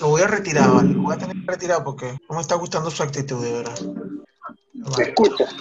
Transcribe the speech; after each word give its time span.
Lo 0.00 0.08
voy 0.08 0.22
a 0.22 0.26
retirar, 0.26 0.70
¿vale? 0.70 0.92
Lo 0.92 1.02
voy 1.02 1.14
a 1.14 1.18
tener 1.18 1.36
que 1.36 1.50
retirar 1.52 1.82
porque 1.84 2.18
no 2.28 2.36
me 2.36 2.40
está 2.42 2.54
gustando 2.56 2.90
su 2.90 3.02
actitud, 3.02 3.42
de 3.42 3.52
verdad. 3.52 3.78
¿Me 4.74 4.90
Vale. 4.90 5.04
escuchas? 5.08 5.54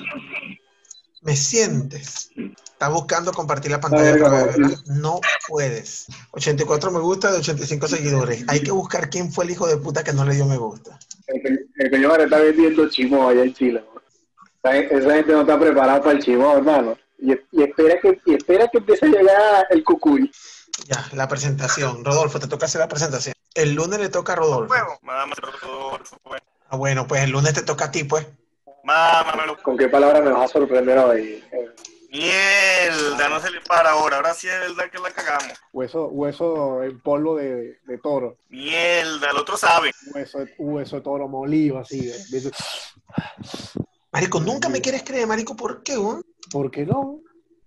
Me 1.21 1.35
sientes. 1.35 2.29
Está 2.35 2.89
buscando 2.89 3.31
compartir 3.31 3.71
la 3.71 3.79
pantalla 3.79 4.13
otra 4.13 4.43
vez, 4.45 4.57
¿verdad? 4.57 4.77
No 4.87 5.19
puedes. 5.47 6.05
84 6.31 6.91
me 6.91 6.99
gusta 6.99 7.31
de 7.31 7.39
85 7.39 7.87
seguidores. 7.87 8.43
Hay 8.47 8.61
que 8.61 8.71
buscar 8.71 9.09
quién 9.09 9.31
fue 9.31 9.45
el 9.45 9.51
hijo 9.51 9.65
de 9.67 9.77
puta 9.77 10.03
que 10.03 10.13
no 10.13 10.25
le 10.25 10.35
dio 10.35 10.45
me 10.45 10.57
gusta. 10.57 10.99
El, 11.27 11.41
que- 11.41 11.65
el 11.97 12.21
está 12.21 12.37
vendiendo 12.37 12.89
chimó 12.89 13.27
allá 13.29 13.43
en 13.43 13.53
Chile. 13.53 13.83
esa 14.63 15.13
gente 15.15 15.31
no 15.31 15.41
está 15.41 15.59
preparada 15.59 15.99
para 16.01 16.11
el 16.17 16.23
chimó, 16.23 16.55
hermano. 16.57 16.95
Y, 17.17 17.31
y 17.51 17.63
espera 17.63 17.99
que 18.01 18.19
y 18.25 18.33
espera 18.35 18.67
que 18.67 18.77
empiece 18.79 19.05
a 19.05 19.09
llegar 19.09 19.65
el 19.71 19.83
cucuy. 19.83 20.29
Ya, 20.87 21.07
la 21.13 21.27
presentación. 21.27 22.03
Rodolfo, 22.03 22.39
te 22.39 22.47
toca 22.47 22.65
hacer 22.65 22.81
la 22.81 22.87
presentación. 22.89 23.33
El 23.55 23.73
lunes 23.73 23.99
le 23.99 24.09
toca 24.09 24.33
a 24.33 24.35
Rodolfo. 24.35 24.73
Mámame 25.01 25.33
Rodolfo, 25.35 26.17
pues. 26.23 26.41
Ah, 26.69 26.75
bueno, 26.77 27.07
pues 27.07 27.23
el 27.23 27.31
lunes 27.31 27.53
te 27.53 27.61
toca 27.63 27.85
a 27.85 27.91
ti, 27.91 28.03
pues. 28.03 28.27
Mámamelo. 28.83 29.57
¿Con 29.63 29.77
qué 29.77 29.87
palabra 29.87 30.21
me 30.21 30.29
vas 30.31 30.49
a 30.51 30.53
sorprender 30.53 30.97
hoy? 30.99 31.43
Eh, 31.51 31.69
Mierda, 32.11 33.29
no 33.29 33.39
se 33.39 33.49
le 33.51 33.61
para 33.61 33.91
ahora. 33.91 34.17
Ahora 34.17 34.33
sí 34.33 34.47
es 34.47 34.75
verdad 34.75 34.91
que 34.91 34.99
la 34.99 35.11
cagamos. 35.11 35.53
Hueso, 35.73 36.07
hueso 36.07 36.83
en 36.83 36.99
polvo 37.01 37.35
de, 37.37 37.79
de 37.85 37.97
toro. 37.97 38.37
Mierda, 38.49 39.31
el 39.31 39.37
otro 39.37 39.57
sabe. 39.57 39.91
Hueso, 40.13 40.39
hueso 40.57 40.95
de 40.97 41.01
toro 41.01 41.27
molido, 41.27 41.79
así. 41.79 42.05
de- 42.05 42.41
de- 42.41 42.51
Marico, 44.11 44.39
nunca 44.39 44.69
me 44.69 44.81
quieres 44.81 45.03
creer, 45.03 45.27
Marico, 45.27 45.55
¿por 45.55 45.83
qué? 45.83 45.97
weón? 45.97 46.23
¿Por 46.51 46.71
qué 46.71 46.85
no? 46.85 47.19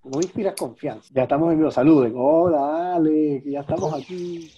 No 0.04 0.20
inspiras 0.20 0.54
confianza. 0.58 1.08
Ya 1.12 1.24
estamos 1.24 1.52
en 1.52 1.58
vivo. 1.58 1.70
Saluden. 1.70 2.12
Hola, 2.16 2.94
Ale, 2.96 3.42
que 3.44 3.50
ya 3.50 3.60
estamos 3.60 3.92
aquí. 3.94 4.50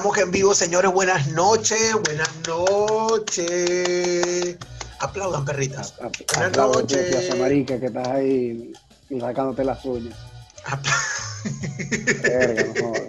Estamos 0.00 0.16
en 0.18 0.30
vivo, 0.30 0.54
señores. 0.54 0.90
Buenas 0.92 1.26
noches, 1.28 1.92
buenas 2.04 2.30
noches. 2.48 4.56
Aplaudan, 4.98 5.44
perritas. 5.44 5.92
A- 6.00 6.06
a- 6.06 6.10
Buenas 6.48 6.56
noches. 6.56 7.36
Marica, 7.38 7.78
que 7.78 7.86
estás 7.86 8.08
ahí 8.08 8.72
sacándote 9.20 9.62
las 9.62 9.84
uñas. 9.84 10.16
Apla- 10.64 10.96
Verga, 12.22 12.64
no 12.64 12.72
jodas. 12.82 13.02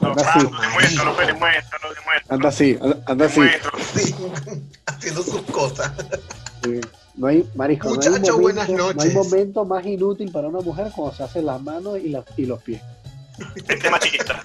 No, 0.00 0.08
Ahora 0.08 0.22
ah, 0.26 0.40
sí. 0.40 0.46
no, 0.50 0.60
demuéstralo, 0.60 1.14
demuéstralo, 1.14 1.94
demuéstralo. 1.94 2.30
Anda 2.30 2.48
así, 2.48 2.78
anda 3.06 3.26
así. 3.26 3.40
Demuéstralo. 3.40 3.78
Sí, 3.94 4.14
haciendo 4.86 5.22
sus 5.22 5.42
cosas. 5.42 5.92
Sí. 6.64 6.80
No 7.14 7.28
hay, 7.28 7.48
marisco, 7.54 7.94
no 7.94 8.00
hay, 8.00 8.08
Muchachos, 8.08 8.40
buenas 8.40 8.68
momento, 8.68 8.92
no 8.94 9.00
hay 9.02 9.06
noches. 9.12 9.14
momento 9.14 9.64
más 9.64 9.86
inútil 9.86 10.32
para 10.32 10.48
una 10.48 10.60
mujer 10.62 10.90
cuando 10.96 11.14
se 11.16 11.22
hacen 11.22 11.46
las 11.46 11.62
manos 11.62 11.96
y, 11.98 12.08
las- 12.08 12.24
y 12.36 12.46
los 12.46 12.60
pies. 12.60 12.82
Este 13.54 13.74
es 13.74 13.90
machista. 13.90 14.44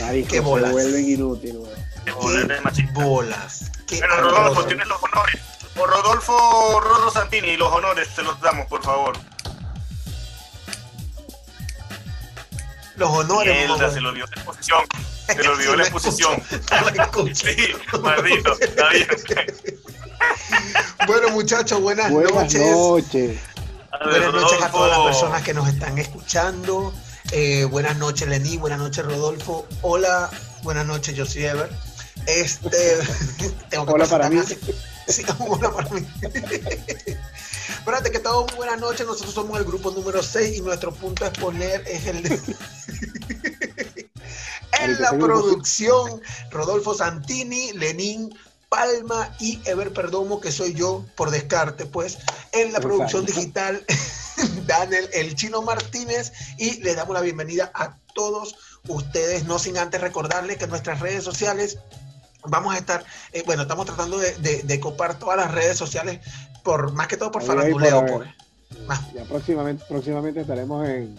Marisco, 0.00 0.28
Qué 0.30 0.36
se 0.36 0.40
bolas. 0.40 0.72
vuelven 0.72 1.08
inútiles, 1.08 1.56
weón. 1.56 2.94
Bolas. 2.94 3.70
Qué 3.86 3.98
Bueno, 3.98 4.16
Rodolfo, 4.30 4.64
tienes 4.64 4.86
los 4.86 5.02
honores. 5.02 5.40
O 5.76 5.86
Rodolfo 5.86 6.80
Rodolfo 6.80 7.10
Santini, 7.10 7.56
los 7.56 7.72
honores 7.72 8.08
te 8.14 8.22
los 8.22 8.40
damos, 8.40 8.66
por 8.66 8.82
favor. 8.82 9.16
Los 12.96 13.10
honores. 13.10 13.54
Mierda, 13.56 13.76
mamá. 13.76 13.92
se 13.92 14.00
lo 14.00 14.12
dio 14.12 14.26
la 14.26 14.34
exposición. 14.36 14.80
Se 15.26 15.42
lo 15.44 15.56
dio 15.56 15.76
la 15.76 15.82
exposición. 15.84 16.42
Sí, 17.34 17.56
maldito, 18.02 18.58
está 18.60 18.88
bien. 18.88 19.06
Bueno, 21.06 21.28
muchachos, 21.30 21.80
buenas, 21.80 22.10
Buenas 22.10 22.32
noches. 22.32 22.60
noches. 22.60 23.38
Buenas 24.04 24.32
noches 24.32 24.62
a 24.62 24.70
todas 24.70 24.90
las 24.96 25.06
personas 25.06 25.42
que 25.42 25.54
nos 25.54 25.68
están 25.68 25.98
escuchando. 25.98 26.92
Eh, 27.32 27.64
buenas 27.66 27.96
noches, 27.98 28.26
Lenny. 28.26 28.56
Buenas 28.56 28.78
noches, 28.78 29.04
Rodolfo. 29.04 29.66
Hola, 29.82 30.30
buenas 30.62 30.86
noches, 30.86 31.14
yo 31.14 31.26
soy 31.26 31.44
Ever. 31.44 31.70
Este, 32.26 32.68
tengo 33.70 33.86
que 33.86 33.92
Hola 33.92 34.06
para 34.06 34.30
mí. 34.30 34.40
Sí, 35.08 35.24
hola 35.38 35.72
para 35.72 35.88
mí. 35.88 36.06
Espérate 37.78 38.10
que 38.10 38.18
todo 38.18 38.46
muy 38.48 38.56
buenas 38.56 38.78
noches. 38.78 39.06
Nosotros 39.06 39.32
somos 39.32 39.58
el 39.58 39.64
grupo 39.64 39.90
número 39.90 40.22
6 40.22 40.58
y 40.58 40.60
nuestro 40.60 40.92
punto 40.92 41.24
a 41.24 41.28
exponer 41.28 41.82
es 41.86 42.06
el 42.06 42.22
de... 42.22 42.40
en 44.80 45.00
la 45.00 45.10
producción, 45.12 46.20
Rodolfo 46.50 46.92
Santini, 46.92 47.72
Lenín 47.72 48.34
Palma 48.68 49.34
y 49.40 49.60
Ever 49.64 49.92
Perdomo, 49.92 50.40
que 50.40 50.52
soy 50.52 50.74
yo 50.74 51.04
por 51.16 51.30
descarte, 51.30 51.86
pues, 51.86 52.18
en 52.52 52.72
la 52.72 52.80
producción 52.80 53.24
digital, 53.24 53.84
Daniel 54.66 55.08
El 55.12 55.34
Chino 55.34 55.62
Martínez, 55.62 56.32
y 56.58 56.80
les 56.82 56.96
damos 56.96 57.14
la 57.14 57.20
bienvenida 57.22 57.70
a 57.74 57.96
todos 58.14 58.56
ustedes, 58.88 59.44
no 59.44 59.58
sin 59.58 59.78
antes 59.78 60.00
recordarles 60.00 60.58
que 60.58 60.66
nuestras 60.66 61.00
redes 61.00 61.24
sociales 61.24 61.78
vamos 62.44 62.74
a 62.74 62.78
estar, 62.78 63.04
eh, 63.32 63.42
bueno, 63.46 63.62
estamos 63.62 63.86
tratando 63.86 64.18
de, 64.18 64.32
de- 64.38 64.62
de 64.62 64.80
copar 64.80 65.18
todas 65.18 65.36
las 65.36 65.50
redes 65.52 65.76
sociales, 65.78 66.20
por 66.62 66.92
más 66.92 67.08
que 67.08 67.16
todo 67.16 67.30
por 67.30 67.42
faranduleo, 67.42 68.04
por- 68.06 68.18
pues. 68.24 68.30
Ah, 68.88 69.00
Ya 69.14 69.24
próximamente, 69.24 69.82
próximamente 69.88 70.40
estaremos 70.42 70.86
en, 70.86 71.16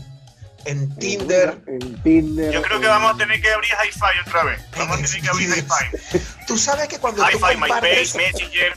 en 0.70 0.96
Tinder, 0.98 1.58
En 1.68 2.02
Tinder. 2.04 2.52
Yo 2.54 2.62
creo 2.62 2.80
que 2.80 2.88
vamos 2.88 3.14
a 3.16 3.18
tener 3.18 3.42
que 3.42 3.50
abrir 3.52 3.70
Hi-Fi 3.72 4.28
otra 4.30 4.44
vez. 4.44 4.60
Vamos 4.78 5.00
a 5.00 5.02
tener 5.04 5.22
que 5.22 5.30
abrir 5.30 5.50
Hi-Fi. 5.50 6.20
tú 6.48 6.58
sabes 6.58 6.88
que 6.88 6.98
cuando 7.00 7.24
tú 7.24 7.30
Hi-Fi, 7.38 7.60
compartes, 7.60 8.16
Messenger. 8.16 8.74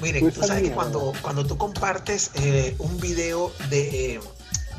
Miren, 0.00 0.20
Pues 0.22 0.34
tú 0.34 0.42
sabes 0.44 0.62
que 0.64 0.72
cuando, 0.72 1.12
cuando 1.22 1.46
tú 1.46 1.56
compartes 1.56 2.30
eh, 2.34 2.74
un 2.78 2.98
video 3.00 3.52
de, 3.68 4.14
eh, 4.14 4.20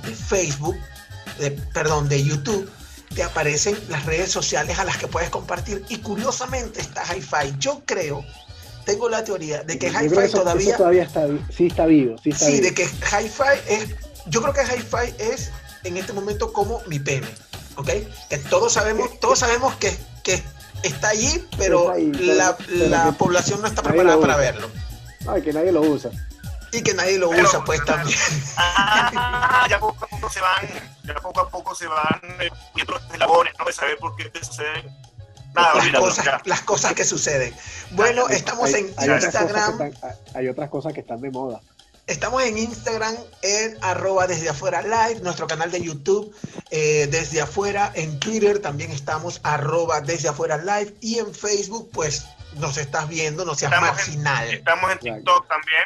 de 0.06 0.16
Facebook, 0.16 0.76
de- 1.40 1.52
perdón, 1.52 2.10
de 2.10 2.24
YouTube, 2.24 2.70
te 3.16 3.24
aparecen 3.24 3.78
las 3.90 4.06
redes 4.06 4.32
sociales 4.32 4.80
a 4.80 4.84
las 4.84 4.98
que 4.98 5.08
puedes 5.08 5.30
compartir 5.30 5.86
y 5.88 5.98
curiosamente 6.00 6.82
está 6.82 7.04
Hi-Fi. 7.06 7.56
Yo 7.60 7.84
creo, 7.86 8.26
tengo 8.86 9.08
la 9.08 9.24
teoría 9.24 9.64
de 9.64 9.78
que 9.78 9.88
Hi-Fi 9.88 10.30
todavía, 10.32 10.70
eso 10.70 10.78
todavía 10.78 11.04
está, 11.04 11.28
sí 11.56 11.68
está 11.68 11.86
vivo, 11.86 12.16
sí 12.22 12.32
está 12.32 12.46
sí, 12.48 12.52
vivo. 12.54 12.64
de 12.66 12.74
que 12.74 12.84
Hi-Fi 12.84 13.74
es, 13.74 13.90
yo 14.26 14.42
creo 14.42 14.54
que 14.54 14.62
Hi-Fi 14.62 15.24
es 15.32 15.52
en 15.84 15.98
este 15.98 16.14
momento 16.14 16.54
como 16.54 16.82
mi 16.88 17.00
pene, 17.00 17.28
¿ok? 17.76 17.90
Que 18.30 18.38
todos 18.50 18.74
sabemos, 18.74 19.20
todos 19.20 19.40
sabemos 19.40 19.76
que, 19.76 19.98
que 20.24 20.44
está 20.84 21.10
allí, 21.10 21.46
pero 21.58 21.82
Está 21.82 21.94
ahí, 21.94 22.12
pero- 22.14 22.34
la, 22.36 22.58
pero 22.58 22.88
la 22.88 23.04
que 23.06 23.12
población 23.14 23.62
no 23.62 23.68
está 23.68 23.82
preparada 23.82 24.20
para 24.20 24.36
verlo. 24.38 24.70
Ay, 25.28 25.42
que 25.42 25.54
nadie 25.54 25.72
lo 25.72 25.82
usa. 25.82 26.12
Y 26.72 26.82
que 26.82 26.94
nadie 26.96 27.18
lo 27.20 27.30
Pero- 27.30 27.48
usa, 27.48 27.64
pues 27.64 27.86
también. 27.86 28.18
Ah, 28.58 29.68
ya 29.70 29.80
poco 29.80 30.06
a 30.06 30.08
poco 30.08 30.30
se 30.30 30.42
van, 30.42 30.66
ya 31.04 31.14
poco 31.16 31.40
a 31.42 31.50
poco 31.50 31.76
se 31.76 31.86
van 31.88 32.20
eh, 32.40 32.50
viendo 32.74 32.94
los 32.94 33.04
eslabones, 33.12 33.54
¿no? 33.60 33.66
De 33.66 33.74
saber 33.74 33.98
por 34.00 34.16
qué 34.16 34.26
te 34.30 34.44
sucede. 34.44 34.84
Nada, 35.54 35.76
las, 35.76 36.00
cosas, 36.00 36.42
las 36.46 36.62
cosas 36.62 36.94
que 36.94 37.06
suceden. 37.06 37.54
Bueno, 37.92 38.26
Hay- 38.28 38.38
estamos 38.38 38.74
hay, 38.74 38.82
en 38.82 38.94
hay 38.98 39.10
Instagram. 39.12 39.82
están, 39.84 39.94
hay 40.34 40.48
otras 40.48 40.70
cosas 40.70 40.94
que 40.94 41.02
están 41.02 41.22
de 41.22 41.30
moda. 41.30 41.62
Estamos 42.06 42.44
en 42.44 42.58
Instagram 42.58 43.16
en 43.44 43.78
arroba 43.82 44.28
desde 44.28 44.50
afuera 44.50 44.82
live, 44.82 45.22
nuestro 45.22 45.48
canal 45.48 45.72
de 45.72 45.82
YouTube 45.82 46.36
eh, 46.70 47.08
desde 47.10 47.42
afuera, 47.42 47.92
en 47.96 48.20
Twitter 48.20 48.60
también 48.60 48.92
estamos 48.92 49.40
arroba 49.44 50.02
desde 50.02 50.28
afuera 50.28 50.58
live 50.58 50.94
y 51.00 51.20
en 51.20 51.34
Facebook 51.34 51.90
pues 51.94 52.26
nos 52.58 52.76
estás 52.78 53.08
viendo, 53.08 53.46
no 53.46 53.56
seas 53.56 53.72
Estamos 53.72 53.90
en- 53.90 53.96
marginal. 53.96 54.54
Estamos 54.54 54.92
en 54.92 55.00
TikTok 55.00 55.48
también. 55.48 55.84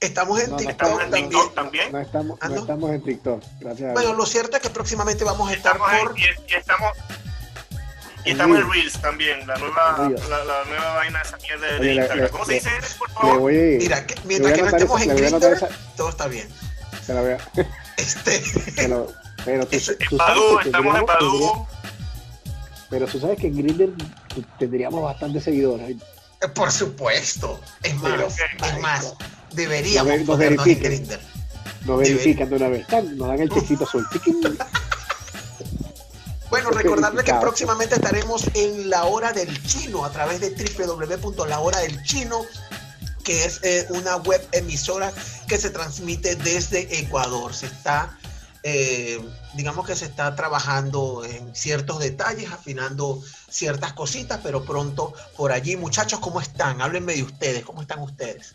Estamos 0.00 0.40
en 0.40 0.50
No, 0.50 0.50
no 0.50 0.56
TikTok 0.58 0.72
Estamos 0.82 1.02
en 1.04 1.10
también. 1.10 1.30
TikTok 1.30 1.54
también. 1.54 1.92
No 1.92 2.00
estamos, 2.00 2.38
Ah, 2.40 2.48
no 2.48 2.54
¿no? 2.56 2.60
estamos 2.60 2.90
en 2.90 3.02
TikTok, 3.04 3.42
gracias 3.60 3.90
a 3.90 3.92
Bueno, 3.92 4.12
lo 4.14 4.26
cierto 4.26 4.56
es 4.56 4.62
que 4.62 4.70
próximamente 4.70 5.22
vamos 5.24 5.48
a 5.50 5.54
estar 5.54 5.76
Estamos 5.76 6.00
por... 6.00 6.10
en, 6.10 6.16
y, 6.18 6.52
y 6.52 6.54
estamos, 6.56 6.90
Y 8.24 8.30
estamos 8.30 8.58
en 8.58 8.70
Reels 8.70 9.00
también, 9.00 9.46
la 9.46 9.56
nueva, 9.56 10.10
la, 10.28 10.44
la 10.44 10.64
nueva 10.64 10.94
vaina 10.94 11.20
esa 11.22 11.36
mierda 11.38 11.66
de, 11.66 11.78
Oye, 11.80 11.94
Instagram. 11.94 12.28
¿Cómo 12.30 12.44
se 12.46 12.54
dice? 12.54 12.70
Por 12.98 13.08
Le 13.08 13.14
favor. 13.14 13.38
voy, 13.38 13.54
Mira, 13.80 14.06
que 14.06 14.14
mientras 14.24 14.52
que 14.54 14.62
no 14.62 14.68
estemos 14.68 15.00
esa- 15.02 15.12
en 15.12 15.34
esa- 15.54 15.68
todo 15.96 16.08
está 16.08 16.26
bien. 16.28 16.48
se 17.04 17.12
la 17.14 17.20
voy 17.20 17.30
a- 17.32 17.38
Este, 17.98 18.40
se 18.42 18.72
pero 19.44 19.66
tú, 19.66 19.76
Eso- 19.76 19.92
Badoo, 20.12 20.58
que 20.60 20.68
estamos 20.68 20.98
en 20.98 21.04
Badoo. 21.06 21.68
pero 22.88 23.06
tú 23.06 23.20
sabes 23.20 23.38
que 23.38 23.48
en 23.48 23.56
Grindr 23.56 23.92
tendríamos 24.58 25.02
bastantes 25.02 25.44
seguidores. 25.44 25.96
por 26.54 26.72
supuesto. 26.72 27.60
Es 27.82 27.94
más, 27.96 28.12
Pero, 28.12 28.28
es 28.72 28.80
más, 28.80 29.14
deberíamos 29.52 30.06
Nos 30.06 30.12
ve- 30.12 30.18
nos 30.24 30.26
ponernos 30.26 30.66
en. 30.66 30.80
Grindr. 30.82 31.20
Nos 31.84 31.98
verifican 31.98 32.48
de 32.48 32.56
una 32.56 32.68
vez. 32.68 32.86
Nos 33.16 33.28
dan 33.28 33.40
el 33.40 33.50
chequito 33.50 33.84
azul. 33.84 34.06
Bueno, 36.54 36.70
recordarle 36.82 37.24
que 37.24 37.34
próximamente 37.34 37.96
estaremos 37.96 38.44
en 38.54 38.88
La 38.88 39.06
Hora 39.06 39.32
del 39.32 39.60
Chino 39.66 40.04
a 40.04 40.12
través 40.12 40.38
de 40.38 40.50
www.lahoradelchino, 40.50 42.46
que 43.24 43.44
es 43.44 43.58
eh, 43.64 43.88
una 43.88 44.14
web 44.18 44.40
emisora 44.52 45.12
que 45.48 45.58
se 45.58 45.70
transmite 45.70 46.36
desde 46.36 47.00
Ecuador. 47.00 47.52
Se 47.54 47.66
está, 47.66 48.16
eh, 48.62 49.20
digamos 49.54 49.84
que 49.84 49.96
se 49.96 50.04
está 50.04 50.36
trabajando 50.36 51.24
en 51.24 51.56
ciertos 51.56 51.98
detalles, 51.98 52.52
afinando 52.52 53.20
ciertas 53.50 53.92
cositas, 53.92 54.38
pero 54.40 54.64
pronto 54.64 55.12
por 55.36 55.50
allí. 55.50 55.74
Muchachos, 55.74 56.20
¿cómo 56.20 56.40
están? 56.40 56.80
Háblenme 56.80 57.14
de 57.14 57.24
ustedes, 57.24 57.64
¿cómo 57.64 57.82
están 57.82 57.98
ustedes? 57.98 58.54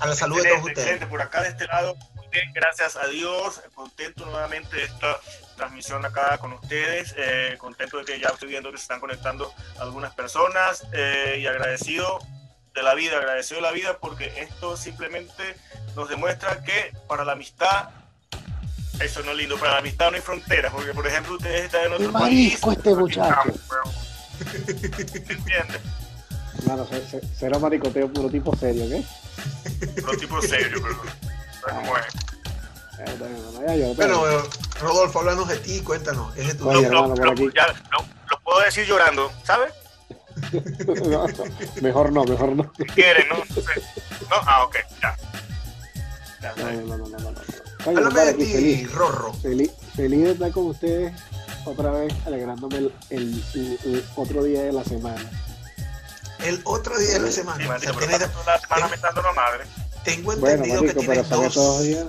A 0.00 0.06
la 0.06 0.14
salud 0.14 0.36
de 0.36 0.50
todos 0.50 0.58
ustedes. 0.66 0.78
excelente. 0.80 1.06
Por 1.06 1.22
acá 1.22 1.40
de 1.40 1.48
este 1.48 1.64
lado, 1.64 1.96
muy 2.14 2.28
bien, 2.28 2.52
gracias 2.52 2.94
a 2.96 3.06
Dios. 3.06 3.62
Contento 3.74 4.26
nuevamente 4.26 4.76
de 4.76 4.84
esta 4.84 5.18
transmisión 5.54 6.04
acá 6.04 6.38
con 6.38 6.52
ustedes. 6.52 7.14
eh, 7.16 7.56
contento 7.58 7.98
de 7.98 8.04
que 8.04 8.20
ya 8.20 8.28
estoy 8.28 8.48
viendo 8.48 8.70
que 8.70 8.76
se 8.78 8.82
están 8.82 9.00
conectando 9.00 9.52
algunas 9.78 10.14
personas 10.14 10.84
eh, 10.92 11.38
y 11.40 11.46
agradecido 11.46 12.18
de 12.74 12.82
la 12.82 12.94
vida, 12.94 13.18
agradecido 13.18 13.56
de 13.56 13.62
la 13.62 13.72
vida 13.72 13.98
porque 14.00 14.32
esto 14.36 14.76
simplemente 14.76 15.56
nos 15.94 16.08
demuestra 16.08 16.62
que 16.64 16.92
para 17.08 17.24
la 17.24 17.32
amistad, 17.32 17.90
eso 19.00 19.22
no 19.22 19.30
es 19.30 19.36
lindo, 19.36 19.56
para 19.58 19.72
la 19.72 19.78
amistad 19.78 20.10
no 20.10 20.16
hay 20.16 20.22
fronteras, 20.22 20.72
porque 20.72 20.92
por 20.92 21.06
ejemplo 21.06 21.34
ustedes 21.36 21.66
están 21.66 21.86
en 21.86 21.92
otro 21.94 22.12
país. 22.12 22.54
este 22.72 22.94
muchacho. 22.94 23.52
¿Entiendes? 24.42 25.80
Ce- 27.10 27.20
cero 27.36 27.60
maricoteo 27.60 28.08
puro 28.12 28.28
tipo 28.30 28.56
serio, 28.56 28.84
¿qué? 28.88 29.04
Tipos 30.18 30.44
serios, 30.46 30.80
pero 30.80 30.96
¿sabes 31.60 31.74
cómo 31.76 31.96
es? 31.98 32.33
Bueno, 32.96 33.94
Bueno, 33.96 34.42
Rodolfo, 34.80 35.20
háblanos 35.20 35.48
de 35.48 35.56
ti, 35.58 35.80
cuéntanos. 35.80 36.36
Es 36.36 36.48
de 36.48 36.54
tu 36.54 36.68
Oye, 36.68 36.80
vida. 36.80 36.88
Lo- 36.90 36.96
hermano, 37.04 37.14
por 37.14 37.24
lo- 37.26 37.32
aquí. 37.32 37.48
ya, 37.54 37.66
lo- 37.68 38.04
lo 38.30 38.40
puedo 38.42 38.60
decir 38.60 38.86
llorando, 38.86 39.30
¿sabes? 39.44 39.72
No, 40.86 41.26
mejor 41.80 42.12
no, 42.12 42.24
mejor 42.24 42.56
no. 42.56 42.72
Si 42.76 42.84
quieren, 42.86 43.28
¿no? 43.28 43.36
¿no? 43.36 44.36
Ah, 44.46 44.64
ok, 44.64 44.76
ya. 45.02 45.16
Ya, 46.42 46.54
No, 46.56 46.72
no, 46.72 46.96
no, 46.96 47.08
no, 47.08 47.18
no, 47.18 47.30
no. 47.30 47.40
Oye, 47.86 47.96
Háblame 47.98 48.20
de 48.20 48.30
aquí 48.30 48.44
ti, 48.44 48.52
feliz, 48.52 48.92
Rorro. 48.92 49.32
feliz, 49.34 49.70
feliz 49.94 50.24
de 50.24 50.30
estar 50.32 50.50
con 50.52 50.66
ustedes 50.66 51.12
otra 51.64 51.90
vez, 51.92 52.12
alegrándome 52.26 52.78
el, 52.78 52.94
el- 53.10 53.44
el- 53.54 53.78
el 53.84 54.04
otro 54.16 54.42
día 54.44 54.62
de 54.62 54.72
la 54.72 54.84
semana. 54.84 55.30
El 56.44 56.60
otro 56.64 56.98
día 56.98 57.12
de 57.14 57.20
la 57.20 57.26
Sí, 57.28 57.32
semana. 57.32 57.64
O 57.64 57.68
marico, 57.68 57.92
sea, 57.92 57.92
pero 57.94 58.06
tienes- 58.06 58.28
estás 58.28 58.62
toda 58.68 58.80
la 58.80 58.88
semana 58.96 59.22
la 59.22 59.32
madre. 59.32 59.64
tengo 60.04 60.24
Bueno, 60.32 60.46
entendido 60.48 60.82
marico, 60.82 61.00
que 61.00 61.06
tienes 61.06 61.54
dos. 61.54 61.82
días. 61.82 62.06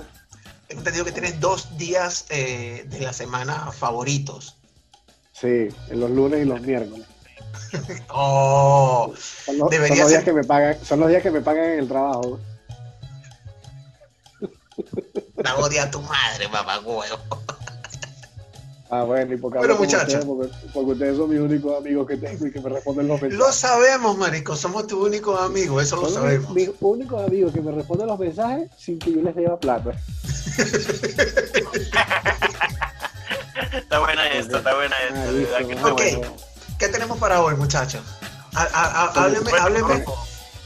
Tengo 0.68 0.80
entendido 0.80 1.04
que 1.04 1.12
tienes 1.12 1.38
dos 1.40 1.76
días 1.78 2.26
eh, 2.28 2.84
de 2.88 3.00
la 3.00 3.12
semana 3.12 3.70
favoritos. 3.72 4.56
Sí, 5.32 5.68
en 5.90 6.00
los 6.00 6.10
lunes 6.10 6.42
y 6.42 6.44
los 6.44 6.60
miércoles. 6.60 7.06
Oh, 8.08 9.12
Son 9.44 9.58
los, 9.58 9.70
Debería 9.70 9.88
son 9.88 9.98
los 9.98 10.08
días 10.10 10.24
ser- 10.24 10.24
que 10.24 10.32
me 10.40 10.44
pagan, 10.44 10.78
son 10.84 11.00
los 11.00 11.08
días 11.08 11.22
que 11.22 11.30
me 11.30 11.40
pagan 11.40 11.64
en 11.72 11.78
el 11.80 11.88
trabajo. 11.88 12.38
la 15.36 15.56
odia 15.56 15.84
a 15.84 15.90
tu 15.90 16.00
madre, 16.02 16.48
papá 16.48 16.78
huevo. 16.80 17.18
Ah, 18.88 19.02
bueno, 19.02 19.34
y 19.34 19.36
porque 19.36 19.58
Bueno, 19.58 19.76
muchachos. 19.76 20.24
ustedes, 20.24 20.24
porque, 20.24 20.68
porque 20.72 20.90
ustedes 20.92 21.16
son 21.16 21.28
mis 21.30 21.40
únicos 21.40 21.76
amigos 21.76 22.06
que 22.06 22.16
tengo 22.16 22.46
y 22.46 22.52
que 22.52 22.60
me 22.60 22.68
responden 22.70 23.08
los 23.08 23.20
mensajes. 23.20 23.46
Lo 23.46 23.52
sabemos, 23.52 24.16
marico. 24.16 24.54
Somos 24.54 24.86
tus 24.86 25.04
únicos 25.04 25.40
amigos. 25.40 25.82
Eso 25.82 25.96
lo 25.96 26.08
sabemos. 26.08 26.54
mis, 26.54 26.68
mis 26.68 26.76
únicos 26.80 27.26
amigos 27.26 27.52
que 27.52 27.60
me 27.62 27.72
responden 27.72 28.06
los 28.06 28.18
mensajes 28.18 28.70
sin 28.76 28.98
que 28.98 29.12
yo 29.12 29.22
les 29.22 29.34
deba 29.34 29.58
plata. 29.58 29.90
Está 33.72 33.98
buena 34.00 34.28
esta, 34.28 34.58
está 34.58 34.74
buena 34.74 34.94
esta. 35.08 35.22
Ah, 35.22 35.32
listo, 35.32 35.68
que 35.68 35.74
Ok. 35.74 36.18
bueno. 36.18 36.36
¿Qué 36.78 36.88
tenemos 36.88 37.18
para 37.18 37.42
hoy, 37.42 37.54
muchachos? 37.56 38.02
Hábleme, 38.54 39.50
hábleme. 39.58 40.04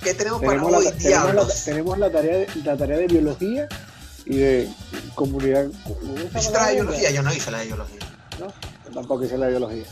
¿Qué 0.02 0.14
tenemos 0.14 0.40
para 0.40 0.52
Tenemos, 0.52 0.73
la, 0.73 0.78
hoy, 0.78 0.93
tenemos, 0.99 1.34
la, 1.34 1.64
tenemos 1.64 1.99
la 1.99 2.11
tarea 2.11 2.37
de, 2.38 2.49
la 2.64 2.76
tarea 2.76 2.99
de 2.99 3.06
biología 3.06 3.69
y 4.25 4.37
de 4.37 4.69
comunidad. 5.14 5.66
¿cómo 5.84 6.00
se 6.00 6.06
llama 6.25 6.38
¿Hiciste 6.38 6.58
la 6.58 6.66
de 6.69 6.75
biología? 6.75 7.11
Yo 7.11 7.23
no 7.23 7.32
hice 7.32 7.50
la 7.50 7.58
de 7.58 7.66
biología. 7.66 7.99
No, 8.40 8.46
yo 8.87 8.90
tampoco 8.94 9.25
hice 9.25 9.38
la 9.38 9.48
biología. 9.48 9.84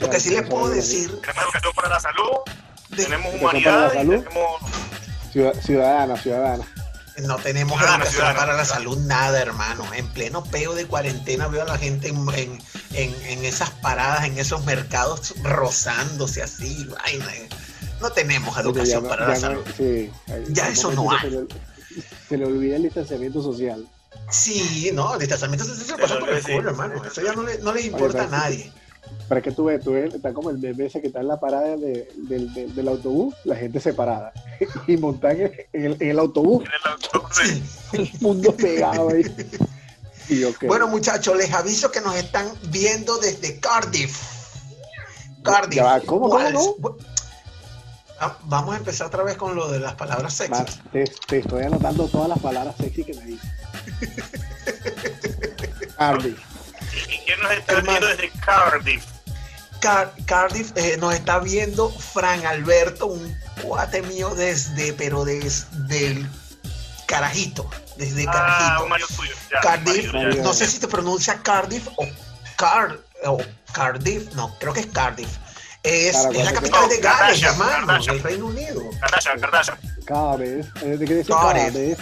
Lo 0.00 0.10
que 0.10 0.20
sí 0.20 0.30
les 0.30 0.48
puedo 0.48 0.68
decir, 0.68 1.08
Tenemos 1.20 1.44
educación 1.44 1.72
para 1.74 1.88
la 1.88 2.00
salud, 2.00 2.30
de- 2.90 2.96
tenemos 3.04 3.34
Educación 3.34 3.62
para 3.64 3.76
la 3.78 3.92
humanidad 3.92 4.22
tenemos 4.24 4.60
Ciudad- 5.32 5.54
ciudadana, 5.60 6.16
ciudadana. 6.16 6.64
no 7.22 7.36
tenemos 7.38 7.76
Ciudadana, 7.78 8.04
educación 8.04 8.12
ciudadana. 8.14 8.38
para 8.40 8.56
la 8.56 8.64
salud, 8.64 8.98
nada, 8.98 9.40
hermano. 9.40 9.84
En 9.94 10.06
pleno 10.08 10.44
peo 10.44 10.74
de 10.74 10.86
cuarentena 10.86 11.46
veo 11.48 11.62
a 11.62 11.66
la 11.66 11.78
gente 11.78 12.08
en, 12.08 12.16
en- 12.34 12.58
en- 12.92 13.14
en 13.26 13.44
esas 13.44 13.70
paradas, 13.70 14.24
en 14.24 14.38
esos 14.38 14.64
mercados 14.64 15.34
rozándose 15.42 16.42
así, 16.42 16.84
vaina. 16.84 17.26
No 18.00 18.10
tenemos 18.10 18.56
educación 18.58 18.98
Ya 18.98 19.02
no- 19.02 19.08
para 19.08 19.28
la 19.28 19.34
no- 19.34 19.40
salud. 19.40 19.64
sí, 19.76 20.10
Ya 20.50 20.68
eso 20.68 20.92
no 20.92 21.10
hay. 21.10 21.18
Se 21.20 21.30
le, 21.30 21.46
se 22.28 22.36
le 22.38 22.44
olvida 22.46 22.76
el 22.76 22.82
distanciamiento 22.82 23.42
social. 23.42 23.86
Sí, 24.30 24.90
no, 24.94 25.14
el 25.14 25.20
distanciamiento 25.20 25.64
social 25.64 25.84
se 26.00 26.14
lo 26.14 26.20
por 26.20 26.30
el 26.30 26.42
culo, 26.42 26.70
hermano. 26.70 27.04
Eso 27.04 27.22
ya 27.22 27.32
no, 27.34 27.42
le- 27.42 27.58
no 27.58 27.72
les 27.72 27.84
importa 27.86 28.24
a 28.24 28.26
nadie. 28.28 28.72
Para 29.28 29.40
que 29.42 29.52
tú 29.52 29.64
ves, 29.64 29.82
tú 29.82 29.92
ves, 29.92 30.14
está 30.14 30.32
como 30.34 30.50
el 30.50 30.58
meme 30.58 30.86
ese 30.86 31.00
que 31.00 31.06
está 31.08 31.20
en 31.20 31.28
la 31.28 31.38
parada 31.40 31.76
de- 31.76 32.08
del, 32.16 32.52
del- 32.54 32.74
del 32.74 32.88
autobús, 32.88 33.34
la 33.44 33.54
gente 33.56 33.80
separada. 33.80 34.32
y 34.86 34.96
montan 34.96 35.40
en 35.40 35.52
el, 35.72 35.96
en 36.00 36.10
el 36.10 36.18
autobús, 36.18 36.64
en 36.64 36.70
el 36.72 36.92
autobús. 36.92 37.38
el 37.92 38.10
mundo 38.20 38.54
pegado 38.56 39.10
ahí. 39.10 39.24
Bueno, 40.66 40.88
muchachos, 40.88 41.36
les 41.36 41.52
aviso 41.52 41.90
que 41.90 42.00
nos 42.00 42.16
están 42.16 42.50
viendo 42.70 43.18
desde 43.18 43.60
Cardiff. 43.60 44.18
Cardiff. 45.42 45.76
Ya 45.76 46.00
¿cómo, 46.00 46.30
cómo? 46.30 46.96
Ah, 48.18 48.38
Vamos 48.44 48.74
a 48.74 48.78
empezar 48.78 49.08
otra 49.08 49.22
vez 49.22 49.36
con 49.36 49.54
lo 49.54 49.70
de 49.70 49.80
las 49.80 49.94
palabras 49.94 50.40
Man, 50.48 50.66
sexys. 50.66 50.82
te, 50.92 51.04
te 51.26 51.38
estoy 51.38 51.64
anotando 51.64 52.08
todas 52.08 52.28
las 52.28 52.38
palabras 52.38 52.74
sexy 52.78 53.04
que 53.04 53.12
me 53.14 53.24
dices. 53.26 53.50
Cardi. 55.98 56.36
¿Y 57.08 57.18
quién 57.26 57.40
nos 57.40 57.52
está 57.52 57.72
Hermano. 57.74 58.00
viendo 58.00 58.08
desde 58.22 58.30
Cardiff? 58.40 59.04
Car- 59.80 60.12
Cardiff 60.26 60.72
eh, 60.76 60.96
nos 60.98 61.14
está 61.14 61.38
viendo 61.40 61.90
Fran 61.90 62.44
Alberto, 62.46 63.06
un 63.06 63.36
cuate 63.62 64.02
mío 64.02 64.34
desde, 64.34 64.92
pero 64.94 65.24
desde 65.24 66.06
el 66.06 66.28
carajito, 67.06 67.68
desde 67.96 68.26
Ah, 68.28 68.32
carajito. 68.32 68.88
Ya, 69.52 69.60
Cardiff, 69.60 70.12
no 70.42 70.52
sé 70.54 70.66
si 70.66 70.78
te 70.78 70.88
pronuncia 70.88 71.40
Cardiff 71.42 71.88
o 71.96 72.06
Car 72.56 72.98
o 73.24 73.38
Cardiff, 73.72 74.32
no, 74.34 74.56
creo 74.58 74.72
que 74.72 74.80
es 74.80 74.86
Cardiff. 74.86 75.28
Es, 75.84 76.16
la 76.32 76.52
capital 76.54 76.88
de 76.88 76.96
Gales, 76.96 77.42
hermano, 77.42 77.98
Reino 78.22 78.46
Unido. 78.46 78.80
Kardashian, 79.00 79.38
Kardashian, 79.38 79.76
Cardiff. 80.06 80.66
Eh, 80.82 80.96
¿De 80.96 81.04
qué 81.04 81.16
dice 81.16 81.32
es. 81.92 81.98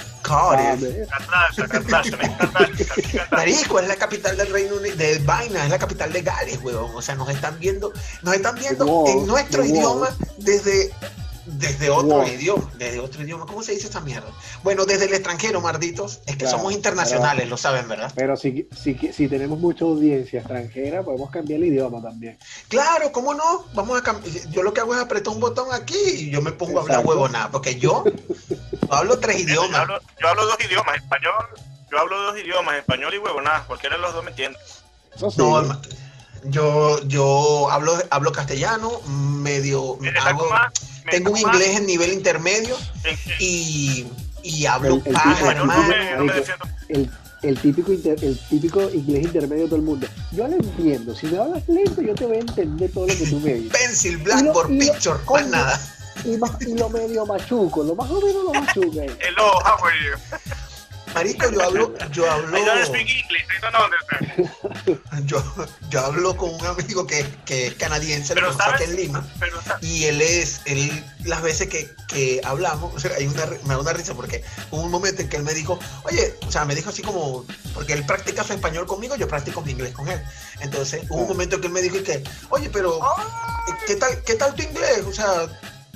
Marico, 3.33 3.81
la 3.81 3.97
capital 3.97 4.37
del 4.37 4.53
Reino 4.53 4.77
Unido, 4.77 4.95
de 4.95 5.19
Vaina, 5.25 5.65
es 5.65 5.71
la 5.71 5.81
capital 5.81 6.13
de 6.13 6.23
Gales, 6.23 6.61
huevón. 6.63 6.93
O 6.95 7.03
sea, 7.03 7.17
nos 7.17 7.29
están 7.29 7.59
viendo, 7.59 7.93
nos 8.23 8.35
están 8.37 8.55
viendo 8.55 9.05
en 9.09 9.27
nuestro 9.27 9.65
idioma 9.65 10.11
desde, 10.39 10.93
desde 11.47 11.91
otro 11.91 12.19
Wow. 12.19 12.27
idioma, 12.29 12.71
desde 12.79 13.01
otro 13.01 13.23
idioma. 13.23 13.47
¿Cómo 13.47 13.63
se 13.63 13.73
dice 13.73 13.87
esta 13.87 14.01
mierda? 14.01 14.29
Bueno, 14.63 14.85
desde 14.85 15.07
el 15.07 15.15
extranjero, 15.15 15.61
malditos. 15.61 16.21
Es 16.27 16.37
que 16.37 16.45
Claro, 16.45 16.59
somos 16.59 16.73
internacionales, 16.73 17.49
lo 17.49 17.57
saben, 17.57 17.89
¿verdad? 17.89 18.13
Pero 18.15 18.37
si, 18.37 18.69
si, 18.81 18.95
si 19.13 19.29
tenemos 19.29 19.59
mucha 19.59 19.85
audiencia 19.85 20.41
extranjera, 20.41 21.03
podemos 21.03 21.31
cambiar 21.31 21.59
el 21.61 21.67
idioma 21.67 22.01
también. 22.03 22.39
Claro, 22.69 23.11
¿cómo 23.13 23.35
no? 23.35 23.65
Vamos 23.75 23.99
a 23.99 24.03
cambiar. 24.03 24.35
Yo 24.51 24.63
lo 24.63 24.73
que 24.73 24.81
hago 24.81 24.95
es 24.95 25.01
apretar 25.01 25.33
un 25.35 25.41
botón 25.41 25.69
aquí 25.73 25.99
y 25.99 26.31
yo 26.31 26.41
me 26.43 26.53
pongo 26.53 26.79
a 26.79 26.83
hablar 26.83 27.05
huevonada, 27.05 27.51
porque 27.51 27.77
yo 27.79 28.05
hablo 28.91 29.19
tres 29.19 29.39
Yo 29.39 29.43
idiomas. 29.45 29.81
hablo, 29.81 30.01
yo 30.21 30.29
hablo 30.29 30.47
dos 30.47 30.57
idiomas, 30.65 30.97
español, 30.97 31.33
yo 31.91 31.99
hablo 31.99 32.23
dos 32.23 32.39
idiomas, 32.39 32.77
español 32.77 33.15
y 33.15 33.19
huevonada, 33.19 33.65
cualquiera 33.67 33.97
de 33.97 34.03
los 34.03 34.15
dos 34.15 34.25
me 34.25 34.31
entiende. 34.31 34.59
Eso 35.15 35.31
sí. 35.31 35.37
No, 35.39 35.81
yo, 36.45 37.01
yo 37.05 37.71
hablo, 37.71 37.97
hablo 38.11 38.33
castellano, 38.33 39.01
medio 39.07 39.99
¿Eres 40.03 40.25
hago, 40.25 40.49
más? 40.51 40.73
¿Me 41.05 41.11
tengo 41.13 41.31
un 41.33 41.39
inglés 41.39 41.77
en 41.77 41.87
nivel 41.87 42.13
intermedio 42.13 42.77
y, 43.39 44.07
y 44.43 44.67
hablo 44.67 44.97
El- 44.97 45.03
el 45.09 45.13
paja, 45.15 45.51
hermano. 45.53 45.73
típico, 47.61 47.93
inter- 47.93 48.19
el 48.23 48.39
típico 48.49 48.83
inglés 48.91 49.25
intermedio 49.25 49.65
de 49.65 49.69
todo 49.69 49.77
el 49.77 49.83
mundo. 49.83 50.07
Yo 50.31 50.47
lo 50.47 50.55
entiendo. 50.55 51.15
Si 51.15 51.27
me 51.27 51.39
hablas 51.39 51.69
lento, 51.69 52.01
yo 52.03 52.15
te 52.15 52.25
voy 52.27 52.37
a 52.37 52.41
entender 52.41 52.91
todo 52.93 53.07
lo 53.07 53.15
que 53.17 53.27
tú 53.27 53.41
me 53.41 53.55
dices. 53.55 53.73
Pencil, 53.73 54.17
Blackboard, 54.19 54.71
Y 54.71 54.75
lo- 54.79 54.85
y 54.85 54.87
lo- 54.87 54.93
Picture, 54.93 55.15
más 55.17 55.25
coño. 55.25 55.47
nada. 55.49 55.81
Y, 56.25 56.37
más, 56.37 56.51
y 56.61 56.75
lo 56.75 56.89
medio 56.89 57.27
machuco, 57.27 57.83
lo 57.83 57.97
más 57.97 58.09
o 58.11 58.21
menos 58.21 58.45
lo 58.45 58.53
machuco. 58.55 59.01
ahí. 59.01 59.11
Hello, 59.21 59.51
how 59.65 59.85
are 59.85 59.97
you? 60.05 60.39
Marico, 61.15 61.51
yo 61.51 61.63
hablo, 61.63 61.95
yo 62.11 62.31
hablo, 62.31 62.57
I 62.59 62.65
don't 62.65 62.85
speak 62.87 63.09
English, 63.09 63.45
I 63.59 63.71
don't 63.71 63.85
understand. 63.85 65.27
yo, 65.27 65.43
yo 65.91 66.01
hablo 66.01 66.37
con 66.37 66.55
un 66.55 66.67
amigo 66.67 67.07
que, 67.07 67.25
que 67.45 67.67
es 67.69 67.75
canadiense, 67.75 68.35
lo 68.35 68.41
Pero 68.41 68.53
conozco 68.53 68.75
aquí 68.75 68.85
en 68.85 68.97
Lima. 68.97 69.27
Pero, 69.39 69.59
Y 69.83 70.05
él 70.05 70.21
es, 70.23 70.63
él, 70.65 71.05
las 71.25 71.43
veces 71.43 71.69
que, 71.69 71.91
que 72.09 72.41
hablamos, 72.45 72.95
o 72.95 72.99
sea, 72.99 73.13
hay 73.17 73.27
una, 73.27 73.45
me 73.65 73.75
da 73.75 73.79
una 73.81 73.93
risa 73.93 74.15
porque 74.15 74.43
hubo 74.71 74.83
un 74.83 74.91
momento 74.91 75.23
en 75.23 75.29
que 75.29 75.37
él 75.37 75.43
me 75.43 75.55
dijo, 75.55 75.79
oye, 76.05 76.35
o 76.47 76.51
sea, 76.51 76.65
me 76.65 76.75
dijo 76.75 76.91
así 76.91 77.03
como, 77.03 77.45
porque 77.75 77.93
él 77.93 78.05
practica 78.07 78.43
su 78.45 78.53
español 78.55 78.87
conmigo, 78.87 79.15
yo 79.17 79.29
practico 79.29 79.61
mi 79.63 79.73
inglés 79.73 79.93
con 79.93 80.09
él. 80.09 80.23
Entonces, 80.61 81.03
hubo 81.11 81.23
un 81.23 81.29
momento 81.29 81.57
en 81.57 81.61
que 81.61 81.67
él 81.67 81.73
me 81.73 81.83
dijo 81.83 81.97
y 81.97 82.03
que, 82.03 82.25
oye, 82.49 82.71
pero, 82.71 83.01
¿qué 83.87 83.97
tal, 83.97 84.23
qué 84.25 84.35
tal 84.35 84.55
tu 84.55 84.63
inglés? 84.63 85.03
O 85.07 85.13
sea, 85.13 85.47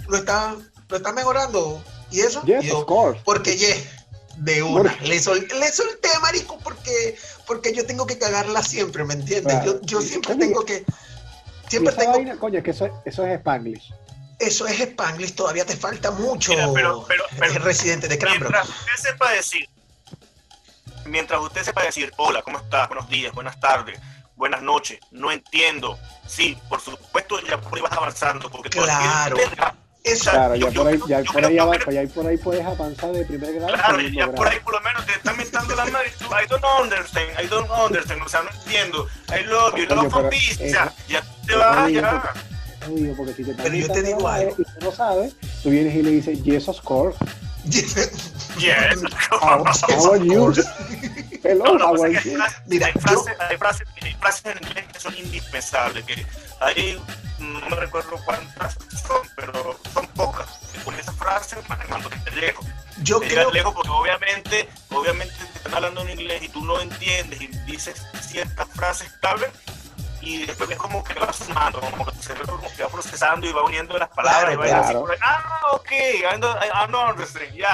¿lo 0.09 0.17
está, 0.19 0.57
lo 0.89 0.97
está 0.97 1.13
mejorando? 1.13 1.83
¿Y 2.11 2.21
eso? 2.21 2.43
Yes, 2.45 2.65
Y 2.65 2.69
yo, 2.69 2.79
of 2.79 2.85
course. 2.87 3.21
porque 3.25 3.57
ye, 3.57 3.85
de 4.37 4.63
una. 4.63 4.95
Le, 5.03 5.19
sol- 5.21 5.47
le 5.59 5.73
solté, 5.73 6.09
marico, 6.21 6.59
porque, 6.61 7.17
porque 7.47 7.75
yo 7.75 7.85
tengo 7.87 8.07
que 8.07 8.19
cagarla 8.19 8.63
siempre, 8.63 9.05
¿me 9.05 9.15
entiendes? 9.15 9.55
Claro. 9.55 9.81
Yo, 9.83 10.01
yo 10.01 10.01
siempre 10.03 10.35
Coño, 10.35 10.47
tengo 10.47 10.65
que... 10.65 10.85
Siempre 11.69 11.93
esa 11.93 12.01
tengo... 12.03 12.13
vaina, 12.15 12.37
coño, 12.37 12.59
es 12.59 12.65
que 12.65 12.71
eso, 12.71 13.03
eso 13.05 13.27
es 13.27 13.39
Spanglish. 13.39 13.93
Eso 14.39 14.67
es 14.67 14.79
Spanglish, 14.81 15.35
todavía 15.35 15.65
te 15.65 15.77
falta 15.77 16.11
mucho. 16.11 16.53
Mira, 16.53 16.69
pero- 16.75 17.05
pero- 17.09 17.25
pero- 17.39 17.53
el 17.55 17.63
residente 17.63 18.07
de 18.09 18.19
Cranbrook. 18.19 18.53
mientras 18.53 18.69
usted 18.69 19.11
sepa 19.11 19.31
decir, 19.33 19.69
mientras 21.07 21.41
usted 21.41 21.63
sepa 21.65 21.83
decir, 21.83 22.13
hola, 22.19 22.43
¿cómo 22.43 22.59
estás? 22.59 22.89
Buenos 22.89 23.09
días, 23.09 23.33
buenas 23.33 23.59
tardes, 23.61 23.99
buenas 24.37 24.63
noches, 24.63 24.99
no 25.11 25.33
entiendo. 25.33 25.99
Sí, 26.27 26.59
por 26.69 26.81
supuesto, 26.81 27.41
ya 27.41 27.57
vas 27.57 27.93
avanzando, 27.93 28.51
porque 28.51 28.69
tú 28.69 28.79
Claro. 28.83 29.37
tienes 29.37 29.59
Eso, 30.07 30.31
Claro, 30.31 30.55
yo- 30.55 30.69
ya 30.69 30.73
yo 30.73 30.83
por 30.83 30.89
ahí, 30.89 30.99
creo- 30.99 31.09
ya 31.09 31.33
por 31.33 31.45
ahí, 31.45 31.57
creo- 31.57 32.05
ya 32.07 32.15
por 32.15 32.27
ahí 32.29 32.37
puedes 32.37 32.65
avanzar 32.65 33.13
de 33.13 33.25
primer 33.25 33.53
grado 33.55 33.75
Claro, 33.75 34.01
ya 34.01 34.27
por 34.27 34.35
grado. 34.37 34.51
ahí 34.51 34.59
por 34.61 34.75
lo 34.75 34.81
menos 34.83 35.05
te 35.07 35.13
están 35.13 35.37
mentando 35.37 35.75
la 35.75 35.85
madre. 35.87 36.13
tú, 36.19 36.25
I 36.27 36.47
don't 36.49 36.65
understand, 36.83 37.29
I 37.43 37.47
don't 37.49 37.71
understand, 37.71 38.23
o 38.23 38.29
sea, 38.29 38.43
no 38.43 38.51
entiendo. 38.51 39.09
I 39.29 39.45
love 39.45 39.75
you, 39.77 39.87
love 39.87 40.11
for 40.13 40.29
peace, 40.31 40.57
eh, 40.61 40.71
ya, 40.73 40.93
ya 41.09 41.23
te 41.47 41.57
vas, 41.57 41.91
ya. 41.93 42.33
Digo, 42.89 43.17
porque 43.17 43.35
si 43.35 43.43
te 43.45 43.53
Pero 43.55 43.75
yo 43.75 43.89
te 43.93 44.03
digo 44.03 44.29
algo. 44.29 44.55
Y 44.59 44.63
tú 44.63 44.71
no 44.81 44.93
sabes, 44.93 45.35
tú 45.63 45.71
vienes 45.71 45.93
y 45.97 46.03
le 46.03 46.11
dices, 46.13 46.43
yes, 46.45 46.69
of 46.69 46.81
course. 46.83 47.19
Yes. 48.59 49.03
How, 49.43 49.63
how 49.65 50.13
are 50.13 50.25
you? 50.25 50.51
Hello, 51.45 51.65
No, 51.65 51.75
no, 51.79 51.87
how 51.89 52.03
are 52.05 52.13
you? 52.15 52.39
Mira, 52.67 52.87
hay, 52.87 52.93
frases, 52.95 53.35
hay, 53.39 53.57
frases, 53.59 53.87
hay 54.01 54.15
frases 54.15 54.45
en 54.47 54.67
inglés 54.67 54.85
que 54.93 55.01
son 55.01 55.15
indispensables, 55.19 56.05
que 56.05 56.25
hay, 56.61 57.03
no 57.39 57.61
me 57.69 57.77
recuerdo 57.77 58.17
cuántas 58.25 58.75
son, 59.07 59.27
pero 59.37 59.79
son 59.93 60.07
pocas. 60.09 60.49
Y 60.75 60.85
con 60.85 60.95
esas 60.95 61.15
frases, 61.17 61.69
man, 61.69 61.79
cuando 61.89 62.09
te 62.09 62.31
lejos. 62.33 62.67
yo 63.03 63.21
Te 63.21 63.29
creo 63.29 63.51
lejos 63.51 63.75
porque 63.75 63.91
obviamente, 63.91 64.69
obviamente 64.91 65.35
te 65.35 65.59
están 65.59 65.75
hablando 65.75 66.03
en 66.03 66.11
inglés 66.11 66.43
y 66.43 66.49
tú 66.49 66.65
no 66.65 66.81
entiendes 66.81 67.41
y 67.41 67.47
dices 67.67 68.03
ciertas 68.21 68.69
frases 68.75 69.11
clave 69.21 69.51
y 70.27 70.45
después 70.45 70.69
es 70.71 70.77
como 70.77 71.05
que 71.05 71.15
vas 71.15 71.37
sumando, 71.37 71.81
como 71.81 72.05
que 72.05 72.13
tu 72.13 72.23
cerebro 72.23 72.57
como 72.57 72.75
que 72.75 72.83
va 72.83 72.89
procesando 72.89 73.47
y 73.47 73.53
va 73.53 73.63
uniendo 73.63 73.97
las 73.97 74.09
palabras 74.09 74.55
y 74.55 74.57
va 74.57 74.65
Claro, 74.65 74.83
claro. 74.83 75.01
por 75.01 75.13
ahí, 75.13 75.19
ah, 75.23 75.61
ok, 75.73 75.93
I 75.93 76.41
don't, 76.41 76.63
I 76.65 76.91
don't 76.91 77.21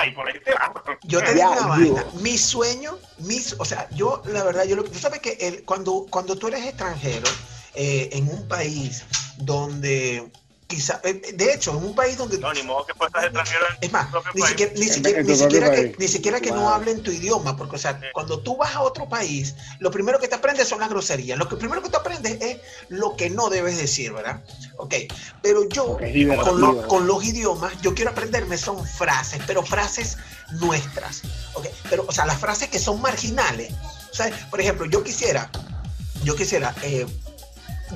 y 0.07 0.11
por 0.11 0.29
ahí 0.29 0.41
te 0.41 0.53
va. 0.53 0.73
Yo 1.03 1.23
te 1.23 1.35
digo 1.35 1.51
una 1.51 1.67
vaina, 1.67 2.05
mi 2.21 2.37
sueño, 2.37 2.99
mis, 3.19 3.55
o 3.59 3.65
sea, 3.65 3.89
yo 3.91 4.23
la 4.27 4.45
verdad, 4.45 4.65
yo 4.65 4.77
lo 4.77 4.85
tú 4.85 4.99
sabes 4.99 5.21
que 5.21 5.33
el, 5.41 5.65
cuando, 5.65 6.07
cuando 6.11 6.37
tú 6.37 6.49
eres 6.49 6.67
extranjero 6.67 7.31
eh, 7.75 8.11
en 8.13 8.29
un 8.29 8.47
país 8.49 9.05
donde 9.39 10.31
quizá, 10.67 11.03
eh, 11.05 11.13
de 11.35 11.53
hecho, 11.53 11.73
en 11.73 11.85
un 11.85 11.95
país 11.95 12.17
donde 12.17 12.39
No, 12.39 12.51
ni 12.55 12.63
modo 12.63 12.87
que 12.87 12.95
puedas 12.95 13.11
estar 13.11 13.25
extranjero 13.27 13.67
en 13.69 13.77
Es 13.87 13.93
más, 13.93 14.07
tu 14.07 14.13
propio 14.13 14.33
ni 14.35 14.41
país. 14.41 14.51
siquiera, 14.53 14.73
ni 14.75 14.89
siquiera, 15.37 15.69
ni 15.69 15.77
que, 15.77 15.95
ni 15.99 16.09
siquiera 16.09 16.41
que 16.41 16.51
no 16.51 16.71
hablen 16.71 17.03
tu 17.03 17.11
idioma, 17.11 17.59
porque, 17.59 17.77
o 17.77 17.79
sea, 17.79 17.93
Sí. 18.01 18.07
cuando 18.15 18.41
tú 18.41 18.57
vas 18.57 18.75
a 18.75 18.81
otro 18.81 19.07
país, 19.07 19.55
lo 19.81 19.91
primero 19.91 20.19
que 20.19 20.29
te 20.29 20.35
aprendes 20.35 20.69
son 20.69 20.81
las 20.81 20.89
groserías. 20.89 21.39
Lo 21.39 21.47
que 21.47 21.57
primero 21.57 21.83
que 21.83 21.91
tú 21.91 21.99
aprendes 21.99 22.41
es 22.41 22.57
lo 22.89 23.17
que 23.17 23.29
no 23.29 23.51
debes 23.51 23.77
decir, 23.77 24.15
¿verdad? 24.15 24.43
Ok, 24.79 24.95
pero 25.43 25.69
yo, 25.69 25.99
con, 26.43 26.59
lo- 26.61 26.89
con 26.89 27.07
los 27.07 27.23
idiomas, 27.23 27.75
yo 27.83 27.95
quiero 27.95 28.13
aprenderme 28.13 28.57
son 28.57 28.87
frases, 28.87 29.43
pero 29.47 29.63
frases 29.63 30.17
nuestras, 30.53 31.21
¿ok? 31.53 31.67
Pero, 31.91 32.07
o 32.09 32.13
sea, 32.13 32.25
las 32.25 32.39
frases 32.39 32.69
que 32.71 32.79
son 32.79 32.99
marginales. 33.03 33.75
O 34.11 34.15
sea, 34.15 34.31
por 34.51 34.59
ejemplo, 34.59 34.87
yo 34.87 35.05
quisiera, 35.05 35.51
yo 36.25 36.35
quisiera, 36.35 36.75
eh, 36.83 37.07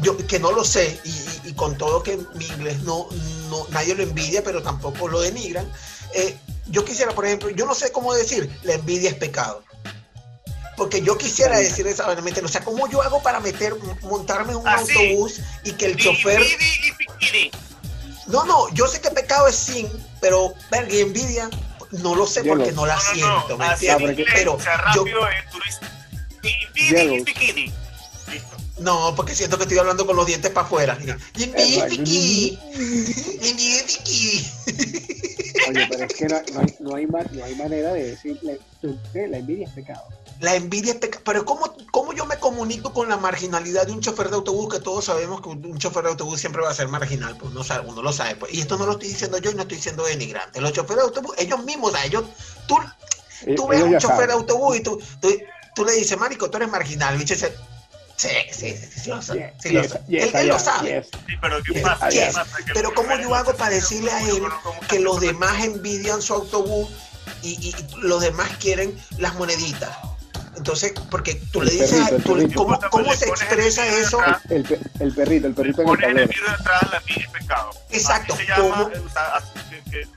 yo 0.02 0.16
que 0.26 0.38
no 0.38 0.52
lo 0.52 0.64
sé 0.64 1.00
y, 1.04 1.52
con 1.54 1.76
todo 1.78 2.02
que 2.02 2.18
mi 2.34 2.46
inglés 2.46 2.80
no, 2.82 3.08
no 3.48 3.66
nadie 3.70 3.94
lo 3.94 4.02
envidia 4.02 4.42
pero 4.44 4.62
tampoco 4.62 5.08
lo 5.08 5.20
denigran 5.20 5.70
eh, 6.14 6.36
yo 6.68 6.84
quisiera 6.84 7.12
por 7.12 7.24
ejemplo 7.26 7.50
yo 7.50 7.64
no 7.66 7.74
sé 7.74 7.92
cómo 7.92 8.12
decir 8.14 8.50
la 8.64 8.74
envidia 8.74 9.10
es 9.10 9.16
pecado. 9.16 9.62
Porque 10.76 11.00
yo 11.00 11.16
quisiera 11.16 11.56
decir 11.56 11.86
esa 11.86 12.06
vaina, 12.06 12.22
o 12.44 12.48
sea 12.48 12.62
cómo 12.62 12.86
yo 12.90 13.00
hago 13.00 13.22
para 13.22 13.40
meter 13.40 13.74
montarme 14.02 14.52
en 14.52 14.58
un 14.58 14.68
Ah, 14.68 14.76
autobús 14.76 15.40
y 15.64 15.72
que 15.72 15.86
el 15.86 15.96
chofer 15.96 16.38
Di- 16.42 16.56
di- 17.32 17.50
no 18.26 18.44
no 18.44 18.68
yo 18.74 18.86
sé 18.86 19.00
que 19.00 19.10
pecado 19.10 19.46
es 19.48 19.56
sin 19.56 19.88
pero 20.20 20.52
verga, 20.70 20.92
y 20.94 21.00
envidia 21.00 21.48
no 21.92 22.14
lo 22.14 22.26
sé 22.26 22.42
Diego. 22.42 22.58
porque 22.58 22.72
no. 22.72 22.84
la 22.84 22.96
No, 22.96 23.00
siento 23.00 23.46
no, 23.48 23.56
¿me 23.56 23.64
así 23.68 23.86
entiendes? 23.86 24.10
en 24.10 24.18
inglés, 24.20 24.34
pero 24.34 24.58
yo 24.58 25.04
rápido, 25.04 25.28
eh, 25.30 25.44
no 28.78 29.14
porque 29.16 29.34
siento 29.34 29.56
que 29.56 29.62
estoy 29.64 29.78
hablando 29.78 30.06
con 30.06 30.16
los 30.16 30.26
dientes 30.26 30.50
para 30.50 30.66
afuera 30.66 30.98
y. 32.04 32.58
Oye, 35.68 35.86
pero 35.90 36.04
es 36.04 36.14
que 36.14 36.26
no, 36.26 36.36
no 36.52 36.60
hay, 36.60 36.76
no, 36.80 36.94
hay, 36.96 37.06
ma- 37.06 37.24
no 37.32 37.44
hay 37.44 37.54
manera 37.56 37.92
de 37.92 38.10
decirle, 38.10 38.60
eh, 39.14 39.26
la 39.28 39.38
envidia 39.38 39.66
es 39.66 39.72
pecado. 39.72 40.02
La 40.40 40.54
envidia 40.54 40.92
es 40.92 40.98
pecado. 40.98 41.22
Pero 41.24 41.44
¿cómo, 41.44 41.74
¿cómo 41.90 42.12
yo 42.12 42.26
me 42.26 42.36
comunico 42.38 42.92
con 42.92 43.08
la 43.08 43.16
marginalidad 43.16 43.86
de 43.86 43.92
un 43.92 44.00
chofer 44.00 44.28
de 44.28 44.36
autobús? 44.36 44.72
Que 44.74 44.80
todos 44.80 45.06
sabemos 45.06 45.40
que 45.40 45.48
un 45.48 45.78
chofer 45.78 46.04
de 46.04 46.10
autobús 46.10 46.38
siempre 46.40 46.62
va 46.62 46.70
a 46.70 46.74
ser 46.74 46.88
marginal, 46.88 47.36
pues 47.36 47.52
no 47.52 47.64
sabe, 47.64 47.88
uno 47.88 48.02
lo 48.02 48.12
sabe. 48.12 48.36
Pues. 48.36 48.52
Y 48.54 48.60
esto 48.60 48.76
no 48.78 48.86
lo 48.86 48.92
estoy 48.92 49.08
diciendo 49.08 49.38
yo 49.38 49.50
y 49.50 49.54
no 49.54 49.62
estoy 49.62 49.78
diciendo 49.78 50.04
denigrante. 50.04 50.60
Los 50.60 50.72
choferes 50.72 50.96
de 50.96 51.08
autobús, 51.08 51.34
ellos 51.38 51.64
mismos, 51.64 51.90
o 51.92 51.96
sea, 51.96 52.04
ellos, 52.04 52.24
tú, 52.68 52.76
Eh, 53.46 53.54
tú 53.54 53.66
ves 53.66 53.80
a 53.80 53.84
un 53.84 53.98
chofer 53.98 54.26
de 54.28 54.32
autobús 54.34 54.76
y 54.76 54.80
tú, 54.82 55.00
tú, 55.20 55.28
tú 55.74 55.84
le 55.84 55.92
dices, 55.92 56.16
Marico, 56.18 56.48
tú 56.50 56.58
eres 56.58 56.68
marginal. 56.70 57.18
Dice, 57.18 57.52
sí, 58.16 58.28
sí, 58.52 58.76
sí, 58.76 59.00
sí, 59.02 59.10
lo 59.10 59.22
sé, 59.22 59.34
Yes, 59.34 59.52
sí 59.60 59.68
lo 59.70 59.82
yes, 59.82 59.92
sé". 59.92 60.00
yes, 60.08 60.34
él, 60.34 60.48
lo 60.48 60.58
sabe. 60.58 60.88
yes. 60.90 61.06
Sí, 61.26 61.34
pero 61.40 61.62
¿qué 61.62 61.72
Yes, 61.74 61.82
pasa? 61.82 62.08
yes. 62.10 62.26
¿Qué 62.26 62.32
pasa? 62.34 62.56
Que 62.64 62.72
Pero 62.74 62.94
¿cómo 62.94 63.16
yo 63.18 63.34
hago 63.34 63.54
para 63.56 63.70
decirle 63.70 64.10
a 64.10 64.20
él 64.28 64.42
que 64.88 65.00
los 65.00 65.20
demás 65.20 65.62
envidian 65.64 66.20
su 66.22 66.34
autobús 66.34 66.88
y, 67.42 67.74
los 67.98 68.20
demás 68.20 68.50
quieren 68.58 68.98
las 69.18 69.34
moneditas? 69.34 69.96
Entonces, 70.56 70.94
porque 71.10 71.34
tú 71.52 71.60
le 71.60 71.70
dices, 71.70 72.08
perrito, 72.08 72.22
tú-. 72.54 72.64
¿cómo, 72.64 72.80
cómo 72.90 73.10
Le 73.10 73.16
se 73.16 73.28
expresa 73.28 73.86
eso? 73.86 74.18
atrás. 74.20 74.40
El, 74.48 74.66
el 75.00 75.14
perrito, 75.14 75.46
el 75.48 75.54
perrito 75.54 75.82
en 75.82 75.88
el 75.88 75.94
Pones 75.96 76.10
en 76.10 76.18
el 76.18 76.28
de 76.28 76.34
atrás 76.50 76.82
la 76.90 77.00
mía 77.00 77.28
pecado. 77.30 77.70
Exacto, 77.90 78.34
se 78.36 78.46
llama, 78.46 78.90
que- 79.70 79.90
que- 79.90 80.08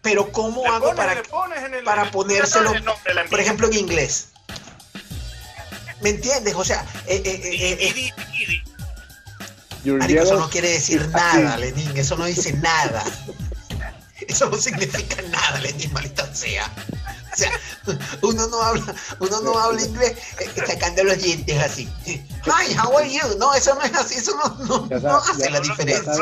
Pero 0.00 0.32
¿cómo 0.32 0.64
hago 0.72 0.94
pones- 0.94 0.96
para, 0.96 1.22
para 1.84 2.10
ponérselo, 2.10 2.72
el 2.72 2.84
nombre 2.84 3.02
de 3.12 3.14
la 3.14 3.24
por 3.26 3.38
ejemplo, 3.40 3.66
en 3.66 3.74
inglés? 3.74 4.28
¿Me 6.06 6.10
entiendes? 6.10 6.54
O 6.54 6.62
sea, 6.62 6.86
eh, 7.08 7.20
eh, 7.24 7.40
eh, 7.42 7.78
eh, 7.82 8.12
eh, 9.84 9.90
marico, 9.90 10.22
eso 10.22 10.38
no 10.38 10.48
quiere 10.48 10.68
decir 10.68 11.04
nada. 11.08 11.56
Lenín, 11.56 11.96
eso 11.96 12.16
no 12.16 12.26
dice 12.26 12.52
nada. 12.52 13.02
Eso 14.20 14.48
no 14.48 14.56
significa 14.56 15.20
nada, 15.22 15.58
Lenín, 15.58 15.92
maldita 15.92 16.32
sea. 16.32 16.72
O 17.32 17.36
sea, 17.36 17.50
uno 18.22 18.46
no 18.46 18.62
habla, 18.62 18.94
uno 19.18 19.40
no 19.40 19.58
habla 19.58 19.82
inglés 19.82 20.16
eh, 20.38 20.48
sacando 20.64 21.02
los 21.02 21.20
dientes 21.20 21.58
así. 21.58 21.88
Hi, 22.06 22.72
how 22.78 22.96
are 22.96 23.12
you? 23.12 23.36
No, 23.38 23.52
eso 23.52 23.74
no 23.74 23.82
es 23.82 23.92
así, 23.94 24.14
eso 24.14 24.32
no, 24.68 24.88
hace 25.18 25.50
la 25.50 25.58
diferencia. 25.58 26.12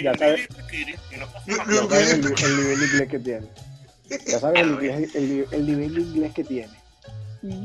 ya 0.00 0.14
sabes 0.16 0.48
el, 0.70 0.98
el 1.10 2.56
nivel 2.56 2.78
de 2.78 2.86
inglés 2.86 3.08
que 3.10 3.18
tiene. 3.18 3.48
Ya 4.24 4.38
sabes 4.38 4.60
el, 4.60 4.78
el, 4.78 5.48
el 5.50 5.66
nivel 5.66 5.94
de 5.96 6.00
inglés 6.00 6.32
que 6.32 6.44
tiene. 6.44 6.77
Ni- 7.42 7.60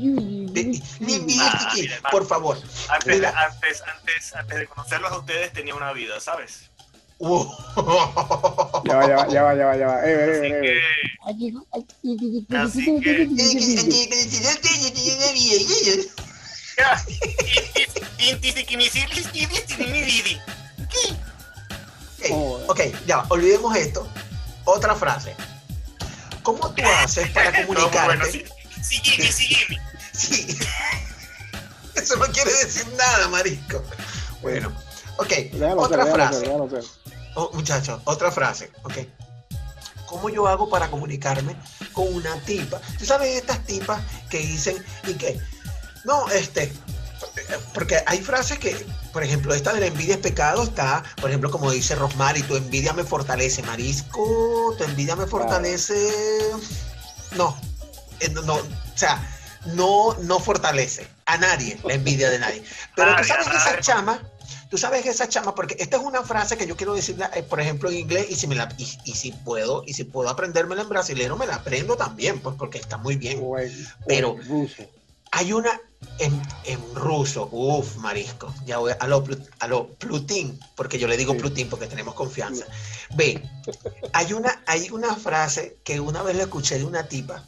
ni- 1.00 1.18
ni- 1.18 1.36
Ah, 1.40 1.72
ni- 1.74 1.82
mira, 1.82 1.96
por 2.10 2.26
favor. 2.26 2.56
Antes, 2.88 3.14
Mira. 3.16 3.34
antes, 3.36 3.82
antes, 3.82 4.34
antes 4.34 4.58
de 4.58 4.66
conocerlos 4.66 5.10
a 5.12 5.18
ustedes 5.18 5.52
tenía 5.52 5.74
una 5.74 5.92
vida, 5.92 6.20
¿sabes? 6.20 6.70
Uh. 7.18 7.44
Ya 8.86 8.96
va, 8.96 9.06
ya 9.08 9.16
va, 9.16 9.28
ya 9.28 9.42
va, 9.42 9.54
ya 9.54 9.66
va, 9.66 9.76
ya 9.76 9.86
va. 9.86 10.00
Eh, 10.04 10.14
eh, 10.14 10.30
Así 10.36 10.46
eh, 10.46 10.60
que, 10.60 10.70
eh. 12.48 12.58
así 12.58 13.00
que, 13.00 13.26
ya, 16.76 17.04
Ok, 22.66 22.80
ya, 23.06 23.24
olvidemos 23.28 23.76
esto. 23.76 24.08
Otra 24.64 24.94
frase. 24.94 25.34
¿cómo 26.42 26.70
tú 26.74 26.82
haces 27.02 27.30
para 27.30 27.50
No, 27.52 27.66
comunicarte? 27.66 28.04
bueno, 28.06 28.24
sí. 28.30 28.44
Sí, 28.84 28.96
Jimmy, 29.02 29.32
sí, 29.32 29.46
Jimmy. 29.46 29.78
Sí. 30.12 30.58
Eso 31.94 32.16
no 32.16 32.26
quiere 32.26 32.52
decir 32.52 32.86
nada, 32.96 33.28
marisco. 33.28 33.82
Bueno, 34.42 34.72
ok. 35.16 35.28
Déjalo 35.52 35.58
ser, 35.58 35.78
Otra 35.78 36.04
déjalo 36.04 36.14
frase. 36.14 36.38
ser, 36.40 36.48
déjalo 36.48 36.70
ser. 36.70 36.84
Oh, 37.36 37.50
muchachos, 37.54 38.00
otra 38.04 38.30
frase, 38.30 38.70
ok. 38.82 38.94
¿Cómo 40.06 40.28
yo 40.28 40.46
hago 40.46 40.68
para 40.68 40.90
comunicarme 40.90 41.56
con 41.92 42.12
una 42.14 42.38
tipa? 42.40 42.80
Tú 42.98 43.04
sabes 43.04 43.34
estas 43.36 43.64
tipas 43.64 44.00
que 44.28 44.38
dicen 44.38 44.76
y 45.08 45.14
que, 45.14 45.40
no, 46.04 46.28
este, 46.28 46.72
porque 47.72 48.00
hay 48.06 48.18
frases 48.20 48.58
que, 48.58 48.86
por 49.12 49.24
ejemplo, 49.24 49.54
esta 49.54 49.72
de 49.72 49.80
la 49.80 49.86
envidia 49.86 50.14
es 50.14 50.20
pecado 50.20 50.62
está, 50.62 51.02
por 51.20 51.30
ejemplo, 51.30 51.50
como 51.50 51.70
dice 51.72 51.96
Rosmary, 51.96 52.42
tu 52.42 52.54
envidia 52.54 52.92
me 52.92 53.02
fortalece, 53.02 53.62
marisco, 53.62 54.74
tu 54.78 54.84
envidia 54.84 55.16
me 55.16 55.26
fortalece, 55.26 56.12
no, 57.32 57.56
no, 58.28 58.42
no, 58.42 58.54
o 58.54 58.62
sea, 58.94 59.20
no, 59.66 60.14
no 60.20 60.38
fortalece 60.40 61.06
a 61.26 61.36
nadie 61.38 61.78
la 61.84 61.94
envidia 61.94 62.30
de 62.30 62.38
nadie. 62.38 62.62
Pero 62.96 63.16
tú 63.16 63.24
sabes 63.24 63.48
que 63.48 63.56
esa 63.56 63.80
chama, 63.80 64.22
tú 64.70 64.76
sabes 64.78 65.02
que 65.02 65.10
esa 65.10 65.28
chama, 65.28 65.54
porque 65.54 65.76
esta 65.78 65.96
es 65.96 66.02
una 66.02 66.22
frase 66.22 66.56
que 66.56 66.66
yo 66.66 66.76
quiero 66.76 66.94
decirla, 66.94 67.30
eh, 67.34 67.42
por 67.42 67.60
ejemplo, 67.60 67.88
en 67.90 67.96
inglés, 67.96 68.26
y 68.30 68.34
si 68.36 68.46
me 68.46 68.54
la, 68.54 68.68
y, 68.76 68.86
y 69.04 69.14
si 69.14 69.32
puedo, 69.32 69.82
y 69.86 69.94
si 69.94 70.04
puedo 70.04 70.28
aprendérmela 70.28 70.82
en 70.82 70.88
brasilero, 70.88 71.36
me 71.36 71.46
la 71.46 71.56
aprendo 71.56 71.96
también, 71.96 72.40
pues 72.40 72.56
porque 72.58 72.78
está 72.78 72.96
muy 72.98 73.16
bien. 73.16 73.40
O 73.42 73.58
en- 73.58 73.70
o 74.02 74.04
Pero- 74.06 74.36
ruso. 74.46 74.82
Hay 75.36 75.52
una 75.52 75.80
en, 76.20 76.40
en 76.62 76.94
ruso, 76.94 77.48
uff, 77.50 77.96
marisco, 77.96 78.54
ya 78.66 78.78
voy 78.78 78.92
a 78.96 79.06
lo, 79.08 79.24
a 79.58 79.66
lo 79.66 79.88
Plutín, 79.94 80.60
porque 80.76 80.96
yo 80.96 81.08
le 81.08 81.16
digo 81.16 81.32
Sí. 81.32 81.40
Plutín 81.40 81.68
porque 81.68 81.88
tenemos 81.88 82.14
confianza. 82.14 82.66
Ve, 83.16 83.42
hay 84.12 84.32
una, 84.32 84.62
hay 84.66 84.90
una 84.90 85.16
frase 85.16 85.76
que 85.82 85.98
una 85.98 86.22
vez 86.22 86.36
la 86.36 86.44
escuché 86.44 86.78
de 86.78 86.84
una 86.84 87.08
tipa, 87.08 87.42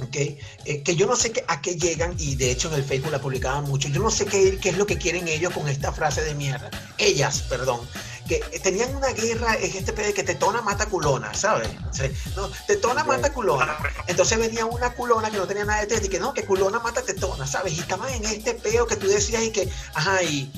¿ok? 0.00 0.16
Eh, 0.64 0.82
que 0.84 0.96
yo 0.96 1.06
no 1.06 1.16
sé 1.16 1.32
qué- 1.32 1.44
a 1.48 1.60
qué 1.60 1.76
llegan, 1.76 2.14
y 2.18 2.36
de 2.36 2.50
hecho 2.50 2.68
en 2.68 2.74
el 2.74 2.84
Facebook 2.84 3.10
la 3.12 3.20
publicaban 3.20 3.64
mucho, 3.64 3.88
yo 3.88 4.00
no 4.00 4.10
sé 4.10 4.26
qué, 4.26 4.58
qué 4.58 4.70
es 4.70 4.78
lo 4.78 4.86
que 4.86 4.98
quieren 4.98 5.26
ellos 5.28 5.52
con 5.52 5.68
esta 5.68 5.92
frase 5.92 6.22
de 6.22 6.34
mierda, 6.34 6.70
ellas, 6.98 7.42
perdón, 7.48 7.80
que 8.28 8.40
tenían 8.62 8.94
una 8.94 9.08
guerra 9.08 9.56
en 9.56 9.64
este 9.74 9.92
pedo 9.94 10.08
de 10.08 10.14
que 10.14 10.22
tetona 10.22 10.60
mata 10.60 10.84
culona, 10.86 11.32
¿sabes? 11.32 11.68
O 11.90 11.94
sea, 11.94 12.10
no, 12.36 12.50
tetona 12.66 13.02
mata 13.04 13.32
culona. 13.32 13.76
Entonces 14.06 14.38
venía 14.38 14.66
una 14.66 14.92
culona 14.92 15.30
que 15.30 15.38
no 15.38 15.46
tenía 15.46 15.64
nada 15.64 15.80
de 15.80 15.86
teta 15.86 16.04
y 16.04 16.08
que 16.10 16.18
no, 16.20 16.34
que 16.34 16.44
culona 16.44 16.78
mata 16.78 17.00
tetona, 17.02 17.46
¿sabes? 17.46 17.72
Y 17.74 17.80
estaban 17.80 18.12
en 18.12 18.24
este 18.26 18.52
peo 18.54 18.86
que 18.86 18.96
tú 18.96 19.06
decías 19.08 19.42
y 19.44 19.50
que, 19.50 19.68
ajá, 19.94 20.22
y, 20.22 20.52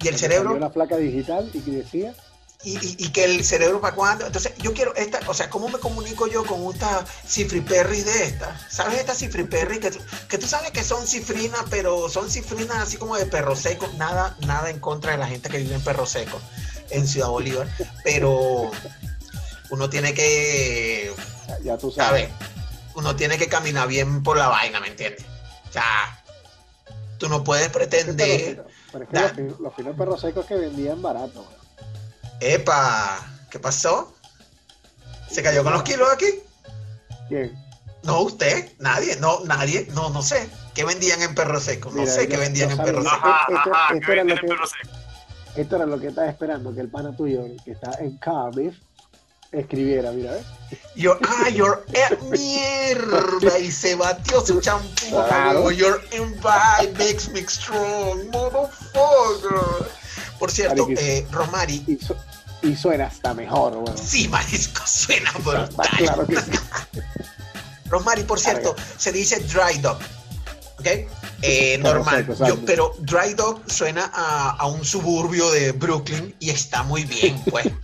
y 0.00 0.08
el 0.08 0.18
cerebro, 0.18 0.58
la 0.58 0.72
placa 0.72 0.96
digital 0.96 1.50
y 1.52 1.60
que 1.60 1.70
decía, 1.72 2.14
y, 2.64 2.72
y- 2.78 2.96
y 2.98 3.08
que 3.10 3.24
el 3.24 3.44
cerebro 3.44 3.80
para 3.80 3.94
cuándo. 3.94 4.26
Entonces 4.26 4.52
yo 4.58 4.72
quiero 4.72 4.94
esta, 4.94 5.20
o 5.28 5.34
sea, 5.34 5.50
¿cómo 5.50 5.68
me 5.68 5.78
comunico 5.78 6.26
yo 6.26 6.44
con 6.44 6.62
esta 6.72 7.04
cifriperri 7.26 8.02
de 8.02 8.24
esta? 8.24 8.58
¿Sabes 8.70 9.00
esta 9.00 9.14
cifriperri 9.14 9.80
que, 9.80 9.90
que 10.28 10.38
tú 10.38 10.46
sabes 10.46 10.70
que 10.70 10.84
son 10.84 11.06
cifrinas, 11.06 11.64
pero 11.70 12.08
son 12.08 12.30
cifrinas 12.30 12.76
así 12.78 12.96
como 12.96 13.16
de 13.16 13.26
perro 13.26 13.56
seco? 13.56 13.88
Nada, 13.96 14.36
nada 14.46 14.70
en 14.70 14.78
contra 14.80 15.12
de 15.12 15.18
la 15.18 15.26
gente 15.26 15.48
que 15.48 15.58
vive 15.58 15.74
en 15.74 15.82
perro 15.82 16.06
seco 16.06 16.40
en 16.90 17.06
Ciudad 17.08 17.28
Bolívar, 17.28 17.68
pero 18.04 18.70
uno 19.70 19.88
tiene 19.90 20.12
que 20.14 21.12
ya, 21.64 21.78
tú 21.78 21.90
sabes. 21.90 22.28
¿sabes? 22.28 22.48
Uno 22.94 23.16
tiene 23.16 23.38
que 23.38 23.48
caminar 23.48 23.88
bien 23.88 24.22
por 24.22 24.36
la 24.36 24.48
vaina, 24.48 24.78
¿me 24.80 24.88
entiendes? 24.88 25.24
O 25.70 25.72
sea, 25.72 26.22
tú 27.18 27.28
no 27.30 27.42
puedes 27.42 27.70
pretender, 27.70 28.62
Pero 28.92 29.04
es 29.04 29.10
que 29.10 29.16
Da- 29.16 29.22
los, 29.22 29.32
fin- 29.32 29.56
los 29.58 29.74
finos 29.74 29.96
perros 29.96 30.20
secos 30.20 30.44
que 30.44 30.54
vendían 30.56 31.00
barato. 31.00 31.46
Epa, 32.42 33.18
¿qué 33.50 33.58
pasó? 33.58 34.14
¿Se 35.30 35.42
cayó 35.42 35.62
con 35.64 35.72
los 35.72 35.82
kilos 35.82 36.08
aquí? 36.12 36.26
¿Quién? 37.28 37.52
No, 38.02 38.20
usted, 38.22 38.72
nadie, 38.78 39.16
no, 39.16 39.40
nadie, 39.44 39.86
no, 39.94 40.10
no 40.10 40.22
sé. 40.22 40.48
¿Qué 40.74 40.84
vendían 40.84 41.22
en 41.22 41.34
perro 41.34 41.60
seco? 41.60 41.90
No 41.90 42.00
Mira, 42.00 42.12
sé 42.12 42.24
yo- 42.24 42.30
qué 42.30 42.36
vendían 42.38 42.68
yo 42.68 42.72
en 42.72 42.76
sabía- 42.78 42.92
perro 42.92 43.02
seco. 43.04 43.16
Ajá, 43.16 43.46
Esto- 43.48 43.70
ajá, 43.70 43.94
esto 43.94 44.06
que 44.06 44.12
era 44.12 44.22
venden 44.22 44.26
lo 44.28 44.34
el 44.34 44.40
que- 44.40 44.46
perro 44.48 44.66
seco. 44.66 44.96
Esto 45.54 45.76
era 45.76 45.86
lo 45.86 46.00
que 46.00 46.06
estaba 46.08 46.28
esperando 46.28 46.74
que 46.74 46.80
el 46.80 46.88
pana 46.88 47.16
tuyo, 47.16 47.44
que 47.64 47.72
está 47.72 47.92
en 48.00 48.16
Cardiff, 48.18 48.74
escribiera, 49.52 50.10
mira, 50.12 50.32
¿ves? 50.32 50.44
Your, 50.96 51.18
ah, 51.28 51.48
your 51.50 51.84
eh, 51.92 52.18
mierda 52.30 53.58
y 53.58 53.70
se 53.70 53.94
batió 53.94 54.40
su 54.44 54.60
champú. 54.60 55.10
Claro. 55.10 55.70
Your 55.70 56.02
invite 56.12 56.92
makes 56.98 57.28
me 57.30 57.42
strong, 57.46 58.30
motherfucker. 58.32 59.86
Por 60.38 60.50
cierto, 60.50 60.82
Mariquis. 60.86 61.06
eh, 61.06 61.26
Romari, 61.30 61.84
Y, 61.86 61.98
su- 62.04 62.16
y 62.62 62.76
suena 62.76 63.06
hasta 63.06 63.34
mejor, 63.34 63.74
bueno. 63.76 63.94
sí, 64.02 64.28
marisco, 64.28 64.82
suena 64.86 65.32
brutal. 65.32 65.88
claro 65.98 66.26
que 66.26 66.36
sí. 66.40 66.50
Rosemary, 67.88 68.22
por 68.22 68.40
cierto, 68.40 68.74
se 68.96 69.12
dice 69.12 69.40
dry 69.40 69.78
dog. 69.80 69.98
¿Ok? 70.78 70.86
Eh, 71.42 71.78
normal. 71.78 72.20
seco, 72.26 72.32
Yo- 72.38 72.44
exacto. 72.44 72.62
pero 72.66 72.94
dry 73.00 73.34
dog 73.34 73.60
suena 73.70 74.10
a, 74.14 74.50
a 74.58 74.66
un 74.66 74.84
suburbio 74.84 75.50
de 75.50 75.72
Brooklyn 75.72 76.34
y 76.40 76.50
está 76.50 76.82
muy 76.82 77.04
bien, 77.04 77.40
pues. 77.50 77.66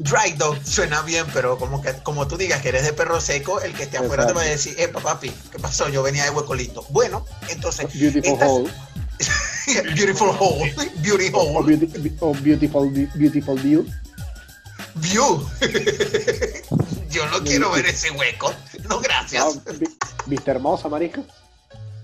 Dry 0.00 0.32
dog 0.36 0.56
suena 0.64 1.02
bien, 1.02 1.26
pero 1.34 1.58
como 1.58 1.82
que 1.82 1.92
como 2.04 2.28
tú 2.28 2.36
digas 2.36 2.62
que 2.62 2.68
eres 2.68 2.84
de 2.84 2.92
perro 2.92 3.20
seco, 3.20 3.60
el 3.60 3.74
que 3.74 3.82
esté 3.82 3.98
afuera 3.98 4.28
te 4.28 4.32
va 4.32 4.42
a 4.42 4.44
decir, 4.44 4.76
eh, 4.78 4.86
papi, 4.86 5.28
¿qué 5.50 5.58
pasó? 5.58 5.88
Yo 5.88 6.04
venía 6.04 6.22
de 6.22 6.30
huecolito. 6.30 6.86
Bueno, 6.90 7.26
entonces, 7.48 7.86
Beautiful 7.92 8.32
estas- 8.32 8.48
Hole. 8.48 8.70
beautiful 9.94 10.30
hole, 10.38 10.70
beauty 11.02 11.30
O, 11.32 11.40
hole, 11.58 11.64
beauty- 11.76 12.16
o 12.20 12.32
Beautiful, 12.34 12.90
beautiful 13.14 13.56
View. 13.56 13.86
view. 14.96 15.46
Yo 17.10 17.26
no 17.30 17.42
quiero 17.44 17.70
ver 17.70 17.86
ese 17.86 18.10
hueco. 18.10 18.52
No, 18.88 19.00
gracias. 19.00 19.44
No, 19.44 19.52
vi- 19.74 19.86
Vista 20.26 20.50
hermosa, 20.52 20.88
marisco. 20.88 21.22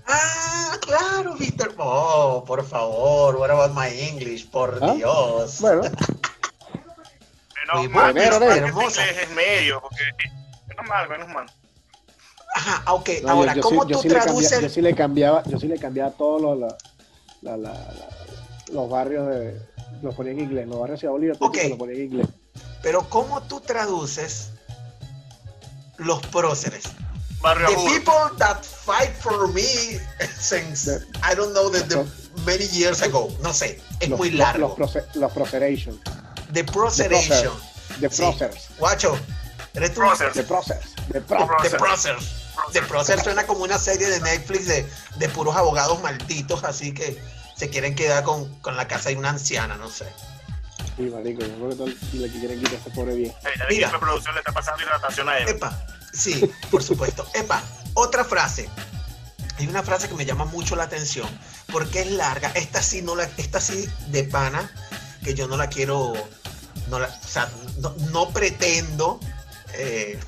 Ah, 0.07 0.77
claro, 0.81 1.35
Mr. 1.35 1.73
Oh, 1.77 2.43
por 2.45 2.63
favor, 2.65 3.35
what 3.37 3.49
about 3.51 3.73
my 3.75 3.87
English? 3.87 4.47
Por 4.49 4.79
¿Ah? 4.81 4.93
Dios. 4.93 5.59
Bueno, 5.61 5.81
Menos 5.81 5.99
mal, 7.91 8.13
bueno, 8.13 8.39
menos 8.39 8.73
mal 8.75 8.87
es 9.19 9.29
medio, 9.35 9.81
porque 9.81 10.03
menos 10.67 10.85
mal, 10.87 11.09
menos 11.09 11.27
mal. 11.29 11.45
Ajá, 12.55 12.93
ok. 12.93 13.09
no, 13.09 13.15
yo- 13.21 13.29
Ahora, 13.29 13.53
yo, 13.55 13.61
¿cómo 13.63 13.83
sí, 13.83 13.89
yo 13.89 13.95
tú 13.97 14.01
sí 14.03 14.07
cambia- 14.09 14.23
traduces? 14.23 14.61
yo 14.61 14.69
sí 14.69 14.81
le 14.81 14.95
cambiaba, 14.95 15.43
yo 15.45 15.59
sí 15.59 15.67
le 15.67 15.77
cambiaba 15.79 16.11
todos 16.11 16.41
los, 16.41 16.57
la- 16.59 16.77
la- 17.45 17.57
la- 17.57 17.73
la- 17.73 18.09
los 18.73 18.89
barrios 18.89 19.27
de, 19.29 19.61
los 20.01 20.15
ponía 20.15 20.31
en 20.33 20.39
inglés, 20.41 20.67
los 20.67 20.79
barrios 20.79 20.97
de 20.97 21.01
Ciudad 21.01 21.13
Bolívar, 21.13 21.37
Ok. 21.39 21.57
los 21.69 21.77
ponía 21.77 21.95
en 21.95 22.03
inglés. 22.05 22.27
Pero 22.81 23.07
¿cómo 23.09 23.41
tú 23.43 23.61
traduces 23.61 24.49
los 25.97 26.19
próceres? 26.27 26.83
Barrio 27.41 27.67
The 27.69 27.75
people 27.75 28.37
that 28.39 28.63
fight 28.63 29.11
for 29.19 29.47
me 29.53 29.61
since 30.39 30.85
The- 30.85 31.05
I 31.23 31.35
don't 31.35 31.53
know 31.53 31.69
the, 31.69 31.81
the 31.83 32.03
many 32.45 32.65
years 32.69 33.01
ago. 33.03 33.29
No 33.43 33.53
sé, 33.53 33.79
es 33.99 34.09
los, 34.09 34.17
muy 34.19 34.31
largo. 34.31 34.75
Los, 34.79 34.91
proce- 34.91 35.05
los 35.13 35.31
proceration. 35.31 35.99
The 36.53 36.63
proceration. 36.63 37.51
The 37.99 38.09
Sí. 38.09 38.21
procers. 38.23 38.69
Guacho, 38.79 39.15
eres 39.75 39.93
tú. 39.93 39.99
Process. 40.01 40.33
The 40.33 40.43
procers. 40.43 40.95
The 41.07 41.13
The 41.13 41.21
pro- 41.21 41.47
The 41.61 41.69
Process. 41.77 42.44
The 42.73 42.81
Process 42.83 43.23
suena 43.23 43.45
como 43.47 43.63
una 43.63 43.77
serie 43.77 44.07
de 44.07 44.19
Netflix 44.21 44.67
de, 44.67 44.85
de 45.17 45.29
puros 45.29 45.55
abogados 45.55 46.01
malditos, 46.01 46.63
así 46.63 46.93
que 46.93 47.21
se 47.55 47.69
quieren 47.69 47.95
quedar 47.95 48.23
con, 48.23 48.53
con 48.61 48.75
la 48.75 48.87
casa 48.87 49.09
de 49.09 49.15
una 49.17 49.29
anciana, 49.29 49.75
no 49.77 49.89
sé. 49.89 50.05
Sí, 50.97 51.03
marico, 51.03 51.41
yo 51.41 51.55
creo 51.55 51.69
que 51.69 51.75
todo 51.75 52.29
quieren 52.31 52.59
quitar 52.59 52.73
ese 52.75 52.89
pobre. 52.91 53.13
Eh, 53.23 53.33
el 53.43 53.75
Mira. 53.75 53.91
de 53.91 53.99
producción 53.99 54.33
le 54.35 54.39
está 54.39 54.51
pasando 54.51 54.81
hidratación 54.83 55.27
a 55.29 55.37
él. 55.39 55.49
Epa, 55.49 55.85
sí, 56.13 56.49
por 56.71 56.83
supuesto. 56.83 57.27
Epa, 57.33 57.61
otra 57.93 58.23
frase. 58.23 58.69
Hay 59.57 59.67
una 59.67 59.83
frase 59.83 60.09
que 60.09 60.15
me 60.15 60.25
llama 60.25 60.43
mucho 60.45 60.75
la 60.75 60.83
atención 60.83 61.27
porque 61.71 62.01
es 62.01 62.11
larga. 62.11 62.51
Esta 62.55 62.81
sí 62.81 63.01
no 63.01 63.15
la, 63.15 63.23
esta 63.37 63.61
sí 63.61 63.89
de 64.07 64.23
pana 64.25 64.69
que 65.23 65.33
yo 65.33 65.47
no 65.47 65.55
la 65.57 65.69
quiero, 65.69 66.13
no 66.89 66.99
la, 66.99 67.07
o 67.07 67.27
sea, 67.27 67.49
no, 67.79 67.95
no 68.11 68.29
pretendo. 68.31 69.19
eh, 69.73 70.19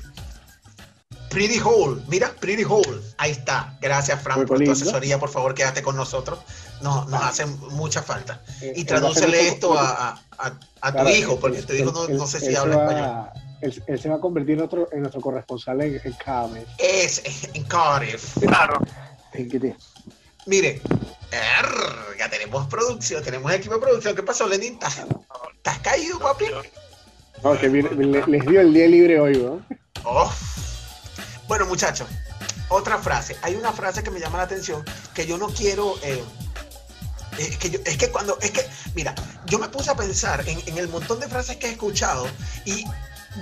Pretty 1.30 1.58
Hole, 1.62 2.02
mira, 2.08 2.32
Pretty 2.40 2.64
Hole, 2.64 3.00
ahí 3.18 3.32
está. 3.32 3.76
Gracias, 3.80 4.20
Frank, 4.22 4.38
Muy 4.38 4.46
por 4.46 4.58
tu 4.62 4.70
asesoría. 4.72 5.18
Por 5.18 5.28
favor, 5.28 5.54
quédate 5.54 5.82
con 5.82 5.94
nosotros. 5.96 6.38
Nos, 6.80 7.06
nos 7.08 7.10
Vale. 7.20 7.24
hace 7.26 7.46
mucha 7.46 8.02
falta. 8.02 8.40
Y 8.74 8.84
tradúcele 8.84 9.48
esto 9.48 9.78
a, 9.78 9.90
a- 10.10 10.20
a- 10.38 10.46
a 10.80 10.92
tu 10.92 10.98
Claro, 10.98 11.10
hijo, 11.10 11.38
porque 11.40 11.62
tu 11.62 11.72
hijo 11.74 11.92
no, 11.92 12.08
no 12.08 12.26
sé 12.26 12.40
si 12.40 12.54
habla 12.54 12.76
va- 12.76 12.84
español. 12.86 13.28
Él, 13.60 13.82
él 13.88 14.00
se 14.00 14.08
va 14.08 14.16
a 14.16 14.20
convertir 14.20 14.54
en, 14.58 14.64
otro, 14.64 14.88
en 14.92 15.00
nuestro 15.00 15.20
corresponsal 15.20 15.80
en, 15.82 16.00
en 16.02 16.12
Carmen. 16.14 16.64
Es 16.78 17.20
en 17.52 17.64
Cardiff. 17.64 18.38
Claro. 18.38 18.78
Mire, 20.46 20.80
ya 22.18 22.30
tenemos 22.30 22.66
producción, 22.68 23.22
tenemos 23.22 23.52
equipo 23.52 23.74
de 23.74 23.80
producción. 23.80 24.14
¿Qué 24.16 24.22
pasó, 24.22 24.46
Lenin? 24.46 24.74
¿Estás, 24.74 25.78
caído, 25.82 26.18
papi? 26.18 26.46
No, 27.42 27.58
que 27.58 27.68
les 27.68 28.46
dio 28.46 28.60
el 28.60 28.72
día 28.72 28.86
libre 28.86 29.20
hoy, 29.20 29.36
¿no? 29.38 29.60
Oh. 30.04 30.32
Bueno, 31.48 31.66
muchachos, 31.66 32.06
otra 32.68 32.98
frase. 32.98 33.36
Hay 33.42 33.54
una 33.56 33.72
frase 33.72 34.02
que 34.02 34.10
me 34.10 34.20
llama 34.20 34.38
la 34.38 34.44
atención 34.44 34.84
que 35.14 35.26
yo 35.26 35.38
no 35.38 35.48
quiero. 35.48 35.94
eh, 36.02 36.22
es, 37.38 37.56
que 37.56 37.70
yo- 37.70 37.78
es 37.84 37.96
que 37.96 38.10
cuando. 38.10 38.38
Es 38.40 38.50
que, 38.50 38.66
mira, 38.94 39.14
yo 39.46 39.58
me 39.58 39.68
puse 39.68 39.90
a 39.90 39.94
pensar 39.96 40.44
en, 40.46 40.60
en 40.66 40.78
el 40.78 40.88
montón 40.88 41.20
de 41.20 41.28
frases 41.28 41.56
que 41.56 41.68
he 41.68 41.70
escuchado 41.72 42.26
y 42.64 42.84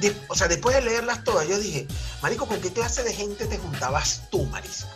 de- 0.01 0.15
o 0.29 0.35
sea, 0.35 0.49
después 0.49 0.77
de 0.77 0.83
leerlas 0.83 1.25
todas, 1.25 1.49
yo 1.49 1.59
dije, 1.59 1.87
Marico, 2.23 2.47
¿con 2.47 2.61
qué 2.61 2.73
clase 2.73 3.03
de 3.03 3.13
gente 3.15 3.47
te 3.47 3.59
juntabas 3.59 4.23
tú, 4.31 4.45
Marisco? 4.45 4.89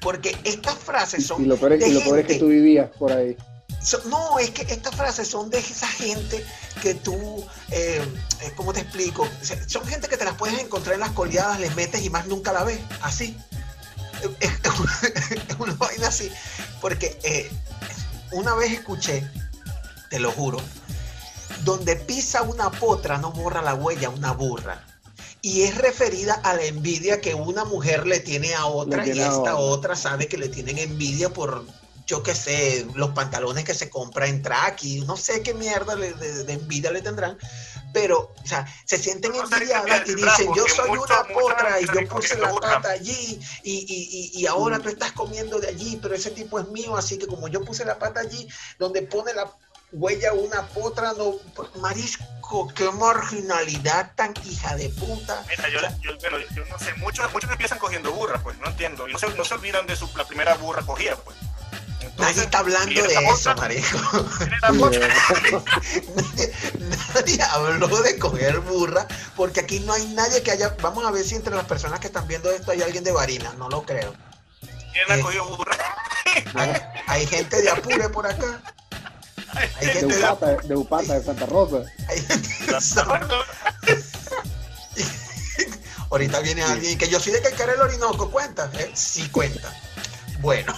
Porque 0.00 0.34
estas 0.44 0.74
frases 0.76 1.26
son 1.26 1.42
Y 1.42 1.46
lo 1.46 1.56
peor 1.58 1.74
es, 1.74 1.80
de 1.80 1.88
y 1.88 1.92
lo 1.92 2.00
peor 2.00 2.18
es 2.20 2.26
que 2.26 2.34
tú 2.36 2.48
vivías 2.48 2.88
por 2.98 3.12
ahí. 3.12 3.36
So- 3.82 4.02
no, 4.06 4.38
es 4.38 4.50
que 4.50 4.62
estas 4.72 4.94
frases 4.94 5.28
son 5.28 5.50
de 5.50 5.58
esa 5.58 5.88
gente 5.88 6.44
que 6.82 6.94
tú, 6.94 7.44
eh, 7.70 8.04
eh, 8.42 8.52
¿cómo 8.56 8.72
te 8.72 8.80
explico? 8.80 9.26
Son 9.66 9.86
gente 9.86 10.08
que 10.08 10.16
te 10.16 10.24
las 10.24 10.34
puedes 10.34 10.58
encontrar 10.58 10.94
en 10.94 11.00
las 11.00 11.12
coleadas, 11.12 11.58
les 11.60 11.74
metes 11.74 12.02
y 12.04 12.10
más 12.10 12.26
nunca 12.26 12.52
la 12.52 12.64
ves, 12.64 12.80
así. 13.02 13.36
Es, 14.40 15.58
una 15.58 15.72
vaina 15.74 16.08
así. 16.08 16.30
Porque 16.80 17.18
eh, 17.22 17.50
una 18.32 18.54
vez 18.54 18.72
escuché, 18.72 19.26
te 20.10 20.20
lo 20.20 20.30
juro, 20.32 20.58
donde 21.64 21.96
pisa 21.96 22.42
una 22.42 22.70
potra 22.70 23.18
no 23.18 23.32
borra 23.32 23.62
la 23.62 23.74
huella 23.74 24.10
una 24.10 24.32
burra. 24.32 24.84
Y 25.42 25.62
es 25.62 25.78
referida 25.78 26.34
a 26.34 26.52
la 26.52 26.64
envidia 26.64 27.22
que 27.22 27.34
una 27.34 27.64
mujer 27.64 28.06
le 28.06 28.20
tiene 28.20 28.54
a 28.54 28.66
otra 28.66 29.06
y 29.06 29.20
a 29.20 29.28
esta 29.28 29.56
otra 29.56 29.96
sabe 29.96 30.28
que 30.28 30.36
le 30.36 30.50
tienen 30.50 30.76
envidia 30.76 31.30
por, 31.30 31.64
yo 32.10 32.24
qué 32.24 32.34
sé, 32.34 32.84
los 32.96 33.10
pantalones 33.10 33.64
que 33.64 33.72
se 33.72 33.88
compra 33.88 34.26
en 34.26 34.42
Traki, 34.42 35.02
no 35.02 35.16
sé 35.16 35.42
qué 35.44 35.54
mierda 35.54 35.94
le- 35.94 36.12
de, 36.14 36.42
de 36.42 36.52
envidia 36.54 36.90
le 36.90 37.02
tendrán, 37.02 37.38
pero, 37.92 38.34
o 38.36 38.46
sea, 38.46 38.66
se 38.84 38.98
sienten 38.98 39.30
No 39.30 39.44
envidiadas 39.44 40.08
y 40.08 40.16
dicen, 40.16 40.52
yo 40.56 40.64
soy 40.66 40.88
mucho- 40.90 41.04
una 41.04 41.22
potra 41.32 41.80
y 41.80 41.86
yo 41.86 42.08
puse 42.08 42.36
la 42.36 42.52
pata 42.52 42.90
allí 42.90 43.40
y, 43.62 43.72
y, 43.72 44.32
y, 44.34 44.40
y 44.40 44.46
ahora 44.46 44.80
tú 44.80 44.88
estás 44.88 45.12
comiendo 45.12 45.60
de 45.60 45.68
allí, 45.68 46.00
pero 46.02 46.16
ese 46.16 46.32
tipo 46.32 46.58
es 46.58 46.66
mío, 46.70 46.96
así 46.96 47.16
que 47.16 47.28
como 47.28 47.46
yo 47.46 47.60
puse 47.64 47.84
la 47.84 47.96
pata 48.00 48.18
allí, 48.18 48.48
donde 48.80 49.02
pone 49.02 49.32
la 49.32 49.48
huella 49.92 50.32
una 50.32 50.66
potra, 50.66 51.12
no, 51.12 51.36
marisco, 51.80 52.66
qué 52.74 52.90
marginalidad 52.90 54.14
tan 54.16 54.34
hija 54.44 54.74
de 54.74 54.88
puta. 54.88 55.44
Mira, 55.48 55.68
yo, 55.68 55.80
yo, 56.02 56.18
bueno, 56.18 56.38
yo 56.56 56.64
no 56.66 56.76
sé, 56.78 56.92
muchos, 56.94 57.32
muchos 57.32 57.50
empiezan 57.52 57.78
cogiendo 57.78 58.10
burras, 58.12 58.42
pues, 58.42 58.58
no 58.58 58.66
entiendo. 58.66 59.06
Y 59.08 59.12
no 59.12 59.18
se, 59.20 59.28
no 59.34 59.44
se 59.44 59.54
olvidan 59.54 59.86
de 59.86 59.94
su, 59.94 60.08
la 60.16 60.24
primera 60.26 60.54
burra 60.54 60.82
cogida, 60.82 61.14
pues. 61.16 61.36
Nadie 62.18 62.42
está 62.42 62.58
hablando 62.58 62.92
¿quién 62.92 63.06
de 63.06 63.14
eso, 63.14 63.50
otra? 63.50 63.68
nadie, 66.16 66.52
nadie 67.14 67.42
habló 67.42 68.02
de 68.02 68.18
coger 68.18 68.60
burra, 68.60 69.06
porque 69.36 69.60
aquí 69.60 69.80
no 69.80 69.92
hay 69.92 70.06
nadie 70.08 70.42
que 70.42 70.50
haya. 70.50 70.76
Vamos 70.82 71.04
a 71.04 71.10
ver 71.10 71.24
si 71.24 71.34
entre 71.34 71.54
las 71.54 71.64
personas 71.66 72.00
que 72.00 72.08
están 72.08 72.26
viendo 72.28 72.50
esto 72.50 72.72
hay 72.72 72.82
alguien 72.82 73.04
de 73.04 73.12
Varina, 73.12 73.52
no 73.58 73.68
lo 73.68 73.82
creo. 73.84 74.14
¿Quién 74.92 75.10
ha 75.10 75.16
Eh. 75.16 75.20
cogido 75.20 75.44
burra? 75.56 75.76
Hay, 76.54 76.72
hay 77.06 77.26
gente 77.26 77.62
de 77.62 77.70
Apure 77.70 78.08
por 78.10 78.26
acá. 78.26 78.62
Hay 79.54 79.86
de 79.86 79.92
gente 79.92 80.16
de, 80.16 80.24
Upata, 80.24 80.56
de 80.56 80.76
Upata, 80.76 81.14
de 81.14 81.24
Santa 81.24 81.46
Rosa. 81.46 81.82
hay 82.08 82.20
gente 82.20 82.48
de 82.66 84.00
Ahorita 86.10 86.40
viene 86.40 86.62
alguien 86.64 86.98
que 86.98 87.08
yo 87.08 87.20
soy 87.20 87.32
de 87.32 87.40
Caicara 87.40 87.72
el 87.74 87.80
Orinoco, 87.80 88.30
¿cuenta? 88.30 88.68
¿Eh? 88.74 88.90
Sí 88.94 89.28
cuenta. 89.28 89.72
Bueno. 90.40 90.74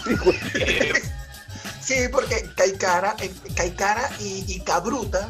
Sí, 1.83 2.09
porque 2.13 2.49
Caicara, 2.55 3.17
eh, 3.19 3.35
Caicara 3.57 4.09
y, 4.21 4.45
y 4.47 4.61
Cabruta 4.61 5.29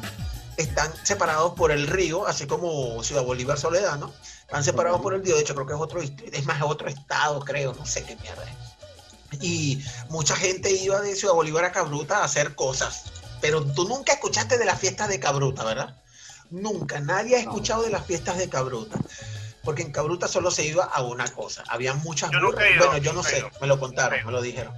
están 0.58 0.92
separados 1.02 1.54
por 1.54 1.72
el 1.72 1.86
río, 1.86 2.26
así 2.26 2.46
como 2.46 3.02
Ciudad 3.02 3.24
Bolívar 3.24 3.58
Soledad, 3.58 3.98
¿no? 3.98 4.12
Están 4.42 4.62
separados 4.62 5.00
por 5.00 5.14
el 5.14 5.24
río, 5.24 5.34
de 5.34 5.42
hecho 5.42 5.54
creo 5.54 5.66
que 5.66 5.72
es 5.72 5.80
otro 5.80 6.00
distrito, 6.00 6.36
es 6.36 6.44
más 6.44 6.60
otro 6.62 6.88
estado, 6.88 7.40
creo, 7.40 7.72
no 7.72 7.86
sé 7.86 8.04
qué 8.04 8.16
mierda 8.16 8.44
es. 8.44 9.42
Y 9.42 9.82
mucha 10.10 10.36
gente 10.36 10.70
iba 10.70 11.00
de 11.00 11.16
Ciudad 11.16 11.34
Bolívar 11.34 11.64
a 11.64 11.72
Cabruta 11.72 12.18
a 12.18 12.24
hacer 12.24 12.54
cosas, 12.54 13.04
pero 13.40 13.64
tú 13.64 13.88
nunca 13.88 14.12
escuchaste 14.12 14.58
de 14.58 14.66
las 14.66 14.78
fiestas 14.78 15.08
de 15.08 15.18
Cabruta, 15.18 15.64
¿verdad? 15.64 15.96
Nunca, 16.50 17.00
nadie 17.00 17.36
ha 17.36 17.40
escuchado 17.40 17.82
de 17.82 17.90
las 17.90 18.04
fiestas 18.04 18.36
de 18.36 18.50
Cabruta. 18.50 18.98
Porque 19.64 19.82
en 19.82 19.92
Cabruta 19.92 20.26
solo 20.28 20.50
se 20.50 20.64
iba 20.64 20.84
a 20.84 21.02
una 21.02 21.26
cosa. 21.28 21.62
Había 21.68 21.94
muchas 21.94 22.30
Yo 22.30 22.40
burras. 22.40 22.64
ido, 22.74 22.86
Bueno, 22.86 22.98
yo 22.98 23.12
no 23.12 23.22
sé, 23.22 23.44
me 23.60 23.66
lo 23.66 23.78
contaron, 23.78 24.24
me 24.26 24.32
lo 24.32 24.40
dijeron. 24.42 24.74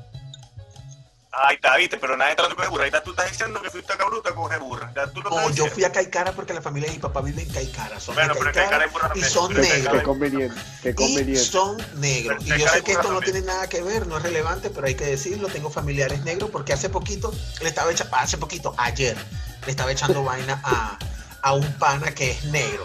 Ahí 1.37 1.57
está, 1.57 1.77
viste, 1.77 1.97
pero 1.97 2.17
nadie 2.17 2.31
está 2.31 2.45
hablando 2.45 2.63
de 2.63 2.69
burra. 2.69 2.85
Ahí 2.85 2.89
está, 2.91 3.03
tú 3.03 3.11
estás 3.11 3.29
diciendo 3.29 3.61
que 3.61 3.69
fuiste 3.69 3.93
a 3.93 3.97
Cabruta 3.97 4.31
a 4.31 4.35
coger 4.37 4.61
burra. 4.61 4.93
Ya 4.95 5.09
tú 5.09 5.21
lo 5.21 5.31
No, 5.31 5.41
yo 5.43 5.49
diciendo. 5.49 5.75
fui 5.75 5.83
a 5.85 5.91
Caicara 5.91 6.31
porque 6.31 6.55
la 6.55 6.63
familia 6.63 6.89
de 6.91 6.95
mi 6.95 7.01
papá 7.03 7.23
vive 7.23 7.43
en 7.43 7.49
Caicara. 7.53 7.99
Son 7.99 8.15
Bueno, 8.15 8.35
de 8.35 8.39
pero 8.39 8.53
Caicara 8.53 8.69
Caicara 8.79 8.85
hay 8.85 8.91
burra 8.93 9.11
y 9.17 9.23
son 9.29 9.49
Pero 9.53 9.63
negros. 9.63 9.95
Qué 9.99 10.03
conveniente, 10.05 10.61
qué 10.85 10.91
Y 10.91 10.95
conveniente. 10.95 11.41
son 11.45 11.77
negros. 11.97 12.37
Pero 12.39 12.41
Y 12.41 12.45
yo 12.45 12.67
Caicara 12.67 12.73
sé 12.77 12.85
que 12.85 12.93
esto 12.93 13.03
no 13.09 13.15
también. 13.15 13.33
tiene 13.33 13.47
nada 13.49 13.69
que 13.69 13.83
ver, 13.83 14.07
no 14.07 14.17
es 14.19 14.23
relevante, 14.23 14.71
pero 14.71 14.87
hay 14.87 14.95
que 14.95 15.07
decirlo. 15.07 15.49
Tengo 15.49 15.71
familiares 15.71 16.23
negros 16.23 16.51
porque 16.51 16.73
hace 16.73 16.89
poquito 16.89 17.35
le 17.63 17.69
estaba 17.69 17.91
echando, 17.91 18.15
hace 18.15 18.39
poquito, 18.39 18.73
ayer, 18.79 19.17
le 19.65 19.71
estaba 19.73 19.91
echando 19.91 20.23
vaina 20.23 20.61
a, 20.63 20.99
a 21.43 21.53
un 21.55 21.73
pana 21.79 22.15
que 22.15 22.31
es 22.31 22.45
negro. 22.45 22.85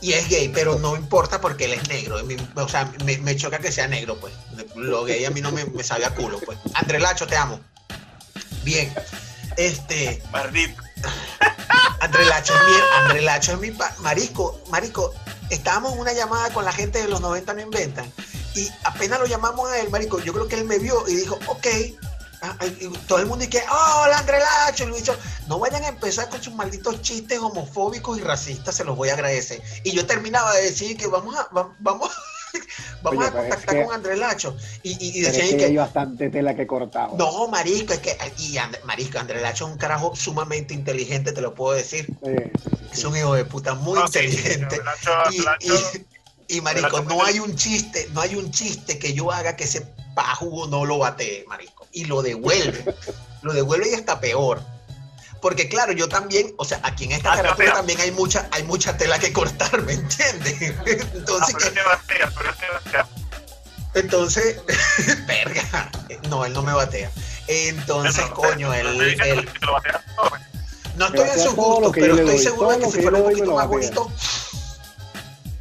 Y 0.00 0.12
es 0.14 0.28
gay, 0.28 0.48
pero 0.48 0.78
no 0.78 0.96
importa 0.96 1.40
porque 1.40 1.66
él 1.66 1.74
es 1.74 1.88
negro. 1.88 2.16
O 2.54 2.68
sea, 2.68 2.90
me, 3.04 3.18
me 3.18 3.36
choca 3.36 3.58
que 3.58 3.70
sea 3.70 3.86
negro, 3.86 4.18
pues. 4.18 4.32
Lo 4.74 5.04
gay 5.04 5.24
a 5.24 5.30
mí 5.30 5.40
no 5.40 5.52
me, 5.52 5.64
me 5.66 5.82
sabe 5.82 6.06
a 6.06 6.14
culo, 6.14 6.40
pues. 6.40 6.58
André 6.74 6.98
Lacho, 6.98 7.26
te 7.26 7.36
amo. 7.36 7.60
Bien. 8.62 8.92
Este. 9.56 10.22
Maldito. 10.32 10.82
André 12.00 12.24
Lacho 12.24 12.54
es 12.54 12.60
mi, 12.60 12.72
André 12.98 13.20
Lacho 13.22 13.52
es 13.52 13.58
mi 13.58 13.72
marisco, 13.98 14.60
marico, 14.70 15.12
estábamos 15.50 15.92
en 15.92 16.00
una 16.00 16.12
llamada 16.12 16.50
con 16.52 16.64
la 16.64 16.72
gente 16.72 17.00
de 17.00 17.08
los 17.08 17.20
90 17.20 17.54
no 17.54 17.60
inventan 17.60 18.10
y 18.54 18.68
apenas 18.84 19.20
lo 19.20 19.26
llamamos 19.26 19.70
a 19.70 19.78
él, 19.80 19.90
marico, 19.90 20.18
yo 20.20 20.32
creo 20.32 20.48
que 20.48 20.56
él 20.56 20.64
me 20.64 20.78
vio 20.78 21.06
y 21.06 21.14
dijo, 21.14 21.38
ok, 21.46 21.66
todo 23.06 23.18
el 23.18 23.26
mundo 23.26 23.44
dice, 23.44 23.62
oh, 23.70 24.02
hola 24.04 24.18
André 24.18 24.38
Lacho, 24.38 24.88
y 24.88 24.92
dicho, 24.96 25.14
no 25.48 25.58
vayan 25.58 25.84
a 25.84 25.88
empezar 25.88 26.28
con 26.28 26.42
sus 26.42 26.54
malditos 26.54 27.02
chistes 27.02 27.38
homofóbicos 27.38 28.18
y 28.18 28.22
racistas, 28.22 28.74
se 28.74 28.84
los 28.84 28.96
voy 28.96 29.10
a 29.10 29.14
agradecer. 29.14 29.62
Y 29.84 29.92
yo 29.92 30.06
terminaba 30.06 30.54
de 30.54 30.62
decir 30.62 30.96
que 30.96 31.06
vamos 31.06 31.36
a, 31.36 31.48
va- 31.54 31.74
vamos, 31.80 32.10
vamos 33.02 33.18
Oye, 33.20 33.28
a 33.28 33.32
contactar 33.32 33.74
que- 33.76 33.84
con 33.84 33.94
André 33.94 34.16
Lacho. 34.16 34.56
Y, 34.82 34.92
y, 34.92 35.18
y 35.18 35.20
decían 35.22 35.48
que 35.50 35.56
que, 35.58 35.64
hay 35.66 35.76
bastante 35.76 36.30
tela 36.30 36.54
que 36.56 36.66
cortar. 36.66 37.12
no, 37.14 37.46
marisco, 37.48 37.92
es 37.92 37.98
que, 38.00 38.16
y 38.38 38.56
And- 38.58 38.78
marisco, 38.84 39.18
André 39.18 39.40
Lacho 39.40 39.66
es 39.66 39.72
un 39.72 39.78
carajo 39.78 40.14
sumamente 40.16 40.72
inteligente, 40.74 41.32
te 41.32 41.40
lo 41.40 41.54
puedo 41.54 41.74
decir. 41.76 42.06
Sí, 42.24 42.30
sí, 42.30 42.60
sí. 42.62 42.86
Es 42.92 43.04
un 43.04 43.16
hijo 43.16 43.34
de 43.34 43.44
puta 43.44 43.74
muy 43.74 43.98
No, 43.98 44.08
sí, 44.08 44.18
inteligente. 44.20 44.80
Lacho- 44.82 45.32
y, 45.32 45.38
Lacho- 45.40 46.06
y- 46.48 46.56
y, 46.56 46.60
marico, 46.62 47.00
no 47.02 47.22
hay 47.24 47.38
un 47.38 47.54
chiste, 47.54 48.08
no 48.12 48.20
hay 48.22 48.34
un 48.34 48.50
chiste 48.50 48.98
que 48.98 49.12
yo 49.12 49.30
haga 49.30 49.54
que 49.54 49.64
ese 49.64 49.86
pajugo 50.20 50.66
no 50.66 50.84
lo 50.84 50.98
batee, 50.98 51.44
marico. 51.48 51.86
Y 51.92 52.04
lo 52.04 52.22
devuelve. 52.22 52.94
lo 53.42 53.52
devuelve 53.52 53.90
y 53.90 53.94
hasta 53.94 54.20
peor. 54.20 54.62
Porque 55.40 55.68
claro, 55.68 55.92
yo 55.92 56.08
también, 56.08 56.52
o 56.58 56.64
sea, 56.66 56.80
aquí 56.82 57.04
en 57.04 57.12
esta 57.12 57.32
Ah, 57.32 57.36
carátula 57.36 57.72
también 57.72 57.98
hay 58.00 58.10
mucha, 58.10 58.46
hay 58.50 58.62
mucha 58.64 58.96
tela 58.98 59.18
que 59.18 59.32
cortar, 59.32 59.80
¿me 59.82 59.94
entiendes? 59.94 60.74
Ah, 60.80 60.84
Entonces, 61.14 61.56
pero 61.56 61.66
este 61.68 61.82
batea, 61.82 62.32
pero 62.36 62.72
batea. 62.74 63.08
entonces, 63.94 64.60
verga. 65.26 65.90
No, 66.28 66.44
él 66.44 66.52
no 66.52 66.62
me 66.62 66.72
batea. 66.72 67.10
Entonces, 67.46 68.24
coño, 68.26 68.72
él, 68.74 69.16
que. 69.16 69.48
No 70.96 71.06
estoy 71.06 71.28
en 71.30 71.40
su 71.40 71.54
gusto, 71.54 71.90
que 71.92 72.00
pero 72.02 72.16
estoy 72.18 72.38
seguro 72.38 72.70
de 72.72 72.78
que 72.80 72.86
si 72.86 72.92
que 72.92 72.96
yo 72.98 73.10
fuera 73.10 73.18
un 73.24 73.30
poquito 73.30 73.54
más 73.54 73.66
bonito, 73.66 74.10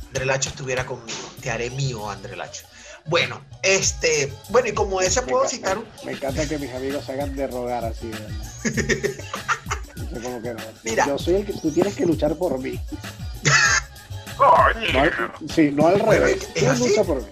André 0.07 0.25
Lacho 0.25 0.49
estuviera 0.49 0.85
conmigo. 0.85 1.29
Te 1.41 1.49
haré 1.49 1.69
mío, 1.69 2.09
André 2.09 2.35
Lacho. 2.35 2.63
Bueno, 3.09 3.41
este, 3.63 4.31
bueno, 4.49 4.67
y 4.69 4.73
como 4.73 5.01
ese 5.01 5.21
Me 5.21 5.27
puedo 5.31 5.43
encanta- 5.45 5.55
citar 5.55 5.77
un- 5.79 5.85
Me 6.05 6.11
encanta 6.13 6.47
que 6.47 6.57
mis 6.59 6.71
amigos 6.73 7.05
se 7.05 7.11
hagan 7.13 7.35
de 7.35 7.47
rogar 7.47 7.85
así. 7.85 8.07
¿verdad? 8.09 8.29
No 9.99 10.09
sé 10.15 10.21
cómo 10.23 10.41
que 10.41 10.53
no. 10.53 10.59
Mira. 10.83 11.05
Yo 11.05 11.17
soy 11.19 11.35
el 11.35 11.45
que 11.45 11.53
tú 11.53 11.69
tienes 11.71 11.93
que 11.93 12.05
luchar 12.05 12.35
por 12.35 12.57
mí. 12.57 12.79
Coño. 14.37 14.93
No 14.93 14.99
al- 15.01 15.13
sí, 15.53 15.71
no 15.73 15.87
al 15.87 16.01
Bueno, 16.01 16.11
revés. 16.25 16.47
¿es 16.55 16.63
Tú 16.63 16.69
así? 16.71 16.87
lucha 16.89 17.03
por 17.03 17.17
mí. 17.21 17.27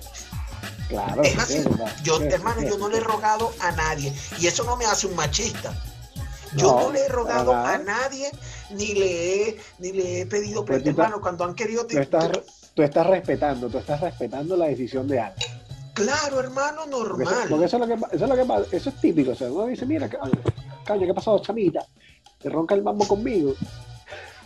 Claro, 0.90 1.22
Es 1.24 1.32
sí, 1.32 1.38
así. 1.40 1.64
Yo, 2.04 2.18
Sí, 2.18 2.24
hermano, 2.26 2.62
sí, 2.62 2.68
yo 2.68 2.74
sí. 2.76 2.80
no 2.80 2.90
le 2.90 2.98
he 2.98 3.02
rogado 3.02 3.54
a 3.60 3.72
nadie. 3.72 4.14
Y 4.40 4.48
eso 4.48 4.64
no 4.64 4.76
me 4.76 4.86
hace 4.86 5.08
un 5.08 5.16
machista. 5.16 5.74
Yo 6.56 6.68
no, 6.72 6.82
No, 6.84 6.92
le 6.92 7.02
he 7.06 7.08
rogado 7.10 7.54
a 7.56 7.78
nadie, 7.78 8.32
ni 8.72 8.94
le 8.94 9.50
he, 9.50 9.58
ni 9.80 9.92
le 9.92 10.22
he 10.22 10.26
pedido 10.26 10.64
estás- 10.66 10.86
hermano. 10.86 11.20
Cuando 11.22 11.44
han 11.46 11.56
querido. 11.56 11.86
Tú 11.88 11.98
estás, 12.00 12.30
tú 12.74 12.84
estás 12.84 13.08
respetando, 13.08 13.70
tú 13.70 13.78
estás 13.78 14.00
respetando 14.02 14.56
la 14.58 14.66
decisión 14.68 15.08
de 15.08 15.20
alguien. 15.20 15.57
Claro, 16.04 16.40
hermano, 16.40 16.82
Porque, 16.86 17.24
eso, 17.24 17.32
normal. 17.32 17.48
porque 17.50 17.66
eso 17.66 17.78
es 17.78 17.82
lo 17.82 17.88
que 17.88 17.94
eso 18.16 18.24
es 18.26 18.30
lo 18.30 18.36
que 18.68 18.78
eso 18.78 18.90
es 18.90 19.02
típico. 19.02 19.32
O 19.32 19.36
sea, 19.36 19.52
uno 19.52 19.66
dice, 19.68 19.86
mira, 19.86 20.08
ca- 20.10 20.20
caño, 20.86 21.06
¿qué 21.08 21.14
pasó, 21.14 21.40
chamita? 21.42 21.86
Te 22.40 22.50
ronca 22.50 22.76
el 22.76 22.84
mambo 22.84 23.08
conmigo. 23.08 23.56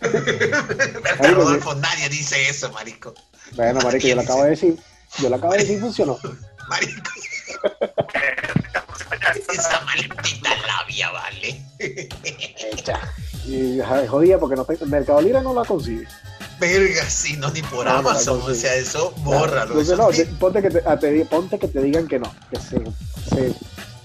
Marico, 0.02 1.34
Rodolfo, 1.34 1.74
nadie 1.76 2.08
dice 2.08 2.48
eso, 2.48 2.70
marico. 2.72 3.14
Bueno, 3.54 3.80
marico, 3.82 4.06
yo 4.08 4.16
lo 4.16 4.22
acabo 4.22 4.42
de 4.44 4.50
decir. 4.50 4.76
Yo 5.18 5.28
lo 5.28 5.36
acabo 5.36 5.52
de 5.52 5.58
decir, 5.60 5.80
funcionó. 5.80 6.18
Marico, 6.68 7.02
esa 9.52 9.80
maldita 9.84 10.50
labia, 10.66 11.10
¿vale? 11.10 11.62
Hecha. 11.78 12.98
Y 13.46 13.78
jodía 14.08 14.38
porque 14.38 14.56
no 14.56 14.66
Mercado 14.86 15.20
Libre 15.20 15.40
no 15.42 15.54
la 15.54 15.64
consigue. 15.64 16.06
Verga, 16.62 17.10
sí, 17.10 17.36
no, 17.38 17.50
ni 17.50 17.60
por 17.62 17.84
No, 17.86 17.92
Amazon. 17.98 18.38
no, 18.38 18.44
o 18.46 18.54
sea, 18.54 18.74
eso, 18.76 19.12
bórralo. 19.18 19.80
Entonces, 19.80 20.18
eso 20.28 20.38
ponte, 20.38 20.62
que 20.62 20.70
te, 20.70 20.88
a 20.88 20.96
te 20.96 21.10
di- 21.10 21.24
ponte 21.24 21.58
que 21.58 21.66
te 21.68 21.80
digan 21.82 22.06
que 22.06 22.18
no, 22.20 22.32
que 22.50 22.60
se, 22.60 22.80
se 23.34 23.52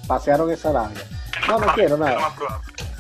pasearon 0.08 0.50
esa 0.52 0.72
labia. 0.72 1.04
No, 1.48 1.60
no 1.60 1.74
quiero 1.74 1.98
nada. 1.98 2.34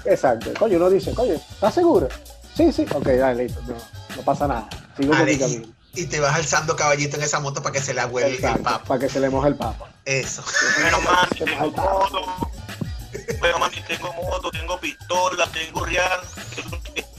Exacto. 0.05 0.51
Coño, 0.59 0.77
uno 0.77 0.89
dice, 0.91 1.11
coño, 1.13 1.33
¿estás 1.33 1.73
seguro? 1.73 2.07
Sí, 2.55 2.71
sí. 2.71 2.85
Ok, 2.93 3.07
dale, 3.07 3.45
listo. 3.45 3.59
No, 3.67 3.73
no 4.15 4.21
pasa 4.21 4.47
nada. 4.47 4.69
Sigo 4.95 5.13
con 5.15 5.25
mi 5.25 5.37
camino. 5.37 5.67
y, 5.93 6.01
y 6.01 6.05
te 6.05 6.19
vas 6.19 6.35
alzando 6.35 6.75
caballito 6.75 7.17
en 7.17 7.23
esa 7.23 7.39
moto 7.39 7.61
para 7.63 7.73
que 7.73 7.81
se 7.81 7.93
la 7.95 8.05
huele 8.05 8.35
el 8.35 8.41
papa. 8.41 8.83
para 8.87 8.99
que 8.99 9.09
se 9.09 9.19
le 9.19 9.29
moje 9.31 9.49
el 9.49 9.55
papa. 9.55 9.89
Eso. 10.05 10.43
Mami, 11.03 11.27
Se 11.37 11.45
tengo 11.45 11.59
moja 11.59 11.65
el 11.65 11.71
moto. 11.71 12.25
Bueno, 13.39 13.59
mami, 13.59 13.75
tengo 13.87 14.13
moto, 14.13 14.51
tengo 14.51 14.79
pistola, 14.79 15.47
tengo 15.51 15.83
real. 15.85 16.19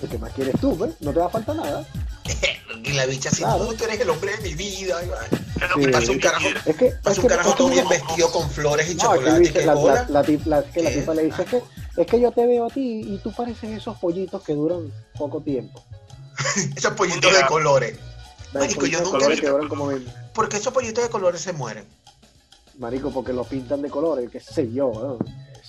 ¿Qué 0.09 0.17
más 0.19 0.33
quieres 0.33 0.55
tú, 0.61 0.79
pues? 0.79 0.93
No 1.01 1.13
te 1.13 1.19
va 1.19 1.27
a 1.27 1.31
faltar 1.31 1.57
nada. 1.57 1.85
Y 2.85 2.93
la 2.93 3.07
bicha 3.07 3.29
así, 3.29 3.43
Claro. 3.43 3.65
"No, 3.65 3.75
tú 3.75 3.85
eres 3.85 4.01
el 4.01 4.09
hombre 4.09 4.37
de 4.37 4.43
mi 4.43 4.55
vida. 4.55 4.97
Sí. 5.03 5.87
Pasa 5.89 6.13
un 6.13 6.19
carajo, 6.19 6.47
Es 6.65 6.77
que, 6.77 6.87
pasa 7.03 7.11
es 7.11 7.19
un 7.19 7.23
que, 7.23 7.29
carajo 7.29 7.55
todo 7.55 7.69
bien 7.71 7.89
vestido 7.89 8.31
con 8.31 8.49
flores 8.51 8.89
y 8.91 8.95
No, 8.95 9.03
es 9.15 9.19
que 9.21 9.25
chocolate. 9.27 9.41
dice, 9.41 9.67
la, 9.67 9.75
la, 9.75 9.81
hola. 9.81 10.07
la 10.09 10.23
tip- 10.25 10.47
la- 10.47 10.63
que 10.63 10.83
la 10.83 10.91
¿Qué? 10.91 11.01
tipa 11.01 11.15
le 11.15 11.25
dice 11.25 11.43
es 11.43 11.49
que, 11.49 11.63
es 11.97 12.07
que 12.07 12.21
yo 12.21 12.31
te 12.33 12.47
veo 12.47 12.67
a 12.67 12.71
ti 12.71 13.01
y 13.05 13.19
tú 13.19 13.33
pareces 13.33 13.71
esos 13.71 13.99
pollitos 13.99 14.43
que 14.43 14.55
duran 14.55 14.91
poco 15.19 15.41
tiempo. 15.43 15.85
Esos 16.77 16.93
pollitos 16.93 17.37
de 17.37 17.45
colores. 17.47 17.99
Marico, 18.55 18.87
yo 18.87 18.99
nunca 19.01 19.11
colores 19.19 19.41
que 19.41 19.49
duran 19.49 19.69
como 19.69 19.89
20. 19.89 20.11
¿Por 20.33 20.49
qué 20.49 20.57
esos 20.59 20.73
pollitos 20.73 21.03
de 21.05 21.11
colores 21.11 21.41
se 21.41 21.53
mueren? 21.53 21.85
Marico, 22.79 23.11
porque 23.11 23.33
lo 23.33 23.43
pintan 23.45 23.83
de 23.83 23.91
colores, 23.91 24.31
qué 24.31 24.39
sé 24.41 24.73
yo. 24.73 24.93
¿no? 24.95 25.19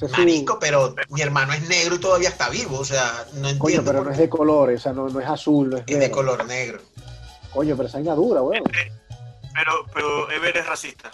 Ese 0.01 0.05
es 0.05 0.45
su- 0.45 0.59
pero 0.59 0.95
mi 1.09 1.21
hermano 1.21 1.51
es 1.53 1.67
negro 1.67 1.95
y 1.95 1.99
todavía 1.99 2.29
está 2.29 2.49
vivo. 2.49 2.79
O 2.79 2.85
sea, 2.85 3.25
no 3.33 3.49
entiendo 3.49 3.59
Coño, 3.59 3.81
pero 3.83 4.03
no 4.03 4.11
es 4.11 4.17
de 4.17 4.29
colores, 4.29 4.79
o 4.79 4.83
sea, 4.83 4.93
no, 4.93 5.09
no 5.09 5.19
es 5.19 5.27
azul, 5.27 5.69
no 5.69 5.75
es 5.77 5.81
es 5.81 5.87
de 5.87 5.95
verde. 5.95 6.11
color 6.11 6.45
negro. 6.45 6.79
Coño, 7.53 7.75
pero 7.75 7.89
esa 7.89 7.97
vaina 7.97 8.13
dura, 8.15 8.41
weón. 8.41 8.63
Pero, 9.53 9.85
pero 9.93 10.31
Ever 10.31 10.55
es 10.57 10.65
racista. 10.65 11.11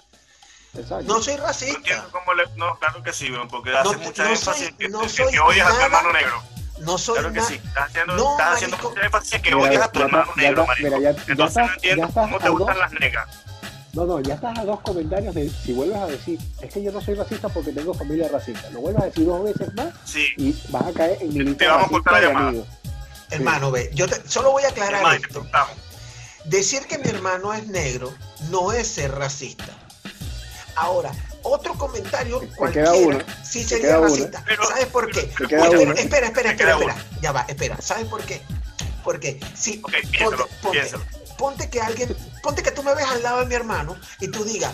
Exacto. 0.77 1.05
No 1.07 1.21
soy 1.21 1.35
No 1.37 1.47
entiendo 1.47 1.47
racista. 1.47 2.07
cómo 2.11 2.33
le. 2.33 2.43
No, 2.57 2.77
claro 2.77 3.01
que 3.01 3.13
sí, 3.13 3.31
weón, 3.31 3.47
porque 3.47 3.75
hace 3.75 3.93
No, 3.93 3.99
mucha 4.03 4.23
no 4.25 4.29
énfasis 4.31 4.55
soy- 4.63 4.67
en 4.67 4.77
que, 4.77 4.89
no 4.89 5.09
soy 5.09 5.31
que 5.31 5.39
odias 5.39 5.67
a 5.67 5.71
tu 5.75 5.81
hermano 5.81 6.11
negro. 6.13 6.43
No 6.81 6.97
soy 6.97 7.17
Claro 7.19 7.33
que 7.33 7.41
sí. 7.41 7.53
Estás 7.53 7.85
haciendo, 7.89 8.15
No, 8.17 8.31
estás 8.33 8.53
haciendo 8.55 8.77
mucha 8.79 9.01
énfasis 9.01 9.33
en 9.33 9.41
que 9.41 9.55
odias 9.55 9.81
a 9.83 9.91
tu 9.91 10.01
hermano 10.01 10.31
negro, 10.35 10.65
marico. 10.67 10.95
Entonces 11.27 11.65
no 11.65 11.73
entiendo 11.73 12.09
cómo 12.13 12.37
te 12.39 12.49
gustan 12.49 12.77
las 12.79 12.91
negas. 12.91 13.44
No, 13.95 14.05
no, 14.05 14.19
ya 14.19 14.33
estás 14.35 14.57
a 14.59 14.65
dos 14.65 14.81
comentarios 14.81 15.33
de 15.33 15.49
si 15.49 15.71
vuelves 15.73 15.97
a 15.97 16.07
decir, 16.07 16.37
es 16.61 16.73
que 16.73 16.83
yo 16.83 16.91
no 16.91 16.99
soy 17.01 17.15
racista 17.15 17.47
porque 17.49 17.71
tengo 17.71 17.93
familia 17.93 18.27
racista. 18.27 18.69
Lo 18.71 18.81
vuelves 18.81 19.01
a 19.03 19.05
decir 19.05 19.25
dos 19.25 19.43
veces 19.43 19.73
más 19.73 19.93
Sí. 20.03 20.25
y 20.37 20.53
vas 20.69 20.83
a 20.87 20.91
caer 20.91 21.17
en 21.21 21.33
mi 21.33 21.53
Te 21.55 21.65
vamos 21.67 21.87
a 21.87 21.89
cortar 21.89 22.13
la 22.13 22.21
llamada. 22.27 22.63
Hermano, 23.31 23.71
ve, 23.71 23.89
yo 23.93 24.07
te- 24.07 24.27
solo 24.27 24.51
voy 24.51 24.63
a 24.63 24.69
aclarar 24.69 25.17
te 25.17 25.25
esto. 25.27 25.47
Decir 26.43 26.81
que 26.87 26.97
mi 26.99 27.07
hermano 27.09 27.53
es 27.53 27.67
negro 27.67 28.13
no 28.51 28.71
es 28.73 28.85
ser 28.87 29.11
racista. 29.11 29.65
Ahora, 30.75 31.11
otro 31.41 31.73
comentario 31.75 32.41
queda 32.41 32.55
cualquiera 32.57 32.93
uno, 32.93 33.19
sí 33.43 33.63
sería 33.63 33.85
queda 33.87 33.99
uno. 33.99 34.09
racista. 34.09 34.43
Pero- 34.45 34.65
¿Sabes 34.67 34.85
por 34.87 35.09
qué? 35.09 35.29
Queda 35.47 35.63
Espera, 35.63 35.69
uno. 35.69 35.93
espera, 35.93 36.27
espera, 36.27 36.27
espera, 36.27 36.55
queda 36.55 36.71
espera. 36.73 36.95
Ya 37.21 37.31
va, 37.31 37.45
espera. 37.47 37.81
¿Sabes 37.81 38.05
por 38.07 38.21
qué? 38.23 38.41
Porque 39.05 39.39
si 39.55 39.79
Ok, 39.83 39.91
piénsalo, 40.11 40.37
ponte, 40.37 40.53
ponte, 40.61 40.79
piénsalo. 40.79 41.03
Ponte 41.37 41.69
que 41.69 41.81
alguien, 41.81 42.15
ponte 42.41 42.63
que 42.63 42.71
tú 42.71 42.83
me 42.83 42.93
ves 42.95 43.05
al 43.05 43.23
lado 43.23 43.39
de 43.39 43.45
mi 43.45 43.55
hermano 43.55 43.95
y 44.19 44.27
tú 44.27 44.43
digas, 44.43 44.73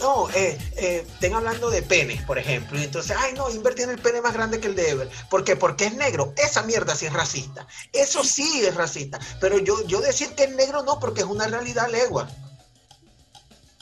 no, 0.00 0.30
eh, 0.30 0.56
eh, 0.76 1.04
estén 1.06 1.34
hablando 1.34 1.70
de 1.70 1.82
penes, 1.82 2.22
por 2.22 2.38
ejemplo, 2.38 2.78
y 2.78 2.84
entonces, 2.84 3.16
ay, 3.18 3.34
no, 3.34 3.50
Inver 3.50 3.74
tiene 3.74 3.92
el 3.92 3.98
pene 3.98 4.20
más 4.20 4.32
grande 4.32 4.60
que 4.60 4.68
el 4.68 4.76
de 4.76 4.90
Ever. 4.90 5.10
¿Por 5.28 5.44
qué? 5.44 5.56
Porque 5.56 5.86
es 5.86 5.94
negro. 5.94 6.34
Esa 6.36 6.62
mierda 6.62 6.94
sí 6.94 7.06
es 7.06 7.12
racista. 7.12 7.66
Eso 7.92 8.22
sí 8.22 8.64
es 8.64 8.74
racista. 8.74 9.18
Pero 9.40 9.58
yo, 9.58 9.84
yo 9.86 10.00
decir 10.00 10.34
que 10.36 10.44
es 10.44 10.54
negro 10.54 10.82
no, 10.84 11.00
porque 11.00 11.22
es 11.22 11.26
una 11.26 11.48
realidad 11.48 11.88
legua. 11.90 12.28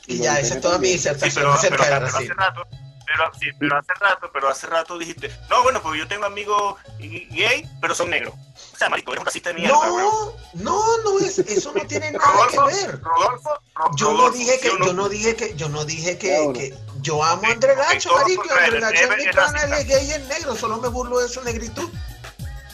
Y 0.06 0.18
ya, 0.18 0.40
esa 0.40 0.54
es 0.54 0.60
toda 0.60 0.78
mi. 0.78 0.86
Sí, 0.86 0.92
disertación 0.94 1.44
pero, 1.44 1.52
acerca 1.52 1.76
pero, 1.84 1.94
del 1.94 2.04
pero 2.04 2.16
hace 2.16 2.34
rato, 2.34 2.68
pero, 3.06 3.30
sí, 3.38 3.46
pero 3.58 3.78
hace 3.78 3.94
rato, 4.00 4.30
pero 4.32 4.48
hace 4.48 4.66
rato 4.66 4.98
dijiste, 4.98 5.30
no, 5.48 5.62
bueno, 5.62 5.80
porque 5.82 5.98
yo 6.00 6.08
tengo 6.08 6.26
amigos 6.26 6.76
gay, 6.98 7.68
pero 7.80 7.94
son 7.94 8.10
negros. 8.10 8.34
O 8.74 8.76
sea, 8.76 8.88
marico, 8.88 9.12
eres 9.12 9.20
un 9.20 9.26
racista 9.26 9.50
de 9.50 9.54
mierda. 9.60 9.74
No, 9.76 10.32
no, 10.54 10.98
no 11.04 11.18
es, 11.20 11.38
eso 11.38 11.72
no 11.74 11.86
tiene 11.86 12.10
nada 12.12 12.24
que 12.50 12.56
Rodolfo, 12.56 12.66
ver. 12.66 13.00
Rodolfo, 13.00 13.50
Ro- 13.74 13.90
Yo 13.96 14.06
no 14.12 14.16
Rodolfo, 14.18 14.38
dije 14.38 14.58
que, 14.60 14.68
yo 14.68 14.92
no 14.92 15.08
dije 15.08 15.36
que, 15.36 15.54
yo 15.56 15.68
no 15.68 15.84
dije 15.84 16.18
que, 16.18 16.28
Claro. 16.28 16.52
que 16.52 16.74
yo 17.02 17.22
amo 17.22 17.42
a 17.46 17.52
André 17.52 17.76
marico, 17.76 18.16
André 18.18 18.80
Lacho 18.80 18.98
es 19.12 19.26
mi 19.26 19.32
pana, 19.32 19.62
él 19.64 19.72
es 19.74 19.86
gay 19.86 20.06
y 20.06 20.10
es 20.12 20.26
negro, 20.28 20.56
solo 20.56 20.78
me 20.78 20.88
burlo 20.88 21.18
de 21.20 21.28
su 21.28 21.42
negritud. 21.42 21.88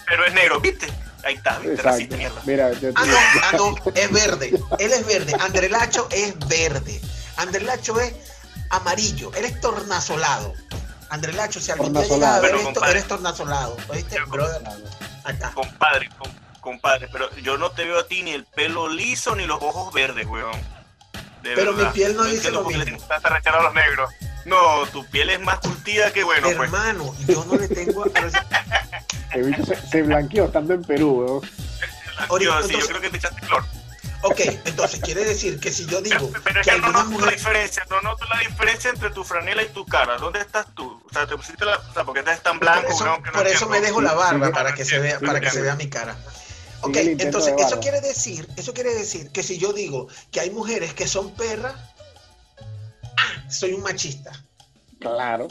Pero 0.07 0.25
es 0.27 0.35
negro, 0.35 0.61
¿viste? 0.61 0.87
Ahí 1.25 1.35
está, 1.35 1.59
¿viste? 1.61 1.81
Racista, 1.83 2.17
Exacto. 2.17 2.17
mierda. 2.17 2.43
Mira, 2.45 2.73
yo, 2.81 2.91
Ah, 2.97 3.05
no, 3.07 3.17
ah, 3.17 3.53
no, 3.57 3.93
es 3.95 4.11
verde. 4.11 4.53
Él 4.79 4.93
es 4.93 5.07
verde. 5.07 5.35
André 5.41 5.69
Lacho 5.69 6.09
es 6.11 6.35
verde. 6.49 7.01
André 7.37 7.61
Lacho 7.61 7.99
es 8.01 8.13
amarillo. 8.73 9.31
Él 9.35 9.45
es 9.45 9.61
tornasolado. 9.61 10.53
André 11.11 11.33
Lacho, 11.35 11.61
si 11.61 11.71
algún 11.71 11.93
día 11.93 12.03
llegas 12.05 12.23
a 12.37 12.41
ver 12.41 12.51
Pero, 12.51 12.57
esto, 12.59 12.73
compadre. 12.73 12.91
eres 12.93 13.09
tornasolado. 13.09 13.77
¿Oíste, 13.89 14.17
Yo- 14.17 14.27
brother? 14.29 14.63
Acá. 15.25 15.53
Compadre, 15.55 16.09
com- 16.19 16.33
compadre, 16.61 17.09
pero 17.13 17.31
yo 17.37 17.59
no 17.59 17.71
te 17.71 17.85
veo 17.85 17.99
a 18.01 18.07
ti 18.07 18.23
ni 18.23 18.31
el 18.33 18.45
pelo 18.47 18.89
liso 18.89 19.37
ni 19.37 19.47
los 19.47 19.61
ojos 19.63 19.93
verdes, 19.93 20.27
weón. 20.27 20.59
De 21.43 21.55
Pero 21.55 21.73
mi 21.73 21.79
verdad. 21.79 21.93
piel 21.93 22.17
no 22.17 22.25
dice 22.25 22.37
entiendo 22.49 22.63
lo 22.63 22.69
mismo. 22.79 22.99
tanta 23.09 23.29
rechera 23.29 23.59
a 23.59 23.63
los 23.65 23.75
negros. 23.75 24.11
No, 24.47 24.87
tu 24.87 25.05
piel 25.07 25.31
es 25.31 25.41
más 25.41 25.59
curtida 25.59 26.13
que 26.13 26.25
bueno, 26.25 26.49
pues. 26.57 26.73
Hermano, 26.73 27.15
yo 27.29 27.45
no 27.45 27.57
le 27.57 27.69
tengo. 27.69 28.05
se, 29.67 29.77
se 29.91 30.03
blanqueó 30.03 30.47
estando 30.47 30.75
en 30.75 30.83
Perú, 30.83 31.25
weón. 31.27 31.51
Ahorita, 32.29 32.61
Yo, 32.61 32.69
sí, 32.69 32.75
yo 32.81 32.87
creo 32.87 33.01
que 33.01 33.11
te 33.11 33.17
echaste 33.19 33.41
cloro. 33.47 33.67
Ok, 34.25 34.41
entonces 34.65 35.01
quiere 35.01 35.25
decir 35.25 35.59
que 35.59 35.73
si 35.73 35.85
yo 35.87 36.01
digo 36.01 36.31
Pero, 36.31 36.45
pero 36.45 36.61
es 36.61 36.67
que 36.67 36.75
que 36.75 36.81
no 36.81 36.93
noto 36.93 37.27
la 37.27 37.33
diferencia, 37.33 37.85
no 37.91 38.01
noto 38.03 38.25
la 38.33 38.39
diferencia 38.41 38.91
entre 38.91 39.11
tu 39.11 39.25
franela 39.25 39.63
y 39.63 39.69
tu 39.71 39.85
cara. 39.85 40.17
¿Dónde 40.17 40.41
estás 40.41 40.67
tú? 40.75 41.03
O 41.05 41.13
sea, 41.13 41.27
te 41.27 41.37
pusiste 41.37 41.65
la. 41.65 41.77
O 41.77 41.93
sea, 41.93 42.05
porque 42.05 42.21
estás 42.21 42.41
tan 42.43 42.61
blanco, 42.61 42.83
Por 42.83 42.93
eso, 42.93 43.05
weón, 43.05 43.23
que 43.23 43.31
no 43.31 43.37
por 43.37 43.47
eso 43.49 43.69
me 43.69 43.81
dejo 43.81 44.01
la 44.01 44.15
barba 44.15 44.47
Sí, 44.47 44.53
para 44.53 44.75
que 44.75 44.85
se 44.85 44.99
vea, 45.01 45.19
sí, 45.19 45.27
para 45.27 45.41
que 45.41 45.51
sí. 45.51 45.57
se 45.57 45.63
vea 45.63 45.75
mi 45.75 45.89
cara. 45.91 46.17
Ok, 46.83 46.97
entonces 46.97 47.55
eso 47.59 47.79
quiere 47.81 48.01
decir, 48.01 48.49
eso 48.57 48.73
quiere 48.75 48.95
decir 48.95 49.31
que 49.31 49.43
si 49.43 49.59
yo 49.59 49.73
digo 49.73 50.09
que 50.31 50.41
hay 50.41 50.51
mujeres 50.51 50.95
que 50.95 51.07
son 51.07 51.33
perras, 51.35 51.75
ah, 53.17 53.51
soy 53.51 53.73
un 53.73 53.83
machista. 53.83 54.33
Claro. 55.01 55.49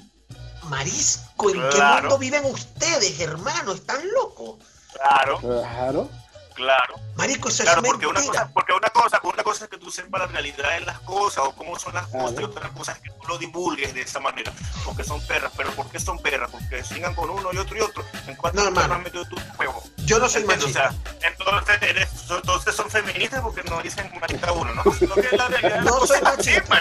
Marisco, 0.64 1.50
¿en 1.50 1.62
qué 1.70 1.82
mundo 1.82 2.18
viven 2.18 2.46
ustedes, 2.46 3.20
hermano? 3.20 3.74
¿Están 3.74 4.02
locos? 4.14 4.60
Claro, 4.94 5.40
Claro. 5.40 6.10
Claro. 6.56 6.96
Marico, 7.16 7.50
eso 7.50 7.64
Claro, 7.64 7.82
es 7.82 7.88
porque 7.88 8.08
una 8.08 8.22
cosa, 8.26 8.50
porque 8.54 8.74
una 8.74 8.90
cosa, 8.90 9.20
una 9.24 9.44
cosa 9.44 9.66
es 9.66 9.70
que 9.70 9.78
tú 9.78 9.92
sepas 9.92 10.22
la 10.22 10.28
realidad 10.28 10.72
de 10.72 10.80
las 10.82 11.00
cosas 11.02 11.44
o 11.46 11.52
cómo 11.54 11.78
son 11.78 11.94
las 11.94 12.08
cosas, 12.08 12.40
y 12.40 12.44
otra 12.44 12.70
cosa 12.70 12.94
es 12.94 13.00
que 13.00 13.10
tú 13.12 13.28
lo 13.28 13.38
divulgues 13.38 13.94
de 13.94 14.02
esa 14.02 14.20
manera, 14.20 14.52
porque 14.86 15.04
son 15.04 15.22
perras, 15.28 15.52
pero 15.56 15.70
¿por 15.72 15.88
qué 15.90 16.00
son 16.00 16.18
perras? 16.20 16.50
Porque 16.50 16.84
sigan 16.84 17.14
con 17.14 17.30
uno 17.30 17.50
y 17.54 17.58
otro 17.58 17.78
y 17.78 17.82
otro. 17.82 18.04
¿En 18.28 18.36
cuántos 18.36 18.64
No, 18.74 19.00
metido 19.00 19.26
tu 19.26 19.36
juego? 19.58 19.84
Yo 19.98 20.20
no 20.20 20.28
soy 20.30 20.42
¿Entiendes? 20.44 20.76
O 20.76 20.80
machista. 20.80 21.04
sea, 21.20 21.30
entonces, 21.30 21.78
eres, 21.82 22.10
entonces 22.30 22.76
son 22.76 22.90
feministas 22.90 23.42
porque 23.42 23.64
no 23.64 23.82
dicen 23.82 24.12
machista 24.20 24.52
uno, 24.54 24.74
¿no? 24.74 24.84
Que 25.22 25.38
la 25.38 25.48
realidad 25.48 25.82
No 25.82 26.08
soy 26.08 26.22
machista. 26.22 26.80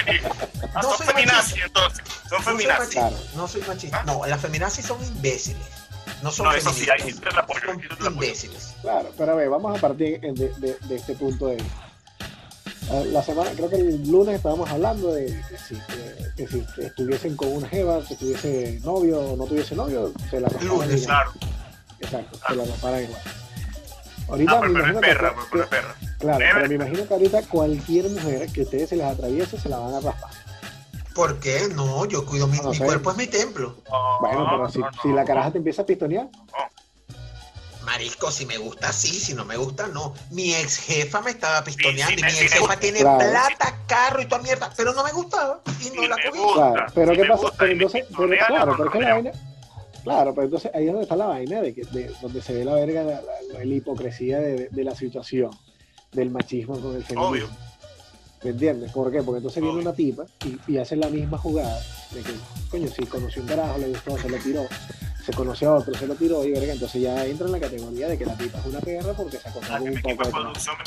No 0.74 0.83
son 0.83 0.96
soy 0.96 1.06
feminazis, 1.09 1.50
machista. 1.56 1.66
entonces. 1.66 2.04
Son 2.28 2.38
No 2.38 2.44
soy 2.44 2.52
feminazis. 2.56 2.96
machista. 3.02 3.37
No 3.37 3.48
soy 3.48 3.62
machista. 3.62 3.98
¿Ah? 3.98 4.02
No, 4.06 4.26
las 4.26 4.40
feminazis 4.40 4.87
son 4.87 5.02
imbéciles. 5.04 5.66
No 6.22 6.30
son 6.30 6.46
No, 6.46 6.52
eso 6.52 6.72
sí, 6.72 6.83
ahí 6.90 6.98
sí 6.98 7.12
feministas. 7.12 7.28
te 7.30 7.35
la 7.35 7.40
apoyo. 7.42 7.61
Claro, 8.83 9.11
pero 9.16 9.33
a 9.33 9.35
ver, 9.37 9.48
vamos 9.48 9.76
a 9.76 9.80
partir 9.80 10.20
de, 10.20 10.33
de- 10.33 10.76
de 10.80 10.96
este 10.96 11.14
punto 11.14 11.46
de 11.48 11.56
vista. 11.56 11.87
La 13.12 13.22
semana, 13.22 13.50
creo 13.52 13.70
que 13.70 13.76
el 13.76 14.11
lunes 14.11 14.35
estábamos 14.37 14.68
hablando 14.68 15.12
de 15.14 15.26
que 15.26 15.59
si, 15.59 15.74
que- 15.76 16.26
que 16.37 16.48
si 16.48 16.64
estuviesen 16.83 17.37
con 17.37 17.48
una 17.52 17.68
jeva, 17.68 18.00
que 18.06 18.16
tuviese 18.16 18.80
novio 18.83 19.20
o 19.20 19.37
no 19.37 19.44
tuviese 19.44 19.76
novio, 19.76 20.12
se 20.28 20.40
la 20.40 20.48
Lunes, 20.61 20.88
igual. 21.02 21.04
Claro. 21.04 21.33
Exacto, 22.00 22.38
se 22.48 22.54
la 22.56 22.64
rasparan 22.64 23.02
igual. 23.04 23.22
Ahorita 24.28 24.52
Ah, 24.52 24.61
me 24.61 24.68
pero, 24.68 24.72
pero 24.85 24.87
es 25.00 25.06
perra, 25.06 25.30
que- 25.30 25.40
pero 25.50 25.62
es 25.64 25.68
perra. 25.68 25.94
claro, 26.18 26.38
pero 26.54 26.68
me 26.68 26.74
imagino 26.74 27.06
que 27.06 27.14
ahorita 27.14 27.42
cualquier 27.42 28.09
mujer 28.11 28.48
que 28.52 28.62
ustedes 28.62 28.88
se 28.88 28.96
les 28.96 29.06
atraviese 29.06 29.59
se 29.61 29.68
la 29.68 29.78
van 29.78 29.94
a 29.94 30.00
raspar. 30.00 30.30
¿Por 31.14 31.40
qué? 31.40 31.68
No, 31.75 32.05
yo 32.07 32.25
cuido 32.25 32.46
mi, 32.46 32.59
No 32.59 32.70
mi 32.70 32.77
sé. 32.77 32.85
cuerpo 32.85 33.11
es 33.11 33.16
mi 33.16 33.27
templo. 33.27 33.77
No, 33.90 34.18
Bueno, 34.20 34.46
pero 34.51 34.68
si, 34.70 34.79
no, 34.79 34.88
si 35.03 35.09
la 35.09 35.25
caraja 35.25 35.51
te 35.53 35.59
empieza 35.59 35.83
a 35.83 35.87
pistonear, 35.87 36.29
Marisco, 37.85 38.31
si 38.31 38.44
me 38.46 38.59
gusta, 38.59 38.92
sí, 38.92 39.09
si 39.09 39.33
no 39.35 39.44
me 39.44 39.57
gusta, 39.57 39.88
no. 39.88 40.14
Mi 40.31 40.55
ex 40.55 40.77
jefa 40.77 41.23
me 41.23 41.31
estaba 41.31 41.64
pistoneando 41.64 42.14
Sí, 42.14 42.14
sí, 42.14 42.20
y 42.20 42.33
mi 42.33 42.38
ex 42.46 42.53
jefa 42.53 42.77
tiene 42.77 43.01
Claro. 43.01 43.18
plata, 43.18 43.75
carro 43.87 44.20
y 44.20 44.27
toda 44.27 44.42
mierda, 44.42 44.70
pero 44.77 44.92
no 44.92 45.03
me 45.03 45.12
gustaba 45.12 45.61
y 45.81 45.87
no 45.96 46.03
Sí, 46.03 46.09
la 46.09 46.16
cogí. 46.16 46.38
gusta. 46.38 46.73
Claro, 46.73 46.92
pero 46.94 47.12
¿qué 47.14 47.25
pasa? 47.25 47.46
Pero 47.59 47.73
entonces, 47.73 48.05
pero, 48.16 48.29
claro, 48.46 48.77
pero 48.77 49.01
la 49.01 49.14
vaina, 49.14 49.31
claro, 50.05 50.35
pero 50.35 50.44
entonces 50.44 50.70
ahí 50.75 50.85
es 50.87 50.92
donde 50.92 51.03
está 51.05 51.16
la 51.16 51.27
vaina 51.27 51.61
de 51.62 51.75
que 51.75 51.85
de, 51.87 52.12
donde 52.20 52.42
se 52.42 52.53
ve 52.53 52.64
la 52.66 52.75
verga, 52.75 53.03
la, 53.03 53.11
la- 53.23 53.23
la- 53.55 53.64
la 53.64 53.75
hipocresía 53.75 54.38
de, 54.40 54.68
de 54.68 54.85
la 54.85 54.94
situación, 54.94 55.51
del 56.12 56.31
machismo 56.31 56.79
con 56.79 56.94
el 56.96 57.03
feminismo. 57.03 57.31
Obvio. 57.31 57.49
¿Me 58.42 58.50
entiendes? 58.50 58.90
¿Por 58.92 59.11
qué? 59.12 59.22
Porque 59.22 59.38
entonces 59.38 59.62
viene 59.62 59.79
una 59.81 59.92
tipa 59.92 60.24
y, 60.46 60.59
y 60.72 60.79
hace 60.79 60.96
la 60.96 61.09
misma 61.09 61.37
jugada 61.37 61.79
de 62.11 62.22
que, 62.22 62.33
coño, 62.70 62.88
si 62.90 63.05
conoció 63.07 63.42
un 63.42 63.48
carajo, 63.48 63.76
le 63.79 63.88
gustó, 63.88 64.16
se 64.18 64.31
lo 64.31 64.38
tiró, 64.38 64.66
se 65.26 65.33
conoció 65.35 65.70
a 65.72 65.74
otro, 65.76 65.94
se 65.94 66.07
lo 66.07 66.14
tiró 66.14 66.42
y 66.46 66.53
verga, 66.53 66.72
entonces 66.72 67.03
ya 67.03 67.26
entra 67.26 67.44
en 67.46 67.53
la 67.53 67.61
categoría 67.61 68.09
de 68.09 68.16
que 68.16 68.24
la 68.24 68.35
tipa 68.38 68.59
es 68.59 68.64
una 68.66 68.81
perra 68.81 69.12
porque 69.12 69.37
se 69.38 69.46
acostó 69.48 69.74
Ah, 69.74 69.79
con 69.79 69.88
un 69.90 70.00
poco 70.00 70.24
de 70.24 70.31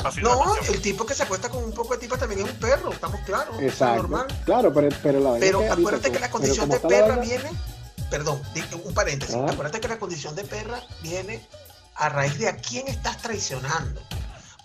pasó 0.02 0.20
No, 0.20 0.56
el 0.68 0.80
tipo 0.82 1.06
que 1.06 1.14
se 1.14 1.22
acuesta 1.22 1.48
con 1.48 1.62
un 1.62 1.72
poco 1.72 1.94
de 1.94 2.00
tipa 2.00 2.18
también 2.18 2.44
es 2.44 2.50
un 2.52 2.58
perro, 2.58 2.90
estamos 2.92 3.20
claros. 3.20 3.56
es 3.60 3.62
Exacto. 3.72 4.02
normal. 4.02 4.26
Claro, 4.44 4.74
pero, 4.74 4.88
pero 5.00 5.20
la 5.20 5.38
Pero 5.38 5.60
es 5.60 5.66
que 5.66 5.72
acuérdate 5.72 6.10
que 6.10 6.18
la 6.18 6.30
condición 6.30 6.68
de 6.68 6.80
perra 6.80 7.16
viene, 7.18 7.50
perdón, 8.10 8.40
un 8.84 8.94
paréntesis, 8.94 9.36
Ah. 9.36 9.46
acuérdate 9.48 9.78
que 9.80 9.86
la 9.88 9.98
condición 10.00 10.34
de 10.34 10.42
perra 10.42 10.80
viene 11.02 11.40
a 11.94 12.08
raíz 12.08 12.36
de 12.40 12.48
a 12.48 12.56
quién 12.56 12.88
estás 12.88 13.18
traicionando. 13.18 14.00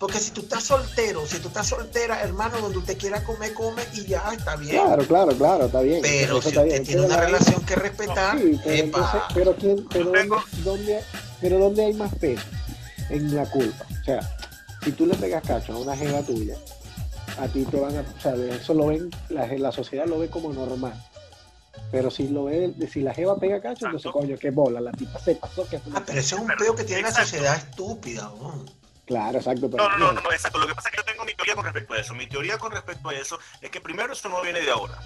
Porque 0.00 0.18
si 0.18 0.30
tú 0.30 0.40
estás 0.40 0.64
soltero, 0.64 1.26
si 1.26 1.38
tú 1.40 1.48
estás 1.48 1.66
soltera, 1.68 2.22
hermano, 2.22 2.58
donde 2.58 2.78
usted 2.78 2.96
quiera 2.96 3.22
comer, 3.22 3.52
come 3.52 3.82
y 3.92 4.06
ya 4.06 4.32
está 4.32 4.56
bien. 4.56 4.72
Claro, 4.82 5.06
claro, 5.06 5.32
claro, 5.36 5.66
está 5.66 5.82
bien. 5.82 6.00
Pero 6.00 6.38
Eso 6.38 6.42
si 6.42 6.48
está 6.48 6.60
usted 6.62 6.72
bien. 6.72 6.84
tiene 6.86 7.02
una 7.02 7.16
la- 7.16 7.26
relación 7.26 7.62
que 7.66 7.74
respetar, 7.76 8.38
Sí, 8.38 8.58
pero, 8.64 8.74
epa, 8.76 8.84
entonces, 8.98 9.20
pero, 9.34 9.54
¿quién, 9.56 9.86
pero, 9.92 10.10
tengo- 10.12 10.36
¿dónde, 10.64 10.64
dónde- 10.64 11.04
pero 11.42 11.58
¿dónde 11.58 11.84
hay 11.84 11.92
más 11.92 12.14
peso? 12.14 12.42
En 13.10 13.36
la 13.36 13.44
culpa. 13.50 13.84
O 14.00 14.04
sea, 14.04 14.20
si 14.82 14.92
tú 14.92 15.04
le 15.04 15.14
pegas 15.16 15.42
cacho 15.46 15.74
a 15.74 15.76
una 15.78 15.94
jeva 15.94 16.22
tuya, 16.22 16.56
a 17.38 17.46
ti 17.48 17.64
te 17.66 17.78
van 17.78 17.94
a, 17.98 18.00
o 18.00 18.20
sea, 18.22 18.34
eso 18.56 18.72
lo 18.72 18.86
ven, 18.86 19.10
la, 19.28 19.46
la 19.48 19.70
sociedad 19.70 20.06
lo 20.06 20.18
ve 20.18 20.30
como 20.30 20.50
normal. 20.50 20.94
Pero 21.92 22.10
si 22.10 22.26
lo 22.28 22.44
ve, 22.44 22.72
si 22.90 23.02
la 23.02 23.12
jeva 23.12 23.36
pega 23.38 23.60
cacho, 23.60 23.84
entonces 23.84 24.10
coño, 24.10 24.36
qué 24.40 24.50
bola, 24.50 24.80
la 24.80 24.92
tipa 24.92 25.18
se 25.18 25.34
pasó 25.34 25.68
que 25.68 25.76
ah, 25.76 26.02
pero 26.06 26.18
ese 26.20 26.36
es 26.36 26.40
un 26.40 26.46
peo 26.46 26.74
que 26.74 26.84
tiene 26.84 27.02
la 27.02 27.08
Exacto. 27.08 27.30
sociedad 27.32 27.56
estúpida. 27.56 28.32
¿no? 28.40 28.64
Claro, 29.10 29.38
exacto. 29.38 29.68
Pero, 29.68 29.88
No, 29.88 29.98
no, 29.98 30.12
no, 30.12 30.20
no, 30.20 30.32
exacto. 30.32 30.60
Lo 30.60 30.68
que 30.68 30.74
pasa 30.76 30.88
es 30.88 30.92
que 30.92 30.98
yo 30.98 31.04
tengo 31.04 31.24
mi 31.24 31.34
teoría 31.34 31.56
con 31.56 31.64
respecto 31.64 31.94
a 31.94 31.98
eso. 31.98 32.14
Mi 32.14 32.28
teoría 32.28 32.58
con 32.58 32.70
respecto 32.70 33.08
a 33.08 33.14
eso 33.14 33.40
es 33.60 33.68
que 33.68 33.80
primero 33.80 34.12
eso 34.12 34.28
no 34.28 34.40
viene 34.40 34.60
de 34.60 34.70
ahora. 34.70 34.96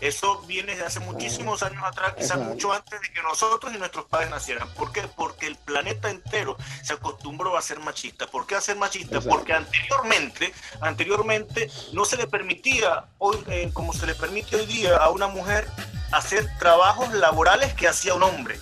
Eso 0.00 0.40
viene 0.46 0.74
de 0.74 0.82
hace 0.82 1.00
muchísimos 1.00 1.62
años 1.62 1.84
atrás, 1.84 2.14
quizás 2.16 2.38
mucho 2.38 2.72
antes 2.72 2.98
de 2.98 3.12
que 3.12 3.22
nosotros 3.22 3.74
y 3.74 3.78
nuestros 3.78 4.06
padres 4.06 4.30
nacieran. 4.30 4.68
¿Por 4.70 4.90
qué? 4.90 5.02
Porque 5.02 5.46
el 5.46 5.56
planeta 5.56 6.08
entero 6.08 6.56
se 6.82 6.94
acostumbró 6.94 7.58
a 7.58 7.62
ser 7.62 7.78
machista. 7.78 8.26
¿Por 8.26 8.46
qué 8.46 8.54
a 8.54 8.62
ser 8.62 8.76
machista? 8.76 9.16
Exacto. 9.16 9.36
Porque 9.36 9.52
anteriormente, 9.52 10.54
anteriormente 10.80 11.70
no 11.92 12.06
se 12.06 12.16
le 12.16 12.26
permitía, 12.26 13.04
hoy, 13.18 13.36
eh, 13.48 13.70
como 13.74 13.92
se 13.92 14.06
le 14.06 14.14
permite 14.14 14.56
hoy 14.56 14.64
día 14.64 14.96
a 14.96 15.10
una 15.10 15.26
mujer 15.26 15.68
hacer 16.10 16.48
trabajos 16.58 17.12
laborales 17.12 17.74
que 17.74 17.86
hacía 17.86 18.14
un 18.14 18.22
hombre. 18.22 18.58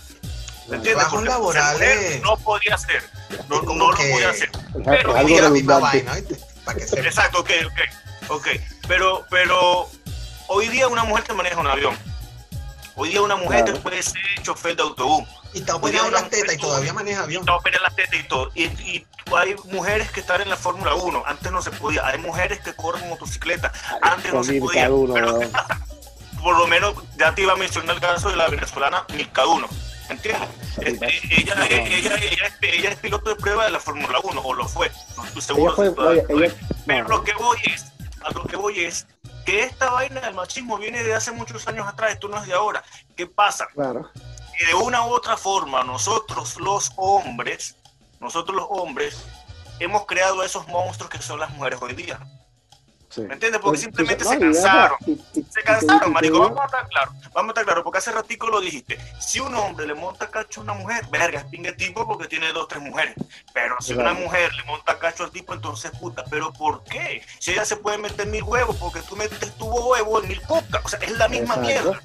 ¿Me 0.70 0.76
entiendes? 0.76 1.06
Porque 1.10 1.28
laborales. 1.28 2.22
no 2.22 2.36
podía 2.38 2.74
hacer. 2.76 3.02
No, 3.48 3.62
no 3.62 3.90
lo 3.90 3.96
podía 3.96 4.30
hacer. 4.30 4.50
Pero 4.84 5.16
algo 5.16 5.40
la 5.40 5.50
misma 5.50 5.74
redundante. 5.74 5.80
vaina, 5.80 6.14
¿viste? 6.14 6.40
Para 6.64 6.78
que 6.78 6.86
sepa. 6.86 7.02
Exacto, 7.08 7.40
ok, 7.40 7.50
ok, 7.66 8.30
ok. 8.30 8.46
Pero, 8.88 9.24
pero 9.30 9.88
hoy 10.48 10.68
día 10.68 10.88
una 10.88 11.04
mujer 11.04 11.24
te 11.24 11.34
maneja 11.34 11.58
un 11.60 11.66
avión. 11.66 11.96
Hoy 12.96 13.08
día 13.10 13.22
una 13.22 13.36
mujer 13.36 13.64
Claro. 13.64 13.74
te 13.74 13.80
puede 13.80 14.02
ser 14.02 14.20
chofer 14.42 14.76
de 14.76 14.82
autobús. 14.82 15.26
Y 15.52 15.58
está 15.60 15.72
en 15.76 15.82
una 15.84 16.10
las 16.10 16.30
tetas 16.30 16.54
y 16.54 16.58
todavía 16.58 16.92
maneja 16.92 17.22
avión. 17.22 17.48
A 17.48 17.56
operar 17.56 17.80
las 17.82 17.96
tetas 17.96 18.20
y 18.20 18.22
todo. 18.24 18.50
Y, 18.54 18.64
y 18.64 19.06
hay 19.36 19.54
mujeres 19.72 20.10
que 20.12 20.20
están 20.20 20.40
en 20.42 20.48
la 20.50 20.56
Fórmula 20.56 20.94
1. 20.94 21.22
Antes 21.26 21.50
no 21.50 21.62
se 21.62 21.70
podía. 21.72 22.06
Hay 22.06 22.18
mujeres 22.18 22.60
que 22.60 22.74
corren 22.74 23.08
motocicleta. 23.08 23.72
Antes 24.02 24.32
no 24.32 24.44
se 24.44 24.60
podía. 24.60 24.88
Duno, 24.88 25.14
Pero 25.14 25.26
¿qué 25.32 25.46
weón. 25.46 25.50
pasa? 25.52 25.80
Por 26.42 26.56
lo 26.56 26.66
menos 26.68 26.94
ya 27.18 27.34
te 27.34 27.42
iba 27.42 27.52
a 27.52 27.56
mencionar 27.56 27.96
el 27.96 28.00
caso 28.00 28.28
de 28.30 28.36
la 28.36 28.48
venezolana 28.48 29.04
Milka 29.14 29.42
Duno. 29.42 29.68
¿Entiendes? 30.10 30.48
Este, 30.78 31.40
ella, 31.40 31.54
No, 31.54 31.60
no. 31.60 31.66
ella, 31.66 32.14
ella, 32.16 32.58
ella 32.62 32.90
es, 32.90 32.96
piloto 32.96 33.30
de 33.30 33.36
prueba 33.36 33.64
de 33.64 33.70
la 33.70 33.80
Fórmula 33.80 34.18
1, 34.22 34.40
o 34.40 34.54
lo 34.54 34.68
fue. 34.68 34.90
No 35.16 35.24
estoy 35.24 35.42
seguro. 35.42 35.74
Fue, 35.74 35.90
todavía. 35.90 36.24
Pero 36.86 37.08
lo 37.08 37.22
que 37.22 37.32
voy 37.34 37.58
es, 37.64 37.92
a 38.22 38.30
lo 38.32 38.44
que 38.44 38.56
voy 38.56 38.80
es, 38.80 39.06
que 39.44 39.62
esta 39.62 39.90
vaina 39.90 40.20
del 40.20 40.34
machismo 40.34 40.76
viene 40.78 41.02
de 41.02 41.14
hace 41.14 41.30
muchos 41.32 41.66
años 41.66 41.86
atrás, 41.86 42.12
esto 42.12 42.28
no 42.28 42.38
es 42.38 42.46
de 42.46 42.52
ahora. 42.52 42.82
¿Qué 43.16 43.26
pasa? 43.26 43.66
claro, 43.72 44.10
Que 44.58 44.66
de 44.66 44.74
una 44.74 45.06
u 45.06 45.10
otra 45.10 45.36
forma, 45.36 45.82
nosotros 45.84 46.58
los 46.60 46.92
hombres, 46.96 47.76
nosotros 48.20 48.56
los 48.56 48.66
hombres, 48.68 49.24
hemos 49.78 50.06
creado 50.06 50.42
esos 50.42 50.66
monstruos 50.68 51.10
que 51.10 51.18
son 51.22 51.40
las 51.40 51.50
mujeres 51.50 51.78
hoy 51.80 51.94
día. 51.94 52.20
Sí. 53.10 53.20
¿Me 53.22 53.34
entiendes? 53.34 53.60
Porque 53.60 53.72
Pues, 53.72 53.80
simplemente 53.82 54.24
se 54.24 54.38
cansaron. 54.38 54.98
Se 55.50 55.62
cansaron, 55.62 56.12
marico. 56.12 56.38
Vamos 56.40 56.60
a 56.60 56.64
estar 56.64 56.88
claros. 56.88 57.14
Vamos 57.32 57.48
a 57.48 57.50
estar 57.50 57.64
claros, 57.64 57.84
porque 57.84 57.98
hace 57.98 58.12
ratico 58.12 58.48
lo 58.48 58.60
dijiste. 58.60 58.98
Si 59.20 59.38
un 59.40 59.54
hombre 59.54 59.86
le 59.86 59.94
monta 59.94 60.30
cacho 60.30 60.60
a 60.60 60.64
una 60.64 60.72
mujer, 60.74 61.04
verga, 61.10 61.40
es 61.40 61.44
pingue 61.46 61.72
tipo 61.72 62.06
porque 62.06 62.26
tiene 62.28 62.52
dos, 62.52 62.68
tres 62.68 62.82
mujeres. 62.82 63.14
Pero 63.52 63.76
si 63.80 63.92
una 63.94 64.14
mujer 64.14 64.52
le 64.54 64.64
monta 64.64 64.98
cacho 64.98 65.24
al 65.24 65.30
tipo, 65.30 65.52
entonces 65.52 65.90
puta. 66.00 66.24
¿Pero 66.30 66.52
por 66.52 66.82
qué? 66.84 67.22
Si 67.38 67.50
ella 67.52 67.64
se 67.64 67.76
puede 67.76 67.98
meter 67.98 68.26
mil 68.28 68.42
huevos, 68.42 68.76
porque 68.76 69.00
tú 69.02 69.16
metes 69.16 69.54
tu 69.56 69.66
huevo 69.66 70.20
en 70.22 70.28
mil 70.28 70.40
cocas. 70.42 70.80
O 70.84 70.88
sea, 70.88 70.98
es 71.00 71.10
la 71.12 71.28
misma 71.28 71.56
Exacto. 71.56 71.60
mierda. 71.68 72.00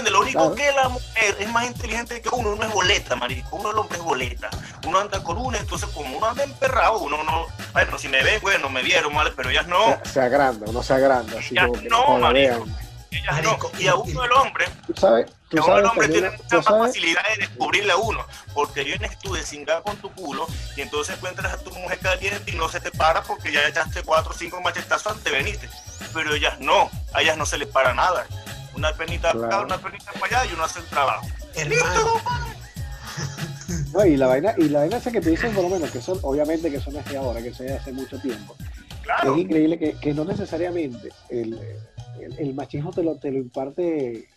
Lo 0.00 0.20
único 0.20 0.52
Claro. 0.52 0.54
que 0.54 0.72
la 0.72 0.88
mujer 0.88 1.36
es 1.38 1.48
más 1.50 1.66
inteligente 1.66 2.20
que 2.22 2.28
uno. 2.30 2.50
Uno 2.50 2.64
es 2.64 2.72
boleta, 2.72 3.14
marico. 3.16 3.56
Uno 3.56 3.70
el 3.72 3.78
hombre 3.78 3.98
es 3.98 4.04
boleta. 4.04 4.48
Uno 4.86 4.98
anda 4.98 5.22
con 5.22 5.36
una, 5.38 5.58
entonces 5.58 5.88
como 5.90 6.16
uno 6.16 6.26
anda 6.26 6.42
emperrado, 6.44 6.98
uno 6.98 7.22
no... 7.24 7.46
Bueno, 7.72 7.98
si 7.98 8.08
me 8.08 8.22
ven, 8.22 8.40
bueno, 8.40 8.68
me 8.70 8.82
vieron, 8.82 9.14
¿vale? 9.14 9.32
Pero 9.36 9.50
ellas 9.50 9.66
no. 9.66 9.98
Se, 10.04 10.12
se 10.12 10.20
agranda, 10.20 10.66
uno 10.68 10.82
se 10.82 10.94
agranda, 10.94 11.38
así 11.38 11.54
como 11.54 11.72
que 11.74 11.88
no, 11.88 12.18
marico. 12.18 12.66
Ellas 13.10 13.32
Marico, 13.32 13.70
no. 13.74 13.80
Y 13.80 13.86
a 13.88 13.94
uno 13.94 14.24
el 14.24 14.32
hombre 14.32 14.64
Tú 14.86 14.94
sabes, 14.98 15.26
tú 15.50 15.58
el 15.76 15.84
hombre 15.84 16.08
tiene 16.08 16.30
mucha 16.30 16.56
más 16.56 16.64
sabes, 16.64 16.86
facilidad 16.86 17.22
de 17.34 17.46
descubrirle 17.46 17.92
a 17.92 17.96
uno, 17.98 18.26
porque 18.54 18.84
vienes 18.84 19.18
tú 19.18 19.34
de 19.34 19.42
cingar 19.42 19.82
con 19.82 19.96
tu 19.98 20.10
culo 20.12 20.46
y 20.76 20.80
entonces 20.80 21.14
encuentras 21.16 21.52
a 21.52 21.58
tu 21.58 21.70
mujer 21.74 21.98
caliente 21.98 22.50
y 22.50 22.54
no 22.56 22.70
se 22.70 22.80
te 22.80 22.90
para 22.90 23.22
porque 23.22 23.52
ya 23.52 23.68
echaste 23.68 24.02
cuatro 24.02 24.32
o 24.32 24.34
cinco 24.34 24.62
machetazos 24.62 25.08
antes 25.12 25.24
de 25.24 25.30
venirte. 25.30 25.68
Pero 26.14 26.34
ellas 26.34 26.58
no, 26.60 26.90
a 27.12 27.20
ellas 27.20 27.36
no 27.36 27.44
se 27.44 27.58
les 27.58 27.68
para 27.68 27.92
nada. 27.92 28.26
Una 28.74 28.92
penita 28.92 29.30
acá, 29.30 29.38
Claro. 29.38 29.66
una 29.66 29.78
penita 29.78 30.12
para 30.18 30.40
allá 30.40 30.50
y 30.50 30.54
uno 30.54 30.64
hace 30.64 30.80
el 30.80 30.86
trabajo. 30.86 31.26
Hermano, 31.54 32.06
no, 33.92 34.04
y 34.06 34.16
la 34.16 34.26
vaina, 34.26 34.54
y 34.56 34.68
la 34.68 34.80
vaina 34.80 34.96
esa 34.96 35.10
que 35.12 35.20
te 35.20 35.30
dicen 35.30 35.52
por 35.54 35.62
lo 35.64 35.68
menos, 35.70 35.90
que 35.90 36.00
son, 36.00 36.18
obviamente 36.22 36.70
que 36.70 36.76
eso 36.78 36.90
no 36.90 37.00
es 37.00 37.04
de 37.06 37.16
ahora, 37.16 37.42
que 37.42 37.48
eso 37.48 37.62
es 37.64 37.70
de 37.70 37.76
hace 37.76 37.92
mucho 37.92 38.18
tiempo. 38.20 38.56
Claro, 39.02 39.34
Es 39.34 39.40
increíble 39.40 39.78
que, 39.78 39.94
que 39.94 40.14
no 40.14 40.24
necesariamente 40.24 41.10
el, 41.28 41.54
el, 42.20 42.38
el 42.38 42.54
machismo 42.54 42.90
te 42.92 43.02
lo, 43.02 43.16
te 43.16 43.30
lo 43.30 43.38
imparte 43.38 44.28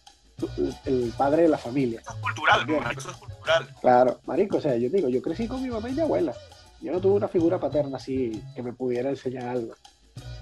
el 0.86 1.14
padre 1.18 1.44
de 1.44 1.50
la 1.50 1.58
familia. 1.58 2.02
eso 2.02 2.12
es 2.14 2.20
cultural, 2.20 2.66
eso 2.98 3.10
es 3.12 3.16
cultural. 3.18 3.70
Claro, 3.80 4.20
marico, 4.26 4.58
o 4.58 4.62
sea, 4.62 4.76
yo 4.76 4.90
digo, 4.90 5.08
yo 5.08 5.22
crecí 5.22 5.48
con 5.48 5.62
mi 5.62 5.70
mamá 5.70 5.90
y 5.90 5.94
mi 5.94 6.02
abuela. 6.02 6.34
Yo 6.82 6.92
no 6.92 7.00
tuve 7.00 7.14
una 7.16 7.28
figura 7.30 7.60
paterna 7.60 7.98
así 7.98 8.44
que 8.54 8.62
me 8.62 8.74
pudiera 8.74 9.10
enseñar 9.10 9.48
algo. 9.48 9.74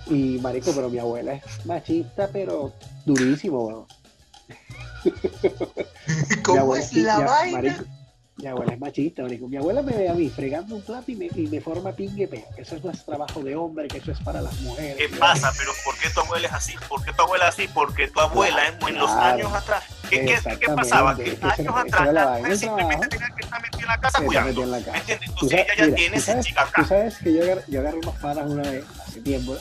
Y 0.07 0.37
marico, 0.39 0.71
pero 0.75 0.89
mi 0.89 0.99
abuela 0.99 1.33
es 1.33 1.65
machista, 1.65 2.27
pero 2.31 2.71
durísimo, 3.05 3.63
weón. 3.65 3.85
¿cómo 6.43 6.59
abuela- 6.61 6.83
es 6.85 6.93
la 6.93 7.17
mi- 7.19 7.23
vaina? 7.25 7.57
marico, 7.57 7.83
mi 8.43 8.49
abuela 8.49 8.73
es 8.73 8.79
machista, 8.79 9.21
marico. 9.23 9.47
Mi 9.47 9.57
abuela 9.57 9.81
me 9.81 9.93
ve 9.93 10.09
a 10.09 10.13
mí 10.13 10.29
fregando 10.29 10.75
un 10.75 10.81
plato 10.81 11.09
y 11.11 11.15
me, 11.15 11.27
y 11.33 11.47
me 11.47 11.61
forma 11.61 11.91
pingue 11.93 12.27
que 12.27 12.43
Eso 12.57 12.75
no 12.83 12.91
es 12.91 13.05
trabajo 13.05 13.41
de 13.41 13.55
hombre, 13.55 13.87
que 13.87 13.97
eso 13.99 14.11
es 14.11 14.19
para 14.19 14.41
las 14.41 14.53
mujeres. 14.61 14.97
¿Qué 14.97 15.09
pasa? 15.17 15.51
Pero 15.57 15.71
¿por 15.85 15.97
qué 15.97 16.09
tu 16.09 16.19
abuela 16.19 16.47
es 16.47 16.53
así? 16.53 16.73
¿Por 16.89 17.03
qué 17.03 17.13
tu 17.13 17.21
abuela 17.23 17.47
es 17.47 17.53
así? 17.55 17.67
Porque 17.73 18.07
tu 18.09 18.19
abuela 18.19 18.67
en, 18.67 18.87
en 18.87 18.95
los 18.99 19.09
Claro. 19.11 19.35
años 19.35 19.53
atrás, 19.53 19.83
¿qué, 20.09 20.25
qué, 20.25 20.57
qué 20.59 20.65
pasaba? 20.67 21.15
Que 21.15 21.23
años 21.23 21.37
esa 21.59 21.79
atrás 21.79 22.01
era 22.01 22.11
la 22.13 22.39
la 22.39 22.55
simplemente 22.57 23.07
tenía 23.07 23.29
que 23.35 23.43
estar 23.43 23.61
metida 23.61 23.81
en 23.81 23.87
la 23.87 23.97
casa 23.99 24.21
cuidando. 24.25 24.63
en 24.63 24.71
la 24.71 24.77
¿Me 24.79 24.83
casa. 24.83 24.99
Tú 25.05 25.13
Entonces 25.13 25.49
sabes, 25.49 25.65
ella 25.65 25.75
ya 25.77 25.85
mira, 25.85 25.95
tiene 25.95 26.17
tú 26.17 26.31
ese 26.31 26.39
chica 26.41 26.63
Tú 26.63 26.69
acá. 26.81 26.85
sabes 26.87 27.17
que 27.19 27.33
yo 27.33 27.43
agarré, 27.43 27.61
yo 27.69 27.79
agarré 27.79 27.97
unos 27.99 28.15
panas 28.15 28.49
una 28.49 28.61
vez, 28.63 28.83
hace 29.07 29.21
tiempo, 29.21 29.57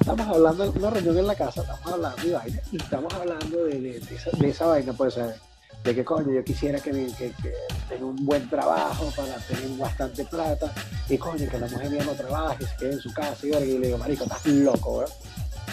estamos 0.00 0.26
hablando 0.28 0.64
en 0.64 0.76
una 0.78 0.90
reunión 0.90 1.18
en 1.18 1.26
la 1.26 1.34
casa, 1.34 1.60
estamos 1.62 1.92
hablando 1.92 2.22
de 2.22 2.32
vaina, 2.34 2.60
y 2.72 2.76
estamos 2.76 3.14
hablando 3.14 3.64
de, 3.64 3.80
de- 3.80 4.00
de 4.00 4.14
esa, 4.14 4.30
de 4.36 4.48
esa 4.50 4.66
vaina, 4.66 4.92
pues, 4.92 5.14
¿sabes? 5.14 5.36
De 5.84 5.94
que 5.94 6.04
coño, 6.04 6.32
yo 6.32 6.44
quisiera 6.44 6.80
que, 6.80 6.90
que, 6.90 7.32
que 7.42 7.52
tenga 7.88 8.04
un 8.06 8.16
buen 8.26 8.48
trabajo 8.50 9.10
para 9.16 9.36
tener 9.38 9.68
bastante 9.78 10.24
plata, 10.24 10.72
y 11.08 11.16
coño, 11.16 11.48
que 11.48 11.58
la 11.58 11.66
mujer 11.68 11.90
mía 11.90 12.04
no 12.04 12.12
trabaje, 12.12 12.66
se 12.66 12.76
quede 12.76 12.92
en 12.94 13.00
su 13.00 13.12
casa, 13.14 13.46
y, 13.46 13.48
y 13.50 13.78
le 13.78 13.86
digo, 13.86 13.98
marico, 13.98 14.24
estás 14.24 14.44
loco, 14.46 14.98
¿verdad? 14.98 15.14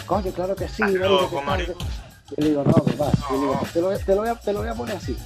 Coño, 0.06 0.30
claro 0.32 0.54
que 0.56 0.66
sí, 0.68 0.82
Estás 0.82 0.90
marico, 0.92 1.08
loco, 1.22 1.42
marico. 1.42 1.72
Yo 2.30 2.36
le 2.38 2.48
digo, 2.48 2.64
no, 2.64 2.72
papá, 2.72 3.10
le 3.30 3.38
digo, 3.38 3.54
No. 3.62 3.68
te, 3.72 3.80
lo, 3.80 3.98
te 3.98 4.14
lo 4.14 4.20
voy 4.22 4.28
a, 4.30 4.34
te 4.36 4.52
lo 4.52 4.58
voy 4.60 4.68
a 4.68 4.74
poner 4.74 4.96
así. 4.96 5.16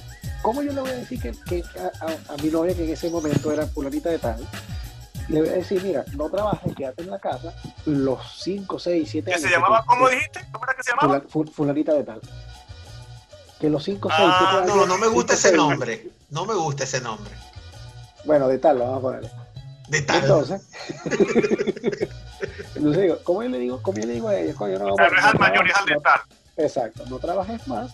¿Cómo 0.41 0.61
yo 0.63 0.73
le 0.73 0.81
voy 0.81 0.89
a 0.89 0.95
decir 0.95 1.21
que, 1.21 1.31
que 1.47 1.63
a, 1.79 2.05
a- 2.05 2.33
a 2.33 2.37
mi 2.41 2.49
novia, 2.49 2.75
que 2.75 2.83
en 2.85 2.91
ese 2.93 3.09
momento 3.09 3.51
era 3.51 3.65
fulanita 3.67 4.09
de 4.09 4.17
tal, 4.19 4.45
le 5.29 5.39
voy 5.41 5.49
a 5.49 5.53
decir, 5.53 5.81
mira, 5.83 6.03
no 6.15 6.29
trabajes, 6.29 6.73
quédate 6.75 7.03
en 7.03 7.11
la 7.11 7.19
casa 7.19 7.53
los 7.85 8.19
5, 8.39 8.79
6, 8.79 9.07
7 9.09 9.25
¿Qué 9.25 9.31
años. 9.33 9.41
se 9.43 9.47
que 9.47 9.53
llamaba? 9.53 9.81
tú- 9.81 9.87
¿Cómo 9.87 10.09
dijiste? 10.09 10.41
¿Cómo 10.51 10.65
era 10.65 10.73
que 10.73 10.83
se 10.83 10.91
llamaba? 10.91 11.19
fula- 11.21 11.29
fu- 11.29 11.51
fulanita 11.53 11.93
de 11.93 12.03
tal. 12.03 12.21
Que 13.61 13.69
los 13.69 13.83
5, 13.83 14.09
6, 14.09 14.19
Ah, 14.21 14.47
7 14.63 14.63
años. 14.73 14.75
No, 14.75 14.85
no 14.87 14.97
me 14.97 15.07
gusta 15.07 15.35
cinco, 15.35 15.39
ese 15.39 15.49
seis- 15.49 15.57
nombre. 15.57 16.09
No 16.31 16.45
me 16.45 16.55
gusta 16.55 16.83
ese 16.83 16.99
nombre. 16.99 17.31
Bueno, 18.25 18.47
de 18.47 18.57
tal, 18.57 18.79
lo 18.79 18.85
vamos 18.85 18.97
a 18.97 19.01
poner. 19.01 19.31
De 19.87 20.01
tal. 20.01 20.21
Entonces, 20.23 20.61
entonces 22.75 23.01
digo, 23.03 23.17
¿cómo 23.23 23.43
yo 23.43 23.49
le 23.49 23.59
digo, 23.59 23.81
cómo 23.81 23.99
yo 23.99 24.05
le 24.07 24.13
digo 24.13 24.27
a 24.29 24.37
ella? 24.39 24.53
Coño, 24.55 24.79
no, 24.79 24.85
no 24.95 24.95
es 25.17 25.23
al 25.23 25.39
mayor, 25.39 25.67
es 25.67 25.75
al 25.75 25.85
dental. 25.85 26.19
no- 26.29 26.63
Exacto, 26.63 27.03
no 27.09 27.17
trabajes 27.19 27.67
más, 27.67 27.91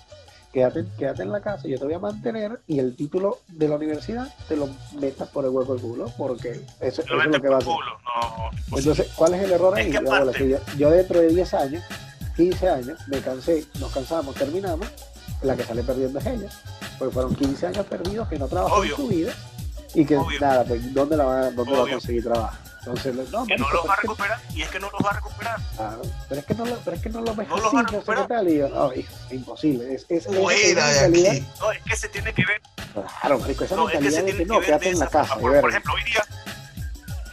quédate, 0.52 0.86
quédate 0.98 1.22
en 1.24 1.32
la 1.32 1.42
casa, 1.42 1.68
yo 1.68 1.78
te 1.78 1.86
voy 1.86 1.94
a 1.94 2.00
mantener 2.00 2.60
y 2.68 2.80
el 2.80 2.96
título 2.96 3.40
de 3.48 3.68
la 3.68 3.76
universidad 3.76 4.34
te 4.48 4.56
lo 4.58 4.68
metas 5.00 5.30
por 5.30 5.46
el 5.46 5.52
hueco 5.52 5.74
del 5.74 5.82
culo, 5.82 6.12
porque 6.18 6.62
eso, 6.82 7.02
es 7.04 7.08
lo 7.10 7.42
que 7.42 7.48
va 7.50 7.56
a 7.56 7.60
hacer. 7.60 7.72
culo. 7.74 7.92
No, 8.04 8.50
imposible. 8.52 8.78
Entonces, 8.80 9.08
¿cuál 9.16 9.34
es 9.36 9.44
el 9.44 9.52
error 9.52 9.76
ahí? 9.76 9.90
Es 9.92 10.00
que 10.00 10.06
que 10.38 10.50
yo, 10.50 10.58
yo 10.78 10.90
dentro 10.92 11.20
de 11.20 11.28
10 11.28 11.54
años, 11.54 11.84
15 12.36 12.70
años, 12.70 13.00
me 13.08 13.20
cansé, 13.22 13.66
nos 13.80 13.92
cansamos, 13.94 14.36
terminamos, 14.36 14.88
la 15.42 15.56
que 15.56 15.64
sale 15.64 15.84
perdiendo 15.84 16.20
es 16.20 16.26
ella, 16.26 16.50
porque 16.98 17.14
fueron 17.14 17.36
15 17.36 17.68
años 17.68 17.86
perdidos 17.86 18.28
que 18.28 18.40
no 18.40 18.48
trabajó 18.48 18.78
Obvio. 18.78 18.92
en 18.92 18.96
su 18.98 19.08
vida 19.08 19.34
y 19.94 20.06
que 20.06 20.18
Obvio. 20.18 20.40
nada, 20.40 20.64
pues 20.66 20.94
¿dónde, 20.94 21.16
la 21.18 21.24
va, 21.26 21.52
dónde 21.52 21.72
va 21.78 21.86
a 21.86 21.90
conseguir 21.90 22.24
trabajo? 22.24 22.56
Entonces, 22.80 23.14
no, 23.30 23.46
que 23.46 23.58
no 23.58 23.66
marico, 23.66 23.74
los 23.74 23.86
va 23.90 23.94
a 23.94 23.96
es 23.98 24.02
recuperar 24.04 24.40
y 24.56 24.62
es 24.62 24.70
que 24.70 24.80
no 24.80 24.90
los 24.90 25.06
va 25.06 25.10
a 25.10 25.14
recuperar. 25.14 25.60
claro, 25.76 26.02
pero 26.30 26.40
es 26.40 26.48
que 26.48 26.56
no 26.56 26.66
lo, 26.66 26.76
pero 26.78 26.96
es 26.96 27.02
que 27.04 27.10
no 27.10 27.22
lo 27.22 27.36
ves 27.36 27.48
No 27.50 27.58
los 27.58 27.66
así, 27.66 27.76
no 27.76 27.82
sé 27.82 27.88
qué 27.90 27.96
recuperar. 27.98 28.28
tal, 28.28 28.48
y 28.50 28.58
yo, 28.58 28.70
no, 28.70 28.94
hijo, 28.94 29.14
es 29.28 29.34
imposible, 29.34 29.94
es, 29.94 30.06
es, 30.08 30.26
es- 30.26 30.32
es 30.32 30.38
Fuera 30.40 30.72
una 30.84 30.88
de 30.88 31.02
mentalidad- 31.10 31.32
aquí. 31.34 31.46
No, 31.60 31.72
es 31.74 31.84
que 31.84 31.96
se 31.98 32.08
tiene 32.10 32.34
que 32.34 32.46
ver 32.46 32.62
Claro, 33.20 33.40
marico, 33.40 33.64
esa 33.66 33.76
no, 33.76 33.90
es 33.90 33.98
que 33.98 34.00
mentalidad 34.00 34.10
se 34.12 34.18
de 34.18 34.24
tiene 34.24 34.38
que 34.40 34.44
que 34.48 34.54
no, 34.54 34.60
quédate 34.62 34.86
de 34.86 34.92
en 34.92 35.00
la 35.00 35.08
casa, 35.08 35.36
Por, 35.36 35.60
por 35.62 35.70
ejemplo, 35.70 35.94
hoy 35.94 36.04
día, 36.06 36.24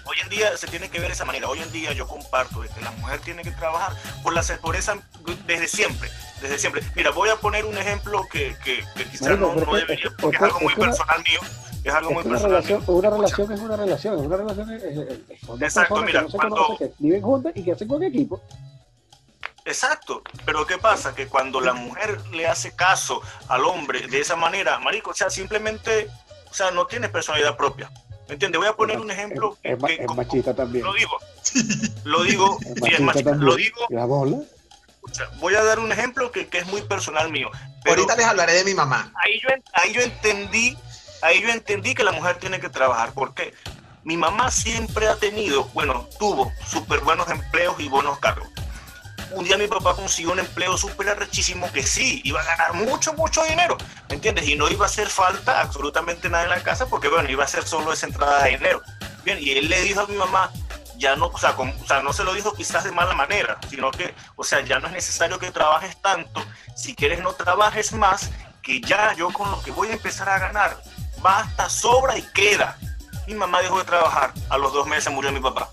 hoy 0.04 0.16
en 0.24 0.28
día 0.28 0.56
se 0.56 0.66
tiene 0.66 0.88
que 0.90 0.98
ver 0.98 1.08
de 1.08 1.14
esa 1.14 1.24
manera. 1.24 1.48
Hoy 1.48 1.60
en 1.60 1.70
día 1.72 1.92
yo 1.92 2.06
comparto 2.08 2.60
de 2.60 2.68
que 2.68 2.80
la 2.80 2.90
mujer 2.92 3.20
tiene 3.20 3.42
que 3.42 3.52
trabajar 3.52 3.92
por 4.24 4.34
la 4.34 4.42
por 4.60 4.74
esa 4.76 4.96
desde 5.46 5.68
siempre, 5.68 6.10
desde 6.40 6.58
siempre. 6.58 6.82
Mira, 6.94 7.10
voy 7.10 7.28
a 7.28 7.36
poner 7.36 7.64
un 7.64 7.76
ejemplo 7.76 8.26
que, 8.30 8.56
que, 8.64 8.84
quizás 9.10 9.38
no, 9.38 9.54
no, 9.54 9.74
debería, 9.74 10.10
porque 10.20 10.36
es, 10.36 10.42
algo 10.42 10.60
muy 10.60 10.74
personal 10.74 11.22
mío. 11.22 11.40
Es 11.82 11.92
algo 11.92 12.10
muy 12.12 12.22
personal. 12.22 12.50
Relación, 12.50 12.80
mío. 12.80 12.90
Una 12.92 13.10
relación 13.10 13.52
es 13.52 13.60
una 13.60 13.76
relación, 13.76 14.18
una 14.18 14.36
relación 14.36 14.70
es, 14.72 14.82
Exacto, 15.60 16.02
mira, 16.02 16.20
que 16.20 16.24
no 16.24 16.30
se 16.30 16.36
cuando, 16.36 16.56
conocen, 16.56 16.88
que 16.88 16.94
viven 16.98 17.22
juntas 17.22 17.52
y 17.54 17.62
que 17.62 17.72
hacen 17.72 17.88
con 17.88 18.02
equipo. 18.02 18.40
Exacto, 19.64 20.22
pero 20.44 20.66
¿qué 20.66 20.76
pasa? 20.76 21.14
Que 21.14 21.26
cuando 21.26 21.60
la 21.60 21.72
mujer 21.72 22.20
le 22.32 22.46
hace 22.46 22.76
caso 22.76 23.22
al 23.48 23.64
hombre 23.64 24.06
de 24.08 24.20
esa 24.20 24.36
manera, 24.36 24.78
marico, 24.78 25.10
o 25.10 25.14
sea, 25.14 25.30
simplemente, 25.30 26.08
o 26.50 26.54
sea, 26.54 26.70
no 26.70 26.86
tiene 26.86 27.08
personalidad 27.08 27.56
propia. 27.56 27.90
¿Me 28.28 28.34
entiendes? 28.34 28.58
Voy 28.58 28.68
a 28.68 28.74
poner 28.74 28.98
un 28.98 29.10
ejemplo 29.10 29.56
es, 29.62 29.78
que, 29.78 29.92
es, 29.92 30.00
es 30.00 30.06
como, 30.06 30.22
machista 30.22 30.54
también. 30.54 30.84
Lo 30.84 30.92
digo, 30.92 31.18
lo 32.04 32.22
digo, 32.24 32.58
Es 32.60 32.66
sí, 32.66 32.94
es 32.94 33.00
machista 33.00 33.02
machista, 33.02 33.30
también. 33.30 33.46
lo 33.46 33.56
digo, 33.56 33.80
¿La 33.88 34.04
bola? 34.04 34.38
Sea, 35.12 35.28
voy 35.38 35.54
a 35.54 35.62
dar 35.62 35.78
un 35.78 35.92
ejemplo 35.92 36.30
que, 36.30 36.48
que 36.48 36.58
es 36.58 36.66
muy 36.66 36.82
personal 36.82 37.30
mío. 37.30 37.50
Pero 37.82 37.96
Ahorita 37.96 38.16
les 38.16 38.26
hablaré 38.26 38.52
de 38.54 38.64
mi 38.64 38.74
mamá. 38.74 39.12
ahí 39.22 39.40
yo, 39.40 39.48
ahí 39.74 39.92
yo 39.92 40.00
entendí, 40.00 40.76
ahí 41.22 41.42
yo 41.42 41.48
entendí 41.50 41.94
que 41.94 42.04
la 42.04 42.12
mujer 42.12 42.36
tiene 42.38 42.60
que 42.60 42.68
trabajar. 42.68 43.12
¿Por 43.12 43.34
qué? 43.34 43.52
Mi 44.04 44.16
mamá 44.16 44.50
siempre 44.50 45.08
ha 45.08 45.16
tenido, 45.16 45.64
bueno, 45.74 46.08
tuvo 46.18 46.52
súper 46.66 47.00
buenos 47.00 47.28
empleos 47.30 47.76
y 47.80 47.88
buenos 47.88 48.18
cargos. 48.18 48.48
Un 49.30 49.44
día 49.44 49.56
mi 49.58 49.66
papá 49.66 49.96
consiguió 49.96 50.32
un 50.32 50.38
empleo 50.38 50.76
súper 50.76 51.08
arrechísimo 51.08 51.70
que 51.72 51.82
sí, 51.82 52.20
iba 52.24 52.40
a 52.40 52.44
ganar 52.44 52.74
mucho, 52.74 53.14
mucho 53.14 53.42
dinero, 53.44 53.76
¿me 54.08 54.14
entiendes? 54.16 54.46
Y 54.46 54.54
no 54.56 54.68
iba 54.68 54.84
a 54.84 54.88
hacer 54.88 55.08
falta 55.08 55.60
absolutamente 55.60 56.28
nada 56.28 56.44
en 56.44 56.50
la 56.50 56.62
casa 56.62 56.86
porque, 56.86 57.08
bueno, 57.08 57.28
iba 57.30 57.42
a 57.42 57.48
ser 57.48 57.66
solo 57.66 57.92
esa 57.92 58.06
entrada 58.06 58.44
de 58.44 58.50
dinero. 58.50 58.82
Bien, 59.24 59.38
y 59.40 59.50
él 59.52 59.68
le 59.68 59.80
dijo 59.80 60.00
a 60.00 60.06
mi 60.06 60.14
mamá, 60.16 60.52
ya 60.96 61.16
no, 61.16 61.26
o 61.26 61.38
sea, 61.38 61.54
con- 61.54 61.70
o 61.82 61.86
sea, 61.86 62.02
no 62.02 62.12
se 62.12 62.24
lo 62.24 62.34
dijo 62.34 62.52
quizás 62.54 62.84
de 62.84 62.92
mala 62.92 63.14
manera, 63.14 63.58
sino 63.68 63.90
que, 63.90 64.14
o 64.36 64.44
sea, 64.44 64.60
ya 64.60 64.78
no 64.78 64.86
es 64.88 64.92
necesario 64.92 65.38
que 65.38 65.50
trabajes 65.50 66.00
tanto, 66.00 66.44
si 66.76 66.94
quieres 66.94 67.20
no 67.20 67.32
trabajes 67.32 67.92
más, 67.92 68.30
que 68.62 68.80
ya 68.80 69.12
yo 69.14 69.30
con 69.32 69.50
lo 69.50 69.62
que 69.62 69.70
voy 69.70 69.88
a 69.88 69.92
empezar 69.94 70.28
a 70.28 70.38
ganar, 70.38 70.80
basta, 71.20 71.68
sobra 71.68 72.16
y 72.16 72.22
queda. 72.22 72.78
Mi 73.26 73.34
mamá 73.34 73.60
dejó 73.62 73.78
de 73.78 73.84
trabajar, 73.84 74.32
a 74.50 74.58
los 74.58 74.72
dos 74.72 74.86
meses 74.86 75.12
murió 75.12 75.32
mi 75.32 75.40
papá. 75.40 75.68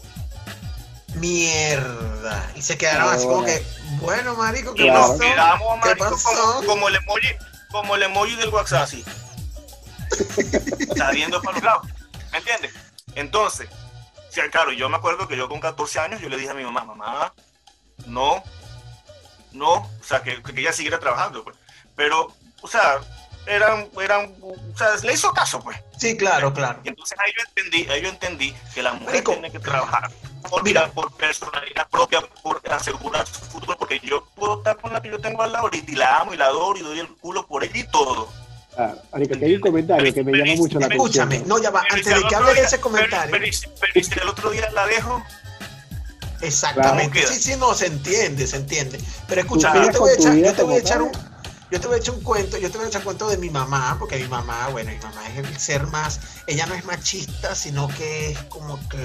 Mierda. 1.16 2.52
Y 2.56 2.62
se 2.62 2.78
quedaron 2.78 3.14
así 3.14 3.26
como 3.26 3.44
que, 3.46 3.66
bueno, 4.00 4.36
marico, 4.36 4.74
¿qué 4.74 4.84
Claro. 4.84 5.02
pasó? 5.02 5.18
quedamos, 5.20 5.80
¿Qué 5.84 5.90
marico, 5.90 6.10
pasó? 6.12 6.30
como, 6.30 6.66
como 6.66 6.88
el 6.88 6.96
emoji, 6.96 7.28
como 7.70 7.96
el 7.96 8.04
emoji 8.04 8.36
del 8.36 8.50
WhatsApp, 8.50 8.84
así. 8.84 9.06
Saliendo 10.98 11.42
para 11.42 11.56
los 11.58 11.64
lados. 11.64 11.88
¿Me 12.32 12.38
entiendes? 12.40 12.74
Entonces, 13.16 13.70
sí, 14.32 14.42
claro, 14.52 14.72
yo 14.72 14.90
me 14.90 14.98
acuerdo 14.98 15.28
que 15.28 15.38
yo 15.38 15.48
con 15.50 15.60
14 15.60 16.00
años, 16.00 16.22
yo 16.22 16.30
le 16.30 16.38
dije 16.38 16.50
a 16.52 16.56
mi 16.56 16.64
mamá, 16.64 16.84
mamá, 16.84 17.34
no, 18.08 18.44
no, 19.52 19.74
o 19.74 20.04
sea, 20.04 20.24
que, 20.24 20.42
que 20.42 20.60
ella 20.60 20.74
siguiera 20.74 21.00
trabajando, 21.00 21.44
pues. 21.44 21.58
Pero, 21.96 22.34
o 22.62 22.68
sea, 22.68 23.00
eran, 23.46 23.90
eran, 24.02 24.34
o 24.42 24.78
sea, 24.78 24.96
le 25.04 25.14
hizo 25.14 25.32
caso, 25.34 25.60
pues. 25.62 25.78
Sí, 25.98 26.16
claro, 26.16 26.54
claro. 26.54 26.80
Y 26.84 26.90
entonces 26.90 27.18
ahí 27.20 27.32
yo 27.38 27.44
entendí, 27.48 27.92
ahí 27.92 28.02
yo 28.02 28.10
entendí 28.10 28.56
que 28.74 28.84
la 28.84 28.94
mujer 28.94 29.08
Marico. 29.08 29.32
tiene 29.34 29.52
que 29.52 29.60
trabajar 29.60 30.10
por, 30.50 30.64
Mira. 30.64 30.82
mira, 30.82 30.94
por 30.94 31.12
personalidad 31.16 31.88
propia, 31.90 32.22
por 32.42 32.62
asegurar 32.72 33.28
su 33.28 33.42
futuro, 33.46 33.78
porque 33.78 34.00
yo 34.00 34.26
puedo 34.36 34.58
estar 34.58 34.78
con 34.78 34.94
la 34.94 35.02
que 35.02 35.10
yo 35.10 35.20
tengo 35.20 35.42
al 35.44 35.52
lado 35.52 35.66
ahorita 35.66 35.92
y 35.92 35.96
la 35.96 36.20
amo 36.20 36.34
y 36.34 36.38
la 36.38 36.46
adoro 36.46 36.78
y 36.78 36.82
doy 36.82 37.00
el 37.00 37.08
culo 37.18 37.46
por 37.46 37.64
ella 37.64 37.78
y 37.80 37.88
todo. 37.92 38.32
Ah, 38.78 38.96
aquí 39.12 39.28
hay 39.44 39.56
un 39.56 39.62
comentario 39.62 40.14
que 40.14 40.24
me 40.24 40.32
llama 40.32 40.56
mucho 40.56 40.80
la 40.80 40.86
atención. 40.86 41.10
Escúchame, 41.10 41.44
no, 41.46 41.62
ya 41.62 41.72
va, 41.72 41.84
antes 41.90 42.06
de 42.06 42.24
que 42.28 42.36
hable 42.36 42.54
de 42.54 42.62
ese 42.62 42.80
comentario. 42.80 43.36
Si 43.52 44.20
el 44.20 44.30
otro 44.30 44.52
día 44.52 44.70
la 44.72 44.88
dejo, 44.88 45.22
Exactamente. 46.42 47.20
Claro. 47.20 47.36
Sí, 47.36 47.42
sí, 47.42 47.56
no, 47.58 47.74
se 47.74 47.88
entiende, 47.88 48.48
se 48.48 48.58
entiende. 48.58 49.00
Pero 49.28 49.42
escucha, 49.42 49.74
yo 49.76 49.92
te 49.92 50.00
voy 50.00 50.10
a 50.10 50.14
echar, 50.14 50.36
yo 50.36 50.54
te 50.54 50.64
voy 50.64 50.76
a 50.76 50.80
echar 50.80 51.02
un, 51.02 51.12
yo 51.72 51.80
te 51.80 51.88
voy 51.88 51.96
a 51.96 52.00
echar 52.00 52.16
un 52.16 52.22
cuento, 52.22 52.58
yo 52.58 52.70
te 52.72 52.78
voy 52.78 52.86
a 52.86 52.90
echar 52.90 53.04
cuento 53.04 53.30
de 53.30 53.38
mi 53.38 53.50
mamá, 53.50 53.96
porque 54.00 54.18
mi 54.18 54.28
mamá, 54.28 54.70
bueno, 54.70 54.92
mi 54.92 54.98
mamá 54.98 55.28
es 55.30 55.38
el 55.38 55.58
ser 55.58 55.88
más, 55.88 56.20
ella 56.48 56.66
no 56.66 56.76
es 56.76 56.84
machista, 56.86 57.56
sino 57.56 57.88
que 57.88 58.32
es 58.32 58.40
como 58.46 58.78
que, 58.90 58.98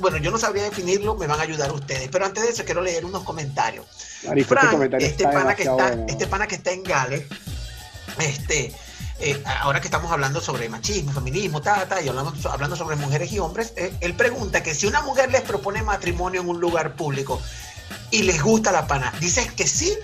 bueno, 0.00 0.18
yo 0.18 0.30
no 0.30 0.38
sabría 0.38 0.64
definirlo, 0.64 1.16
me 1.16 1.26
van 1.26 1.40
a 1.40 1.42
ayudar 1.42 1.72
ustedes. 1.72 2.08
Pero 2.10 2.24
antes 2.24 2.44
de 2.44 2.50
eso 2.50 2.64
quiero 2.64 2.80
leer 2.80 3.04
unos 3.04 3.24
comentarios. 3.24 3.86
Marico, 4.26 4.40
este 4.40 4.54
Frank, 4.54 4.70
comentario 4.70 5.06
este 5.06 5.24
está 5.24 5.38
pana 5.38 5.54
que 5.54 5.62
está, 5.62 5.88
bueno. 5.88 6.06
este 6.08 6.26
pana 6.26 6.46
que 6.46 6.54
está 6.54 6.72
en 6.72 6.82
Gales, 6.82 7.24
este, 8.20 8.72
eh, 9.20 9.42
ahora 9.60 9.80
que 9.80 9.86
estamos 9.88 10.10
hablando 10.12 10.40
sobre 10.40 10.68
machismo, 10.68 11.12
feminismo, 11.12 11.60
ta, 11.60 11.86
ta, 11.88 12.00
y 12.00 12.08
hablamos, 12.08 12.44
hablando 12.46 12.76
sobre 12.76 12.96
mujeres 12.96 13.32
y 13.32 13.38
hombres, 13.38 13.72
eh, 13.76 13.92
él 14.00 14.14
pregunta 14.14 14.62
que 14.62 14.74
si 14.74 14.86
una 14.86 15.02
mujer 15.02 15.30
les 15.30 15.42
propone 15.42 15.82
matrimonio 15.82 16.40
en 16.40 16.48
un 16.48 16.60
lugar 16.60 16.94
público 16.94 17.40
y 18.10 18.22
les 18.22 18.42
gusta 18.42 18.70
la 18.72 18.86
pana, 18.86 19.12
¿dices 19.20 19.50
que 19.52 19.66
sí 19.66 19.96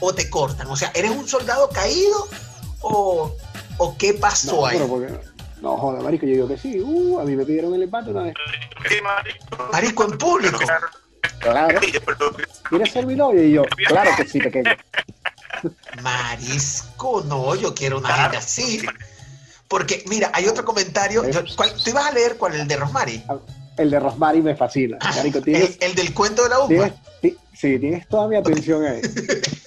o 0.00 0.14
te 0.14 0.28
cortan? 0.30 0.66
O 0.68 0.76
sea, 0.76 0.90
¿eres 0.94 1.10
un 1.10 1.26
soldado 1.26 1.68
caído 1.70 2.28
o, 2.80 3.34
o 3.78 3.96
qué 3.96 4.14
pasó 4.14 4.56
No, 4.56 4.66
ahí? 4.66 4.78
porque, 4.88 5.12
no, 5.60 5.76
joda, 5.76 6.00
marico, 6.02 6.26
yo 6.26 6.32
digo 6.32 6.48
que 6.48 6.58
sí. 6.58 6.80
Uh, 6.80 7.18
a 7.20 7.24
mí 7.24 7.34
me 7.34 7.44
pidieron 7.44 7.74
el 7.74 7.82
empate 7.82 8.10
una 8.10 8.22
vez. 8.24 8.34
marico, 9.02 9.68
Marisco 9.72 10.04
en 10.04 10.18
público. 10.18 10.58
Claro. 11.40 11.80
¿Quieres 12.68 12.92
ser 12.92 13.06
mi 13.06 13.14
novio? 13.14 13.42
Y 13.44 13.52
yo, 13.52 13.62
claro 13.86 14.10
que 14.16 14.24
sí, 14.26 14.38
pequeño. 14.40 14.70
Marisco, 16.02 17.22
no, 17.26 17.54
yo 17.54 17.74
quiero 17.74 17.98
una 17.98 18.08
gente 18.14 18.36
así. 18.36 18.82
Porque, 19.68 20.02
mira, 20.08 20.30
hay 20.34 20.46
otro 20.46 20.64
comentario. 20.64 21.28
yo- 21.28 21.42
¿cuál- 21.56 21.74
¿Tú 21.74 21.90
ibas 21.90 22.06
a 22.06 22.12
leer 22.12 22.36
cuál? 22.36 22.54
El 22.54 22.66
de 22.68 22.76
Rosmary. 22.76 23.22
El 23.76 23.90
de 23.90 24.00
Rosmary 24.00 24.40
me 24.42 24.56
fascina. 24.56 24.96
Marico, 25.00 25.40
tienes, 25.42 25.76
El, 25.80 25.90
el 25.90 25.94
del 25.94 26.14
cuento 26.14 26.42
de 26.44 26.48
la 26.48 26.60
uva. 26.60 26.90
ti- 27.20 27.36
sí, 27.52 27.78
tienes 27.78 28.08
toda 28.08 28.28
mi 28.28 28.36
atención 28.36 28.84
ahí. 28.84 29.00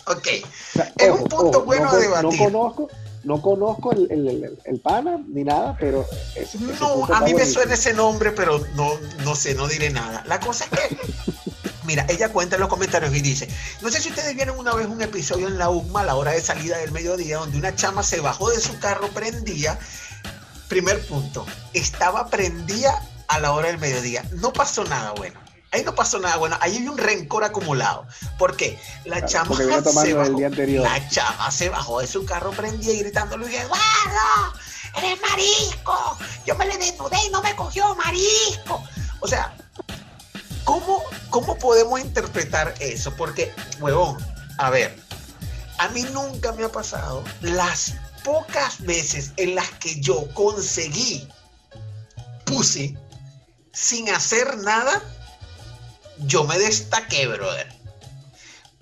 Ok. 0.08 0.28
O 0.44 0.74
sea, 0.74 0.92
Es 0.98 1.12
un 1.12 1.24
punto 1.30 1.64
bueno 1.64 1.86
no, 1.86 1.92
a 1.92 1.98
debatir. 1.98 2.24
No 2.40 2.46
conozco, 2.46 2.90
no 3.24 3.42
conozco 3.42 3.92
el, 3.94 4.12
el, 4.12 4.28
el, 4.28 4.60
el 4.66 4.80
pana 4.80 5.20
ni 5.28 5.44
nada, 5.44 5.78
pero 5.80 6.06
ese, 6.36 6.58
ese 6.58 6.60
No, 6.80 7.06
a 7.06 7.20
mí 7.20 7.26
me 7.28 7.32
buenísimo. 7.34 7.46
suena 7.54 7.74
ese 7.76 7.94
nombre, 7.94 8.32
pero 8.32 8.60
no, 8.76 8.94
no 9.24 9.36
sé, 9.36 9.54
no 9.54 9.68
diré 9.68 9.92
nada. 9.92 10.24
La 10.28 10.40
cosa 10.40 10.66
es 10.66 10.72
que, 10.72 10.98
mira, 11.92 12.06
ella 12.08 12.30
cuenta 12.30 12.56
en 12.56 12.62
los 12.62 12.70
comentarios 12.70 13.14
y 13.14 13.20
dice, 13.20 13.50
no 13.82 13.90
sé 13.92 14.00
si 14.02 14.08
ustedes 14.10 14.34
vieron 14.34 14.58
una 14.58 14.74
vez 14.74 14.88
un 14.88 15.02
episodio 15.02 15.50
en 15.50 15.58
la 15.58 15.70
UMA 15.70 16.00
a 16.00 16.06
la 16.06 16.16
hora 16.16 16.32
de 16.32 16.40
salida 16.40 16.78
del 16.78 16.94
mediodía 16.94 17.36
donde 17.40 17.58
una 17.58 17.76
chama 17.76 18.02
se 18.02 18.22
bajó 18.22 18.50
de 18.50 18.62
su 18.62 18.80
carro, 18.80 19.10
prendía, 19.10 19.78
primer 20.70 21.06
punto, 21.06 21.46
estaba 21.74 22.28
prendida 22.30 22.98
a 23.28 23.40
la 23.40 23.52
hora 23.52 23.68
del 23.68 23.78
mediodía. 23.78 24.24
No 24.36 24.54
pasó 24.54 24.86
nada 24.86 25.12
bueno. 25.12 25.38
Ahí 25.74 25.84
no 25.84 25.94
pasó 25.94 26.18
nada 26.20 26.38
bueno. 26.38 26.58
Ahí 26.62 26.78
hay 26.78 26.88
un 26.88 26.98
rencor 26.98 27.44
acumulado. 27.44 28.08
¿Por 28.38 28.56
qué? 28.56 28.80
La 29.04 29.18
Claro, 29.18 29.28
chama 29.28 29.56
se 29.58 29.64
el 29.64 30.16
bajó. 30.16 30.38
día 30.38 30.48
anterior. 30.48 30.84
La 30.84 31.10
chama 31.10 31.52
se 31.52 31.68
bajó 31.68 32.00
de 32.00 32.08
su 32.08 32.24
carro 32.26 32.52
prendida 32.52 32.94
y 32.94 33.00
gritándole, 33.00 33.46
Eduardo, 33.48 34.54
eres 34.98 35.20
marisco. 35.30 36.18
Yo 36.46 36.56
me 36.56 36.66
le 36.68 36.78
desnudé 36.78 37.18
y 37.28 37.30
no 37.32 37.42
me 37.42 37.54
cogió 37.54 37.94
marisco. 37.96 38.82
O 39.20 39.28
sea, 39.28 39.54
¿cómo, 40.64 41.04
¿cómo 41.30 41.58
podemos 41.58 42.00
interpretar 42.00 42.74
eso? 42.80 43.14
Porque, 43.16 43.54
huevón, 43.80 44.18
a 44.58 44.70
ver, 44.70 44.98
a 45.78 45.90
mí 45.90 46.04
nunca 46.14 46.52
me 46.54 46.64
ha 46.64 46.72
pasado 46.72 47.24
las 47.42 47.96
pocas 48.24 48.82
veces 48.82 49.32
en 49.38 49.56
las 49.56 49.70
que 49.72 50.00
yo 50.00 50.32
conseguí 50.34 51.28
pussy 52.46 52.98
sin 53.74 54.10
hacer 54.10 54.58
nada, 54.58 55.02
yo 56.20 56.44
me 56.44 56.60
destaqué, 56.60 57.28
brother. 57.28 57.68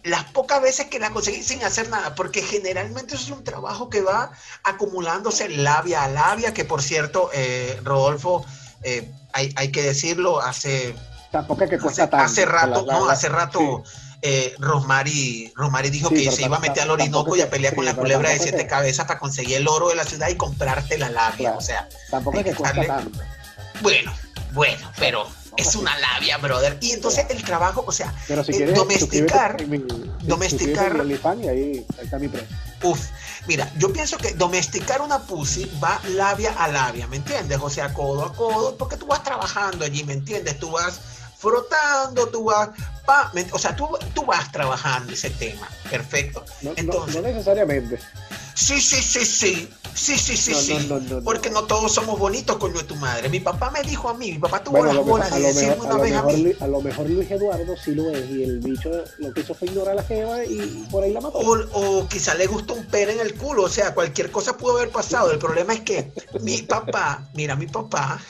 Las 0.04 0.24
pocas 0.32 0.62
veces 0.62 0.88
que 0.88 1.00
la 1.00 1.12
conseguí 1.12 1.44
sin 1.44 1.64
hacer 1.64 1.90
nada, 1.90 2.16
porque 2.16 2.42
generalmente 2.42 3.16
eso 3.16 3.26
es 3.26 3.32
un 3.32 3.44
trabajo 3.44 3.90
que 3.90 4.02
va 4.02 4.32
acumulándose 4.64 5.50
labia 5.50 6.04
a 6.04 6.10
labia, 6.10 6.54
que 6.54 6.66
por 6.66 6.82
cierto, 6.82 7.30
eh, 7.34 7.80
Rodolfo, 7.84 8.46
eh, 8.84 9.12
hay, 9.34 9.54
hay 9.56 9.72
que 9.72 9.84
decirlo, 9.84 10.40
hace 10.42 10.96
Tampoco 11.32 11.64
es 11.64 11.70
que 11.70 11.78
cuesta 11.80 12.04
hace, 12.04 12.12
tanto. 12.12 12.26
hace 12.26 12.46
rato, 12.46 12.86
La- 12.86 12.94
la- 12.94 13.00
no, 13.00 13.10
hace 13.10 13.30
rato 13.30 13.84
eh, 14.22 14.54
Rosmary, 14.60 15.54
Rosmary 15.56 15.90
dijo 15.90 16.10
Sí, 16.10 16.16
que 16.26 16.32
se 16.32 16.42
iba 16.44 16.58
a 16.58 16.60
meter 16.60 16.84
al 16.84 16.92
Orinoco 16.92 17.36
y 17.38 17.42
a 17.42 17.50
pelear 17.50 17.74
con 17.76 17.86
sí, 17.86 17.90
la 17.92 17.96
culebra 17.96 18.30
de 18.32 18.40
siete 18.40 18.58
que- 18.64 18.68
cabezas 18.68 19.06
para 19.06 19.20
conseguir 19.20 19.58
el 19.58 19.68
oro 19.68 19.90
de 19.90 19.96
la 19.96 20.04
ciudad 20.04 20.28
y 20.30 20.36
comprarte 20.36 20.98
la 20.98 21.10
labia. 21.10 21.38
Claro. 21.38 21.58
O 21.58 21.62
sea, 21.62 21.88
Tampoco 22.12 22.38
es 22.40 22.44
que 22.46 22.54
cuesta 22.56 22.76
Darle- 22.82 22.88
tanto. 22.88 23.20
bueno, 23.82 24.12
bueno, 24.54 24.92
pero 24.98 25.26
es 25.56 25.76
una 25.76 25.98
labia, 26.00 26.38
brother. 26.38 26.78
Y 26.82 26.92
entonces 26.92 27.26
el 27.30 27.44
trabajo, 27.44 27.84
o 27.88 27.92
sea, 27.92 28.14
Pero 28.28 28.44
si 28.44 28.52
Eh, 28.52 28.56
quieres, 28.58 28.76
domesticar- 28.76 29.58
domesticar- 30.22 30.50
suscríbete 30.50 30.86
en 30.88 30.94
mi 30.96 31.00
OnlyFans 31.02 31.44
y 31.44 31.48
ahí, 31.48 31.86
ahí 31.98 32.04
está 32.06 32.20
mi 32.20 32.28
precio. 32.28 32.48
Uf, 32.84 33.00
mira, 33.48 33.72
yo 33.78 33.92
pienso 33.94 34.18
que 34.18 34.34
domesticar 34.34 35.02
una 35.02 35.20
pussy 35.20 35.70
va 35.84 36.00
labia 36.10 36.52
a 36.58 36.68
labia, 36.68 37.08
¿me 37.08 37.18
entiendes? 37.18 37.58
O 37.62 37.70
sea, 37.70 37.94
codo 37.94 38.26
a 38.26 38.34
codo, 38.34 38.76
porque 38.78 38.98
tú 38.98 39.06
vas 39.06 39.24
trabajando 39.24 39.86
allí, 39.86 40.04
¿me 40.04 40.14
entiendes? 40.14 40.60
Tú 40.60 40.72
vas 40.72 41.00
frotando, 41.40 42.28
tú 42.28 42.44
vas, 42.46 42.70
pa, 43.06 43.32
¿me- 43.34 43.48
o 43.52 43.58
sea, 43.58 43.76
tú, 43.76 43.88
tú 44.14 44.26
vas 44.26 44.52
trabajando 44.52 45.14
ese 45.14 45.30
tema, 45.32 45.68
perfecto. 45.90 46.44
No, 46.62 46.72
no- 46.72 46.78
Entonces- 46.78 47.16
no 47.16 47.22
necesariamente. 47.22 47.98
Sí, 48.54 48.80
sí, 48.82 49.02
sí, 49.02 49.26
sí, 49.26 49.70
Sí, 49.96 50.18
sí, 50.18 50.38
sí, 50.38 50.52
No, 50.52 50.58
no, 50.58 50.64
sí. 50.64 50.88
no, 50.88 51.00
no, 51.00 51.16
no. 51.18 51.24
Porque 51.24 51.50
no 51.50 51.64
todos 51.64 51.94
somos 51.94 52.18
bonitos, 52.20 52.56
coño 52.58 52.76
de 52.78 52.84
tu 52.84 52.96
madre. 52.96 53.28
Mi 53.28 53.40
papá 53.42 53.70
me 53.72 53.82
dijo 53.82 54.08
a 54.08 54.14
mí, 54.14 54.32
mi 54.34 54.38
papá 54.38 54.64
tuvo 54.64 54.78
Bueno, 54.78 54.92
a 54.92 54.94
las 54.94 55.04
bolas 55.06 55.32
a, 55.32 55.36
de 55.36 55.42
decirme 55.42 55.76
mejor, 55.76 55.88
a, 55.92 55.96
una 55.96 56.04
vez 56.04 56.14
a 56.14 56.16
mejor, 56.24 56.34
mí. 56.34 56.44
Lu- 56.44 56.56
a 56.64 56.68
lo 56.68 56.82
mejor 56.82 57.10
Luis 57.10 57.32
Eduardo 57.32 57.76
sí 57.84 57.96
lo 57.96 58.10
es 58.12 58.30
y 58.30 58.44
el 58.44 58.60
bicho 58.60 58.92
lo 59.18 59.34
que 59.34 59.42
hizo 59.42 59.56
fue 59.56 59.68
ignorar 59.68 59.94
a 59.94 59.96
la 59.96 60.04
jeva 60.04 60.46
y 60.46 60.88
por 60.92 61.04
ahí 61.04 61.12
la 61.12 61.20
mató. 61.20 61.38
O, 61.40 61.58
o 61.74 62.08
quizá 62.08 62.36
le 62.36 62.46
gustó 62.48 62.76
un 62.76 62.86
pene 62.86 63.14
en 63.14 63.20
el 63.20 63.34
culo, 63.36 63.64
o 63.64 63.70
sea, 63.70 63.94
cualquier 63.94 64.32
cosa 64.32 64.56
pudo 64.56 64.78
haber 64.78 64.90
pasado. 64.92 65.32
El 65.32 65.40
problema 65.40 65.74
es 65.74 65.82
que 65.82 66.14
mi 66.42 66.62
papá, 66.62 67.28
mira, 67.34 67.56
mi 67.58 67.66
papá 67.68 68.22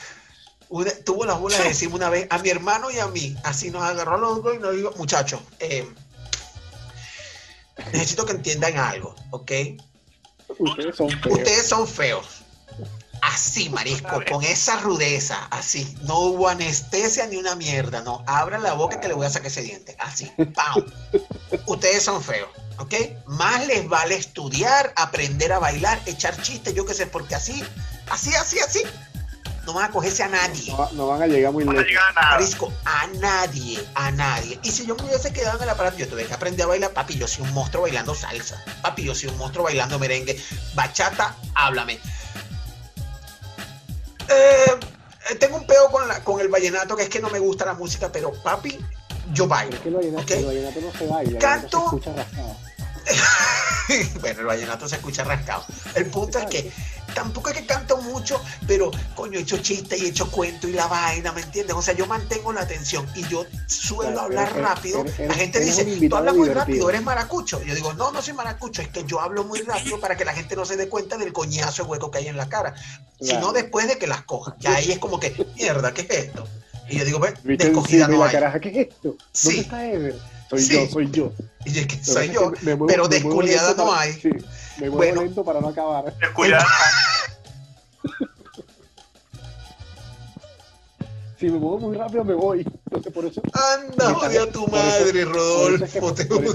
una- 0.70 0.92
tuvo 1.04 1.24
las 1.26 1.38
bolas 1.38 1.58
de 1.58 1.68
decirme 1.68 1.96
una 1.96 2.08
vez 2.08 2.26
a 2.30 2.38
mi 2.38 2.48
hermano 2.48 2.90
y 2.90 2.98
a 2.98 3.06
mí, 3.08 3.36
así 3.44 3.70
nos 3.70 3.82
agarró 3.82 4.14
a 4.14 4.18
los 4.18 4.42
dos 4.42 4.54
y 4.56 4.58
nos 4.58 4.74
dijo, 4.74 4.92
muchachos, 4.96 5.40
eh, 5.58 5.86
necesito 7.92 8.24
que 8.26 8.32
entiendan 8.32 8.76
algo, 8.78 9.14
¿ok? 9.30 9.52
Ustedes 10.58 10.96
son 10.96 11.10
feos. 11.10 11.38
Ustedes 11.38 11.66
son 11.68 11.86
feos. 11.88 12.26
Así, 13.22 13.68
marisco, 13.68 14.20
con 14.30 14.42
esa 14.42 14.78
rudeza, 14.80 15.44
así. 15.50 15.96
No 16.02 16.18
hubo 16.20 16.48
anestesia 16.48 17.26
ni 17.26 17.36
una 17.36 17.54
mierda, 17.54 18.00
no. 18.00 18.24
Abra 18.26 18.58
la 18.58 18.72
boca 18.72 18.98
que 18.98 19.08
le 19.08 19.14
voy 19.14 19.26
a 19.26 19.30
sacar 19.30 19.48
ese 19.48 19.60
diente. 19.62 19.94
Así, 19.98 20.30
¡pam! 20.54 20.84
Ustedes 21.66 22.02
son 22.02 22.22
feos, 22.22 22.48
¿ok? 22.78 22.94
Más 23.26 23.66
les 23.66 23.86
vale 23.88 24.16
estudiar, 24.16 24.92
aprender 24.96 25.52
a 25.52 25.58
bailar, 25.58 26.00
echar 26.06 26.40
chistes, 26.40 26.74
yo 26.74 26.86
qué 26.86 26.94
sé, 26.94 27.06
porque 27.06 27.34
así, 27.34 27.62
así, 28.10 28.34
así, 28.34 28.58
así, 28.60 28.82
no 29.72 29.74
van 29.78 29.84
a 29.88 29.90
cogerse 29.92 30.22
a 30.22 30.28
nadie. 30.28 30.70
No, 30.72 30.78
va- 30.78 30.90
no 30.92 31.06
van 31.06 31.22
a 31.22 31.26
llegar 31.26 31.52
muy 31.52 31.64
No 31.64 31.72
lejos. 31.72 31.86
llegar 31.88 32.04
a 32.10 32.12
nada. 32.20 32.30
Marisco, 32.32 32.72
a 32.84 33.06
nadie, 33.18 33.78
a 33.94 34.10
nadie. 34.10 34.58
Y 34.62 34.70
si 34.70 34.84
yo 34.86 34.96
me 34.96 35.04
hubiese 35.04 35.32
quedado 35.32 35.56
en 35.58 35.62
el 35.64 35.68
aparato, 35.70 35.96
yo 35.98 36.08
tuve 36.08 36.26
que 36.26 36.34
aprender 36.34 36.64
a 36.64 36.68
bailar, 36.68 36.90
papi, 36.92 37.16
yo 37.16 37.28
soy 37.28 37.44
un 37.44 37.52
monstruo 37.54 37.82
bailando 37.82 38.14
salsa. 38.14 38.62
Papi, 38.82 39.04
yo 39.04 39.14
soy 39.14 39.28
un 39.30 39.38
monstruo 39.38 39.64
bailando 39.64 39.98
merengue. 39.98 40.40
Bachata, 40.74 41.36
háblame. 41.54 42.00
Eh, 44.28 44.78
eh, 45.30 45.34
tengo 45.36 45.56
un 45.56 45.66
peo 45.66 45.90
con, 45.90 46.06
la, 46.08 46.22
con 46.22 46.40
el 46.40 46.48
vallenato, 46.48 46.96
que 46.96 47.04
es 47.04 47.08
que 47.08 47.20
no 47.20 47.30
me 47.30 47.38
gusta 47.38 47.64
la 47.66 47.74
música, 47.74 48.10
pero 48.12 48.32
papi, 48.42 48.78
yo 49.32 49.46
bailo. 49.46 49.74
es 49.76 49.80
que 49.82 49.88
el 49.88 49.94
vallenato, 49.94 50.22
Ok. 50.22 50.30
el 50.30 50.44
vallenato 50.46 50.80
no 50.80 50.92
se 50.92 51.06
baila, 51.06 51.38
Canto. 51.38 51.78
vallenato 51.84 51.90
se 51.90 51.96
escucha 51.96 52.14
rascado. 52.14 52.56
bueno, 54.20 54.40
el 54.40 54.46
vallenato 54.46 54.88
se 54.88 54.96
escucha 54.96 55.24
rascado. 55.24 55.64
El 55.94 56.06
punto 56.06 56.38
es 56.38 56.46
que 56.46 56.72
tampoco 57.14 57.50
es 57.50 57.56
que 57.56 57.66
canto 57.66 57.96
mucho, 57.98 58.40
pero 58.66 58.90
coño, 59.14 59.38
he 59.38 59.42
hecho 59.42 59.58
chiste 59.58 59.96
y 59.98 60.06
he 60.06 60.08
hecho 60.08 60.30
cuento 60.30 60.68
y 60.68 60.72
la 60.72 60.86
vaina, 60.86 61.32
¿me 61.32 61.42
entiendes? 61.42 61.74
O 61.76 61.82
sea, 61.82 61.94
yo 61.94 62.06
mantengo 62.06 62.52
la 62.52 62.62
atención 62.62 63.06
y 63.14 63.26
yo 63.28 63.44
suelo 63.66 64.02
Claro, 64.12 64.20
hablar 64.22 64.50
eres- 64.50 64.62
rápido. 64.62 65.00
eres- 65.00 65.18
la 65.28 65.34
gente 65.34 65.60
dice, 65.60 65.84
tú 66.08 66.16
hablas 66.16 66.34
muy 66.34 66.48
divertido". 66.48 66.60
rápido, 66.60 66.90
eres 66.90 67.02
maracucho. 67.02 67.62
Yo 67.62 67.74
digo, 67.74 67.92
no, 67.94 68.12
no 68.12 68.22
soy 68.22 68.34
maracucho, 68.34 68.82
es 68.82 68.88
que 68.88 69.04
yo 69.04 69.20
hablo 69.20 69.44
muy 69.44 69.60
rápido 69.62 69.98
para 70.00 70.16
que 70.16 70.24
la 70.24 70.32
gente 70.32 70.56
no 70.56 70.64
se 70.64 70.76
dé 70.76 70.88
cuenta 70.88 71.16
del 71.18 71.32
coñazo 71.32 71.84
hueco 71.84 72.10
que 72.10 72.18
hay 72.18 72.28
en 72.28 72.36
la 72.36 72.48
cara, 72.48 72.74
sino 73.20 73.38
Claro. 73.40 73.52
después 73.52 73.88
de 73.88 73.98
que 73.98 74.06
las 74.06 74.22
coja. 74.22 74.56
Ya 74.60 74.74
ahí 74.74 74.92
es 74.92 74.98
como 74.98 75.18
que, 75.20 75.34
mierda, 75.56 75.92
¿qué 75.94 76.02
es 76.02 76.10
esto? 76.26 76.46
Y 76.88 76.98
yo 76.98 77.04
digo, 77.04 77.18
de 78.08 78.14
y 78.14 78.18
no 78.18 78.24
hay. 78.24 78.32
caraja, 78.32 78.58
¿qué 78.60 78.68
es 78.70 78.76
esto? 78.88 78.96
¿Dónde 79.10 79.18
Sí. 79.32 79.58
está 79.60 79.86
Ever? 79.86 80.16
Soy 80.50 80.62
Sí. 80.62 80.72
yo, 80.74 80.86
soy 80.90 81.10
yo. 81.12 81.32
Y 81.64 81.72
yo, 81.72 81.86
que 81.86 82.02
soy 82.04 82.26
es 82.26 82.32
yo, 82.32 82.50
me 82.62 82.74
muevo- 82.74 82.86
pero 82.88 83.04
me 83.08 83.20
muevo 83.20 83.42
desculiada 83.42 83.74
no 83.74 83.92
hay. 83.94 84.12
Sí, 84.14 84.30
me 84.80 84.88
muevo 84.90 84.96
Bueno. 84.96 85.22
lento 85.22 85.44
para 85.44 85.60
no 85.60 85.68
acabar. 85.68 86.12
Descuidado. 86.18 86.64
Si 91.38 91.46
me 91.48 91.58
muevo 91.58 91.78
muy 91.78 91.96
rápido 91.96 92.22
me 92.22 92.34
voy. 92.34 92.60
Entonces 92.60 93.12
por 93.14 93.24
eso, 93.24 93.40
Anda, 93.54 94.12
odia 94.12 94.42
a 94.42 94.46
tu 94.48 94.66
madre, 94.66 95.20
eso 95.22 95.32
Rodolfo, 95.32 96.12
te 96.12 96.24
odio. 96.30 96.52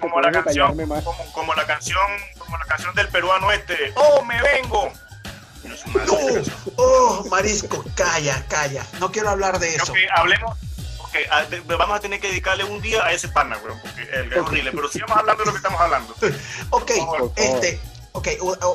como, 0.00 0.20
la 0.22 0.32
canción, 0.32 0.74
como, 0.74 1.02
como 1.34 1.54
la 1.54 1.66
canción, 1.66 1.98
como 2.38 2.56
la 2.56 2.64
canción 2.64 2.94
del 2.94 3.08
peruano 3.08 3.52
este, 3.52 3.92
¡Oh, 3.94 4.24
me 4.24 4.40
vengo! 4.40 4.90
No 5.64 5.74
No, 6.06 6.42
oh, 6.76 7.26
marisco, 7.30 7.84
calla, 7.94 8.42
calla. 8.48 8.86
No 9.00 9.12
quiero 9.12 9.28
hablar 9.28 9.58
de 9.58 9.74
eso. 9.74 9.92
hablemos, 10.16 10.56
porque 11.10 11.26
a- 11.30 11.44
de- 11.44 11.60
de- 11.60 11.76
vamos 11.76 11.96
a 11.96 12.00
tener 12.00 12.20
que 12.20 12.28
dedicarle 12.28 12.64
un 12.64 12.80
día 12.80 13.04
a 13.04 13.12
ese 13.12 13.28
pana, 13.28 13.56
weón, 13.64 13.78
porque 13.80 14.02
es 14.02 14.36
horrible, 14.38 14.70
pero 14.72 14.88
sigamos 14.88 15.16
hablando 15.16 15.42
de 15.42 15.46
lo 15.46 15.52
que 15.52 15.56
estamos 15.58 15.80
hablando. 15.80 16.14
Ok, 16.70 16.90
este, 17.36 17.80
ok, 18.12 18.28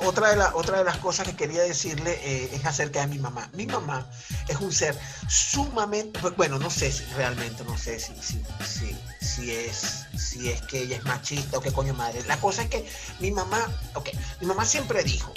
otra 0.03 0.29
de, 0.31 0.35
la- 0.37 0.55
otra 0.55 0.79
de 0.79 0.83
las 0.83 0.97
cosas 0.97 1.27
que 1.27 1.35
quería 1.35 1.61
decirle 1.63 2.19
eh, 2.23 2.49
es 2.53 2.65
acerca 2.65 3.01
de 3.01 3.07
mi 3.07 3.19
mamá. 3.19 3.49
Mi 3.53 3.65
mamá 3.67 4.05
es 4.47 4.57
un 4.57 4.71
ser 4.73 4.97
sumamente, 5.29 6.19
bueno, 6.35 6.59
no 6.59 6.69
sé 6.69 6.91
si 6.91 7.05
realmente, 7.15 7.63
no 7.63 7.77
sé 7.77 7.99
si, 7.99 8.13
si, 8.21 8.43
si, 8.65 8.97
si 9.21 9.51
es, 9.51 10.05
si 10.17 10.49
es 10.51 10.61
que 10.63 10.79
ella 10.79 10.97
es 10.97 11.03
machista 11.05 11.57
o 11.57 11.61
qué 11.61 11.71
coño 11.71 11.93
madre. 11.93 12.21
La 12.25 12.37
cosa 12.37 12.63
es 12.63 12.69
que 12.69 12.89
mi 13.19 13.31
mamá, 13.31 13.65
ok, 13.93 14.09
mi 14.41 14.47
mamá 14.47 14.65
siempre 14.65 15.03
dijo, 15.03 15.31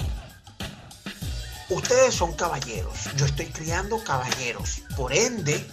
ustedes 1.70 2.14
son 2.14 2.32
caballeros, 2.34 2.96
yo 3.16 3.26
estoy 3.26 3.46
criando 3.46 4.03
caballeros, 4.03 4.82
por 4.96 5.12
ende, 5.12 5.64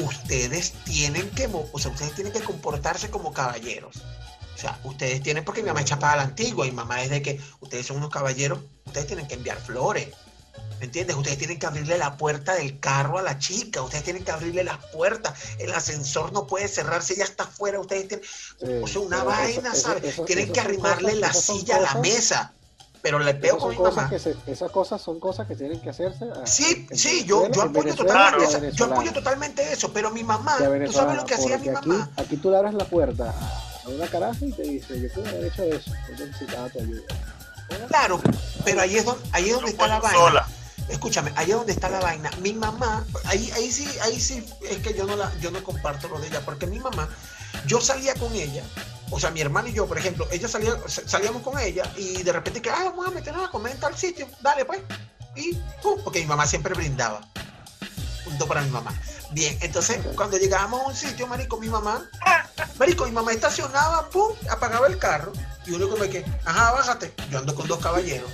ustedes 0.00 0.72
tienen 0.84 1.28
que, 1.30 1.46
o 1.52 1.78
sea, 1.78 1.90
ustedes 1.90 2.14
tienen 2.14 2.32
que 2.32 2.40
comportarse 2.40 3.10
como 3.10 3.32
caballeros. 3.32 3.96
O 4.54 4.58
sea, 4.60 4.78
ustedes 4.84 5.22
tienen, 5.22 5.44
porque 5.44 5.62
mi 5.62 5.68
mamá 5.68 5.80
es 5.80 5.86
chapada 5.86 6.14
a 6.14 6.16
la 6.16 6.22
antigua 6.24 6.66
y 6.66 6.72
mamá 6.72 7.02
es 7.02 7.10
de 7.10 7.22
que 7.22 7.40
ustedes 7.60 7.86
son 7.86 7.98
unos 7.98 8.10
caballeros, 8.10 8.58
ustedes 8.86 9.06
tienen 9.06 9.28
que 9.28 9.34
enviar 9.34 9.58
flores. 9.58 10.08
¿Me 10.80 10.84
entiendes? 10.86 11.16
Ustedes 11.16 11.38
tienen 11.38 11.58
que 11.58 11.66
abrirle 11.66 11.98
la 11.98 12.16
puerta 12.16 12.54
del 12.54 12.78
carro 12.78 13.18
a 13.18 13.22
la 13.22 13.38
chica, 13.38 13.82
ustedes 13.82 14.04
tienen 14.04 14.24
que 14.24 14.30
abrirle 14.30 14.62
las 14.64 14.78
puertas, 14.86 15.34
el 15.58 15.72
ascensor 15.72 16.32
no 16.32 16.46
puede 16.46 16.68
cerrarse, 16.68 17.16
ya 17.16 17.24
está 17.24 17.44
afuera, 17.44 17.80
ustedes 17.80 18.06
tienen, 18.08 18.26
Sí, 18.26 18.66
o 18.82 18.86
sea, 18.86 19.00
una 19.00 19.24
vaina, 19.24 19.72
eso- 19.72 19.80
¿sabes? 19.88 20.04
eso- 20.04 20.24
tienen 20.24 20.44
eso 20.44 20.52
que 20.52 20.60
arrimarle 20.60 21.14
la 21.16 21.32
silla 21.32 21.76
a 21.76 21.80
la 21.80 21.94
mesa. 21.96 22.52
Pero 23.02 23.18
le 23.18 23.34
pego 23.34 23.58
con 23.58 23.70
mi 23.70 23.76
cosas 23.76 23.96
mamá. 24.10 24.18
se- 24.18 24.36
esas 24.46 24.70
cosas 24.70 25.00
son 25.00 25.20
cosas 25.20 25.46
que 25.46 25.54
tienen 25.54 25.80
que 25.80 25.90
hacerse. 25.90 26.24
a- 26.24 26.46
Sí, 26.46 26.86
en 26.90 26.98
sí, 26.98 27.24
yo, 27.24 27.48
yo 27.50 27.62
apoyo 27.62 27.94
totalmente 27.94 28.42
y 28.50 28.54
a 28.54 28.58
eso. 28.68 28.76
Yo 28.76 28.84
apoyo 28.86 29.12
totalmente 29.12 29.72
eso, 29.72 29.92
pero 29.92 30.10
mi 30.10 30.24
mamá, 30.24 30.56
tú 30.86 30.92
sabes 30.92 31.16
lo 31.16 31.24
que 31.24 31.34
hacía 31.34 31.58
mi 31.58 31.64
porque 31.64 31.78
aquí, 31.78 31.88
mamá. 31.88 32.10
aquí 32.16 32.36
tú 32.36 32.50
le 32.50 32.56
abres 32.58 32.74
la 32.74 32.84
puerta 32.84 33.30
a- 33.30 33.88
una 33.88 34.06
caraja 34.08 34.44
y 34.44 34.52
te 34.52 34.62
dice, 34.62 35.00
yo 35.00 35.08
puedo 35.14 35.28
haber 35.28 35.44
hecho 35.46 35.62
eso, 35.62 35.90
yo 36.18 36.26
necesitaba 36.26 36.68
tu 36.70 36.78
ayuda. 36.80 37.02
Claro, 37.88 38.20
pero 38.64 38.80
ahí 38.80 38.96
es 38.96 39.04
donde, 39.04 39.22
ahí 39.32 39.48
es 39.48 39.54
donde 39.54 39.70
está 39.70 39.86
la 39.88 40.00
vaina. 40.00 40.18
sola. 40.18 40.46
Escúchame, 40.88 41.32
ahí 41.36 41.50
es 41.50 41.56
donde 41.56 41.72
está 41.72 41.88
la 41.90 42.00
vaina. 42.00 42.30
Mi 42.40 42.52
mamá, 42.54 43.04
ahí, 43.26 43.50
ahí 43.54 43.70
sí, 43.70 43.86
ahí 44.02 44.18
sí 44.18 44.44
es 44.68 44.78
que 44.78 44.94
yo 44.94 45.04
no 45.04 45.16
la, 45.16 45.30
yo 45.40 45.50
no 45.50 45.62
comparto 45.62 46.08
lo 46.08 46.18
de 46.18 46.28
ella, 46.28 46.40
porque 46.44 46.66
mi 46.66 46.78
mamá, 46.80 47.08
yo 47.66 47.80
salía 47.80 48.14
con 48.14 48.34
ella, 48.34 48.62
o 49.10 49.18
sea, 49.18 49.30
mi 49.30 49.40
hermano 49.40 49.68
y 49.68 49.72
yo, 49.72 49.86
por 49.86 49.98
ejemplo, 49.98 50.26
ella 50.30 50.48
salía, 50.48 50.76
salíamos 50.86 51.42
con 51.42 51.58
ella 51.58 51.90
y 51.96 52.22
de 52.22 52.32
repente 52.32 52.60
que, 52.60 52.70
ah, 52.70 52.84
vamos 52.84 53.06
a 53.06 53.10
meternos 53.10 53.48
a 53.48 53.50
comer 53.50 53.72
en 53.72 53.80
tal 53.80 53.96
sitio, 53.96 54.28
dale 54.40 54.64
pues. 54.64 54.80
Y 55.34 55.54
pum, 55.82 56.00
porque 56.02 56.20
mi 56.20 56.26
mamá 56.26 56.46
siempre 56.46 56.74
brindaba. 56.74 57.20
Punto 58.24 58.46
para 58.46 58.62
mi 58.62 58.70
mamá. 58.70 58.92
Bien, 59.30 59.56
entonces 59.60 59.98
cuando 60.14 60.36
llegábamos 60.36 60.82
a 60.82 60.86
un 60.86 60.94
sitio, 60.94 61.26
marico, 61.26 61.58
mi 61.58 61.68
mamá, 61.68 62.08
marico, 62.78 63.04
mi 63.04 63.12
mamá 63.12 63.32
estacionaba, 63.32 64.08
pum, 64.10 64.32
apagaba 64.50 64.86
el 64.86 64.98
carro 64.98 65.32
y 65.66 65.72
uno 65.72 65.88
como 65.88 66.02
que, 66.04 66.24
ajá, 66.44 66.72
bájate. 66.72 67.12
Yo 67.30 67.38
ando 67.38 67.54
con 67.54 67.66
dos 67.66 67.78
caballeros. 67.78 68.30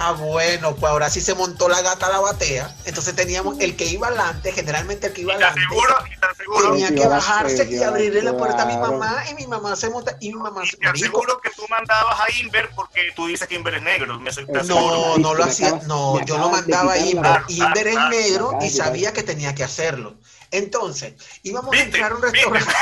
Ah, 0.00 0.12
bueno, 0.12 0.76
pues 0.76 0.90
ahora 0.90 1.10
sí 1.10 1.20
se 1.20 1.34
montó 1.34 1.68
la 1.68 1.82
gata 1.82 2.06
a 2.06 2.10
la 2.10 2.20
batea. 2.20 2.74
Entonces 2.84 3.14
teníamos 3.16 3.58
el 3.58 3.76
que 3.76 3.86
iba 3.86 4.06
adelante, 4.06 4.52
generalmente 4.52 5.08
el 5.08 5.12
que 5.12 5.22
iba 5.22 5.34
adelante. 5.34 5.60
aseguro, 5.60 5.94
y 6.06 6.20
te 6.20 6.26
aseguro, 6.26 6.70
Tenía 6.72 6.94
que 6.94 7.08
bajarse 7.08 7.68
y 7.68 7.82
abrirle 7.82 8.22
la 8.22 8.36
puerta 8.36 8.62
a 8.62 8.66
mi 8.66 8.76
mamá 8.76 9.24
y 9.30 9.34
mi 9.34 9.46
mamá 9.46 9.74
se 9.74 9.90
monta 9.90 10.16
y 10.20 10.32
mi 10.32 10.38
mamá 10.38 10.64
se 10.64 10.76
te 10.76 10.88
aseguro 10.88 11.40
que 11.40 11.50
tú 11.50 11.64
mandabas 11.68 12.20
a 12.20 12.30
Inver 12.40 12.70
porque 12.76 13.12
tú 13.16 13.26
dices 13.26 13.48
que 13.48 13.56
Inver 13.56 13.74
es 13.74 13.82
negro. 13.82 14.18
No. 14.18 15.18
No, 15.18 15.34
lo 15.34 15.44
hacía, 15.44 15.80
no, 15.86 16.24
yo 16.24 16.34
de 16.34 16.50
mandaba 16.50 16.94
quitar 16.94 17.42
Inver. 17.48 17.66
Inver 17.66 17.88
es 17.88 17.98
negro 18.10 18.58
y 18.60 18.70
sabía 18.70 19.12
que 19.12 19.22
tenía 19.24 19.54
que 19.54 19.64
hacerlo. 19.64 20.14
Entonces, 20.50 21.14
íbamos 21.42 21.74
a 21.74 21.80
entrar 21.80 22.12
a 22.12 22.14
un 22.14 22.22
restaurante. 22.22 22.72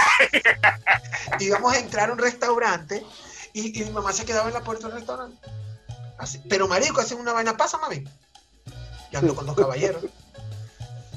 íbamos 1.40 1.72
a 1.72 1.78
entrar 1.78 2.10
a 2.10 2.12
un 2.12 2.18
restaurante 2.18 3.04
y, 3.52 3.80
y 3.80 3.84
mi 3.84 3.90
mamá 3.90 4.12
se 4.12 4.24
quedaba 4.24 4.48
en 4.48 4.54
la 4.54 4.62
puerta 4.62 4.86
del 4.86 4.98
restaurante. 4.98 5.38
Así. 6.18 6.38
Pero 6.48 6.66
marico, 6.68 7.00
hacen 7.00 7.18
una 7.18 7.32
vaina, 7.32 7.56
pasa, 7.56 7.78
mami. 7.78 8.04
Yo 9.12 9.18
ando 9.18 9.34
con 9.34 9.46
dos 9.46 9.56
caballeros. 9.56 10.02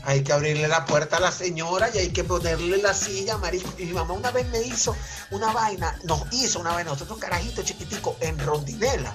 Hay 0.06 0.24
que 0.24 0.32
abrirle 0.32 0.68
la 0.68 0.86
puerta 0.86 1.18
a 1.18 1.20
la 1.20 1.32
señora 1.32 1.90
y 1.94 1.98
hay 1.98 2.10
que 2.10 2.24
ponerle 2.24 2.78
la 2.78 2.94
silla, 2.94 3.38
marico. 3.38 3.70
Y 3.78 3.86
mi 3.86 3.94
mamá 3.94 4.14
una 4.14 4.32
vez 4.32 4.48
me 4.50 4.62
hizo 4.62 4.96
una 5.32 5.52
vaina, 5.52 5.98
nos 6.04 6.22
hizo 6.32 6.60
una 6.60 6.72
vaina, 6.72 6.92
nosotros 6.92 7.18
carajitos 7.20 7.66
chiquiticos, 7.66 8.16
en 8.22 8.40
Rondinela, 8.40 9.14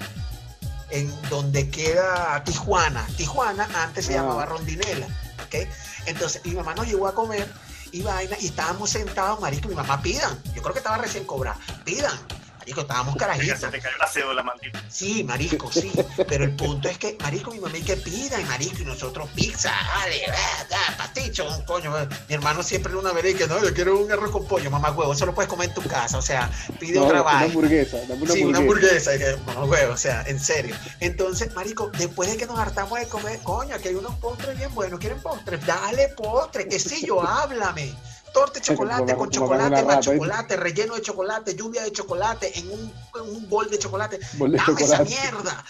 en 0.91 1.13
donde 1.31 1.71
queda 1.71 2.43
Tijuana. 2.45 3.07
Tijuana 3.17 3.67
antes 3.75 4.07
se 4.07 4.13
Ah. 4.15 4.17
llamaba 4.23 4.45
Rondinela, 4.47 5.07
¿ok? 5.47 5.67
Entonces 6.07 6.45
mi 6.45 6.53
mamá 6.53 6.75
nos 6.75 6.87
llevó 6.87 7.09
a 7.09 7.15
comer 7.15 7.51
y 7.91 8.03
vaina 8.03 8.37
y 8.39 8.47
estábamos 8.47 8.91
sentados, 8.91 9.41
marico, 9.41 9.69
mi 9.69 9.75
mamá 9.75 10.03
pidan. 10.03 10.39
Yo 10.55 10.61
creo 10.63 10.75
que 10.75 10.81
estaba 10.81 10.99
recién 10.99 11.25
cobrada. 11.25 11.59
Pidan. 11.85 12.17
Marico, 12.65 12.81
estábamos 12.81 13.17
carajitos. 13.17 13.61
se 13.61 13.69
te 13.69 13.79
cayó 13.79 13.97
la 13.99 14.07
cédula, 14.07 14.43
maldito. 14.43 14.79
Sí, 14.89 15.23
marisco, 15.23 15.71
sí. 15.71 15.93
Pero 16.27 16.45
el 16.45 16.57
punto 16.57 16.89
es 16.89 16.97
que, 16.97 17.15
marico, 17.21 17.51
mi 17.51 17.61
mamá 17.61 17.75
que 17.85 17.95
pida, 17.99 18.41
y 18.41 18.45
marico, 18.45 18.81
y 18.81 18.85
nosotros 18.87 19.29
pizza, 19.35 19.71
dale, 19.99 20.23
ah, 20.33 20.95
pasticho, 20.97 21.47
un 21.47 21.63
coño. 21.67 21.93
Mi 22.27 22.35
hermano 22.35 22.63
siempre 22.63 22.97
una 22.97 23.13
vez 23.13 23.35
y 23.35 23.35
que 23.35 23.47
no, 23.47 23.63
yo 23.63 23.75
quiero 23.75 23.99
un 23.99 24.11
arroz 24.11 24.31
con 24.31 24.47
pollo, 24.47 24.71
mamá 24.71 24.93
huevo, 24.93 25.13
eso 25.13 25.27
lo 25.27 25.35
puedes 25.35 25.51
comer 25.51 25.69
en 25.69 25.75
tu 25.75 25.83
casa, 25.83 26.17
o 26.17 26.23
sea, 26.23 26.51
pide 26.81 26.95
No, 26.95 27.05
otra 27.05 27.21
una 27.21 27.23
vaina. 27.23 27.45
hamburguesa, 27.45 27.99
dame 28.09 28.23
una 28.23 28.33
sí, 28.33 28.45
una 28.45 28.59
hamburguesa. 28.61 29.11
hamburguesa, 29.11 29.15
y 29.15 29.19
que, 29.19 29.45
mamá 29.53 29.65
huevo, 29.67 29.93
o 29.93 29.97
sea, 29.99 30.23
en 30.27 30.41
serio. 30.41 30.75
Entonces, 31.01 31.55
marico, 31.55 31.91
después 31.99 32.31
de 32.31 32.39
que 32.39 32.47
nos 32.47 32.59
hartamos 32.59 32.99
de 32.99 33.07
comer, 33.09 33.41
coño, 33.43 33.75
aquí 33.75 33.89
hay 33.89 33.95
unos 33.97 34.15
postres 34.17 34.57
bien 34.57 34.75
buenos, 34.75 34.99
¿quieren 35.01 35.21
postres? 35.21 35.67
Dale 35.67 36.09
postre, 36.17 36.67
que 36.67 36.79
sí, 36.79 37.05
yo 37.07 37.21
háblame. 37.23 37.95
Torta 38.35 38.59
de 38.59 38.61
chocolate 38.67 38.99
Como- 39.05 39.07
con 39.07 39.17
como 39.17 39.31
chocolate, 39.31 39.71
más 39.71 39.81
rata, 39.85 39.97
¿viste? 39.97 40.13
chocolate, 40.13 40.57
relleno 40.57 40.95
de 40.97 41.01
chocolate, 41.03 41.55
lluvia 41.55 41.83
de 41.85 41.93
chocolate, 41.93 42.59
en 42.59 42.71
un, 42.71 42.93
en 43.15 43.23
un 43.37 43.49
bol 43.49 43.71
de 43.71 43.79
chocolate. 43.79 44.19
Bol 44.35 44.51
de 44.53 44.59
Dame 44.59 44.83
esa 44.83 45.03
mierda. 45.05 45.65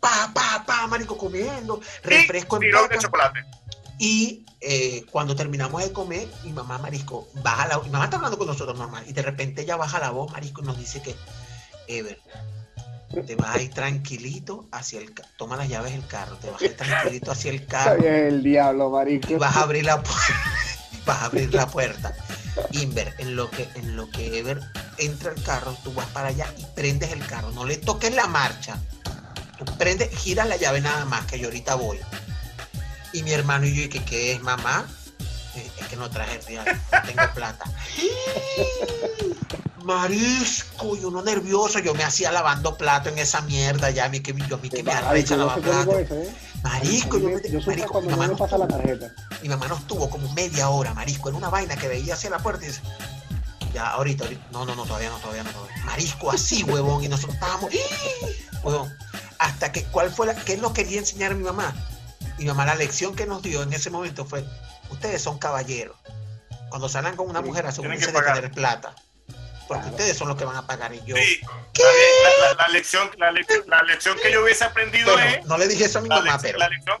Pa, 0.00 0.30
pa, 0.34 0.64
pa, 0.66 0.86
marico, 0.88 1.16
comiendo. 1.16 1.80
Y 2.04 2.08
Refresco 2.08 2.56
en 2.56 2.60
tirón 2.62 2.88
de 2.88 2.98
chocolate. 2.98 3.44
Y 3.98 4.44
eh, 4.60 5.04
cuando 5.10 5.36
terminamos 5.36 5.82
de 5.82 5.92
comer, 5.92 6.26
mi 6.42 6.52
mamá, 6.52 6.78
marisco, 6.78 7.28
baja 7.42 7.68
la 7.68 7.78
Mi 7.80 7.90
mamá 7.90 8.04
está 8.06 8.16
hablando 8.16 8.36
con 8.38 8.46
nosotros, 8.46 8.76
mamá. 8.78 9.02
Y 9.06 9.12
de 9.12 9.22
repente 9.22 9.62
ella 9.62 9.76
baja 9.76 9.98
la 10.00 10.10
voz, 10.10 10.32
marisco, 10.32 10.62
y 10.62 10.64
nos 10.66 10.78
dice 10.78 11.00
que, 11.02 11.14
Ever, 11.88 12.18
te 13.26 13.36
vas 13.36 13.56
a 13.56 13.60
ir 13.62 13.72
tranquilito 13.72 14.66
hacia 14.72 15.00
el 15.00 15.12
carro. 15.14 15.28
Toma 15.38 15.56
las 15.56 15.68
llaves 15.68 15.92
del 15.92 16.06
carro, 16.06 16.36
te 16.36 16.50
vas 16.50 16.60
a 16.60 16.64
ir 16.64 16.76
tranquilito 16.76 17.30
hacia 17.30 17.50
el 17.50 17.56
Está 17.60 17.84
carro. 17.84 18.02
bien 18.02 18.14
el 18.14 18.42
diablo, 18.42 18.88
Y 18.88 18.92
marico. 18.92 19.38
vas 19.38 19.56
a 19.56 19.60
abrir 19.62 19.84
la 19.84 20.02
puerta. 20.02 20.34
Vas 21.06 21.22
a 21.22 21.24
abrir 21.26 21.54
la 21.54 21.66
puerta. 21.66 22.12
Inver, 22.72 23.14
en 23.18 23.36
lo 23.36 23.50
que, 23.50 23.68
en 23.76 23.96
lo 23.96 24.10
que 24.10 24.38
Ever 24.38 24.60
entra 24.98 25.30
al 25.30 25.42
carro, 25.42 25.76
tú 25.84 25.92
vas 25.94 26.06
para 26.08 26.28
allá 26.28 26.52
y 26.58 26.64
prendes 26.74 27.12
el 27.12 27.24
carro. 27.26 27.50
No 27.52 27.64
le 27.64 27.76
toques 27.78 28.14
la 28.14 28.26
marcha. 28.26 28.76
Tú 29.58 29.64
prendes, 29.78 30.10
giras 30.18 30.46
la 30.48 30.56
llave 30.56 30.80
nada 30.82 31.04
más, 31.06 31.24
que 31.26 31.38
yo 31.38 31.46
ahorita 31.46 31.74
voy. 31.76 31.98
Y 33.12 33.22
mi 33.22 33.32
hermano 33.32 33.64
y 33.66 33.74
yo, 33.74 33.82
¿y 33.84 33.88
que 33.88 34.04
qué 34.04 34.32
es, 34.32 34.42
mamá? 34.42 34.86
"Eh, 35.54 35.70
Es 35.80 35.86
que 35.88 35.96
no 35.96 36.10
traje 36.10 36.38
real, 36.46 36.66
no 36.92 37.02
tengo 37.02 37.32
plata. 37.34 37.64
Marisco, 39.86 40.96
y 40.96 41.04
uno 41.04 41.22
nervioso, 41.22 41.78
yo 41.78 41.94
me 41.94 42.02
hacía 42.02 42.32
lavando 42.32 42.76
plato 42.76 43.08
en 43.08 43.18
esa 43.18 43.40
mierda, 43.42 43.90
ya 43.90 44.06
a 44.06 44.08
mí 44.08 44.18
que, 44.20 44.34
yo, 44.34 44.56
a 44.56 44.58
mí 44.58 44.68
que 44.68 44.82
me 44.82 44.90
Marico, 44.92 45.08
arrecha 45.08 45.34
yo 45.36 45.46
lavar 45.46 45.60
plato. 45.60 45.98
es, 45.98 46.10
¿eh? 46.10 46.34
Marisco, 46.64 47.16
A 47.16 47.20
yo, 47.20 47.28
me- 47.28 47.48
yo 47.50 47.60
cuando 47.88 48.00
mi 48.00 48.06
no 48.08 48.10
mamá 48.16 48.22
me 48.26 48.32
no 48.32 48.36
pasa 48.36 48.58
la 48.58 48.66
tarjeta. 48.66 49.12
mi 49.42 49.48
mamá 49.48 49.68
nos 49.68 49.86
tuvo 49.86 50.10
como 50.10 50.32
media 50.32 50.68
hora, 50.70 50.92
marisco, 50.92 51.28
en 51.28 51.36
una 51.36 51.50
vaina 51.50 51.76
que 51.76 51.86
veía 51.86 52.14
hacia 52.14 52.30
la 52.30 52.38
puerta 52.38 52.64
y 52.64 52.68
dice, 52.68 52.80
ya, 53.72 53.90
ahorita, 53.90 54.24
ahorita, 54.24 54.44
no, 54.50 54.64
no, 54.64 54.74
no, 54.74 54.84
todavía 54.86 55.10
no, 55.10 55.18
todavía 55.18 55.44
no, 55.44 55.50
todavía. 55.50 55.84
Marisco 55.84 56.32
así, 56.32 56.64
huevón, 56.64 57.04
y 57.04 57.08
nosotros 57.08 57.34
estábamos, 57.34 57.70
huevón, 58.64 58.92
hasta 59.38 59.70
que, 59.70 59.84
¿cuál 59.84 60.10
fue 60.10 60.26
la, 60.26 60.34
qué 60.34 60.56
nos 60.56 60.72
quería 60.72 60.98
enseñar 60.98 61.34
mi 61.36 61.44
mamá? 61.44 61.72
Mi 62.38 62.46
mamá, 62.46 62.66
la 62.66 62.74
lección 62.74 63.14
que 63.14 63.24
nos 63.26 63.40
dio 63.42 63.62
en 63.62 63.72
ese 63.72 63.90
momento 63.90 64.24
fue, 64.24 64.44
ustedes 64.90 65.22
son 65.22 65.38
caballeros. 65.38 65.96
Cuando 66.70 66.88
salgan 66.88 67.16
con 67.16 67.30
una 67.30 67.40
mujer, 67.40 67.64
asegúrense 67.66 68.10
de 68.10 68.20
tener 68.20 68.50
plata. 68.50 68.94
Porque 69.66 69.82
Claro. 69.82 69.96
ustedes 69.96 70.16
son 70.16 70.28
los 70.28 70.36
que 70.36 70.44
van 70.44 70.56
a 70.56 70.66
pagar 70.66 70.94
y 70.94 71.02
yo. 71.04 71.16
Sí, 71.16 71.40
la, 71.42 72.46
la- 72.48 72.54
la 72.54 72.68
lección, 72.68 73.10
la, 73.18 73.30
lección, 73.32 73.62
la 73.66 73.82
lección 73.82 74.16
que 74.22 74.30
yo 74.32 74.42
hubiese 74.44 74.64
aprendido 74.64 75.12
Bueno, 75.12 75.30
es. 75.30 75.44
no 75.46 75.58
le 75.58 75.66
dije 75.68 75.84
eso 75.86 75.98
a 75.98 76.02
mi 76.02 76.08
La, 76.08 76.16
mamá, 76.20 76.38
pero. 76.40 76.58
la 76.58 76.68
lección, 76.68 76.98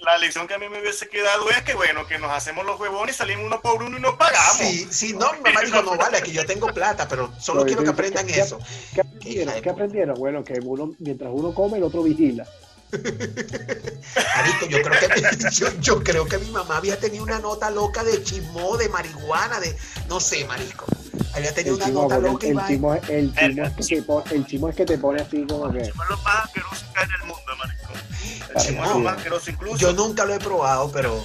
la 0.00 0.18
lección 0.18 0.48
que 0.48 0.54
a 0.54 0.58
mí 0.58 0.68
me 0.68 0.80
hubiese 0.80 1.08
quedado 1.08 1.48
es 1.50 1.62
que, 1.62 1.74
bueno, 1.74 2.06
que 2.06 2.18
nos 2.18 2.30
hacemos 2.32 2.64
los 2.64 2.80
huevones 2.80 3.14
y 3.14 3.18
salimos 3.18 3.44
uno 3.46 3.60
por 3.60 3.82
uno 3.82 3.96
y 3.96 4.00
nos 4.00 4.16
pagamos. 4.16 4.56
Sí, 4.56 4.88
sí, 4.90 5.12
no, 5.12 5.32
mi 5.34 5.40
mamá 5.40 5.60
dijo, 5.60 5.82
no 5.82 5.96
vale, 5.96 6.22
que 6.22 6.32
yo 6.32 6.44
tengo 6.46 6.66
plata, 6.68 7.06
pero 7.08 7.32
solo 7.38 7.64
quiero 7.64 7.84
que 7.84 7.90
aprendan 7.90 8.26
¿qué- 8.26 8.40
eso. 8.40 8.58
¿Qué 8.94 9.02
aprendieron? 9.02 9.54
de 9.54 9.60
¿Qué 9.60 9.60
puta. 9.60 9.70
aprendieron? 9.72 10.14
Bueno, 10.18 10.42
que 10.44 10.54
uno, 10.62 10.92
mientras 10.98 11.30
uno 11.32 11.54
come, 11.54 11.78
el 11.78 11.84
otro 11.84 12.02
vigila. 12.02 12.46
Marico, 12.92 14.66
yo 14.68 14.82
creo 14.82 15.00
que 15.00 15.48
yo, 15.52 15.68
yo 15.80 16.02
creo 16.02 16.26
que 16.26 16.38
mi 16.38 16.50
mamá 16.50 16.76
había 16.78 16.98
tenido 16.98 17.24
una 17.24 17.38
nota 17.38 17.70
loca 17.70 18.02
de 18.04 18.22
chismó, 18.22 18.76
de 18.76 18.88
marihuana, 18.88 19.60
de 19.60 19.76
no 20.08 20.20
sé, 20.20 20.44
marico. 20.46 20.86
Había 21.34 21.54
tenido 21.54 21.76
El 21.76 21.82
una 21.82 21.86
chimo, 21.86 22.02
nota 22.02 22.18
loca 22.18 22.46
y 22.46 22.50
el, 22.50 22.58
el 22.58 22.66
chimo, 22.66 22.94
es- 22.94 23.08
el, 23.08 23.34
chimo 23.34 23.66
es 23.66 23.74
que 23.76 23.84
te 23.96 24.02
pone, 24.02 24.34
el 24.34 24.46
chimo 24.46 24.68
es 24.68 24.76
que 24.76 24.84
te 24.84 24.98
pone 24.98 25.22
así 25.22 25.46
como 25.46 25.72
que... 25.72 25.82
Chimo 25.82 26.02
es 26.02 26.10
lo 26.10 26.18
más 26.18 26.44
asqueroso 26.44 26.84
que 26.92 26.98
hay 27.00 27.04
en 27.06 27.10
el 27.20 27.26
mundo, 27.26 27.56
marico. 27.58 27.92
El 27.92 28.46
Claro, 28.48 28.60
chimo 28.68 28.84
es 28.84 28.90
lo 28.90 28.98
más 28.98 29.16
asqueroso 29.16 29.50
incluso. 29.50 29.76
Yo 29.78 29.92
nunca 29.92 30.24
lo 30.24 30.34
he 30.34 30.38
probado, 30.40 30.90
pero 30.90 31.24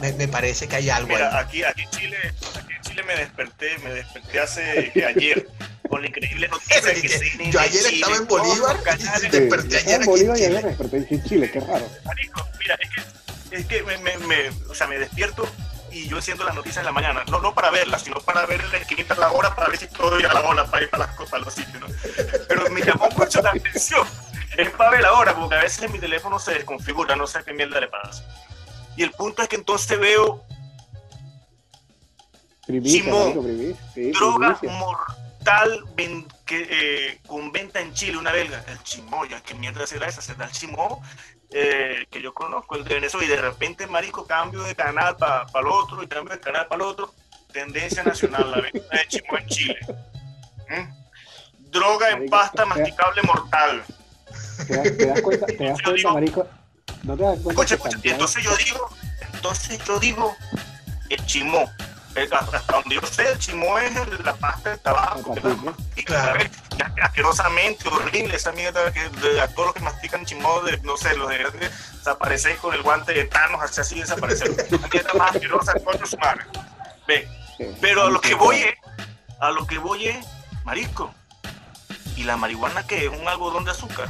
me, 0.00 0.12
me 0.14 0.26
parece 0.28 0.66
que 0.66 0.76
hay 0.76 0.90
algo 0.90 1.08
Mira, 1.08 1.38
ahí. 1.38 1.44
aquí, 1.44 1.62
aquí 1.64 1.82
en 1.82 1.90
Chile, 1.90 2.16
aquí 2.58 2.72
en 2.74 2.82
Chile 2.82 3.02
me 3.04 3.14
desperté, 3.16 3.78
me 3.78 3.90
desperté 3.94 4.40
hace 4.40 4.90
que 4.92 5.04
ayer 5.06 5.48
con 5.94 6.02
la 6.02 6.08
increíble 6.08 6.48
noticia 6.48 6.80
que 6.92 7.50
yo 7.52 7.60
ayer 7.60 7.82
Chile, 7.84 7.94
estaba 7.94 8.16
en 8.16 8.26
Bolívar 8.26 8.76
y 8.98 9.28
desperté 9.28 9.76
ayer 9.78 10.00
en 10.00 10.06
Bolívar 10.06 10.36
y 10.38 10.44
ayer 10.44 10.62
me 10.64 10.68
desperté 10.70 11.06
en 11.08 11.22
Chile, 11.24 11.50
qué 11.52 11.60
raro. 11.60 11.88
Marico, 12.04 12.48
mira, 12.58 12.76
es 12.80 12.90
que, 12.90 13.56
es 13.58 13.66
que 13.66 13.82
me, 13.84 13.96
me, 13.98 14.18
me- 14.18 14.48
o 14.68 14.74
sea, 14.74 14.88
me 14.88 14.98
despierto 14.98 15.46
y 15.92 16.08
yo 16.08 16.20
siento 16.20 16.42
las 16.42 16.56
noticias 16.56 16.78
en 16.78 16.86
la 16.86 16.90
mañana, 16.90 17.22
no, 17.30 17.38
no 17.40 17.54
para 17.54 17.70
verlas, 17.70 18.02
sino 18.02 18.16
para 18.22 18.44
ver 18.46 18.64
la 18.72 18.78
esquinita 18.78 19.14
la 19.14 19.30
hora, 19.30 19.54
para 19.54 19.68
ver 19.68 19.78
si 19.78 19.84
estoy 19.84 20.24
a 20.24 20.32
la 20.32 20.40
hora 20.40 20.64
para 20.68 20.82
ir 20.82 20.90
para, 20.90 21.06
las, 21.06 21.30
para 21.30 21.44
los 21.44 21.54
sitios, 21.54 21.78
¿no? 21.80 21.86
Pero 22.48 22.68
me 22.70 22.80
llamó 22.82 23.08
mucho 23.16 23.40
la 23.40 23.50
atención, 23.50 24.04
es 24.58 24.70
para 24.70 24.90
ver 24.90 25.02
la 25.02 25.12
hora, 25.12 25.36
porque 25.36 25.54
a 25.54 25.62
veces 25.62 25.88
mi 25.92 26.00
teléfono 26.00 26.40
se 26.40 26.54
desconfigura, 26.54 27.14
no 27.14 27.28
sé 27.28 27.38
qué 27.46 27.52
mierda 27.52 27.78
le 27.80 27.86
pasa. 27.86 28.24
Y 28.96 29.04
el 29.04 29.12
punto 29.12 29.42
es 29.42 29.48
que 29.48 29.54
entonces 29.54 29.96
veo 30.00 30.42
Primicia, 32.66 33.02
Chimo, 33.04 33.20
marico, 33.26 33.42
primicia. 33.44 33.84
Sí, 33.94 34.10
droga 34.10 34.58
primicia. 34.58 34.78
mortal 34.80 35.16
ven- 35.94 36.26
que, 36.46 36.66
eh, 36.70 37.20
con 37.26 37.52
venta 37.52 37.80
en 37.80 37.92
Chile, 37.94 38.16
una 38.18 38.32
belga, 38.32 38.64
el 38.68 38.82
chimoya, 38.82 39.40
¿qué 39.42 39.54
mierda 39.54 39.86
será 39.86 40.06
esa? 40.08 40.20
¿Será 40.22 40.46
el 40.46 40.52
chimó? 40.52 41.02
Eh, 41.50 42.06
que 42.10 42.20
yo 42.20 42.34
conozco, 42.34 42.74
el 42.76 42.84
de 42.84 42.94
Venezuela, 42.94 43.26
y 43.26 43.28
de 43.30 43.40
repente, 43.40 43.86
marico, 43.86 44.26
cambio 44.26 44.62
de 44.62 44.74
canal 44.74 45.16
para 45.16 45.46
el 45.54 45.66
otro, 45.66 46.02
y 46.02 46.06
cambio 46.08 46.34
de 46.34 46.40
canal 46.40 46.66
para 46.66 46.82
el 46.82 46.88
otro, 46.90 47.14
tendencia 47.52 48.02
nacional, 48.02 48.50
la 48.50 48.60
venta 48.60 48.96
de 48.96 49.06
chimó 49.08 49.38
en 49.38 49.46
Chile. 49.46 49.78
¿Mm? 50.68 51.70
Droga 51.70 52.10
en 52.10 52.28
pasta 52.28 52.64
masticable 52.66 53.22
mortal. 53.22 53.84
¿Te 54.66 54.74
das, 54.76 54.96
te 54.96 55.06
das 55.06 55.20
cuenta, 55.22 55.46
te 55.46 55.54
das 55.64 55.82
cuenta, 55.82 55.90
digo- 55.92 56.12
marico? 56.14 56.48
¿No 57.02 57.16
te 57.16 57.22
das 57.22 57.38
cuenta 57.40 57.50
Escucha, 57.62 57.74
escucha, 57.74 57.98
entonces 58.04 58.42
yo 58.44 58.56
digo, 58.56 58.88
entonces 59.34 59.84
yo 59.84 59.98
digo, 60.00 60.36
el 61.10 61.26
chimó, 61.26 61.70
hasta 62.22 62.72
donde 62.72 62.94
yo 62.96 63.00
sé, 63.06 63.30
el 63.32 63.38
chimó 63.38 63.78
es 63.78 63.92
la 64.24 64.34
pasta 64.34 64.70
de 64.70 64.78
tabaco, 64.78 65.34
patica? 65.34 65.72
Y 65.96 66.04
Claro. 66.04 66.40
asquerosamente 67.02 67.88
horrible 67.88 68.36
esa 68.36 68.52
mierda 68.52 68.92
que 68.92 69.08
de, 69.08 69.40
a 69.40 69.48
todos 69.48 69.66
los 69.66 69.74
que 69.74 69.80
mastican 69.80 70.24
chimó 70.24 70.60
de, 70.62 70.78
no 70.78 70.96
sé, 70.96 71.16
los 71.16 71.28
de 71.28 71.38
desaparecer 71.98 72.56
con 72.58 72.74
el 72.74 72.82
guante 72.82 73.12
de 73.12 73.24
Thanos, 73.24 73.62
así 73.62 73.80
así 73.80 74.00
desaparecer. 74.00 74.50
La 74.70 74.88
mierda 74.88 75.14
más 75.14 75.34
asquerosa 75.34 75.74
con 75.84 76.06
su 76.06 76.16
madre. 76.18 76.44
Ve, 77.06 77.28
pero 77.80 78.04
a 78.04 78.10
lo 78.10 78.20
que 78.20 78.34
voy 78.34 78.56
claro. 78.60 78.76
es, 78.98 79.38
a 79.40 79.50
lo 79.50 79.66
que 79.66 79.78
voy 79.78 80.08
es, 80.08 80.26
marisco. 80.64 81.12
¿Y 82.16 82.24
la 82.24 82.36
marihuana 82.36 82.86
que 82.86 83.06
es 83.06 83.10
un 83.12 83.26
algodón 83.26 83.64
de 83.64 83.72
azúcar? 83.72 84.08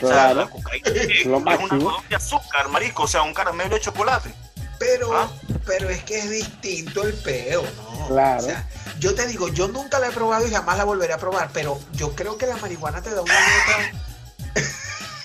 O 0.00 0.06
sea, 0.06 0.32
la 0.32 0.46
Claro, 0.46 0.50
cocaína 0.50 0.88
es 0.90 1.26
Lo 1.26 1.38
un 1.38 1.48
algodón 1.48 2.08
de 2.08 2.16
azúcar, 2.16 2.68
marisco, 2.68 3.02
o 3.02 3.08
sea, 3.08 3.22
un 3.22 3.34
caramelo 3.34 3.74
de 3.74 3.80
chocolate. 3.80 4.32
Pero, 4.78 5.12
Ah. 5.16 5.28
Pero 5.68 5.90
es 5.90 6.02
que 6.02 6.18
es 6.18 6.30
distinto 6.30 7.04
el 7.04 7.12
peo, 7.12 7.62
¿no? 7.62 8.08
Claro. 8.08 8.40
O 8.40 8.46
sea, 8.46 8.66
yo 8.98 9.14
te 9.14 9.26
digo, 9.26 9.48
yo 9.48 9.68
nunca 9.68 9.98
la 10.00 10.08
he 10.08 10.10
probado 10.10 10.46
y 10.46 10.50
jamás 10.50 10.78
la 10.78 10.84
volveré 10.84 11.12
a 11.12 11.18
probar, 11.18 11.50
pero 11.52 11.78
yo 11.92 12.14
creo 12.16 12.38
que 12.38 12.46
la 12.46 12.56
marihuana 12.56 13.02
te 13.02 13.10
da 13.10 13.20
una 13.20 13.34
nota. 13.34 14.64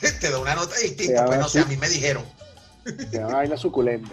te 0.19 0.29
da 0.29 0.37
una 0.37 0.53
nota 0.53 0.75
distinta, 0.75 1.21
da 1.21 1.25
pues 1.27 1.39
no 1.39 1.47
sé, 1.47 1.61
a 1.61 1.65
mí 1.65 1.77
me 1.77 1.87
dijeron. 1.87 2.25
te 3.09 3.19
vaina 3.19 3.55
suculenta. 3.55 4.11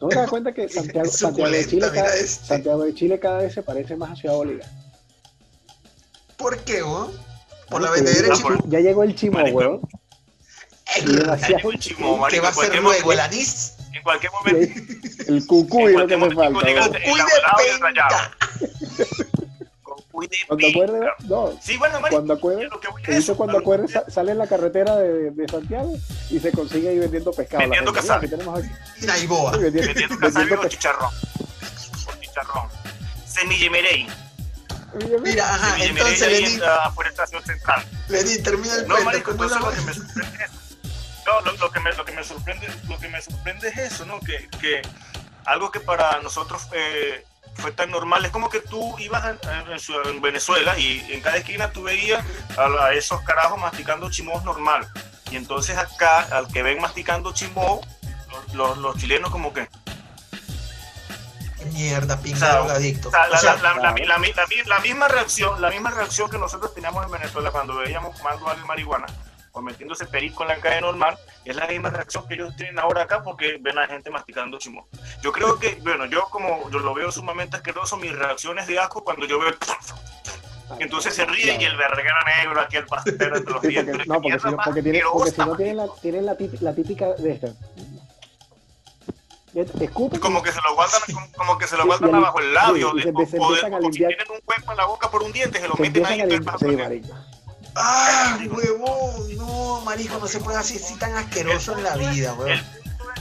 ¿No 0.00 0.08
te 0.08 0.16
das 0.16 0.30
cuenta 0.30 0.52
que 0.52 0.66
Santiago, 1.08 1.50
de 1.50 1.66
Chile 1.66 1.90
cada, 1.92 2.14
este. 2.14 2.46
Santiago 2.46 2.82
de 2.82 2.94
Chile 2.94 3.20
cada 3.20 3.38
vez 3.38 3.52
se 3.52 3.62
parece 3.62 3.96
más 3.96 4.12
a 4.12 4.16
Ciudad 4.16 4.34
Bolívar? 4.34 4.68
¿Por 6.38 6.58
qué, 6.64 6.82
oh? 6.82 7.12
Por 7.68 7.82
la 7.82 7.90
vendedera 7.90 8.34
chimo. 8.34 8.56
ya 8.68 8.80
llegó 8.80 9.02
el 9.02 9.14
chimo, 9.14 9.42
weón. 9.42 9.80
Ya 11.04 11.48
llegó 11.48 11.70
el 11.70 11.78
chimó, 11.78 12.14
¿Qué 12.14 12.20
marico, 12.40 12.42
va 12.44 12.48
a 12.48 12.52
ser 12.54 12.80
luego? 12.80 13.12
¿El 13.12 13.20
anís? 13.20 13.75
En 13.96 14.02
cualquier 14.02 14.32
y 14.32 14.36
momento. 14.36 14.82
El 15.28 15.46
cucuy 15.46 15.84
es 15.84 15.92
lo 15.92 16.06
que 16.06 16.16
momento 16.16 16.42
falta. 16.42 16.66
llega 16.66 16.80
weón. 16.82 16.96
el 16.96 17.02
¡Uy, 17.10 17.20
elaborado 17.20 17.56
y 17.58 17.70
el 17.70 17.76
de 17.76 17.82
rallado. 17.82 18.16
penca! 18.58 19.26
Con 19.82 19.96
cuy 20.10 20.26
de 20.26 20.36
Cuando 20.46 20.66
acuerde, 20.68 20.98
pinga. 21.00 21.14
no, 21.28 21.58
Sí, 21.62 21.76
bueno, 21.76 22.00
marico. 22.00 22.16
cuando 22.16 22.34
eso, 23.16 23.36
cuando 23.36 23.52
a 23.56 23.60
lo- 23.60 23.64
acuerde 23.64 23.88
sa- 23.88 24.10
sale 24.10 24.32
en 24.32 24.38
la 24.38 24.46
carretera 24.46 24.96
de, 24.96 25.30
de 25.30 25.48
Santiago 25.48 25.94
y 26.30 26.38
se 26.40 26.52
consigue 26.52 26.88
ahí 26.90 26.98
vendiendo 26.98 27.32
pescado. 27.32 27.60
Vendiendo 27.60 27.92
gente, 27.92 28.06
casabe. 28.06 28.26
"Mira, 28.26 28.30
que 28.30 28.36
tenemos 28.36 28.58
aquí. 28.64 28.70
Y 29.02 29.06
Naiboa. 29.06 29.52
Sí, 29.54 29.58
vendiendo- 29.60 29.86
Vendiendo 29.88 30.18
casabe 30.18 30.54
o 30.56 30.68
chicharrón. 30.68 31.10
O 31.10 32.20
chicharrón. 32.20 32.68
Semille 33.26 33.70
Merey. 33.70 34.06
Mira, 35.22 35.54
ajá, 35.54 35.84
entonces 35.84 36.20
Lenín, 36.30 36.54
en 36.54 36.60
la- 36.60 36.86
afuera 36.86 37.10
de 37.10 37.14
Estación 37.14 37.44
Central. 37.44 37.84
Lenín, 38.08 38.42
termina 38.42 38.74
el 38.76 38.82
No, 38.82 38.94
cuento. 38.94 39.04
marico, 39.04 39.30
¿cómo 39.32 39.44
es 39.44 39.50
la 39.50 39.56
entonces 39.58 39.60
lo 39.60 39.70
que 39.70 39.76
vaina? 39.76 39.86
me 39.86 39.94
sorprende 40.14 40.44
es 40.44 40.50
no, 41.26 41.40
lo, 41.40 41.52
lo 41.52 41.70
que 41.70 41.80
me, 41.80 41.92
lo 41.92 42.04
que 42.04 42.12
me 42.12 42.24
sorprende, 42.24 42.68
lo 42.88 42.98
que 42.98 43.08
me 43.08 43.20
sorprende 43.20 43.68
es 43.68 43.78
eso, 43.78 44.06
¿no? 44.06 44.20
Que, 44.20 44.48
que 44.60 44.82
algo 45.44 45.70
que 45.70 45.80
para 45.80 46.20
nosotros 46.20 46.68
eh, 46.72 47.24
fue 47.54 47.72
tan 47.72 47.90
normal. 47.90 48.24
Es 48.24 48.30
como 48.30 48.48
que 48.48 48.60
tú 48.60 48.96
ibas 48.98 49.24
en, 49.24 50.20
Venezuela 50.20 50.78
y 50.78 51.04
en 51.10 51.20
cada 51.20 51.36
esquina 51.38 51.70
tú 51.70 51.84
veías 51.84 52.24
a, 52.56 52.92
esos 52.92 53.20
carajos 53.22 53.58
masticando 53.58 54.10
chimós 54.10 54.44
normal. 54.44 54.86
Y 55.30 55.36
entonces 55.36 55.76
acá, 55.76 56.20
al 56.36 56.48
que 56.48 56.62
ven 56.62 56.80
masticando 56.80 57.32
chimó, 57.32 57.80
los, 58.52 58.78
los, 58.78 58.96
chilenos 58.96 59.30
como 59.30 59.52
que... 59.52 59.68
Mierda, 61.72 62.16
pinga 62.20 62.62
o 62.62 62.68
sea, 62.68 63.56
la, 63.56 64.78
misma 64.80 65.08
reacción, 65.08 65.60
la 65.60 65.68
misma 65.68 65.90
reacción 65.90 66.30
que 66.30 66.38
nosotros 66.38 66.72
teníamos 66.72 67.04
en 67.04 67.10
Venezuela 67.10 67.50
cuando 67.50 67.76
veíamos 67.78 68.16
fumando 68.16 68.48
al 68.48 68.64
marihuana 68.66 69.06
o 69.56 69.62
metiéndose 69.62 70.04
perico 70.04 70.42
en 70.42 70.48
la 70.48 70.56
calle 70.56 70.82
normal, 70.82 71.18
es 71.44 71.56
la 71.56 71.66
misma 71.66 71.88
reacción 71.88 72.28
que 72.28 72.34
ellos 72.34 72.54
tienen 72.56 72.78
ahora 72.78 73.02
acá 73.02 73.22
porque 73.22 73.56
ven 73.58 73.78
a 73.78 73.82
la 73.82 73.86
gente 73.86 74.10
masticando 74.10 74.58
chimó. 74.58 74.86
Yo 75.22 75.32
creo 75.32 75.58
que, 75.58 75.78
bueno, 75.82 76.04
yo 76.04 76.28
como 76.30 76.70
yo 76.70 76.78
lo 76.78 76.92
veo 76.92 77.10
sumamente 77.10 77.56
asqueroso, 77.56 77.96
mis 77.96 78.14
reacciones 78.14 78.66
de 78.66 78.78
asco 78.78 79.02
cuando 79.02 79.24
yo 79.26 79.38
veo 79.38 79.50
entonces 80.78 81.14
se 81.14 81.24
ríe 81.24 81.56
y 81.58 81.64
el 81.64 81.76
verguero 81.76 82.16
negro 82.26 82.60
aquí 82.60 82.76
el 82.76 82.86
pastero 82.86 83.36
entre 83.36 83.52
los 83.54 83.62
dientes. 83.62 84.06
no, 84.06 84.20
porque 84.20 84.38
si 84.38 84.50
no, 84.50 84.56
porque 84.62 84.82
tiene, 84.82 85.02
porque 85.10 85.30
si 85.30 85.40
no 85.40 85.56
tienen 85.56 85.76
la, 85.78 85.88
tienen 86.02 86.26
la, 86.26 86.36
típica, 86.36 86.64
la 86.64 86.74
típica 86.74 87.12
de 87.14 87.32
esta. 87.32 87.48
Escupen, 89.80 90.20
como 90.20 90.42
que 90.42 90.52
se 90.52 90.60
lo 90.60 90.74
guardan, 90.74 91.00
como, 91.36 91.56
que 91.56 91.66
se 91.66 91.78
lo 91.78 91.86
guardan 91.86 92.14
abajo 92.14 92.40
el 92.40 92.52
labio, 92.52 92.92
sí, 92.92 93.08
o, 93.08 93.42
o, 93.42 93.52
o, 93.52 93.92
si 93.92 93.98
tienen 94.00 94.30
un 94.30 94.40
cuerpo 94.44 94.72
en 94.72 94.76
la 94.76 94.84
boca 94.84 95.10
por 95.10 95.22
un 95.22 95.32
diente, 95.32 95.58
se 95.60 95.66
lo 95.66 95.74
meten 95.76 96.04
ahí. 96.04 96.20
el 96.20 96.44
¡Ah, 97.76 98.38
huevón! 98.50 99.36
No, 99.36 99.82
marico, 99.82 100.18
no 100.18 100.26
se 100.26 100.40
puede 100.40 100.58
hacer 100.58 100.82
así 100.82 100.96
tan 100.96 101.14
asqueroso 101.14 101.76
en 101.76 101.84
la 101.84 101.96
vida, 101.96 102.32
huevón. 102.34 102.64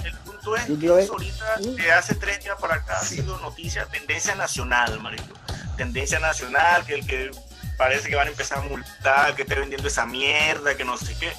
El, 0.03 0.15
punto 0.17 0.55
es 0.55 0.65
que 0.65 1.11
ahorita, 1.11 1.57
de 1.59 1.91
hace 1.91 2.15
tres 2.15 2.43
días 2.43 2.55
para 2.59 2.75
acá, 2.75 2.99
ha 2.99 3.03
sido 3.03 3.37
noticia, 3.39 3.85
tendencia 3.85 4.35
nacional, 4.35 4.99
marico. 5.01 5.33
Tendencia 5.75 6.19
nacional, 6.19 6.85
que 6.85 6.93
el 6.93 7.05
que 7.05 7.31
parece 7.77 8.09
que 8.09 8.15
van 8.15 8.27
a 8.27 8.31
empezar 8.31 8.59
a 8.59 8.61
multar, 8.61 9.35
que 9.35 9.41
esté 9.41 9.55
vendiendo 9.55 9.87
esa 9.87 10.05
mierda, 10.05 10.75
que 10.75 10.85
no 10.85 10.97
sé 10.97 11.15
qué. 11.19 11.33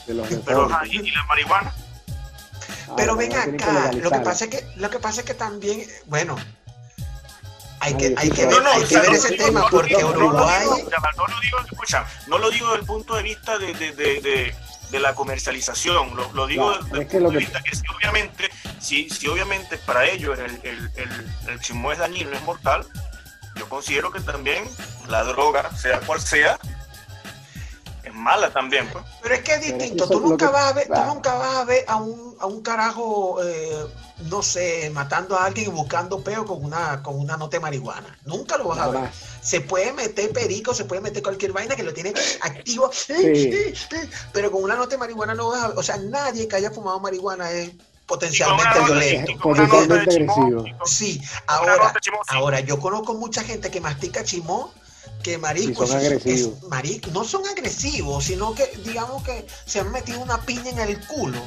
Pero, 0.44 0.68
¿y, 0.84 1.10
la 1.10 1.24
marihuana? 1.24 1.74
Pero 2.96 3.12
ah, 3.12 3.16
ven 3.16 3.32
acá, 3.34 3.92
lo 3.92 4.10
que 4.10 4.20
pasa 4.20 4.44
es 4.44 4.50
que, 4.50 4.66
lo 4.76 4.90
que 4.90 4.98
pasa 4.98 5.20
es 5.20 5.26
que 5.26 5.34
también, 5.34 5.86
bueno, 6.06 6.36
hay 7.86 7.96
que, 7.96 8.14
hay 8.16 8.30
que 8.30 8.46
ver, 8.46 8.66
hay 8.66 8.84
que 8.84 8.98
ver 8.98 9.14
ese 9.14 9.36
tema 9.36 9.68
porque 9.70 9.96
Uruguay. 10.04 10.66
No 11.16 11.26
lo 11.26 11.40
digo, 11.40 11.58
escucha, 11.60 12.06
no 12.26 12.38
lo 12.38 12.50
digo 12.50 12.66
desde 12.68 12.80
el 12.80 12.86
punto 12.86 13.14
de 13.14 13.22
vista 13.22 13.58
de, 13.58 13.72
de, 13.74 13.92
de, 13.92 14.54
de 14.90 15.00
la 15.00 15.14
comercialización, 15.14 16.16
lo, 16.16 16.32
lo 16.32 16.46
digo 16.46 16.72
desde 16.78 17.02
el 17.02 17.06
punto 17.06 17.30
de 17.30 17.38
vista 17.38 17.62
que 17.62 17.76
si 17.76 17.82
obviamente, 17.96 18.50
si, 18.80 19.08
si 19.08 19.28
obviamente 19.28 19.78
para 19.78 20.04
ellos 20.04 20.38
el, 20.38 20.60
el, 20.64 20.90
el, 20.96 21.26
el 21.48 21.60
chismo 21.60 21.92
es 21.92 21.98
dañino, 21.98 22.32
es 22.32 22.42
mortal, 22.42 22.84
yo 23.54 23.68
considero 23.68 24.10
que 24.10 24.20
también 24.20 24.64
la 25.08 25.22
droga, 25.22 25.70
sea 25.76 26.00
cual 26.00 26.20
sea, 26.20 26.58
mala 28.16 28.52
también. 28.52 28.88
Pues. 28.90 29.04
Pero 29.22 29.34
es 29.34 29.42
que 29.42 29.54
es 29.54 29.60
distinto, 29.62 30.08
tú 30.08 30.20
nunca, 30.20 30.50
vas 30.50 30.66
a 30.66 30.72
ver, 30.72 30.86
tú 30.86 31.00
nunca 31.06 31.34
vas 31.34 31.56
a 31.56 31.64
ver 31.64 31.84
a 31.86 31.96
un, 31.96 32.36
a 32.40 32.46
un 32.46 32.62
carajo 32.62 33.38
eh, 33.42 33.86
no 34.24 34.42
sé, 34.42 34.90
matando 34.90 35.36
a 35.36 35.44
alguien 35.44 35.68
y 35.68 35.70
buscando 35.70 36.22
peo 36.22 36.46
con 36.46 36.64
una, 36.64 37.02
con 37.02 37.18
una 37.18 37.36
nota 37.36 37.58
de 37.58 37.60
marihuana. 37.60 38.18
Nunca 38.24 38.56
lo 38.56 38.68
vas 38.68 38.78
a 38.78 38.88
ver. 38.88 39.10
Se 39.42 39.60
puede 39.60 39.92
meter 39.92 40.32
perico, 40.32 40.72
se 40.74 40.84
puede 40.86 41.02
meter 41.02 41.22
cualquier 41.22 41.52
vaina 41.52 41.76
que 41.76 41.82
lo 41.82 41.92
tiene 41.92 42.14
activo, 42.40 42.90
pero 44.32 44.50
con 44.50 44.62
una 44.62 44.76
nota 44.76 44.90
de 44.90 44.98
marihuana 44.98 45.34
no 45.34 45.50
vas 45.50 45.64
a 45.64 45.68
ver. 45.68 45.78
O 45.78 45.82
sea, 45.82 45.98
nadie 45.98 46.48
que 46.48 46.56
haya 46.56 46.70
fumado 46.70 46.98
marihuana 46.98 47.50
es 47.50 47.72
potencialmente 48.06 48.80
violento. 48.86 49.32
Potencialmente 49.38 50.14
agresivo. 50.14 50.64
Sí, 50.86 51.20
ahora, 51.46 51.92
ahora 52.28 52.60
yo 52.60 52.78
conozco 52.78 53.14
mucha 53.14 53.42
gente 53.42 53.70
que 53.70 53.80
mastica 53.80 54.24
chimó 54.24 54.72
que 55.26 55.38
marico, 55.38 55.84
son 55.88 55.96
agresivos. 55.96 56.54
no 57.12 57.24
son 57.24 57.44
agresivos, 57.48 58.24
sino 58.26 58.54
que 58.54 58.64
digamos 58.84 59.24
que 59.24 59.44
se 59.64 59.80
han 59.80 59.90
metido 59.90 60.20
una 60.20 60.40
piña 60.42 60.70
en 60.70 60.78
el 60.78 61.04
culo 61.04 61.42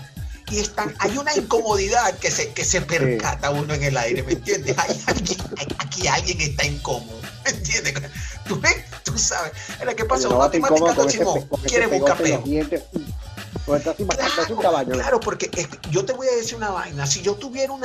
y 0.51 0.59
están, 0.59 0.93
hay 0.99 1.17
una 1.17 1.33
incomodidad 1.33 2.17
que 2.19 2.29
se, 2.29 2.51
que 2.51 2.65
se 2.65 2.81
percata 2.81 3.51
uno 3.51 3.73
en 3.73 3.83
el 3.83 3.95
aire, 3.95 4.23
¿me 4.23 4.33
entiendes? 4.33 4.77
Hay 4.77 5.01
alguien, 5.05 5.39
aquí 5.77 6.07
alguien 6.09 6.41
está 6.41 6.65
incómodo, 6.65 7.21
¿me 7.45 7.51
entiendes? 7.51 7.93
Tú 8.45 8.59
tú 9.05 9.17
sabes. 9.17 9.53
En 9.79 9.85
la 9.85 9.95
que 9.95 10.03
pasa, 10.03 10.27
uno 10.27 10.49
te 10.49 10.59
chimón, 11.07 11.47
quiere 11.65 11.87
buscar 11.87 12.17
peo. 12.17 12.43
Claro, 14.93 15.19
porque 15.19 15.49
yo 15.91 16.05
te 16.05 16.13
voy 16.13 16.27
a 16.27 16.35
decir 16.35 16.55
una 16.55 16.69
vaina. 16.69 17.05
Si 17.05 17.21
yo 17.21 17.35
tuviera 17.35 17.71
un, 17.73 17.83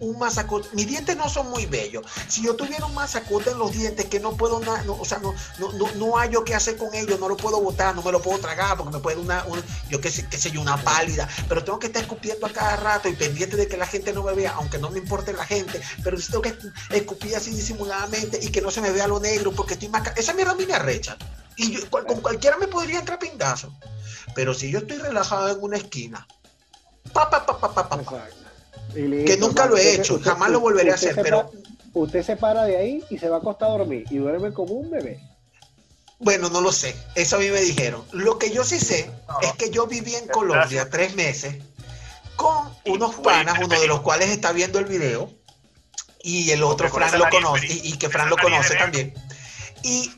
un, 0.00 0.18
masacote, 0.18 0.68
mis 0.72 0.86
dientes 0.86 1.16
no 1.16 1.28
son 1.28 1.50
muy 1.50 1.66
bellos. 1.66 2.04
Si 2.28 2.42
yo 2.42 2.54
tuviera 2.54 2.86
un 2.86 2.94
masacote 2.94 3.50
en 3.50 3.58
los 3.58 3.72
dientes 3.72 4.06
que 4.06 4.20
no 4.20 4.36
puedo, 4.36 4.60
no, 4.60 4.72
o 4.88 5.04
sea, 5.04 5.18
no, 5.18 5.34
no, 5.58 5.72
no, 5.72 5.90
no 5.96 6.18
hay 6.18 6.30
yo 6.30 6.44
qué 6.44 6.54
hacer 6.54 6.76
con 6.76 6.94
ellos, 6.94 7.20
no 7.20 7.28
lo 7.28 7.36
puedo 7.36 7.60
botar, 7.60 7.94
no 7.94 8.02
me 8.02 8.12
lo 8.12 8.22
puedo 8.22 8.38
tragar 8.38 8.76
porque 8.76 8.96
me 8.96 9.02
puede 9.02 9.18
una, 9.18 9.44
yo 9.88 10.00
qué 10.00 10.10
sé, 10.10 10.26
qué 10.28 10.38
sé 10.38 10.50
yo, 10.50 10.60
una 10.60 10.82
pálida. 10.82 11.28
Pero 11.48 11.62
tengo 11.62 11.78
que 11.78 11.88
estar 11.88 12.02
escupiendo 12.02 12.46
a 12.46 12.50
cada 12.50 12.76
rato 12.76 13.08
y 13.08 13.14
pendiente 13.14 13.56
de 13.56 13.68
que 13.68 13.76
la 13.76 13.86
gente 13.86 14.12
no 14.12 14.22
me 14.22 14.32
vea, 14.32 14.52
aunque 14.52 14.78
no 14.78 14.90
me 14.90 14.98
importe 14.98 15.32
la 15.32 15.44
gente. 15.44 15.80
Pero 16.02 16.16
tengo 16.18 16.42
que 16.42 16.56
escupir 16.90 17.36
así 17.36 17.50
disimuladamente 17.50 18.38
y 18.42 18.48
que 18.48 18.60
no 18.60 18.70
se 18.70 18.80
me 18.80 18.90
vea 18.90 19.06
lo 19.06 19.20
negro 19.20 19.52
porque 19.52 19.74
estoy 19.74 19.88
más. 19.88 20.02
Esa 20.16 20.32
mierda 20.32 20.52
a 20.52 20.56
mí 20.56 20.66
me 20.66 20.74
arrecha. 20.74 21.16
Y 21.56 21.72
yo, 21.72 21.90
con 21.90 22.04
cualquiera 22.20 22.56
me 22.58 22.66
podría 22.66 22.98
entrar 22.98 23.18
pingazo. 23.18 23.72
Pero 24.34 24.54
si 24.54 24.70
yo 24.70 24.78
estoy 24.78 24.98
relajado 24.98 25.50
en 25.50 25.62
una 25.62 25.76
esquina, 25.76 26.26
pa, 27.12 27.28
pa, 27.28 27.44
pa, 27.44 27.58
pa, 27.58 27.88
pa, 27.88 28.28
que 28.94 29.36
nunca 29.38 29.66
lo 29.66 29.76
he 29.76 29.94
hecho, 29.94 30.20
jamás 30.20 30.50
lo 30.50 30.60
volveré 30.60 30.90
a 30.92 30.94
hacer, 30.94 31.14
pero... 31.22 31.50
Usted 31.94 32.22
se 32.22 32.36
para 32.36 32.64
de 32.64 32.78
ahí 32.78 33.04
y 33.10 33.18
se 33.18 33.28
va 33.28 33.36
a 33.36 33.38
acostar 33.40 33.68
a 33.68 33.72
dormir 33.72 34.06
y 34.08 34.16
duerme 34.16 34.52
como 34.52 34.72
un 34.72 34.90
bebé. 34.90 35.20
Bueno, 36.18 36.48
no 36.48 36.62
lo 36.62 36.72
sé, 36.72 36.96
eso 37.14 37.36
a 37.36 37.38
mí 37.38 37.50
me 37.50 37.60
dijeron. 37.60 38.02
Lo 38.12 38.38
que 38.38 38.50
yo 38.50 38.64
sí 38.64 38.78
sé 38.78 39.10
es 39.42 39.52
que 39.54 39.70
yo 39.70 39.86
viví 39.86 40.14
en 40.14 40.26
Colombia 40.28 40.88
tres 40.88 41.14
meses 41.16 41.56
con 42.36 42.72
unos 42.86 43.16
panas, 43.16 43.58
uno 43.62 43.78
de 43.78 43.86
los 43.86 44.00
cuales 44.00 44.30
está 44.30 44.52
viendo 44.52 44.78
el 44.78 44.86
video, 44.86 45.30
y 46.22 46.50
el 46.50 46.62
otro 46.62 46.88
Fran 46.88 47.18
lo 47.18 47.28
conoce, 47.28 47.66
y, 47.68 47.98
que 47.98 48.08
Fran 48.08 48.30
lo 48.30 48.36
conoce 48.36 48.76
también. 48.76 49.12
Y 49.82 50.10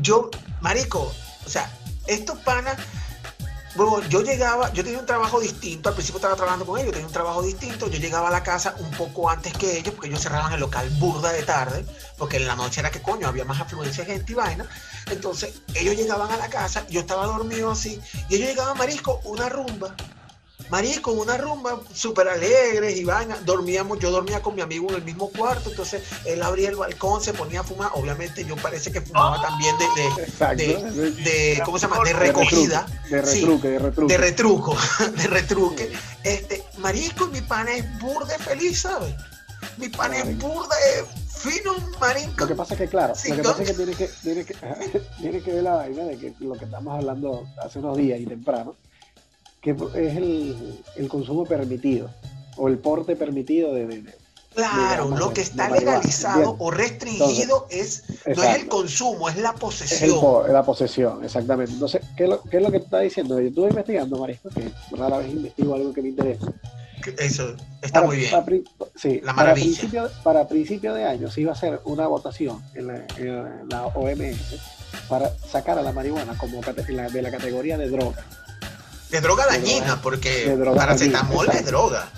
yo, 0.00 0.30
marico, 0.60 1.12
o 1.44 1.48
sea, 1.48 1.70
estos 2.06 2.38
panas 2.40 2.76
bueno, 3.76 4.00
yo 4.08 4.22
llegaba, 4.22 4.72
yo 4.72 4.82
tenía 4.82 4.98
un 4.98 5.04
trabajo 5.04 5.38
distinto, 5.38 5.90
al 5.90 5.94
principio 5.94 6.16
estaba 6.16 6.34
trabajando 6.34 6.64
con 6.64 6.80
ellos, 6.80 6.92
tenía 6.92 7.06
un 7.06 7.12
trabajo 7.12 7.42
distinto, 7.42 7.88
yo 7.88 7.98
llegaba 7.98 8.28
a 8.28 8.30
la 8.30 8.42
casa 8.42 8.74
un 8.78 8.90
poco 8.92 9.28
antes 9.28 9.52
que 9.52 9.78
ellos, 9.78 9.92
porque 9.92 10.08
ellos 10.08 10.22
cerraban 10.22 10.52
el 10.54 10.60
local 10.60 10.88
burda 10.98 11.30
de 11.30 11.42
tarde, 11.42 11.84
porque 12.16 12.38
en 12.38 12.46
la 12.46 12.56
noche 12.56 12.80
era 12.80 12.90
que 12.90 13.02
coño, 13.02 13.28
había 13.28 13.44
más 13.44 13.60
afluencia 13.60 14.04
de 14.04 14.14
gente 14.14 14.32
y 14.32 14.34
vaina, 14.34 14.66
entonces 15.10 15.60
ellos 15.74 15.94
llegaban 15.94 16.30
a 16.30 16.38
la 16.38 16.48
casa, 16.48 16.86
yo 16.88 17.00
estaba 17.00 17.26
dormido 17.26 17.70
así, 17.70 18.00
y 18.30 18.36
ellos 18.36 18.48
llegaban, 18.48 18.78
marisco, 18.78 19.20
una 19.24 19.50
rumba, 19.50 19.94
Marisco, 20.70 21.12
una 21.12 21.36
rumba 21.36 21.80
súper 21.92 22.28
alegre 22.28 22.92
y 22.92 23.04
vaina. 23.04 23.36
Dormíamos, 23.44 23.98
yo 23.98 24.10
dormía 24.10 24.42
con 24.42 24.54
mi 24.54 24.62
amigo 24.62 24.88
en 24.90 24.96
el 24.96 25.04
mismo 25.04 25.30
cuarto, 25.30 25.70
entonces 25.70 26.02
él 26.24 26.42
abría 26.42 26.70
el 26.70 26.76
balcón, 26.76 27.22
se 27.22 27.32
ponía 27.32 27.60
a 27.60 27.64
fumar. 27.64 27.90
Obviamente 27.94 28.44
yo 28.44 28.56
parece 28.56 28.90
que 28.90 29.00
fumaba 29.00 29.40
también 29.40 29.76
de, 29.78 31.12
de, 31.22 31.62
¿cómo 31.64 31.78
se 31.78 31.88
llama? 31.88 32.02
De 32.04 32.12
recogida. 32.12 32.86
De 33.10 33.22
retruque, 33.22 33.68
de 33.68 33.78
retruque. 33.78 34.12
De 34.12 34.18
retruco, 34.18 34.76
de 35.16 35.26
retruque. 35.28 35.92
Este, 36.24 36.64
Marisco, 36.78 37.28
mi 37.28 37.40
pana 37.40 37.72
es 37.74 37.98
burde 38.00 38.36
feliz, 38.38 38.80
¿sabes? 38.80 39.14
Mi 39.78 39.88
pana 39.88 40.18
es 40.18 40.38
burde 40.38 40.76
fino, 41.28 41.74
marisco. 42.00 42.40
Lo 42.40 42.48
que 42.48 42.54
pasa 42.54 42.74
es 42.74 42.80
que, 42.80 42.88
claro, 42.88 43.14
lo 43.28 43.36
que 43.36 43.42
pasa 43.42 43.62
es 43.62 43.70
que 43.70 43.74
tiene 43.74 43.94
que, 43.94 44.08
tiene 44.22 44.44
que, 44.44 44.54
tiene 45.20 45.42
que 45.42 45.52
ver 45.52 45.62
la 45.62 45.74
vaina 45.76 46.04
de 46.04 46.18
que 46.18 46.34
lo 46.40 46.54
que 46.54 46.64
estamos 46.64 46.94
hablando 46.94 47.46
hace 47.62 47.78
unos 47.78 47.96
días 47.96 48.20
y 48.20 48.26
temprano 48.26 48.74
que 49.66 49.72
es 49.72 50.16
el, 50.16 50.80
el 50.94 51.08
consumo 51.08 51.44
permitido 51.44 52.08
o 52.56 52.68
el 52.68 52.78
porte 52.78 53.16
permitido 53.16 53.74
de, 53.74 54.04
Claro, 54.54 55.10
lo 55.10 55.34
que 55.34 55.42
está 55.42 55.68
legalizado 55.68 56.56
o 56.58 56.70
restringido 56.70 57.66
es 57.68 58.04
no 58.24 58.42
es 58.42 58.56
el 58.56 58.68
consumo, 58.68 59.28
es 59.28 59.36
la 59.36 59.52
posesión. 59.52 60.46
Es 60.46 60.52
la 60.52 60.62
posesión, 60.62 61.24
exactamente. 61.24 61.72
Entonces, 61.72 62.00
¿qué 62.16 62.24
es 62.24 62.30
lo, 62.30 62.42
qué 62.44 62.56
es 62.56 62.62
lo 62.62 62.70
que 62.70 62.78
está 62.78 63.00
diciendo? 63.00 63.38
Yo 63.38 63.48
estuve 63.48 63.68
investigando, 63.68 64.18
Marisco, 64.18 64.48
que 64.48 64.70
rara 64.96 65.18
vez 65.18 65.30
investigo 65.30 65.74
algo 65.74 65.92
que 65.92 66.00
me 66.00 66.08
interesa. 66.08 66.46
Eso 67.18 67.54
está 67.82 68.02
muy 68.02 68.16
bien. 68.16 68.30
Para, 68.30 68.46
sí, 68.94 69.20
la 69.22 69.34
para 69.34 69.52
principio, 69.52 70.08
para 70.22 70.48
principio 70.48 70.94
de 70.94 71.04
año 71.04 71.30
se 71.30 71.42
iba 71.42 71.50
a 71.50 71.54
hacer 71.54 71.80
una 71.84 72.06
votación 72.06 72.62
en 72.74 72.86
la, 72.86 73.04
en 73.18 73.68
la 73.68 73.86
OMS 73.88 74.58
para 75.08 75.28
sacar 75.38 75.78
a 75.78 75.82
la 75.82 75.92
marihuana 75.92 76.38
como 76.38 76.60
de 76.62 77.22
la 77.22 77.30
categoría 77.30 77.76
de 77.76 77.90
droga 77.90 78.24
de 79.10 79.20
droga 79.20 79.46
dañina, 79.46 80.00
porque 80.02 80.56
paracetamol 80.74 81.48
es 81.50 81.66
droga. 81.66 82.08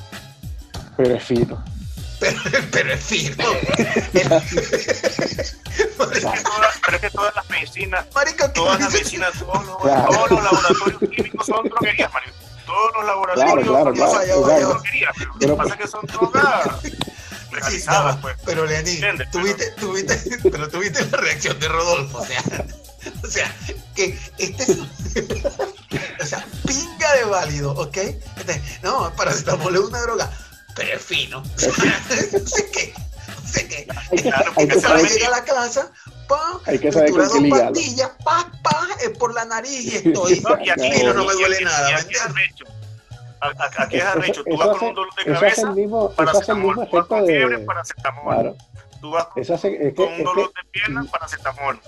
Pero 0.97 1.15
es 1.15 1.25
fino. 1.25 1.65
Pero, 2.19 2.41
pero 2.73 2.95
es 2.95 3.05
fino. 3.05 3.37
pero, 4.13 4.37
es 6.13 7.01
que 7.01 7.11
todas, 7.11 7.35
las 7.37 7.49
medicinas, 7.49 8.07
todas 8.55 8.81
las 8.81 8.93
medicinas, 8.93 9.33
todos 9.39 9.65
los, 9.67 9.79
todos 9.79 10.31
los 10.31 10.43
laboratorios 10.43 11.11
químicos 11.15 11.47
son 11.47 11.69
droguerías, 11.69 12.13
Mario. 12.13 12.33
Todos 12.67 12.93
los 12.97 13.07
laboratorios 13.07 13.69
claro, 13.69 13.93
claro, 13.93 14.13
son 14.13 14.61
droguerías. 14.61 15.15
Pero, 15.17 15.33
lo 15.33 15.39
que 15.39 15.55
pasa 15.55 15.75
es 15.75 15.81
que 15.81 15.87
son 15.87 16.07
legalizadas, 17.53 18.17
no, 18.17 18.23
pues. 18.23 18.37
Pero 18.45 18.67
Lenín, 18.67 18.95
¿Entiendes? 18.95 19.31
tuviste, 19.31 19.71
tuviste, 19.73 20.39
pero 20.51 20.69
tuviste 20.69 21.05
la 21.07 21.19
reacción 21.19 21.59
de 21.61 21.69
Rodolfo, 21.69 22.19
o 22.19 22.27
sea, 22.27 22.43
o 23.25 23.27
sea, 23.27 23.55
que 23.95 24.19
este 24.39 24.63
es, 24.63 24.79
o 26.23 26.27
sea, 26.27 26.45
pinga 26.67 27.13
de 27.15 27.25
válido, 27.25 27.73
¿ok? 27.73 27.97
Este, 27.97 28.63
no, 28.83 29.13
paracetamol 29.17 29.75
es 29.75 29.81
una 29.83 30.01
droga, 30.03 30.31
pero 30.75 30.97
es 30.97 31.03
fino, 31.03 31.39
o 31.57 31.59
sea. 31.59 32.03
Hay 33.57 33.67
que, 33.67 33.87
Claro, 34.23 34.45
hay 34.57 34.67
porque 34.67 34.69
que 34.69 34.75
vez 34.75 34.83
saber, 34.83 35.11
llega 35.11 35.27
a 35.29 35.31
la 35.31 35.45
casa, 35.45 35.91
pa, 36.29 36.61
hay 36.67 36.79
que 36.79 36.93
saber 36.93 37.13
dos 37.13 37.33
pastillas, 37.51 38.11
pa, 38.23 38.51
pa, 38.63 38.87
eh, 39.03 39.11
por 39.11 39.33
la 39.35 39.45
nariz 39.47 39.85
y 39.85 39.97
estoy, 39.97 40.41
No, 40.41 40.59
y 40.63 40.69
aquí, 40.69 41.03
no 41.03 41.25
me 41.25 41.33
duele 41.33 41.61
nada, 41.63 41.91
y 41.91 41.95
¿me 41.95 42.01
aquí 42.01 42.15
es 42.15 42.21
entiendes? 42.27 42.31
arrecho. 42.31 42.65
A- 43.41 43.47
a- 43.47 43.85
Aquí 43.85 43.97
es 43.97 44.03
Eso- 44.03 44.13
arrecho. 44.13 44.45
Tú 44.45 44.51
eso 44.51 44.59
vas 44.59 44.69
hace- 44.69 44.79
con 44.81 44.89
un 44.89 44.95
dolor 44.95 45.15
de 45.15 45.23
eso 45.23 45.33
hace 45.33 45.47
el 45.47 45.53
cabeza, 45.55 45.71
mismo, 45.73 45.99
eso 45.99 46.07
hace 46.09 46.21
el 46.21 46.27
paracetamol. 46.27 46.67
mismo 46.67 46.75
Tú 46.75 46.81
vas 46.81 46.89
efecto 47.01 47.09
con 47.09 47.27
fiebre, 47.27 47.57
de. 47.59 47.65
paracetamol. 47.65 48.35
Claro. 48.35 48.57
Tú 49.01 49.11
vas 49.11 49.25
con 49.27 49.43
Eso 49.43 49.55
hace, 49.55 49.69
es 49.75 49.79
que, 49.81 49.95
con 49.95 50.07
un 50.09 50.13
es 50.15 50.25
dolor 50.25 50.53
que, 50.53 50.61
de 50.63 50.69
pierna, 50.71 51.05
paracetamol. 51.11 51.81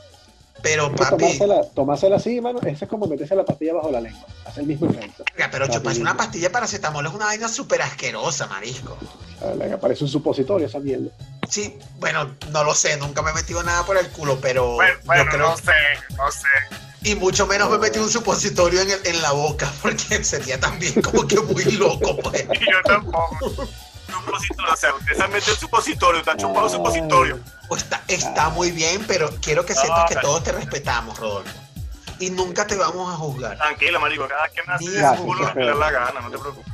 Pero 0.63 0.95
papi, 0.95 1.17
tomársela, 1.17 1.63
tomársela 1.75 2.17
así, 2.17 2.41
mano, 2.41 2.61
eso 2.61 2.85
es 2.85 2.91
como 2.91 3.07
meterse 3.07 3.35
la 3.35 3.45
pastilla 3.45 3.75
bajo 3.75 3.91
la 3.91 4.01
lengua. 4.01 4.27
Hace 4.45 4.61
el 4.61 4.67
mismo 4.67 4.91
efecto. 4.91 5.25
Pero 5.51 5.67
chuparse 5.69 6.01
una 6.01 6.17
pastilla 6.17 6.49
de 6.49 6.51
paracetamol 6.51 7.07
es 7.07 7.13
una 7.13 7.27
vaina 7.27 7.49
súper 7.49 7.83
asquerosa, 7.83 8.47
marisco. 8.47 8.97
Le 9.59 9.73
aparece 9.73 10.05
un 10.05 10.11
supositorio 10.11 10.67
esa 10.67 10.79
mierda. 10.81 11.11
Sí, 11.49 11.79
bueno, 11.99 12.37
no 12.53 12.63
lo 12.65 12.75
sé, 12.75 12.97
nunca 12.99 13.23
me 13.23 13.31
he 13.31 13.35
metido 13.35 13.63
nada 13.63 13.85
por 13.85 13.97
el 13.97 14.07
culo, 14.09 14.39
pero 14.41 14.75
Bueno, 14.75 14.95
bueno, 15.05 15.25
yo 15.25 15.31
creo 15.31 15.49
no 15.51 15.57
sé, 15.57 15.73
no 16.17 16.31
sé. 16.31 17.09
y 17.11 17.15
mucho 17.17 17.47
menos 17.47 17.69
me 17.71 17.77
he 17.77 17.79
metido 17.79 18.05
un 18.05 18.11
supositorio 18.11 18.83
en, 18.83 18.91
el- 18.91 19.07
en 19.07 19.23
la 19.23 19.33
boca, 19.33 19.73
porque 19.83 20.23
sería 20.23 20.61
también 20.61 21.01
como 21.03 21.27
que 21.27 21.41
muy 21.41 21.65
loco, 21.73 22.17
pues. 22.19 22.45
Y 22.45 22.71
yo 22.71 22.77
tampoco. 22.87 23.67
Supositorio, 24.31 24.72
o 24.72 24.76
sea, 24.76 24.95
usted 24.95 25.16
se 25.16 25.22
ha 25.22 25.28
metido 25.28 25.53
el 25.53 25.59
supositorio, 25.59 26.20
está 26.20 26.37
chupado 26.37 26.66
el 26.66 26.72
supositorio. 26.72 27.41
O 27.68 27.76
está, 27.76 28.03
está 28.09 28.49
muy 28.51 28.70
bien, 28.70 29.05
pero 29.07 29.31
quiero 29.41 29.64
que 29.66 29.74
sepas 29.74 30.09
que 30.09 30.16
todos 30.16 30.43
te 30.45 30.53
respetamos, 30.53 31.18
Rodolfo. 31.18 31.51
Y 32.18 32.31
nunca 32.31 32.66
te 32.66 32.76
vamos 32.76 33.12
a 33.12 33.16
juzgar. 33.16 33.57
Tranquila, 33.57 33.99
marico, 33.99 34.28
cada 34.28 34.49
quien 34.49 34.68
hace 34.70 35.16
su 35.16 35.24
culo 35.24 35.47
lo 35.47 35.53
que 35.55 35.61
le 35.61 35.66
da 35.66 35.74
la 35.74 35.91
gana, 35.91 36.20
no 36.20 36.31
te 36.31 36.39
preocupes. 36.39 36.72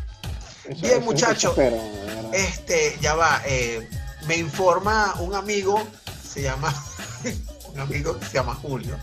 Eso- 0.64 0.80
Bien, 0.80 0.92
eso- 0.94 1.00
muchacho. 1.02 1.52
eso 1.52 1.62
espero, 1.62 1.76
de 1.76 2.14
verdad. 2.14 2.34
Este, 2.34 2.98
ya 3.00 3.14
va, 3.14 3.40
eh, 3.46 3.88
me 4.26 4.36
informa 4.36 5.14
un 5.20 5.34
amigo, 5.34 5.86
se 6.28 6.42
llama, 6.42 6.74
un 7.72 7.80
amigo 7.80 8.18
que 8.18 8.26
se 8.26 8.32
llama 8.34 8.54
Julio, 8.56 8.98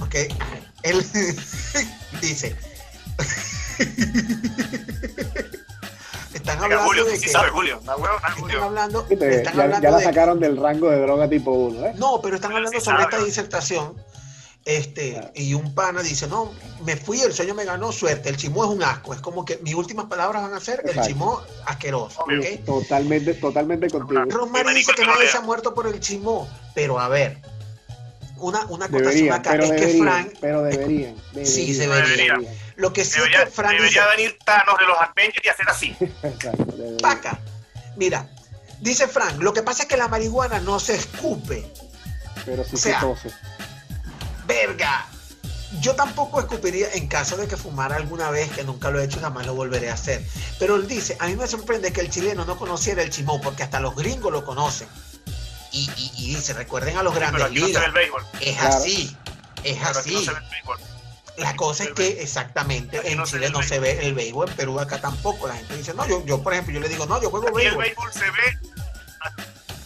ok, 0.00 0.14
él 0.82 1.06
dice, 2.20 2.56
están 6.34 6.62
hablando 6.62 6.84
Julio, 6.86 7.04
de 7.04 7.16
sí 7.16 7.22
que, 7.26 7.28
sabes, 7.30 7.50
Julio. 7.52 7.80
La 7.84 7.96
huevo, 7.96 8.16
están 8.16 8.32
Julio. 8.34 8.64
hablando, 8.64 9.02
Viste, 9.04 9.34
están 9.36 9.54
ya, 9.56 9.62
hablando 9.64 9.82
ya 9.84 9.90
la 9.90 9.98
de, 9.98 10.04
sacaron 10.04 10.40
del 10.40 10.56
rango 10.56 10.90
de 10.90 11.00
droga 11.00 11.28
tipo 11.28 11.50
1, 11.52 11.86
¿eh? 11.86 11.92
no, 11.96 12.20
pero 12.22 12.36
están 12.36 12.50
Pero 12.50 12.58
hablando 12.58 12.78
sí 12.78 12.84
sobre 12.84 13.02
sabe. 13.02 13.10
esta 13.14 13.24
disertación, 13.24 13.94
este, 14.64 15.12
Claro. 15.12 15.30
y 15.34 15.54
un 15.54 15.74
pana 15.74 16.02
dice, 16.02 16.26
no, 16.28 16.52
me 16.84 16.96
fui, 16.96 17.20
el 17.22 17.32
sueño 17.32 17.54
me 17.54 17.64
ganó, 17.64 17.92
suerte, 17.92 18.28
el 18.28 18.36
chimó 18.36 18.64
es 18.64 18.70
un 18.70 18.82
asco, 18.82 19.14
es 19.14 19.20
como 19.20 19.44
que 19.44 19.56
mis 19.58 19.74
últimas 19.74 20.06
palabras 20.06 20.42
van 20.42 20.54
a 20.54 20.60
ser, 20.60 20.82
el 20.84 21.00
chimó 21.02 21.40
asqueroso, 21.66 22.22
Obvio. 22.22 22.40
¿ok? 22.40 22.64
Totalmente, 22.66 23.34
totalmente 23.34 23.88
contigo. 23.90 24.20
Rosmary 24.26 24.64
marico, 24.64 24.70
dice 24.74 24.92
que 24.94 25.06
nadie 25.06 25.28
se 25.28 25.38
ha 25.38 25.40
muerto 25.40 25.74
por 25.74 25.86
el 25.86 25.98
chimó, 26.00 26.46
pero 26.74 27.00
a 27.00 27.08
ver, 27.08 27.38
una, 28.36 28.64
una 28.68 28.86
acotación 28.86 29.04
Deberían, 29.28 29.34
acá 29.40 29.50
pero 29.52 29.64
es 29.64 29.70
que 29.70 29.76
deberían, 29.78 30.02
Frank, 30.06 30.32
pero 30.40 30.62
deberían. 30.62 31.14
Sí, 31.44 31.74
se 31.74 31.86
deberían, 31.88 32.40
debería. 32.40 32.54
Lo 32.80 32.92
que 32.92 33.04
sí 33.04 33.18
Debería, 33.18 33.38
es 33.40 33.44
que 33.46 33.50
Frank 33.52 33.72
dice, 33.72 33.82
debería 33.84 34.06
venir 34.08 34.38
Thanos 34.44 34.78
de 34.78 34.86
los 34.86 34.96
Avengers 34.98 35.44
y 35.44 35.48
hacer 35.48 35.68
así. 35.68 35.96
Paca, 37.02 37.38
mira, 37.96 38.28
dice 38.80 39.06
Frank, 39.06 39.40
lo 39.42 39.52
que 39.52 39.62
pasa 39.62 39.82
es 39.82 39.88
que 39.88 39.96
la 39.96 40.08
marihuana 40.08 40.60
no 40.60 40.80
se 40.80 40.94
escupe, 40.96 41.70
Pero 42.44 42.64
sí 42.64 42.70
o 42.74 42.78
sea, 42.78 43.00
se 43.00 43.06
tose. 43.06 43.30
verga. 44.46 45.06
Yo 45.80 45.94
tampoco 45.94 46.40
escupiría 46.40 46.88
en 46.94 47.06
caso 47.06 47.36
de 47.36 47.46
que 47.46 47.56
fumara 47.56 47.94
alguna 47.94 48.28
vez, 48.30 48.50
que 48.50 48.64
nunca 48.64 48.90
lo 48.90 48.98
he 49.00 49.04
hecho, 49.04 49.20
jamás 49.20 49.46
lo 49.46 49.54
volveré 49.54 49.88
a 49.88 49.94
hacer. 49.94 50.20
Pero 50.58 50.74
él 50.74 50.88
dice, 50.88 51.16
a 51.20 51.26
mí 51.28 51.36
me 51.36 51.46
sorprende 51.46 51.92
que 51.92 52.00
el 52.00 52.10
chileno 52.10 52.44
no 52.44 52.58
conociera 52.58 53.02
el 53.02 53.10
chimó, 53.10 53.40
porque 53.40 53.62
hasta 53.62 53.78
los 53.78 53.94
gringos 53.94 54.32
lo 54.32 54.44
conocen. 54.44 54.88
Y, 55.70 55.88
y- 55.96 56.12
y 56.16 56.34
dice, 56.34 56.54
recuerden 56.54 56.96
a 56.96 57.04
los 57.04 57.14
Pero 57.14 57.26
grandes 57.26 57.44
aquí 57.44 57.60
no 57.60 57.66
se 57.66 57.66
ve 57.66 57.68
ligas, 57.68 57.84
el 57.86 57.92
béisbol. 57.92 58.26
es 58.40 58.56
Claro. 58.58 58.74
así, 58.74 59.16
es 59.62 59.76
Pero 59.78 59.98
aquí 60.00 60.10
no 60.12 60.18
así. 60.18 60.24
se 60.26 60.32
ve 60.32 60.38
el 60.38 60.50
béisbol. 60.50 60.78
La 61.40 61.56
cosa 61.56 61.84
es 61.84 61.90
que 61.90 62.22
exactamente 62.22 62.98
Aquí 62.98 63.08
en 63.08 63.16
no 63.18 63.24
Chile 63.24 63.50
no 63.50 63.62
se 63.62 63.78
ve 63.80 63.98
el 64.06 64.14
béisbol, 64.14 64.48
en 64.48 64.56
Perú 64.56 64.78
acá 64.80 65.00
tampoco. 65.00 65.48
La 65.48 65.54
gente 65.56 65.76
dice, 65.76 65.94
no, 65.94 66.06
yo, 66.06 66.24
yo 66.26 66.42
por 66.42 66.52
ejemplo, 66.52 66.74
yo 66.74 66.80
le 66.80 66.88
digo, 66.88 67.06
no, 67.06 67.20
yo 67.20 67.30
juego 67.30 67.48
Aquí 67.48 67.66
el 67.66 67.76
béisbol. 67.76 67.84
béisbol 67.84 68.12
se 68.12 68.24
ve. 68.30 68.58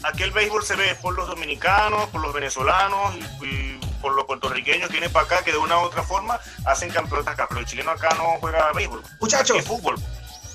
Aquí 0.02 0.22
el 0.22 0.30
béisbol 0.32 0.64
se 0.64 0.76
ve 0.76 0.94
por 1.00 1.14
los 1.14 1.26
dominicanos, 1.28 2.09
por 2.11 2.20
los 2.20 2.32
venezolanos 2.34 3.14
y, 3.40 3.44
y 3.46 3.80
por 4.02 4.14
los 4.14 4.24
puertorriqueños 4.26 4.88
que 4.88 4.92
vienen 4.94 5.11
para 5.12 5.24
acá 5.24 5.42
que 5.42 5.52
de 5.52 5.59
una 5.59 5.78
u 5.78 5.82
otra 5.82 6.02
forma 6.02 6.38
hacen 6.66 6.90
campeonatos 6.90 7.32
acá. 7.32 7.46
Pero 7.48 7.61
el 7.61 7.66
chileno 7.66 7.90
acá 7.90 8.11
no 8.16 8.36
juega 8.40 8.70
béisbol. 8.72 9.02
Muchachos, 9.20 9.57
Es 9.59 9.64
fútbol. 9.64 9.96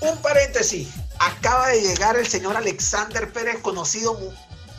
un 0.02 0.22
paréntesis. 0.22 0.88
Acaba 1.18 1.68
de 1.68 1.80
llegar 1.82 2.16
el 2.16 2.26
señor 2.26 2.56
Alexander 2.56 3.30
Pérez, 3.32 3.58
conocido 3.60 4.16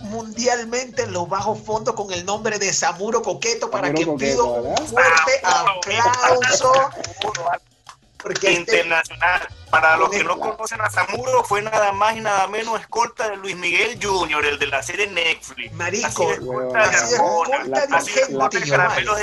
mundialmente 0.03 1.03
en 1.03 1.13
los 1.13 1.27
bajos 1.29 1.59
fondos 1.59 1.95
con 1.95 2.11
el 2.11 2.25
nombre 2.25 2.59
de 2.59 2.73
Samuro 2.73 3.21
Coqueto, 3.21 3.69
para 3.71 3.87
Samuro 3.87 3.99
que 3.99 4.05
Coqueto, 4.11 4.31
pido 4.33 4.45
un 4.53 4.63
¿verdad? 4.63 4.85
fuerte 4.87 5.41
aplauso. 5.43 6.73
Porque 8.17 8.49
este, 8.53 8.59
Internacional. 8.77 9.47
Para 9.71 9.95
los 9.97 10.09
que 10.09 10.23
no 10.23 10.35
Claro. 10.35 10.57
conocen 10.57 10.81
a 10.81 10.89
Zamuro, 10.91 11.43
fue 11.45 11.61
nada 11.61 11.91
más 11.93 12.15
y 12.17 12.19
nada 12.19 12.45
menos 12.47 12.79
escolta 12.79 13.29
de 13.29 13.37
Luis 13.37 13.55
Miguel 13.55 13.97
Jr., 14.03 14.45
el 14.45 14.59
de 14.59 14.67
la 14.67 14.83
serie 14.83 15.07
Netflix. 15.07 15.71
Marico, 15.73 16.07
Así 16.07 16.25
de 16.25 16.33
escolta 16.33 17.87
de 17.87 17.95
así 17.95 18.19
así 18.19 18.69
caramelos. 18.69 19.17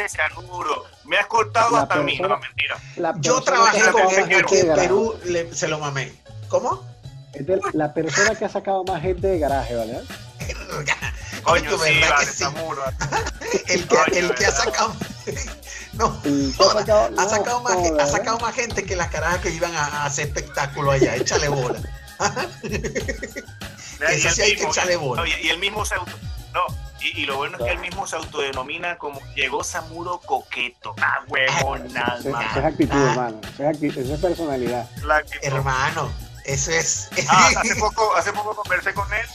Me 1.04 1.16
ha 1.16 1.20
escoltado 1.20 1.70
La 1.76 1.82
hasta 1.82 1.94
a 1.96 1.98
mí, 1.98 2.18
no, 2.18 2.28
no, 2.28 2.38
mentira. 2.38 2.76
La 2.96 3.14
yo 3.18 3.40
trabajé 3.42 3.90
con 3.92 4.00
él 4.10 4.42
aquí 4.42 4.56
en 4.56 4.66
garaje. 4.68 4.88
Perú, 4.88 5.18
le- 5.24 5.54
se 5.54 5.68
lo 5.68 5.78
mamé. 5.78 6.12
¿Cómo? 6.48 6.82
Es 7.34 7.46
de- 7.46 7.60
la 7.74 7.92
persona 7.92 8.34
que 8.34 8.46
ha 8.46 8.48
sacado 8.48 8.82
más 8.84 9.02
gente 9.02 9.26
de 9.28 9.38
garaje, 9.38 9.76
¿vale? 9.76 10.00
Coño, 10.54 11.70
Coño, 11.70 11.78
sí, 11.84 11.94
¿verdad 11.94 12.10
vale, 12.10 12.26
que 12.26 12.32
sí? 12.32 12.44
El 13.72 13.88
que, 13.88 13.94
Coño, 13.96 14.04
el 14.12 14.34
que 14.34 14.46
ha 14.46 14.50
sacado. 14.52 14.96
No, 15.94 16.20
El 16.24 16.52
ha 16.52 16.56
joda, 16.56 16.80
sacado- 16.80 17.06
ha 17.06 17.10
no, 17.10 17.28
sacado 17.28 17.60
más, 17.62 17.76
ha 18.00 18.06
sacado 18.06 18.38
más 18.38 18.54
gente 18.54 18.84
que 18.84 18.94
las 18.94 19.08
carajas 19.10 19.38
que 19.40 19.50
iban 19.50 19.74
a, 19.74 19.84
a 19.86 20.04
hacer 20.06 20.28
espectáculo 20.28 20.92
allá. 20.92 21.16
Échale 21.16 21.48
bola. 21.48 21.80
Mira, 22.62 24.12
Eso 24.12 24.28
y 24.28 24.30
sí 24.30 24.42
hay 24.42 24.50
que 24.50 24.56
mismo- 24.58 24.70
echarle 24.70 24.96
bola. 24.96 25.22
no, 25.22 25.26
y, 25.26 25.32
y 25.34 25.48
él 25.50 25.58
mismo 25.58 25.84
se 25.84 25.94
auto, 25.96 26.12
no, 26.52 26.60
y, 27.00 27.22
y 27.22 27.26
lo 27.26 27.36
bueno 27.38 27.56
es 27.58 27.64
que 27.64 27.70
él 27.72 27.78
mismo 27.80 28.06
se 28.06 28.16
autodenomina 28.16 28.96
como 28.98 29.20
llegó 29.34 29.64
Zamuro 29.64 30.20
coqueto. 30.20 30.94
Ah, 31.00 31.24
huevón, 31.28 31.92
nada 31.92 32.18
Esa 32.20 32.30
más. 32.30 32.46
esa 32.50 32.58
es 32.60 32.64
actitud, 32.66 32.96
Ah. 32.96 33.10
hermano. 33.10 33.40
Esa 33.54 33.62
es, 33.70 33.76
actitud, 33.76 33.98
esa 34.02 34.14
es 34.14 34.20
personalidad. 34.20 34.88
Hermano, 35.42 36.12
eso 36.44 36.70
es. 36.70 37.08
Ah, 37.28 37.50
hace 37.56 37.74
poco, 37.76 38.14
hace 38.14 38.32
poco 38.32 38.54
conversé 38.54 38.94
con 38.94 39.12
él. 39.12 39.26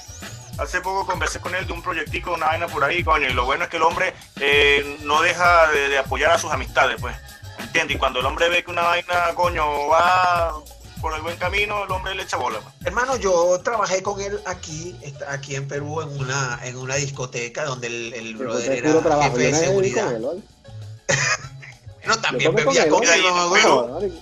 Hace 0.58 0.82
poco 0.82 1.06
conversé 1.06 1.40
con 1.40 1.56
él 1.56 1.66
de 1.66 1.74
un 1.74 1.82
proyectico, 1.82 2.34
una 2.34 2.46
vaina 2.48 2.68
por 2.68 2.84
ahí, 2.84 3.04
coño. 3.04 3.28
Y 3.28 3.34
lo 3.34 3.46
bueno 3.46 3.64
es 3.64 3.70
que 3.70 3.78
el 3.78 3.84
hombre 3.84 4.14
eh, 4.40 5.00
no 5.02 5.22
deja 5.22 5.68
de, 5.72 5.90
de 5.90 5.98
apoyar 5.98 6.32
a 6.32 6.38
sus 6.40 6.52
amistades, 6.52 6.98
pues. 7.02 7.16
¿Entiendes? 7.60 7.96
Y 7.96 8.00
cuando 8.00 8.20
el 8.20 8.26
hombre 8.26 8.50
ve 8.50 8.64
que 8.64 8.72
una 8.72 8.84
vaina, 8.84 9.34
coño, 9.36 9.88
va 9.88 10.54
por 11.02 11.16
el 11.16 11.22
buen 11.22 11.36
camino, 11.38 11.84
el 11.84 11.92
hombre 11.92 12.14
le 12.16 12.24
echa 12.24 12.38
bola. 12.38 12.60
pues. 12.62 12.74
Hermano, 12.86 13.18
yo 13.18 13.60
trabajé 13.64 14.02
con 14.04 14.22
él 14.22 14.40
aquí, 14.46 14.96
está- 15.02 15.34
aquí 15.34 15.56
en 15.56 15.68
Perú, 15.68 16.02
en 16.02 16.18
una, 16.20 16.60
en 16.64 16.78
una 16.78 16.96
discoteca 16.96 17.66
donde 17.66 17.88
el, 17.88 18.14
el 18.14 18.36
brother 18.38 18.72
era 18.74 19.02
trabajo. 19.02 19.32
jefe 19.32 19.38
de 19.52 19.54
seguridad. 19.56 20.12
No, 22.06 22.16
Yo 22.16 22.22
también 22.22 22.54
bebía 22.54 22.90
con 22.90 23.02
él. 23.04 24.22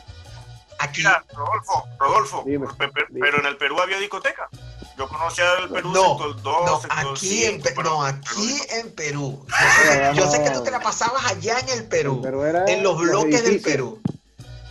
Aquí, 0.80 1.00
Mira, 1.02 1.24
Rodolfo, 1.34 1.88
Rodolfo, 2.00 2.44
Dime, 2.46 2.68
dime. 2.80 3.20
pero 3.20 3.40
en 3.40 3.46
el 3.48 3.58
Perú 3.58 3.80
había 3.82 3.98
discoteca. 3.98 4.50
Yo 4.98 5.08
conocía 5.08 5.46
el 5.64 5.70
Perú 5.70 5.92
No, 5.94 6.10
sector 6.18 6.42
2, 6.42 6.66
no, 6.66 6.82
sector 6.82 7.00
aquí 7.16 7.46
en, 7.46 7.52
5, 7.54 7.64
Pe- 7.64 7.74
pero 7.76 7.90
no, 7.90 8.04
aquí 8.04 8.60
en 8.70 8.92
Perú. 8.94 9.46
Yo 9.48 9.56
sé, 9.58 10.00
que, 10.12 10.18
yo 10.18 10.32
sé 10.32 10.44
que 10.44 10.50
tú 10.52 10.64
te 10.64 10.72
la 10.72 10.80
pasabas 10.80 11.26
allá 11.26 11.60
en 11.60 11.70
el 11.70 11.86
Perú, 11.86 12.20
Pero 12.22 12.46
era 12.46 12.66
en 12.66 12.84
los 12.84 12.98
bloques 12.98 13.44
del 13.44 13.62
Perú. 13.62 14.02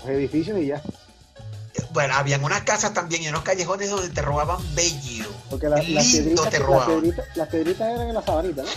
Los 0.01 0.09
edificios 0.11 0.59
y 0.59 0.67
ya. 0.69 0.83
Bueno, 1.93 2.15
habían 2.15 2.45
unas 2.45 2.63
casas 2.63 2.93
también 2.95 3.23
y 3.23 3.29
unos 3.29 3.43
callejones 3.43 3.91
donde 3.91 4.09
te 4.11 4.23
robaban 4.23 4.59
bello. 4.75 5.27
Porque 5.49 5.69
la- 5.69 5.77
las, 5.83 6.07
piedritas, 6.07 6.51
te 6.51 6.59
las, 6.59 6.67
robaban. 6.69 7.01
piedritas, 7.01 7.27
las 7.37 7.49
piedritas 7.49 7.89
eran 7.89 8.09
en 8.09 8.15
la 8.15 8.23
sabanita, 8.23 8.63
¿no? 8.63 8.69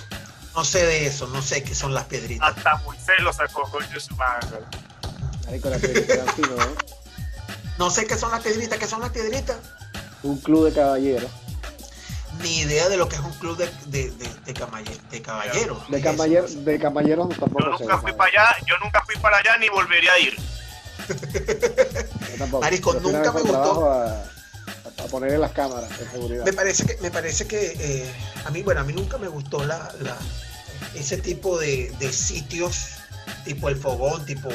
No 0.55 0.63
sé 0.63 0.85
de 0.85 1.07
eso, 1.07 1.27
no 1.27 1.41
sé 1.41 1.63
qué 1.63 1.73
son 1.75 1.93
las 1.93 2.05
piedritas. 2.05 2.55
Hasta 2.55 2.75
Moisés 2.77 3.19
lo 3.21 3.33
sacó, 3.33 3.69
de 3.79 3.99
su 3.99 4.15
madre. 4.15 4.59
Marico, 5.45 5.69
las 5.69 5.79
piedritas 5.81 6.37
¿no? 6.37 6.55
No 7.79 7.89
sé 7.89 8.05
qué 8.05 8.15
son 8.17 8.31
las 8.31 8.41
piedritas, 8.41 8.77
qué 8.79 8.87
son 8.87 9.01
las 9.01 9.09
piedritas. 9.09 9.57
Un 10.23 10.37
club 10.39 10.65
de 10.65 10.73
caballeros. 10.73 11.29
Ni 12.41 12.59
idea 12.59 12.89
de 12.89 12.97
lo 12.97 13.07
que 13.07 13.15
es 13.15 13.21
un 13.21 13.33
club 13.33 13.57
de, 13.57 13.67
de, 13.87 14.09
de, 14.11 14.29
de 14.45 14.53
caballe- 14.53 14.99
de 15.11 15.21
caballeros. 15.21 15.79
De, 15.89 16.01
¿Qué 16.01 16.09
es 16.09 16.15
caballer- 16.15 16.45
eso? 16.45 16.59
de 16.61 16.79
caballeros 16.79 17.29
Yo 17.29 17.35
tampoco 17.39 17.77
sé. 17.77 17.83
nunca 17.83 17.97
fui 17.99 18.11
para 18.13 18.29
allá, 18.31 18.55
yo 18.67 18.75
nunca 18.83 19.03
fui 19.05 19.15
para 19.17 19.37
allá 19.37 19.57
ni 19.57 19.69
volvería 19.69 20.13
a 20.13 20.19
ir. 20.19 20.35
Yo 21.07 22.37
tampoco. 22.37 22.61
Marisco, 22.63 22.93
Yo 22.93 22.99
nunca 23.01 23.31
me 23.31 23.41
gustó. 23.41 23.91
a 23.91 24.23
a 24.99 25.05
poner 25.07 25.33
en 25.33 25.41
las 25.41 25.51
cámaras 25.51 25.89
de 25.99 26.07
seguridad. 26.09 26.45
Me 26.45 26.53
parece 26.53 26.85
que, 26.85 26.97
me 27.01 27.11
parece 27.11 27.45
que 27.45 27.73
eh, 27.79 28.13
a 28.45 28.51
mí, 28.51 28.61
bueno, 28.63 28.81
a 28.81 28.83
mí 28.83 28.93
nunca 28.93 29.17
me 29.17 29.27
gustó 29.27 29.65
la, 29.65 29.91
la 30.01 30.15
ese 30.93 31.17
tipo 31.17 31.57
de, 31.59 31.91
de 31.99 32.13
sitios, 32.13 32.85
tipo 33.43 33.67
el 33.69 33.75
fogón, 33.75 34.23
tipo 34.25 34.49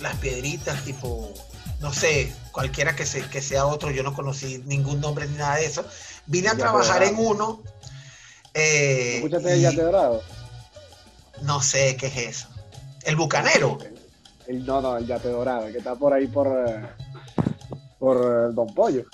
las 0.00 0.14
piedritas, 0.16 0.82
tipo, 0.84 1.32
no 1.80 1.92
sé, 1.92 2.32
cualquiera 2.52 2.94
que, 2.96 3.04
se, 3.06 3.28
que 3.28 3.42
sea 3.42 3.66
otro, 3.66 3.90
yo 3.90 4.02
no 4.02 4.14
conocí 4.14 4.62
ningún 4.66 5.00
nombre 5.00 5.26
ni 5.26 5.36
nada 5.36 5.56
de 5.56 5.66
eso. 5.66 5.84
Vine 6.26 6.48
a 6.48 6.52
Ya 6.52 6.58
trabajar 6.58 7.02
en 7.02 7.16
uno. 7.18 7.62
eh, 8.54 9.16
Escúchate 9.16 9.52
el 9.52 9.58
y 9.58 9.62
yate 9.62 9.82
dorado. 9.82 10.22
no 11.42 11.60
sé 11.60 11.96
qué 11.96 12.06
es 12.06 12.16
eso. 12.16 12.48
El 13.02 13.16
bucanero. 13.16 13.78
El- 14.46 14.64
no, 14.66 14.80
no, 14.80 14.96
el 14.96 15.06
yate 15.06 15.28
dorado, 15.28 15.66
que 15.72 15.78
está 15.78 15.94
por 15.94 16.12
ahí 16.12 16.26
por, 16.26 16.46
eh, 16.48 16.86
por 17.98 18.16
eh, 18.18 18.52
Don 18.54 18.72
Pollo. 18.74 19.04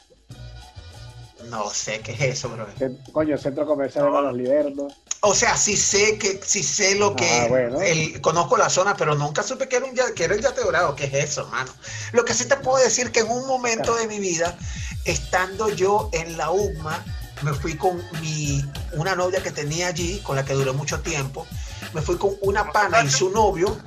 No 1.48 1.70
sé 1.70 2.00
qué 2.00 2.12
es 2.12 2.20
eso, 2.20 2.50
bro. 2.50 2.66
Coño, 3.12 3.34
el 3.34 3.40
centro 3.40 3.64
comercial 3.66 4.04
de 4.04 4.10
Manos 4.10 4.34
Libertos. 4.34 4.92
O 5.22 5.34
sea, 5.34 5.54
sí 5.56 5.76
sé 5.76 6.16
que 6.16 6.40
sí 6.44 6.62
sé 6.62 6.94
lo 6.94 7.14
que 7.14 7.28
Ah, 7.30 7.46
bueno. 7.48 7.80
el- 7.82 8.20
conozco 8.22 8.56
la 8.56 8.70
zona, 8.70 8.96
pero 8.96 9.14
nunca 9.14 9.42
supe 9.42 9.68
que 9.68 9.76
era 9.76 9.84
un 9.84 9.94
ya- 9.94 10.14
que 10.14 10.24
era 10.24 10.34
el 10.34 10.40
yate 10.40 10.62
dorado. 10.62 10.96
¿Qué 10.96 11.04
es 11.04 11.12
eso, 11.12 11.42
hermano? 11.42 11.70
Lo 12.12 12.24
que 12.24 12.32
sí 12.32 12.46
te 12.46 12.56
puedo 12.56 12.82
decir 12.82 13.12
que 13.12 13.20
en 13.20 13.30
un 13.30 13.46
momento 13.46 13.94
de 13.96 14.06
mi 14.06 14.18
vida, 14.18 14.56
estando 15.04 15.68
yo 15.68 16.08
en 16.14 16.38
la 16.38 16.50
UMA, 16.50 17.04
me 17.42 17.52
fui 17.52 17.76
con 17.76 18.02
mi 18.22 18.64
una 18.92 19.14
novia 19.14 19.42
que 19.42 19.50
tenía 19.50 19.88
allí, 19.88 20.20
con 20.20 20.36
la 20.36 20.44
que 20.44 20.54
duré 20.54 20.72
mucho 20.72 21.00
tiempo. 21.00 21.46
Me 21.92 22.00
fui 22.00 22.16
con 22.16 22.30
una 22.40 22.72
pana 22.72 23.02
y 23.04 23.10
su 23.10 23.28
novio. 23.30 23.78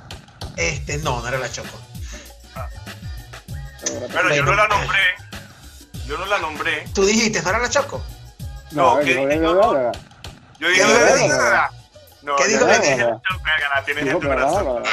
Este, 0.56 0.98
no, 1.00 1.20
no 1.20 1.28
era 1.28 1.40
la 1.40 1.52
Choco. 1.52 1.80
Bueno, 4.12 4.36
yo 4.36 4.44
no 4.46 4.54
la 4.56 4.68
nombré. 4.68 5.00
Yo 6.08 6.18
no 6.18 6.26
la 6.28 6.38
nombré. 6.40 6.86
Tú 6.94 7.06
dijiste, 7.06 7.42
¿no 7.42 7.50
era 7.50 7.60
la 7.60 7.70
Choco? 7.70 8.04
No, 8.72 9.02
No, 9.02 9.04
no, 9.04 9.36
No, 9.36 9.54
no, 9.54 9.74
no. 9.74 9.92
Yo 10.64 10.70
dije, 10.70 10.82
¿Qué 10.82 10.94
"Ah, 10.94 11.16
dijo? 11.16 11.36
ah, 11.40 11.70
ah". 11.72 11.72
No, 12.22 12.36
¿Qué 12.38 12.44
yo 12.44 12.50
dijo 12.50 12.66
no 12.66 12.72
que 12.72 12.80
dije, 12.80 12.96
dijo? 12.96 13.22
"Verga, 13.44 13.86
tienes 13.86 14.04
Dijo 14.06 14.16
en 14.18 14.22
tu 14.22 14.28
que 14.30 14.36
corazón". 14.36 14.66
nada, 14.84 14.90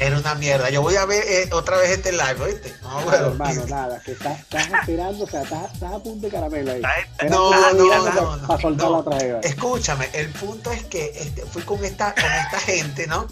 Era 0.00 0.16
una 0.18 0.34
mierda. 0.36 0.70
Yo 0.70 0.80
voy 0.82 0.94
a 0.94 1.04
ver 1.06 1.24
eh, 1.26 1.48
otra 1.52 1.76
vez 1.78 1.90
este 1.90 2.12
live, 2.12 2.36
¿oíste? 2.40 2.72
No, 2.82 3.00
bueno. 3.00 3.26
hermano, 3.26 3.66
nada, 3.66 4.00
que 4.04 4.12
estás, 4.12 4.38
estás 4.38 4.72
aspirando, 4.72 5.24
o 5.24 5.28
sea, 5.28 5.42
estás, 5.42 5.72
estás 5.74 5.92
a 5.92 5.98
punto 5.98 6.26
de 6.28 6.32
caramelo 6.32 6.70
ahí. 6.70 6.82
No, 7.28 7.50
no, 7.50 7.72
no, 8.12 8.36
no, 8.36 8.46
para 8.46 8.60
soltar 8.62 8.88
no. 8.88 8.98
la 9.02 9.10
tragedia. 9.10 9.40
Escúchame, 9.42 10.08
el 10.12 10.28
punto 10.30 10.70
es 10.70 10.84
que 10.84 11.10
este, 11.16 11.42
fui 11.46 11.62
con 11.62 11.84
esta, 11.84 12.14
con 12.14 12.24
esta 12.24 12.60
gente, 12.60 13.08
¿no? 13.08 13.26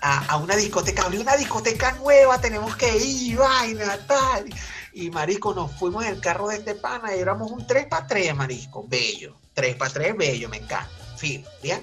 A, 0.00 0.24
a 0.32 0.36
una 0.38 0.56
discoteca, 0.56 1.02
abrió 1.02 1.20
una 1.20 1.36
discoteca 1.36 1.92
nueva, 1.92 2.40
tenemos 2.40 2.74
que 2.76 2.96
ir, 2.96 3.36
vaina, 3.36 3.98
tal. 4.06 4.46
Y 4.94 5.10
marico, 5.10 5.52
nos 5.52 5.70
fuimos 5.72 6.06
en 6.06 6.14
el 6.14 6.20
carro 6.22 6.48
de 6.48 6.56
este 6.56 6.74
pana 6.74 7.14
y 7.14 7.18
éramos 7.20 7.50
un 7.50 7.66
3 7.66 7.86
para 7.88 8.06
3, 8.06 8.34
marisco, 8.34 8.86
bello. 8.88 9.36
3 9.56 9.74
para 9.76 9.90
3, 9.90 10.16
bello, 10.16 10.48
me 10.50 10.58
encanta. 10.58 10.88
Fin, 11.16 11.44
¿bien? 11.62 11.82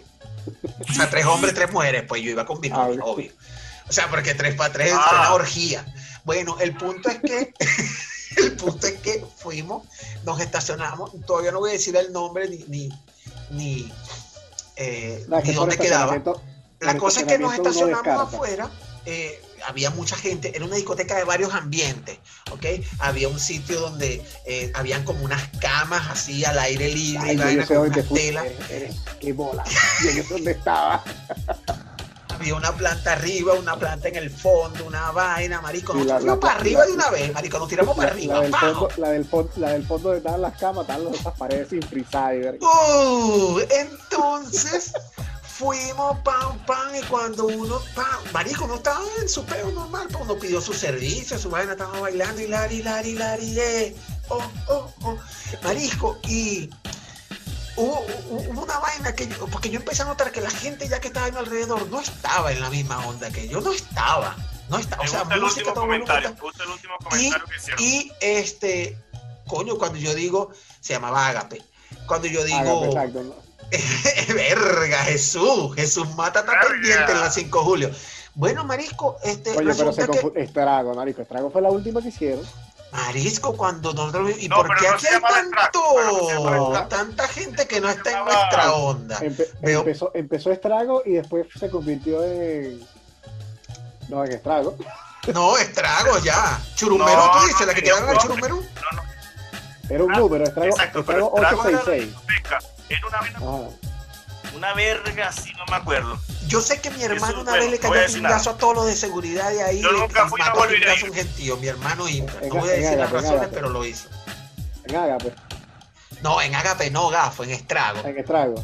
O 0.89 0.93
sea, 0.93 1.09
tres 1.09 1.25
hombres, 1.25 1.55
tres 1.55 1.71
mujeres, 1.73 2.03
pues 2.07 2.21
yo 2.21 2.29
iba 2.29 2.45
con 2.45 2.59
mi 2.59 2.69
Ah, 2.71 2.87
obvio. 3.01 3.31
O 3.89 3.91
sea, 3.91 4.09
porque 4.09 4.35
3 4.35 4.53
para 4.55 4.71
3 4.71 4.87
es 4.89 4.93
Ah. 4.95 5.09
una 5.11 5.33
orgía. 5.33 5.85
Bueno, 6.23 6.55
el 6.59 6.75
punto 6.77 7.09
es 7.09 7.19
que, 7.19 7.53
el 8.37 8.55
punto 8.57 8.85
es 8.85 8.93
que 8.99 9.25
fuimos, 9.37 9.87
nos 10.23 10.39
estacionamos, 10.39 11.11
todavía 11.25 11.51
no 11.51 11.59
voy 11.59 11.71
a 11.71 11.73
decir 11.73 11.95
el 11.95 12.13
nombre 12.13 12.47
ni, 12.47 12.59
ni, 12.67 12.89
ni, 13.49 13.91
eh, 14.75 15.25
No, 15.27 15.37
es 15.39 15.43
que 15.43 15.49
ni 15.49 15.55
dónde 15.55 15.77
quedaba. 15.77 16.21
La 16.79 16.97
cosa 16.97 17.21
es 17.21 17.25
que 17.25 17.39
nos 17.39 17.53
estacionamos 17.55 18.07
afuera, 18.21 18.69
eh, 19.07 19.41
había 19.67 19.89
mucha 19.91 20.15
gente, 20.15 20.51
era 20.55 20.65
una 20.65 20.75
discoteca 20.75 21.15
de 21.15 21.23
varios 21.23 21.53
ambientes, 21.53 22.17
¿ok? 22.51 22.65
Había 22.99 23.27
un 23.29 23.39
sitio 23.39 23.79
donde 23.79 24.25
eh, 24.45 24.71
habían 24.75 25.03
como 25.03 25.23
unas 25.23 25.41
camas 25.59 26.09
así 26.09 26.43
al 26.45 26.57
aire 26.59 26.89
libre, 26.89 27.29
Ay, 27.29 27.35
y 27.35 27.37
yo 27.37 27.43
vaina 27.45 27.65
con 27.65 27.77
unas 27.77 28.07
telas. 28.09 28.45
Qué 29.19 29.33
bola. 29.33 29.63
Yo 30.03 30.13
no 30.13 30.23
sé 30.23 30.33
dónde 30.33 30.51
estaba. 30.51 31.03
Había 32.29 32.55
una 32.55 32.71
planta 32.75 33.13
arriba, 33.13 33.53
una 33.53 33.77
planta 33.77 34.07
en 34.09 34.15
el 34.15 34.29
fondo, 34.31 34.85
una 34.85 35.11
vaina, 35.11 35.61
marico. 35.61 35.93
Nos 35.93 36.23
la- 36.23 36.39
para 36.39 36.55
arriba 36.55 36.83
de 36.85 36.91
una 36.93 37.09
vez, 37.11 37.31
marico, 37.31 37.59
nos 37.59 37.69
tiramos 37.69 37.95
para 37.95 38.11
arriba. 38.11 38.33
la 38.35 38.41
del 38.41 38.53
fondo, 38.55 38.89
la, 38.97 39.09
del 39.11 39.25
fondo, 39.25 39.51
la 39.57 39.69
del 39.71 39.85
fondo 39.85 40.11
de 40.11 40.17
estaban 40.17 40.41
las 40.41 40.57
camas, 40.57 40.81
estaban 40.81 41.05
las 41.05 41.37
paredes 41.37 41.69
sin 41.69 41.79
y 41.83 42.39
ver- 42.39 42.59
Uh, 42.59 43.59
entonces 43.69 44.93
fuimos, 45.57 46.19
pam, 46.19 46.57
pam, 46.65 46.95
y 46.95 47.01
cuando 47.03 47.45
uno, 47.45 47.79
pam, 47.95 48.05
marico, 48.31 48.65
no 48.67 48.75
estaba 48.75 49.03
en 49.21 49.29
su 49.29 49.45
peo 49.45 49.71
normal, 49.71 50.07
pues 50.11 50.23
uno 50.23 50.35
pidió 50.39 50.59
su 50.61 50.73
servicio, 50.73 51.37
su 51.37 51.49
vaina, 51.49 51.73
estaba 51.73 51.99
bailando, 51.99 52.41
y 52.41 52.47
lari, 52.47 52.81
lari, 52.81 53.13
lari, 53.13 53.59
eh, 53.59 53.95
oh, 54.29 54.41
oh, 54.69 54.93
oh, 55.03 55.17
marisco, 55.63 56.17
y 56.27 56.69
hubo, 57.75 58.05
hubo 58.29 58.63
una 58.63 58.79
vaina 58.79 59.13
que 59.15 59.27
yo, 59.27 59.45
porque 59.47 59.69
yo 59.69 59.79
empecé 59.79 60.01
a 60.01 60.05
notar 60.05 60.31
que 60.31 60.41
la 60.41 60.49
gente 60.49 60.87
ya 60.87 60.99
que 60.99 61.07
estaba 61.09 61.27
a 61.27 61.31
mi 61.31 61.37
alrededor 61.37 61.87
no 61.89 61.99
estaba 62.01 62.51
en 62.51 62.59
la 62.59 62.69
misma 62.69 63.05
onda 63.05 63.29
que 63.31 63.47
yo, 63.47 63.61
no 63.61 63.71
estaba, 63.73 64.35
no 64.69 64.79
estaba, 64.79 65.03
o 65.03 65.07
sea, 65.07 65.19
gusta 65.21 65.35
el 65.35 65.41
música, 65.41 65.59
último 65.69 65.81
comentario. 65.81 66.29
canta- 66.29 66.41
Me 66.41 66.47
gusta 66.49 66.63
el 66.63 66.69
último 66.71 66.93
comentario 67.03 67.45
que 67.47 67.55
hicieron. 67.57 67.83
y 67.83 68.11
este, 68.21 68.97
coño, 69.47 69.75
cuando 69.77 69.99
yo 69.99 70.13
digo, 70.15 70.51
se 70.81 70.93
llamaba 70.93 71.27
Agape. 71.27 71.61
Cuando 72.07 72.27
yo 72.27 72.43
digo, 72.43 72.57
Hágame, 72.57 72.87
exacto, 72.87 73.21
¿no? 73.23 73.43
verga, 74.33 74.97
Jesús, 74.99 75.75
Jesús 75.75 76.13
Mata 76.15 76.39
está 76.41 76.51
Verga. 76.53 76.67
pendiente 76.69 77.11
en 77.11 77.19
la 77.19 77.31
5 77.31 77.57
de 77.59 77.63
julio. 77.65 77.91
Bueno, 78.35 78.63
Marisco, 78.63 79.17
este, 79.23 79.51
Oye, 79.51 79.73
pero 79.77 79.93
se 79.93 80.07
que, 80.07 80.41
Estrago, 80.41 80.93
marico. 80.95 81.21
Estrago 81.21 81.51
fue 81.51 81.61
la 81.61 81.69
última 81.69 82.01
que 82.01 82.07
hicieron. 82.09 82.43
Marisco, 82.91 83.55
cuando 83.57 83.93
nosotros, 83.93 84.31
¿y 84.39 84.47
No, 84.49 84.57
por 84.57 84.75
qué 84.77 84.87
no 84.87 84.93
aquí 84.95 85.07
hay 85.07 85.19
no 85.19 86.71
tanto, 86.71 86.87
tanta 86.89 87.27
gente 87.27 87.67
que 87.67 87.81
no 87.81 87.89
está 87.89 88.11
en 88.19 88.25
nuestra 88.25 88.73
onda? 88.73 89.19
Empe- 89.19 89.49
Veo- 89.61 89.79
empezó, 89.79 90.11
empezó 90.13 90.51
Estrago 90.51 91.01
y 91.05 91.13
después 91.13 91.47
se 91.59 91.69
convirtió 91.69 92.23
en. 92.23 92.79
No, 94.09 94.23
en 94.25 94.31
Estrago. 94.31 94.75
No, 95.33 95.57
estrago 95.57 96.17
ya. 96.19 96.59
Churumero, 96.75 97.15
No, 97.15 97.31
tú 97.31 97.37
no, 97.37 97.47
dices, 97.47 97.65
la 97.65 97.73
que 97.73 97.79
no, 97.81 97.85
quedaron 97.85 98.09
al 98.09 98.15
no. 98.15 98.21
churumero. 98.21 98.55
No, 98.57 98.61
no, 98.91 99.03
Era 99.89 100.03
un 100.03 100.11
Ah, 100.13 100.17
número, 100.17 100.43
Estrago, 100.43 100.69
exacto, 100.69 101.05
pero 101.05 101.27
Estrago 101.33 101.37
Estrago 101.37 101.69
era 101.69 101.79
866. 101.79 102.15
Beca, 102.27 102.59
Era 102.89 103.07
una. 103.07 103.69
Una 104.55 104.73
verga, 104.73 105.27
así 105.29 105.51
no 105.53 105.65
me 105.69 105.75
acuerdo. 105.75 106.19
Yo 106.47 106.61
sé 106.61 106.79
que 106.81 106.89
mi 106.91 107.03
hermano 107.03 107.33
Eso, 107.33 107.41
una 107.41 107.51
bueno, 107.51 107.63
vez 107.63 107.71
le 107.71 107.79
cayó 107.79 108.05
un 108.07 108.13
pingazo 108.13 108.49
a 108.51 108.57
todos 108.57 108.75
los 108.75 108.85
de 108.85 108.95
seguridad 108.95 109.49
de 109.49 109.63
ahí. 109.63 109.81
Yo 109.81 109.91
le- 109.91 109.99
nunca 109.99 110.23
y 110.25 110.29
fui, 110.29 110.39
mató 110.39 110.51
a 110.63 110.65
volveré 110.65 110.89
a 110.91 110.95
ir. 110.95 111.03
un 111.05 111.13
gentío, 111.13 111.57
mi 111.57 111.67
hermano. 111.67 112.07
En- 112.07 112.25
No 112.25 112.55
voy 112.55 112.69
a 112.69 112.73
decir 112.73 112.97
las 112.97 113.11
razones, 113.11 113.49
pero 113.53 113.69
lo 113.69 113.85
hizo. 113.85 114.07
En 114.85 114.95
Agape, 114.95 115.33
No, 116.21 116.41
en 116.41 116.53
Agape 116.55 116.91
no, 116.91 117.09
gafo, 117.09 117.43
en 117.43 117.51
Estrago. 117.51 117.99
en 118.07 118.17
Estrago. 118.17 118.63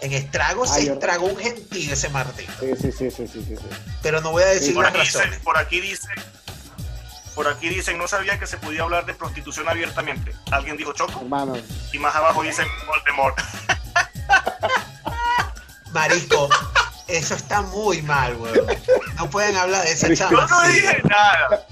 En 0.00 0.12
Estrago 0.12 0.64
Ah, 0.64 0.68
se 0.68 0.86
yo- 0.86 0.92
estragó 0.94 1.26
un 1.26 1.36
gentío 1.38 1.92
ese 1.92 2.08
Martín. 2.08 2.46
Sí, 2.60 2.70
sí, 2.80 2.92
sí, 2.92 3.10
sí, 3.10 3.26
sí, 3.28 3.44
sí. 3.48 3.56
sí. 3.56 3.64
Pero 4.02 4.20
no 4.20 4.30
voy 4.30 4.42
a 4.42 4.46
decir 4.46 4.74
Por 4.74 4.84
las 4.84 4.92
razones. 4.92 5.40
por 5.40 5.58
aquí 5.58 5.80
dicen, 5.80 6.10
por 7.34 7.48
aquí 7.48 7.68
dicen, 7.68 7.98
no 7.98 8.06
sabía 8.08 8.38
que 8.38 8.46
se 8.46 8.58
podía 8.58 8.82
hablar 8.82 9.06
de 9.06 9.14
prostitución 9.14 9.68
abiertamente. 9.68 10.32
Alguien 10.50 10.76
dijo 10.76 10.92
Choco 10.92 11.20
Hermano, 11.20 11.54
y 11.92 11.98
más 11.98 12.14
abajo 12.14 12.42
dicen 12.42 12.66
Voldemort. 12.86 13.38
Marisco, 15.92 16.48
eso 17.06 17.34
está 17.34 17.62
muy 17.62 18.02
mal, 18.02 18.36
weón. 18.36 18.66
No 19.16 19.30
pueden 19.30 19.56
hablar 19.56 19.82
de 19.84 19.92
esa 19.92 20.14
chama. 20.14 20.30
Yo 20.32 20.46
no 20.46 20.60
así. 20.60 20.72
dije 20.72 21.02
nada. 21.08 21.66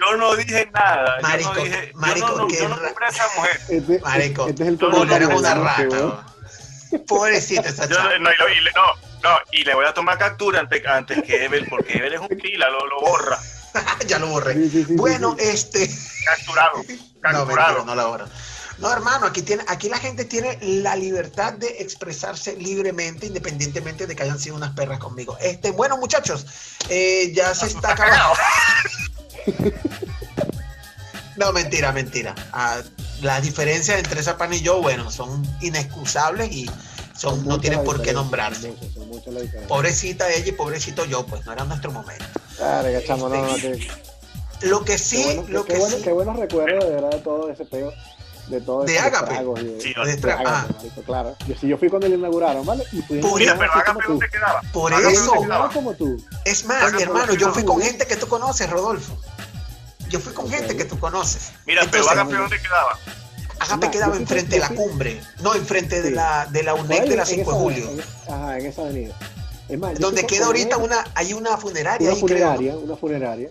Yo 0.00 0.16
no 0.16 0.36
dije 0.36 0.70
nada. 0.72 1.18
Marico, 1.22 1.54
yo 1.54 1.58
no 1.58 1.64
dije, 1.64 1.92
marico, 1.94 2.28
yo 2.28 2.36
no, 2.36 2.46
qué 2.48 2.56
yo 2.58 2.68
no 2.68 2.76
ra- 2.76 2.82
nombré 2.82 3.06
a 3.06 3.08
esa 3.08 3.24
mujer. 3.36 3.60
este, 3.68 3.98
Marico, 4.00 4.48
este 4.48 4.62
es 4.62 4.68
el 4.68 4.84
una 4.84 5.54
rata. 5.54 6.26
Pobrecita 7.06 7.68
esa 7.68 7.86
Yo, 7.88 7.96
chama. 7.96 8.18
no, 8.18 8.30
y, 8.32 8.36
lo- 8.36 8.48
y 8.48 8.60
le- 8.60 8.72
no, 8.72 8.82
no, 9.22 9.38
y 9.52 9.64
le 9.64 9.74
voy 9.74 9.86
a 9.86 9.92
tomar 9.94 10.18
captura 10.18 10.60
antes, 10.60 10.86
antes 10.86 11.22
que 11.22 11.44
Evel, 11.44 11.66
porque 11.68 11.98
Evel 11.98 12.14
es 12.14 12.20
un 12.20 12.28
pila, 12.28 12.68
lo, 12.70 12.86
lo 12.86 13.00
borra. 13.00 13.38
ya 14.06 14.18
lo 14.18 14.28
borré. 14.28 14.54
Sí, 14.54 14.70
sí, 14.70 14.84
sí, 14.84 14.94
Bueno, 14.96 15.34
sí, 15.38 15.44
este. 15.46 15.90
Capturado. 16.24 16.76
No, 16.76 16.82
mentira, 16.84 17.10
Capturado. 17.20 17.84
no 17.84 17.94
la 17.94 18.04
borro. 18.06 18.26
No, 18.78 18.92
hermano, 18.92 19.26
aquí, 19.26 19.40
tiene, 19.42 19.64
aquí 19.68 19.88
la 19.88 19.98
gente 19.98 20.24
tiene 20.26 20.58
la 20.60 20.96
libertad 20.96 21.54
de 21.54 21.66
expresarse 21.80 22.56
libremente, 22.56 23.26
independientemente 23.26 24.06
de 24.06 24.14
que 24.14 24.22
hayan 24.24 24.38
sido 24.38 24.54
unas 24.56 24.74
perras 24.74 24.98
conmigo. 24.98 25.36
Este, 25.40 25.70
bueno, 25.70 25.96
muchachos, 25.96 26.44
eh, 26.90 27.32
ya 27.34 27.54
se 27.54 27.66
está 27.66 27.92
acabando. 27.92 28.34
No, 31.36 31.52
mentira, 31.52 31.92
mentira. 31.92 32.34
Ah, 32.52 32.80
las 33.20 33.42
diferencias 33.42 33.98
entre 33.98 34.20
esa 34.20 34.38
pan 34.38 34.54
y 34.54 34.60
yo, 34.62 34.80
bueno, 34.80 35.10
son 35.10 35.46
inexcusables 35.60 36.50
y 36.50 36.70
son, 37.14 37.46
no 37.46 37.60
tienen 37.60 37.84
por 37.84 38.00
qué 38.00 38.14
nombrarse. 38.14 38.72
son 38.94 39.08
muchas. 39.08 39.34
Pobrecita 39.68 40.30
ella 40.32 40.48
y 40.48 40.52
pobrecito 40.52 41.04
yo, 41.04 41.26
pues 41.26 41.44
no 41.44 41.52
era 41.52 41.64
nuestro 41.64 41.92
momento. 41.92 42.24
Verga, 42.58 43.02
chamo, 43.06 43.28
no, 43.28 43.46
no, 43.48 43.54
te- 43.56 43.86
Lo 44.62 44.80
que 44.80 44.92
qué 44.92 44.98
sí, 44.98 45.22
bueno- 45.24 45.44
lo 45.48 45.64
qué 45.66 45.74
que 45.74 45.78
bueno- 45.78 45.96
sí. 45.98 46.02
qué 46.04 46.12
buenos 46.12 46.36
recuerdos 46.38 46.84
de 46.84 46.90
verdad 46.94 47.10
de 47.10 47.18
todo 47.18 47.50
ese 47.50 47.66
peo. 47.66 47.92
De 48.48 48.60
todo 48.60 48.84
De 48.84 48.98
Ágape. 48.98 49.34
Sí, 49.80 49.92
de 49.94 50.12
de 50.12 50.22
tra- 50.22 50.34
Ágape, 50.34 50.46
ah, 50.46 50.66
marico, 50.76 51.02
claro. 51.02 51.36
Yo, 51.48 51.54
sí, 51.60 51.66
yo 51.68 51.78
fui 51.78 51.88
cuando 51.88 52.08
le 52.08 52.14
inauguraron, 52.14 52.64
¿vale? 52.64 52.84
Y 52.92 53.02
llegar 53.02 53.58
pero 53.58 53.72
dónde 54.08 54.26
tú. 54.26 54.32
quedaba. 54.32 54.60
por 54.72 54.92
eso. 54.92 55.32
quedaba. 55.32 55.68
como 55.70 55.94
tú. 55.94 56.16
Es 56.44 56.64
más, 56.64 56.92
hermano, 57.00 57.34
yo 57.34 57.52
fui 57.52 57.64
con 57.64 57.80
gente 57.80 58.06
que 58.06 58.16
tú 58.16 58.28
conoces, 58.28 58.70
Rodolfo. 58.70 59.16
Yo 60.08 60.20
fui 60.20 60.32
con 60.32 60.48
gente 60.48 60.76
que 60.76 60.84
tú 60.84 60.98
conoces. 60.98 61.52
Mira, 61.66 61.84
pero 61.90 62.08
hágame 62.08 62.36
dónde 62.36 62.60
quedaba. 62.60 62.98
Agape 63.58 63.90
quedaba 63.90 64.16
enfrente 64.16 64.56
de 64.56 64.60
la 64.60 64.68
cumbre, 64.68 65.20
no, 65.40 65.54
enfrente 65.54 66.02
de 66.02 66.10
la, 66.10 66.46
de 66.46 66.62
la 66.62 66.74
UNED 66.74 67.08
de 67.08 67.16
la 67.16 67.24
5 67.24 67.50
de 67.50 67.58
julio. 67.58 67.90
ajá, 68.28 68.58
en 68.58 68.66
esa 68.66 68.82
avenida. 68.82 69.14
Es 69.68 69.78
más, 69.78 69.98
Donde 69.98 70.24
queda 70.26 70.46
ahorita 70.46 70.76
una, 70.76 71.04
hay 71.14 71.32
una 71.32 71.56
funeraria. 71.56 72.10
Una 72.10 72.20
funeraria, 72.20 72.76
una 72.76 72.96
funeraria. 72.96 73.50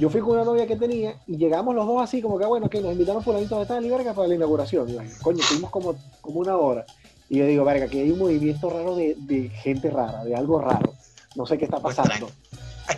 Yo 0.00 0.08
fui 0.08 0.22
con 0.22 0.30
una 0.30 0.44
novia 0.44 0.66
que 0.66 0.76
tenía 0.76 1.20
y 1.26 1.36
llegamos 1.36 1.74
los 1.74 1.86
dos 1.86 2.02
así, 2.02 2.22
como 2.22 2.38
que 2.38 2.46
bueno, 2.46 2.70
que 2.70 2.80
nos 2.80 2.92
invitaron 2.92 3.22
fulanitos 3.22 3.58
de 3.58 3.66
tal 3.66 3.84
y 3.84 3.90
verga 3.90 4.14
para 4.14 4.28
la 4.28 4.34
inauguración. 4.34 4.86
coño, 5.20 5.44
tuvimos 5.46 5.70
como, 5.70 5.94
como 6.22 6.40
una 6.40 6.56
hora. 6.56 6.86
Y 7.28 7.36
yo 7.36 7.46
digo, 7.46 7.66
verga, 7.66 7.86
que 7.86 8.00
hay 8.00 8.10
un 8.10 8.18
movimiento 8.18 8.70
raro 8.70 8.96
de, 8.96 9.14
de 9.18 9.50
gente 9.50 9.90
rara, 9.90 10.24
de 10.24 10.34
algo 10.34 10.58
raro. 10.58 10.94
No 11.36 11.44
sé 11.44 11.58
qué 11.58 11.66
está 11.66 11.80
pasando. 11.80 12.30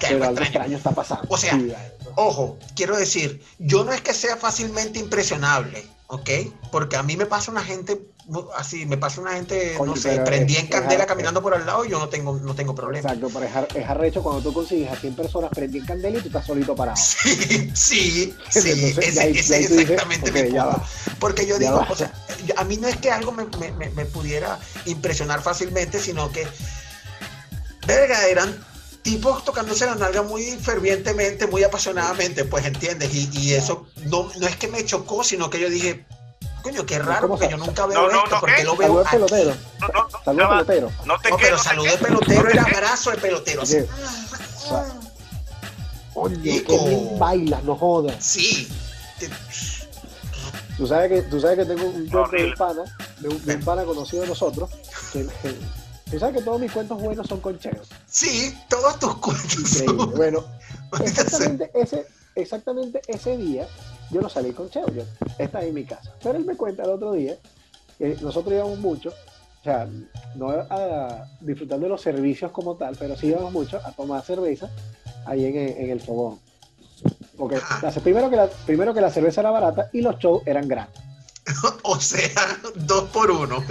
Pero 0.01 0.25
algo 0.25 0.43
extraño. 0.43 0.77
está 0.77 0.93
pasando. 0.93 1.27
O 1.29 1.37
sea, 1.37 1.59
ojo, 2.15 2.57
quiero 2.77 2.97
decir, 2.97 3.43
yo 3.59 3.85
no 3.85 3.93
es 3.93 4.01
que 4.01 4.15
sea 4.15 4.37
fácilmente 4.37 5.01
impresionable, 5.01 5.85
¿ok? 6.13 6.29
Porque 6.71 6.97
a 6.97 7.03
mí 7.03 7.17
me 7.17 7.25
pasa 7.25 7.51
una 7.51 7.65
gente 7.65 7.99
así, 8.55 8.85
me 8.85 8.99
pasa 8.99 9.23
una 9.23 9.33
gente, 9.33 9.79
no 9.83 9.97
sé, 9.97 10.21
prendí 10.21 10.57
en 10.57 10.67
candela 10.67 11.07
caminando 11.07 11.41
por 11.41 11.55
al 11.55 11.65
lado 11.65 11.87
y 11.87 11.91
yo 11.91 11.99
no 11.99 12.11
tengo, 12.11 12.39
no 12.39 12.55
tengo 12.55 12.75
problema. 12.75 13.09
Exacto, 13.09 13.31
pero 13.33 13.67
es, 13.75 13.89
arrecho 13.89 14.23
cuando 14.23 14.43
tú 14.43 14.53
consigues 14.53 14.93
a 14.93 14.97
100 14.97 15.17
personas 15.17 15.51
prendí 15.51 15.79
en 15.79 15.87
candela 15.87 16.19
y 16.19 16.21
tú 16.21 16.29
estás 16.29 16.47
solito 16.47 16.77
parado. 16.77 17.01
Sí, 17.03 17.73
sí, 17.75 18.35
sí, 18.51 18.95
ese, 19.01 19.31
es 19.31 19.71
exactamente 19.71 20.31
mi 20.33 20.51
punto. 20.51 20.83
Porque 21.19 21.47
yo 21.47 21.59
digo, 21.59 21.83
o 21.89 21.97
sea, 21.97 22.13
a 22.57 22.65
mí 22.65 22.77
no 22.77 22.89
es 22.89 22.97
que 22.99 23.11
algo 23.11 23.33
me, 23.33 23.47
me, 23.79 23.89
me 23.89 24.05
pudiera 24.05 24.59
impresionar 24.85 25.41
fácilmente, 25.41 25.99
sino 25.99 26.31
que, 26.31 26.47
verga, 27.87 28.27
eran 28.27 28.55
tipos 29.03 29.45
tocándose 29.45 29.87
la 29.87 29.95
nalga 29.95 30.23
muy 30.23 30.43
fervientemente, 30.53 31.47
muy 31.47 31.63
apasionadamente, 31.65 32.45
pues 32.45 32.65
entiendes, 32.65 33.13
y, 33.15 33.29
y 33.33 33.55
eso 33.55 33.87
no, 34.07 34.31
no 34.39 34.47
es 34.47 34.57
que 34.57 34.69
me 34.69 34.85
chocó, 34.85 35.25
sino 35.25 35.51
que 35.51 35.61
yo 35.61 35.69
dije, 35.69 36.05
Coño, 36.63 36.87
qué 36.87 36.99
raro, 37.01 37.29
porque 37.29 37.49
yo 37.49 37.57
nunca 37.57 37.87
veo 37.87 38.09
no, 38.09 38.25
esto, 38.25 38.37
porque 38.39 38.63
lo 38.63 38.77
veo. 38.77 38.99
De 38.99 39.05
pelotero. 39.05 39.55
Salud 40.25 40.39
de 40.39 40.47
pelotero. 40.47 40.93
No, 41.05 41.19
te 41.19 41.31
pero 41.41 41.59
salud 41.59 41.89
de 41.89 41.99
pelotero 41.99 42.49
era 42.49 42.63
abrazo 42.73 43.11
de 43.11 43.17
pelotero. 43.17 43.63
Oye, 46.15 46.63
qué 46.65 46.79
bien 46.79 47.19
bailas, 47.19 47.65
no 47.65 47.75
jodas. 47.75 48.25
Sí. 48.25 48.69
Tú 50.77 50.87
sabes 50.87 51.09
que, 51.11 51.23
tú 51.23 51.41
sabes 51.41 51.59
que 51.59 51.65
tengo 51.65 51.85
un 51.85 52.09
de 52.09 52.17
un 52.17 52.55
pana, 52.55 52.83
de 53.19 53.29
un, 53.29 53.65
pana 53.65 53.85
conocido 53.85 54.23
de 54.23 54.29
nosotros, 54.29 54.71
que, 55.13 55.27
tú 56.13 56.19
sabes 56.19 56.37
que 56.37 56.43
todos 56.43 56.61
mis 56.61 56.71
cuentos 56.71 57.01
buenos 57.01 57.27
son 57.27 57.41
concheros. 57.41 57.89
Sí, 58.07 58.55
todos 58.69 58.99
tus 58.99 59.17
cuentos. 59.17 59.81
Increíble. 59.81 60.17
Bueno, 60.17 60.45
exactamente 61.03 61.71
ese, 61.75 62.07
exactamente 62.35 63.01
ese 63.09 63.37
día 63.39 63.67
yo 64.11 64.21
no 64.21 64.29
salí 64.29 64.53
con 64.53 64.69
Cheo, 64.69 64.87
yo 64.93 65.05
estaba 65.39 65.65
en 65.65 65.73
mi 65.73 65.85
casa. 65.85 66.13
Pero 66.23 66.37
él 66.37 66.45
me 66.45 66.55
cuenta 66.55 66.83
el 66.83 66.91
otro 66.91 67.13
día 67.13 67.37
que 67.97 68.17
nosotros 68.21 68.53
íbamos 68.53 68.79
mucho, 68.79 69.09
o 69.09 69.65
sea, 69.65 69.89
no 70.35 70.51
a 70.51 71.27
disfrutar 71.41 71.81
de 71.81 71.89
los 71.89 72.03
servicios 72.03 72.53
como 72.53 72.77
tal, 72.77 72.95
pero 72.99 73.17
sí 73.17 73.29
íbamos 73.29 73.53
mucho 73.53 73.81
a 73.83 73.93
tomar 73.93 74.23
cerveza 74.23 74.69
ahí 75.25 75.47
en, 75.47 75.91
el 75.91 76.01
fogón. 76.01 76.39
Porque 77.39 77.59
primero, 78.05 78.29
que 78.29 78.37
la, 78.37 78.49
primero 78.67 78.93
que 78.93 79.01
la 79.01 79.11
cerveza 79.11 79.41
era 79.41 79.51
barata 79.51 79.89
y 79.95 80.03
los 80.03 80.19
shows 80.19 80.43
eran 80.47 80.69
gratis. 80.69 81.03
o 81.83 82.01
sea, 82.01 82.59
dos 82.75 83.05
por 83.11 83.31
uno. 83.31 83.65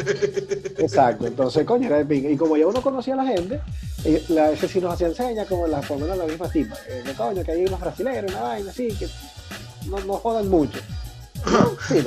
Exacto, 0.77 1.27
entonces, 1.27 1.65
coño, 1.65 1.87
era 1.87 2.03
de 2.03 2.15
Y 2.15 2.37
como 2.37 2.57
ya 2.57 2.67
uno 2.67 2.81
conocía 2.81 3.13
a 3.13 3.17
la 3.17 3.25
gente, 3.25 3.61
eh, 4.03 4.23
la, 4.29 4.51
ese 4.51 4.67
sí 4.67 4.81
nos 4.81 4.93
hacía 4.93 5.07
enseña 5.07 5.45
como 5.45 5.67
la, 5.67 5.79
por 5.81 5.97
menos 5.97 6.17
la 6.17 6.25
misma 6.25 6.49
tipa. 6.49 6.75
Eh, 6.87 7.13
coño, 7.15 7.43
que 7.43 7.51
hay 7.51 7.65
unos 7.65 7.79
brasileños, 7.79 8.31
una 8.31 8.41
vaina 8.41 8.71
así, 8.71 8.89
que 8.89 9.07
no, 9.87 9.99
no 9.99 10.13
jodan 10.15 10.49
mucho. 10.49 10.79
Sí, 11.87 12.03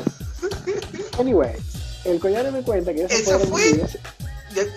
Anyway, 1.19 1.57
el 2.05 2.21
collar 2.21 2.51
me 2.53 2.63
cuenta 2.63 2.93
que 2.93 3.05
eso 3.05 3.39
fue. 3.41 3.85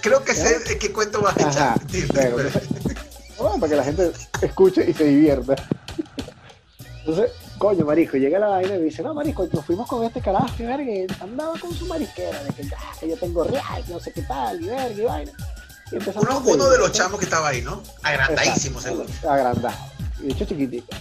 creo 0.01 0.23
que 0.23 0.33
sé 0.33 0.77
qué 0.79 0.91
cuento 0.91 1.21
vas 1.21 1.38
a 1.38 1.49
echar. 1.49 1.81
bueno, 3.38 3.59
para 3.59 3.69
que 3.69 3.75
la 3.75 3.83
gente 3.83 4.11
escuche 4.41 4.89
y 4.89 4.93
se 4.93 5.03
divierta. 5.05 5.55
Entonces, 6.99 7.31
coño, 7.58 7.86
marisco, 7.86 8.18
llega 8.18 8.39
la 8.39 8.47
vaina 8.47 8.76
y 8.76 8.80
me 8.80 8.86
dice, 8.86 9.03
no, 9.03 9.14
marisco, 9.14 9.47
nos 9.51 9.66
fuimos 9.66 9.88
con 9.88 10.03
este 10.03 10.22
carajo 10.22 10.47
que 10.55 10.66
verga, 10.66 11.16
andaba 11.22 11.58
con 11.60 11.74
su 11.74 11.86
marisquera, 11.86 12.43
de 12.43 12.53
que, 12.53 12.70
ah, 12.76 12.93
que 12.99 13.10
yo 13.10 13.18
tengo 13.18 13.43
real, 13.43 13.84
no 13.88 13.99
sé 13.99 14.12
qué 14.14 14.22
tal, 14.24 14.62
y 14.62 14.68
verga, 14.68 15.01
y 15.01 15.01
vaina. 15.01 15.32
Y 15.91 15.95
uno, 15.95 16.43
uno 16.45 16.70
de 16.70 16.78
los 16.78 16.91
chamos 16.91 17.18
que 17.18 17.26
estaba 17.26 17.49
ahí, 17.49 17.62
¿no? 17.62 17.82
Agrandadísimo, 18.03 18.82
seguro. 18.82 19.05
Agrandado. 19.28 19.76
Y 20.22 20.32
hecho 20.32 20.45
chiquitito. 20.45 20.95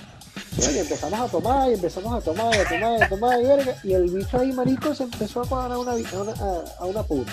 Y 0.59 0.79
empezamos 0.79 1.21
a 1.21 1.29
tomar, 1.29 1.71
y 1.71 1.75
empezamos 1.75 2.15
a 2.15 2.21
tomar, 2.21 2.55
y 2.55 2.59
a 2.59 2.69
tomar, 2.69 2.99
y 2.99 3.03
a 3.03 3.09
tomar, 3.09 3.41
y 3.41 3.45
verga. 3.45 3.77
Y 3.83 3.93
el 3.93 4.09
bicho 4.11 4.39
ahí, 4.39 4.53
marico, 4.53 4.95
se 4.95 5.03
empezó 5.03 5.43
a 5.43 5.45
pagar 5.45 5.73
a 5.73 5.79
una, 5.79 5.93
a 5.93 5.95
una, 5.95 6.33
a, 6.79 6.85
una 6.87 7.03
puta. 7.03 7.33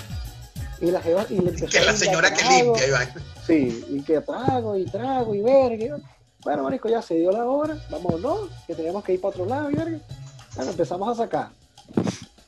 Y 0.82 0.88
la 0.88 1.02
jeva, 1.02 1.26
y 1.30 1.40
le 1.40 1.50
empezó 1.50 1.68
que 1.68 1.86
la 1.86 1.96
señora 1.96 2.34
que 2.34 2.44
limpia, 2.44 2.88
Iván. 2.88 3.14
Sí, 3.46 3.86
y 3.90 4.02
que 4.02 4.20
trago, 4.22 4.76
y 4.76 4.86
trago, 4.86 5.36
y 5.36 5.42
verga. 5.42 5.98
Bueno, 6.44 6.64
marico, 6.64 6.90
ya 6.90 7.02
se 7.02 7.16
dio 7.16 7.32
la 7.32 7.46
hora, 7.46 7.78
vámonos, 7.90 8.50
que 8.68 8.76
teníamos 8.76 9.04
que 9.04 9.14
ir 9.14 9.22
para 9.22 9.30
otro 9.30 9.46
lado, 9.46 9.72
y 9.72 9.76
verga. 9.76 10.00
Bueno, 10.56 10.72
empezamos 10.72 11.08
a 11.10 11.24
sacar. 11.24 11.50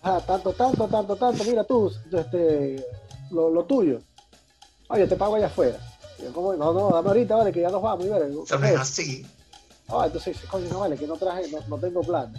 Ah, 0.03 0.21
tanto, 0.25 0.53
tanto, 0.53 0.87
tanto, 0.87 1.15
tanto, 1.15 1.43
mira 1.43 1.63
tú, 1.63 1.91
este, 2.11 2.85
lo, 3.31 3.49
lo 3.49 3.63
tuyo. 3.63 4.01
Oye, 4.89 5.07
te 5.07 5.15
pago 5.15 5.35
allá 5.35 5.47
afuera. 5.47 5.79
yo, 6.21 6.31
como, 6.31 6.53
no, 6.53 6.73
no, 6.73 6.89
dame 6.91 7.07
ahorita, 7.07 7.35
vale, 7.35 7.51
que 7.51 7.61
ya 7.61 7.69
nos 7.69 7.81
vamos, 7.81 8.05
y 8.05 8.09
verga. 8.09 8.27
es 8.71 8.79
así. 8.79 9.25
Ah, 9.87 10.03
entonces 10.05 10.33
dice, 10.33 10.47
coño, 10.47 10.67
no 10.69 10.79
vale, 10.79 10.97
que 10.97 11.07
no 11.07 11.15
traje, 11.15 11.49
no, 11.51 11.59
no 11.67 11.77
tengo 11.77 12.01
plata. 12.01 12.33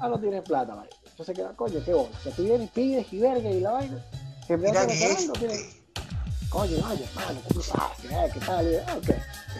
Ah, 0.00 0.08
no 0.08 0.18
tienes 0.18 0.42
plata, 0.42 0.74
vale. 0.74 0.90
Entonces 1.06 1.36
queda, 1.36 1.54
coño, 1.54 1.80
qué 1.84 1.94
bola. 1.94 2.10
O 2.18 2.22
sea, 2.22 2.32
tú 2.32 2.42
vienes, 2.42 2.70
pides 2.70 3.12
y 3.12 3.18
verga 3.18 3.50
y 3.50 3.60
la 3.60 3.72
vaina. 3.72 4.04
Que 4.46 4.56
me 4.56 4.70
hacen 4.70 4.90
esperando, 4.90 5.32
tienes. 5.34 5.81
Coño, 6.52 6.76
vaya, 6.82 7.06
hermano, 7.06 7.40
¿cómo 7.48 7.62
sabes? 7.62 8.32
¿Qué 8.34 8.40
tal? 8.40 8.84
Ah, 8.86 8.96
ok. 8.98 9.08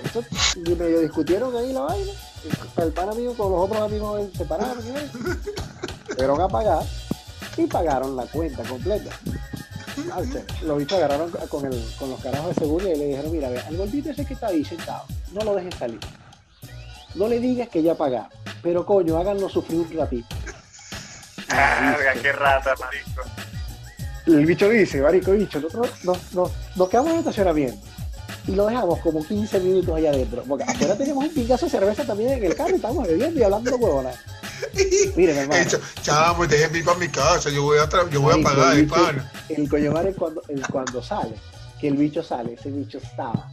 Entonces, 0.05 0.57
y 0.57 0.75
medio 0.75 1.01
discutieron 1.01 1.57
ahí 1.57 1.73
la 1.73 1.81
vaina. 1.81 2.13
El 2.77 2.93
pan 2.93 3.09
amigo 3.09 3.35
con 3.35 3.51
los 3.51 3.61
otros 3.63 3.83
amigos 3.83 4.29
se 4.37 4.45
pararon, 4.45 4.85
Fueron 6.15 6.41
a 6.43 6.49
pagar 6.49 6.85
y 7.57 7.67
pagaron 7.67 8.15
la 8.15 8.27
cuenta 8.27 8.63
completa. 8.65 9.11
Los 10.65 10.79
bichos 10.79 10.99
agarraron 10.99 11.31
con, 11.31 11.65
el, 11.65 11.95
con 11.99 12.11
los 12.11 12.21
carajos 12.21 12.49
de 12.49 12.55
seguridad 12.61 12.91
y 12.91 12.99
le 12.99 13.07
dijeron, 13.07 13.33
mira, 13.33 13.49
ve, 13.49 13.61
al 13.61 13.77
gordito 13.79 14.11
ese 14.11 14.27
que 14.27 14.35
está 14.35 14.49
ahí 14.49 14.63
sentado, 14.63 15.05
no 15.33 15.45
lo 15.45 15.55
dejes 15.55 15.75
salir. 15.77 16.01
No 17.15 17.27
le 17.27 17.41
digas 17.41 17.71
que 17.71 17.83
ya 17.83 17.95
pagaron, 17.95 18.29
pero 18.63 18.85
coño, 18.85 19.17
háganlo 19.17 19.49
sufrir 19.49 19.81
un 19.81 19.97
ratito. 19.97 20.37
Ah, 21.49 21.97
qué 22.21 22.33
rata, 22.33 22.75
marico. 22.79 23.42
El 24.27 24.47
bicho 24.47 24.69
dice, 24.69 25.01
marico, 25.01 25.33
bicho, 25.33 25.61
nosotros 25.61 25.91
nos, 26.05 26.89
quedamos 26.89 27.11
en 27.11 27.15
el 27.15 27.21
estacionamiento 27.21 27.79
y 28.47 28.53
lo 28.53 28.67
dejamos 28.67 28.99
como 29.01 29.25
15 29.25 29.61
minutos 29.61 29.97
allá 29.97 30.11
adentro. 30.11 30.43
Porque 30.47 30.65
afuera 30.65 30.97
tenemos 30.97 31.25
un 31.25 31.35
pingazo 31.35 31.67
de 31.67 31.71
cerveza 31.71 32.05
también 32.05 32.33
en 32.33 32.45
el 32.45 32.55
carro 32.55 32.71
y 32.71 32.77
estamos 32.77 33.07
bebiendo 33.07 33.41
y 33.41 33.43
hablando 33.43 33.77
huevonas. 33.77 34.17
Miren, 35.17 35.39
hermano. 35.39 35.71
Chamo, 36.03 36.47
déjenme 36.47 36.79
ir 36.79 36.85
para 36.85 36.99
mi 36.99 37.09
casa, 37.09 37.51
yo 37.51 37.63
voy 37.63 37.79
a, 37.79 37.89
yo 38.11 38.21
voy 38.21 38.41
a 38.41 38.43
pagar, 38.43 38.77
el, 38.77 38.87
pan. 38.87 39.31
El 39.49 39.69
coño 39.69 39.99
es 40.01 40.17
cuando, 40.17 40.43
cuando 40.71 41.03
sale, 41.03 41.35
que 41.81 41.89
el 41.89 41.97
bicho 41.97 42.23
sale, 42.23 42.55
ese 42.55 42.71
bicho 42.71 42.99
estaba, 42.99 43.49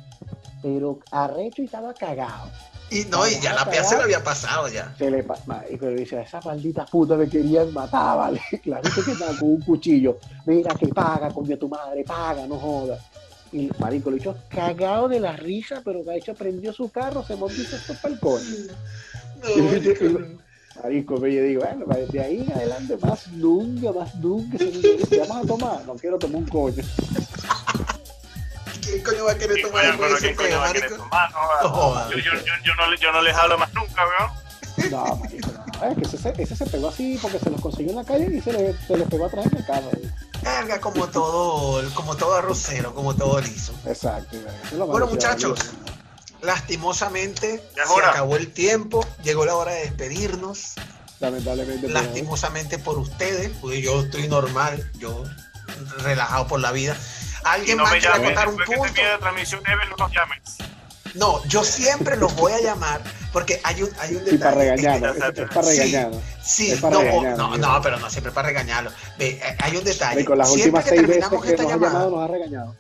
pero 0.62 1.00
arrecho 1.12 1.62
y 1.62 1.66
estaba 1.66 1.94
cagado. 1.94 2.50
Y 2.92 3.06
no, 3.06 3.28
y 3.28 3.40
ya 3.40 3.54
la 3.54 3.70
pea 3.70 3.84
se 3.84 3.96
le 3.98 4.04
había 4.04 4.24
pasado 4.24 4.68
ya. 4.68 4.94
Se 4.98 5.12
le 5.12 5.24
pasa. 5.24 5.64
Y 5.70 5.78
pero 5.78 5.92
dice, 5.92 6.22
esa 6.22 6.42
maldita 6.42 6.86
puta 6.86 7.16
me 7.16 7.30
querían 7.30 7.72
matar, 7.74 8.18
vale. 8.18 8.42
La 8.66 8.82
gente 8.82 9.02
que 9.04 9.12
estaba 9.12 9.38
con 9.38 9.50
un 9.50 9.62
cuchillo. 9.62 10.18
Mira 10.46 10.74
que 10.76 10.88
paga, 10.88 11.30
coño 11.30 11.58
tu 11.58 11.70
madre, 11.70 12.04
paga, 12.04 12.48
no 12.48 12.58
jodas. 12.58 13.00
Y 13.52 13.70
marico, 13.80 14.12
lo 14.12 14.18
hizo 14.18 14.36
cagado 14.48 15.08
de 15.08 15.20
la 15.20 15.34
risa, 15.36 15.82
pero 15.84 16.04
que 16.04 16.12
ha 16.12 16.16
hecho 16.16 16.34
prendió 16.36 16.72
su 16.72 16.90
carro, 16.90 17.24
se 17.24 17.36
montó 17.36 17.56
para 18.02 18.14
el 18.14 18.20
coño. 18.20 18.44
marico, 20.84 21.18
me 21.18 21.34
yo 21.34 21.44
digo, 21.44 21.64
bueno, 21.64 21.86
de 22.12 22.20
ahí 22.22 22.42
en 22.42 22.54
adelante 22.54 22.98
más 22.98 23.28
nunca, 23.32 23.92
más 23.92 24.16
nunca, 24.16 24.58
se, 24.58 25.20
vamos 25.20 25.44
a 25.44 25.48
tomar, 25.48 25.86
no 25.86 25.96
quiero 25.96 26.18
tomar 26.18 26.38
un 26.38 26.48
coño. 26.48 26.84
¿Quién 28.90 29.04
coño 29.04 29.26
va 29.26 29.32
a 29.34 29.38
querer 29.38 29.62
tomar 29.62 29.86
el 29.86 29.98
coño 29.98 30.18
ese 30.18 30.36
coño? 30.36 30.62
No, 31.62 32.10
yo, 32.12 32.18
yo, 32.18 32.32
yo, 32.64 32.76
no, 32.76 32.96
yo 32.96 33.12
no 33.12 33.22
les 33.22 33.36
hablo 33.36 33.58
más 33.58 33.74
nunca, 33.74 34.04
weón. 34.08 34.92
No, 34.92 35.16
marico, 35.18 35.50
no. 35.52 35.86
Es 35.86 35.98
que 35.98 36.16
ese, 36.16 36.34
ese 36.42 36.56
se 36.56 36.66
pegó 36.66 36.90
así 36.90 37.20
porque 37.22 37.40
se 37.40 37.50
los 37.50 37.62
consiguió 37.62 37.92
en 37.92 37.98
la 37.98 38.04
calle 38.04 38.36
y 38.36 38.42
se 38.42 38.54
le, 38.54 38.74
se 38.88 38.98
le 38.98 39.06
pegó 39.06 39.26
atrás 39.26 39.46
en 39.46 39.58
el 39.58 39.66
carro. 39.66 39.90
Verga, 40.42 40.80
como 40.80 41.08
todo, 41.08 41.84
como 41.94 42.16
todo 42.16 42.36
arrocero, 42.36 42.96
como 42.96 43.16
todo 43.16 43.40
liso. 43.42 43.74
Exacto. 43.86 44.38
Bueno, 44.88 45.08
muchachos, 45.08 45.60
lastimosamente 46.42 47.64
se 47.76 48.06
acabó 48.06 48.38
el 48.38 48.52
tiempo, 48.52 49.06
llegó 49.24 49.46
la 49.46 49.56
hora 49.56 49.74
de 49.74 49.82
despedirnos. 49.82 50.76
Lamentablemente. 51.20 51.90
Lastimosamente 51.90 52.80
por 52.80 52.98
ustedes, 52.98 53.52
porque 53.60 53.82
yo 53.82 54.02
estoy 54.02 54.30
normal, 54.30 54.90
yo 54.98 55.24
relajado 55.98 56.48
por 56.48 56.62
la 56.62 56.72
vida. 56.72 56.96
¿Alguien 57.44 57.78
no 57.78 57.84
más 57.84 57.94
quiere 57.94 58.24
contar 58.24 58.48
un 58.48 58.58
punto? 58.58 58.94
Que 58.94 59.04
transmisión, 59.20 59.62
Evel, 59.66 59.90
no 59.90 59.96
nos 59.98 60.12
llames. 60.12 60.40
No, 61.16 61.44
yo 61.46 61.64
siempre 61.64 62.18
los 62.18 62.36
voy 62.36 62.52
a 62.52 62.62
llamar 62.62 63.02
porque 63.34 63.60
hay 63.64 63.82
un, 63.82 63.90
hay 64.00 64.16
un 64.16 64.26
Sí, 64.28 64.38
para 64.38 64.52
detalle. 64.56 64.76
regañarlo. 64.78 65.14
Es, 65.32 65.38
es 65.40 65.50
para 65.50 65.64
sí. 65.68 65.80
regañarlo. 65.80 66.22
Sí, 66.44 66.72
Es 66.72 66.80
para 66.82 66.96
no, 66.96 67.02
regañarlo, 67.02 67.38
no, 67.50 67.58
no, 67.58 67.82
pero 67.82 67.98
no 68.00 68.10
siempre 68.12 68.32
para 68.32 68.48
regañarlo. 68.50 68.92
Ve, 69.18 69.40
eh, 69.44 69.56
hay 69.60 69.76
un 69.78 69.84
detalle. 69.84 70.22
Y 70.22 70.26
con 70.26 70.38
las 70.38 70.48
siempre 70.50 70.66
últimas 70.68 70.84
que 70.84 70.90
seis 70.92 71.02
veces 71.02 71.16
terminamos 71.16 71.44
que 71.46 71.52
esta 71.52 71.64
nos 71.64 71.72
ha 71.72 71.76
llamada, 71.76 71.94
llamado, 71.94 72.12
nos 72.12 72.30
ha 72.30 72.32
regañado. 72.32 72.76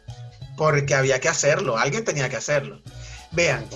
porque 0.57 0.93
había 0.95 1.19
que 1.19 1.29
hacerlo, 1.29 1.77
alguien 1.77 2.03
tenía 2.05 2.29
que 2.29 2.35
hacerlo. 2.35 2.81
Vean, 3.31 3.67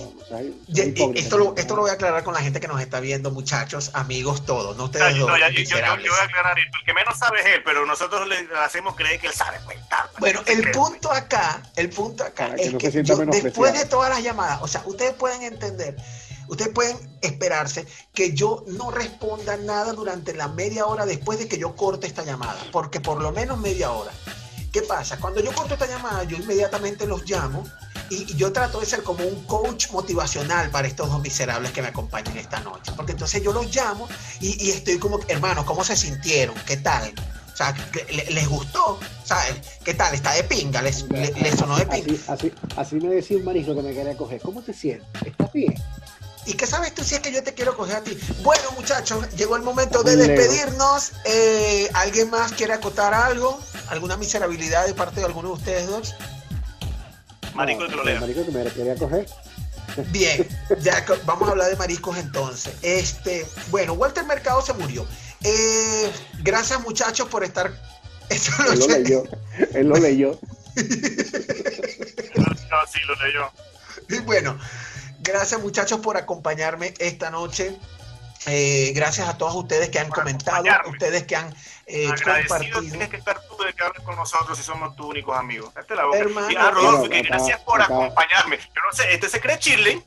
hipócritas. 0.68 1.24
esto, 1.24 1.38
lo, 1.38 1.54
esto 1.56 1.76
lo 1.76 1.82
voy 1.82 1.90
a 1.90 1.94
aclarar 1.94 2.24
con 2.24 2.34
la 2.34 2.40
gente 2.40 2.58
que 2.58 2.66
nos 2.66 2.80
está 2.80 2.98
viendo, 2.98 3.30
muchachos, 3.30 3.90
amigos, 3.94 4.44
todos, 4.44 4.76
no 4.76 4.84
ustedes 4.84 5.12
No, 5.14 5.20
dos, 5.20 5.28
no, 5.30 5.38
ya- 5.38 5.48
yo, 5.50 5.62
yo- 5.62 5.62
yo 5.62 6.10
voy 6.10 6.20
a 6.20 6.24
aclarar 6.24 6.58
esto. 6.58 6.76
El 6.80 6.84
que 6.84 6.92
menos 6.94 7.16
sabe 7.18 7.40
es 7.40 7.46
él, 7.46 7.62
pero 7.64 7.86
nosotros 7.86 8.26
le 8.26 8.48
hacemos 8.64 8.96
creer 8.96 9.20
que 9.20 9.28
él 9.28 9.32
sabe 9.32 9.58
cuentar. 9.64 10.10
Bueno, 10.18 10.40
No 10.40 10.46
se 10.46 10.52
el 10.54 10.62
cree. 10.62 10.72
punto 10.74 11.12
acá, 11.12 11.62
el 11.76 11.88
punto 11.90 12.24
acá 12.24 12.46
Para 12.48 12.56
que 12.56 12.62
es 12.62 12.68
que 12.74 12.90
menospreciado. 12.90 13.26
después 13.30 13.72
de 13.74 13.84
todas 13.86 14.10
las 14.10 14.22
llamadas, 14.24 14.58
o 14.60 14.66
sea, 14.66 14.82
ustedes 14.86 15.14
pueden 15.14 15.42
entender, 15.42 15.96
ustedes 16.48 16.72
pueden 16.72 16.98
esperarse 17.22 17.86
que 18.12 18.32
yo 18.34 18.64
no 18.66 18.90
responda 18.90 19.56
nada 19.56 19.92
durante 19.92 20.34
la 20.34 20.48
media 20.48 20.86
hora 20.86 21.06
después 21.06 21.38
de 21.38 21.46
que 21.46 21.58
yo 21.58 21.76
corte 21.76 22.08
esta 22.08 22.24
llamada, 22.24 22.58
porque 22.72 23.00
por 23.00 23.20
lo 23.22 23.30
menos 23.30 23.58
media 23.58 23.92
hora. 23.92 24.10
¿Qué 24.72 24.82
pasa? 24.82 25.18
Cuando 25.18 25.40
yo 25.40 25.52
corto 25.54 25.74
esta 25.74 25.86
llamada, 25.86 26.24
yo 26.24 26.36
inmediatamente 26.36 27.06
los 27.06 27.22
llamo 27.30 27.64
y, 28.10 28.32
y 28.32 28.36
yo 28.36 28.52
trato 28.52 28.80
de 28.80 28.86
ser 28.86 29.02
como 29.02 29.24
un 29.24 29.44
coach 29.44 29.90
motivacional 29.90 30.70
para 30.70 30.86
estos 30.88 31.08
dos 31.10 31.20
miserables 31.22 31.72
que 31.72 31.82
me 31.82 31.88
acompañan 31.88 32.36
esta 32.36 32.60
noche. 32.60 32.92
Porque 32.96 33.12
entonces 33.12 33.42
yo 33.42 33.52
los 33.52 33.74
llamo 33.74 34.08
y, 34.40 34.62
y 34.66 34.70
estoy 34.70 34.98
como, 34.98 35.20
hermanos, 35.28 35.64
¿cómo 35.64 35.84
se 35.84 35.96
sintieron? 35.96 36.54
¿Qué 36.66 36.76
tal? 36.76 37.12
O 37.52 37.56
sea, 37.56 37.72
¿que- 37.92 38.04
le- 38.12 38.30
¿les 38.32 38.48
gustó? 38.48 38.98
¿Sabes? 39.24 39.54
¿Qué 39.84 39.94
tal? 39.94 40.12
¿Está 40.14 40.32
de 40.32 40.42
pinga? 40.44 40.82
¿Les, 40.82 41.02
le- 41.10 41.32
les 41.40 41.56
sonó 41.58 41.76
de 41.76 41.86
pinga? 41.86 42.12
Así, 42.28 42.50
así, 42.50 42.52
así 42.76 42.94
me 42.96 43.14
decía 43.14 43.36
un 43.36 43.44
marisco 43.44 43.74
que 43.76 43.82
me 43.82 43.94
quería 43.94 44.16
coger. 44.16 44.40
¿Cómo 44.40 44.60
te 44.62 44.74
sientes? 44.74 45.06
¿Estás 45.24 45.52
bien? 45.52 45.74
¿Y 46.46 46.52
qué 46.54 46.66
sabes 46.66 46.94
tú 46.94 47.02
si 47.02 47.14
es 47.14 47.20
que 47.20 47.32
yo 47.32 47.42
te 47.42 47.54
quiero 47.54 47.74
coger 47.76 47.96
a 47.96 48.00
ti? 48.02 48.18
Bueno, 48.42 48.70
muchachos, 48.76 49.24
llegó 49.36 49.56
el 49.56 49.62
momento 49.62 50.02
de 50.02 50.16
despedirnos. 50.16 51.12
Eh, 51.24 51.88
¿Alguien 51.94 52.28
más 52.28 52.52
quiere 52.52 52.74
acotar 52.74 53.14
algo? 53.14 53.58
¿Alguna 53.88 54.16
miserabilidad 54.18 54.84
de 54.86 54.92
parte 54.92 55.20
de 55.20 55.26
alguno 55.26 55.48
de 55.48 55.54
ustedes 55.54 55.86
dos? 55.86 56.14
Marico, 57.54 57.82
No, 57.82 57.88
que 57.88 57.94
lo 57.96 58.02
el 58.02 58.06
lea. 58.08 58.20
Marico 58.20 58.44
que 58.44 58.50
me 58.50 58.64
quería 58.70 58.94
coger. 58.96 59.26
Bien, 60.10 60.46
ya 60.80 61.04
vamos 61.24 61.48
a 61.48 61.52
hablar 61.52 61.70
de 61.70 61.76
mariscos 61.76 62.16
entonces. 62.18 62.74
Este, 62.82 63.46
bueno, 63.70 63.92
Walter 63.94 64.24
Mercado 64.24 64.60
se 64.62 64.72
murió. 64.72 65.06
Eh, 65.42 66.10
gracias 66.42 66.80
muchachos 66.82 67.28
por 67.28 67.44
estar 67.44 67.72
esta 68.28 68.50
Él 68.72 68.78
lo 68.78 68.86
noche. 68.86 69.00
leyó. 69.00 69.24
Él 69.74 69.88
lo 69.88 69.96
leyó. 69.96 70.38
No, 70.76 70.76
sí, 72.92 72.98
lo 73.06 73.14
leyó. 73.24 73.50
Y 74.08 74.18
bueno, 74.20 74.58
gracias 75.20 75.60
muchachos 75.60 76.00
por 76.00 76.16
acompañarme 76.16 76.94
esta 76.98 77.30
noche. 77.30 77.76
Eh, 78.46 78.92
gracias 78.94 79.28
a 79.28 79.38
todos 79.38 79.54
ustedes 79.54 79.88
que 79.88 79.98
han 79.98 80.10
comentado, 80.10 80.56
acompañarme. 80.58 80.90
ustedes 80.90 81.22
que 81.24 81.36
han 81.36 81.54
eh, 81.86 82.08
Agradecido 82.10 82.48
compartido. 82.48 82.80
tienes 82.82 83.08
que 83.08 83.16
estar 83.16 83.40
tú 83.40 83.62
de 83.64 83.72
que 83.72 83.82
hables 83.84 84.02
con 84.02 84.16
nosotros 84.16 84.56
si 84.58 84.64
somos 84.64 84.94
tus 84.96 85.06
únicos 85.06 85.36
amigos. 85.36 85.72
Date 85.74 85.94
la 85.94 86.04
boca. 86.04 86.18
Hermano, 86.18 86.50
y 86.50 86.56
a 86.56 86.70
Rodolfo, 86.70 86.98
bueno, 86.98 87.10
que 87.14 87.22
gracias 87.22 87.60
por 87.60 87.80
acá- 87.80 87.94
acompañarme. 87.94 88.58
Yo 88.58 88.82
no 88.86 88.92
sé, 88.96 89.14
este 89.14 89.28
se 89.30 89.40
cree 89.40 89.58
Chile. 89.58 90.02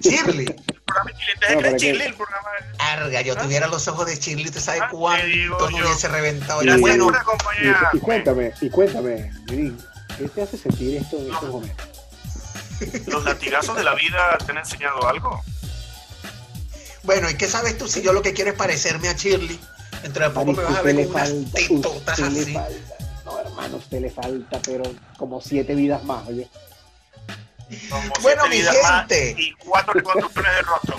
Shirley. 0.00 0.46
El 0.46 0.80
programa 0.86 1.10
de 1.10 1.16
Chile, 1.18 1.32
este 1.34 1.46
se 1.46 1.54
No, 1.54 1.60
cree 1.60 1.76
Chile, 1.76 2.04
el 2.06 2.14
programa. 2.14 2.48
Arga, 2.78 3.20
yo 3.20 3.34
¿Ah? 3.36 3.42
tuviera 3.42 3.66
los 3.66 3.86
ojos 3.88 4.06
de 4.06 4.16
Shirley, 4.16 4.50
¿tú 4.50 4.58
sabes 4.60 4.80
Ah, 4.82 4.88
te 5.20 5.26
digo 5.26 5.58
cuánto 5.58 5.70
no 5.72 5.78
yo. 5.78 5.84
hubiese 5.86 6.08
reventado? 6.08 6.60
Gracias 6.60 6.80
Bueno, 6.80 7.04
por 7.04 7.14
Y, 7.14 7.18
acompañarme. 7.18 7.88
y 7.92 7.98
cuéntame, 8.00 8.52
y 8.62 8.70
cuéntame, 8.70 9.30
¿qué 9.46 10.28
te 10.34 10.42
hace 10.42 10.56
sentir 10.56 10.96
esto 10.96 11.18
en 11.18 11.30
estos 11.32 11.48
momentos? 11.50 11.86
¿Los 13.08 13.24
latigazos 13.24 13.76
de 13.76 13.84
la 13.84 13.94
vida 13.94 14.38
te 14.38 14.52
han 14.52 14.58
enseñado 14.58 15.06
algo? 15.06 15.42
Bueno, 17.02 17.30
¿y 17.30 17.34
qué 17.34 17.46
sabes 17.48 17.78
tú 17.78 17.88
si 17.88 18.02
yo 18.02 18.12
lo 18.12 18.22
que 18.22 18.32
quiero 18.32 18.50
es 18.50 18.56
parecerme 18.56 19.08
a 19.08 19.12
Shirley? 19.12 19.58
Dentro 20.02 20.24
de 20.24 20.30
poco 20.30 20.52
me 20.52 20.62
vas 20.62 20.76
a 20.76 20.82
ver 20.82 20.94
le 20.94 21.06
con 21.06 21.14
unas 21.14 21.28
falta, 21.28 21.58
tetotas 21.58 22.20
así. 22.20 22.52
falta. 22.52 22.94
No, 23.24 23.38
hermano, 23.40 23.76
usted 23.76 24.00
le 24.00 24.10
falta, 24.10 24.60
pero 24.64 24.82
como 25.16 25.40
siete 25.40 25.74
vidas 25.74 26.02
más, 26.04 26.26
oye. 26.28 26.48
Como 27.88 28.12
Bueno, 28.22 28.42
siete 28.42 28.48
mi 28.48 28.56
vidas 28.62 28.76
más 28.82 29.00
gente. 29.00 29.36
Y 29.38 29.52
cuatro 29.54 29.92
reconstrucciones 29.92 30.52
de 30.52 30.62
rostro. 30.62 30.96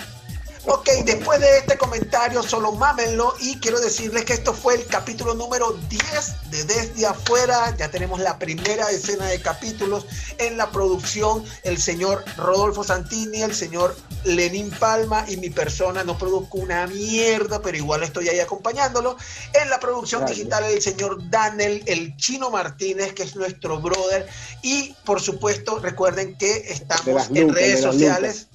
Ok, 0.68 0.90
después 1.06 1.40
de 1.40 1.58
este 1.58 1.76
comentario, 1.76 2.44
solo 2.44 2.72
mámenlo 2.74 3.34
y 3.40 3.58
quiero 3.58 3.80
decirles 3.80 4.26
que 4.26 4.34
esto 4.34 4.54
fue 4.54 4.76
el 4.76 4.86
capítulo 4.86 5.34
número 5.34 5.72
10 5.90 6.52
de 6.52 6.64
Desde 6.66 7.08
Afuera. 7.08 7.76
Ya 7.78 7.90
tenemos 7.90 8.20
la 8.20 8.38
primera 8.38 8.88
decena 8.88 9.26
de 9.26 9.42
capítulos 9.42 10.06
en 10.38 10.58
la 10.58 10.70
producción. 10.70 11.44
El 11.64 11.80
señor 11.80 12.24
Rodolfo 12.38 12.84
Santini, 12.84 13.42
el 13.42 13.56
señor 13.56 13.96
Lenín 14.24 14.70
Palma 14.70 15.26
y 15.28 15.38
mi 15.38 15.50
persona. 15.50 16.04
No 16.04 16.16
produzco 16.16 16.60
una 16.60 16.86
mierda, 16.86 17.60
pero 17.60 17.76
igual 17.76 18.04
estoy 18.04 18.30
ahí 18.30 18.40
acompañándolo. 18.40 19.18
En 19.54 19.68
la 19.72 19.80
producción 19.80 20.22
Gracias. 20.22 20.38
digital, 20.38 20.64
el 20.66 20.82
señor 20.82 21.28
Daniel, 21.32 21.82
el 21.88 22.16
chino 22.18 22.52
Martínez, 22.52 23.14
que 23.14 23.24
es 23.24 23.36
nuestro 23.36 23.82
brother. 23.82 24.28
Y 24.62 24.96
por 25.06 25.22
supuesto, 25.22 25.80
recuerden 25.80 26.38
que 26.38 26.58
estamos 26.72 27.32
en 27.34 27.52
redes 27.52 27.82
sociales 27.82 28.48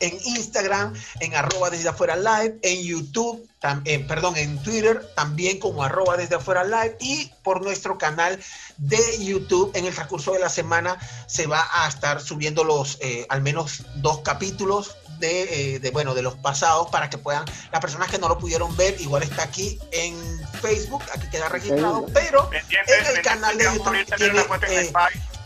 en 0.00 0.18
Instagram, 0.24 0.94
en 1.20 1.34
arroba 1.34 1.70
desde 1.70 1.88
afuera 1.88 2.16
live, 2.16 2.58
en 2.62 2.82
YouTube, 2.82 3.48
tam- 3.60 3.82
eh, 3.84 3.98
perdón, 4.00 4.36
en 4.36 4.62
Twitter, 4.62 5.04
también 5.14 5.58
como 5.58 5.82
arroba 5.82 6.16
desde 6.16 6.36
afuera 6.36 6.64
live 6.64 6.96
y 7.00 7.30
por 7.42 7.62
nuestro 7.62 7.98
canal 7.98 8.38
de 8.82 9.24
YouTube. 9.24 9.70
En 9.74 9.86
el 9.86 9.94
transcurso 9.94 10.32
de 10.32 10.40
la 10.40 10.48
semana 10.48 10.98
se 11.26 11.46
va 11.46 11.66
a 11.72 11.88
estar 11.88 12.20
subiendo 12.20 12.64
los, 12.64 12.98
eh, 13.00 13.26
al 13.28 13.42
menos 13.42 13.84
dos 13.96 14.20
capítulos 14.20 14.96
de, 15.18 15.74
eh, 15.74 15.78
de, 15.78 15.90
bueno, 15.90 16.14
de 16.14 16.22
los 16.22 16.34
pasados 16.34 16.88
para 16.90 17.08
que 17.08 17.16
puedan, 17.16 17.44
las 17.70 17.80
personas 17.80 18.10
que 18.10 18.18
no 18.18 18.28
lo 18.28 18.38
pudieron 18.38 18.76
ver, 18.76 19.00
igual 19.00 19.22
está 19.22 19.44
aquí 19.44 19.78
en 19.92 20.16
Facebook, 20.60 21.02
aquí 21.14 21.28
queda 21.30 21.48
registrado, 21.48 22.06
pero 22.12 22.50
En 22.52 23.16
el 23.16 23.22
canal 23.22 23.56
de 23.56 23.64
YouTube 23.64 24.04
tiene, 24.16 24.40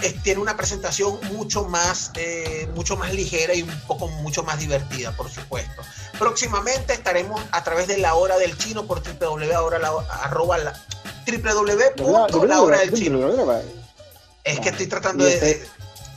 eh, 0.03 0.19
tiene 0.23 0.41
una 0.41 0.57
presentación 0.57 1.19
mucho 1.31 1.65
más, 1.65 2.11
eh, 2.15 2.69
mucho 2.75 2.97
más 2.97 3.13
ligera 3.13 3.55
y 3.55 3.63
un 3.63 3.81
poco 3.87 4.09
mucho 4.09 4.43
más 4.45 4.59
divertida, 4.59 5.13
por 5.13 5.31
supuesto. 5.31 5.83
Próximamente 6.19 6.95
estaremos 6.95 7.41
a 7.53 7.63
través 7.63 7.87
de 7.87 7.99
la 7.99 8.15
hora 8.15 8.39
del 8.39 8.57
chino 8.57 8.87
por 8.87 9.03
www, 9.03 10.07
arroba 10.09 10.57
la, 10.57 10.73
www.lahora 11.27 12.79
del 12.79 12.93
chino. 12.95 13.21
Es 14.45 14.61
que 14.61 14.69
estoy 14.71 14.87
tratando 14.87 15.25
de, 15.25 15.41
de- 15.41 15.67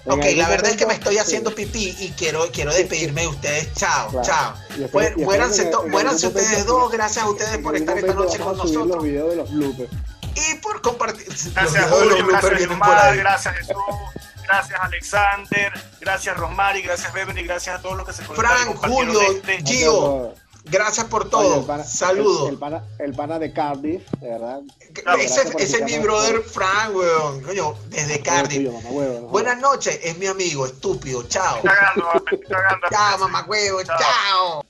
En 0.06 0.11
Ok, 0.14 0.23
la 0.36 0.48
verdad 0.48 0.72
es 0.72 0.77
que 0.77 0.86
me 0.86 0.94
estoy 0.94 1.18
haciendo 1.18 1.53
pipí 1.53 1.95
y 1.99 2.11
quiero, 2.18 2.49
quiero 2.52 2.73
despedirme 2.73 3.22
de 3.22 3.27
ustedes. 3.27 3.73
Chao, 3.73 4.10
Claro. 4.10 4.26
chao. 4.26 4.53
Muéranse, 5.18 5.69
muéranse 5.88 6.27
ustedes 6.27 6.65
dos. 6.65 6.90
Gracias 6.91 7.26
a 7.26 7.30
ustedes 7.30 7.57
por 7.60 7.76
estar 7.76 7.98
esta 7.98 8.14
noche 8.14 8.40
con 8.40 8.56
nosotros 8.57 8.88
los 8.88 9.03
videos 9.03 9.30
de 9.31 9.36
los 9.36 9.52
bloopers. 9.52 9.90
y 10.36 10.56
por 10.60 10.81
compartir. 10.81 11.27
Gracias 11.53 11.90
Julio, 11.91 12.26
gracias 12.27 12.60
Yomar, 12.61 13.18
gracias 13.18 13.56
Jesús, 13.57 13.76
gracias 14.48 14.80
Alexander, 14.81 15.73
gracias 15.99 16.38
Rosmary, 16.38 16.81
gracias 16.81 17.11
Beverly, 17.11 17.44
gracias 17.44 17.77
a 17.77 17.81
todos 17.81 17.98
los 17.98 18.07
que 18.07 18.14
se 18.14 18.23
conectaron. 18.23 18.68
compartieron 18.68 19.14
Julio, 19.15 19.31
este- 19.34 19.64
Gio, 19.65 20.34
gracias 20.65 21.06
por 21.07 21.23
Oye, 21.23 21.30
todo. 21.31 21.60
el 21.61 21.65
pana- 21.65 21.84
Saludos. 21.84 22.48
El, 22.48 22.53
el 22.53 22.60
pana, 22.60 22.84
el 22.99 23.14
pana 23.14 23.40
de 23.40 23.53
Cardiff, 23.53 24.03
de 24.19 24.30
verdad. 24.30 24.61
Claro, 24.94 25.19
ese, 25.19 25.41
es 25.57 25.81
mi 25.84 25.98
brother 25.99 26.41
Frank, 26.41 26.95
weón. 26.95 27.41
Coño, 27.44 27.76
desde 27.90 28.22
Cardiff. 28.22 28.57
Tuyo, 28.57 28.72
mamá 28.73 28.90
huevo, 28.90 29.19
¿no? 29.22 29.27
Buenas 29.27 29.60
noches, 29.60 29.99
es 30.03 30.18
mi 30.18 30.27
amigo, 30.27 30.65
estúpido. 30.65 31.23
Chao. 31.27 31.61
Cagando, 31.61 32.26
cagando. 32.49 32.88
Chao, 32.90 33.18
mamá 33.19 33.45
huevo. 33.48 33.84
Chao. 33.84 33.98
Chao. 33.98 34.65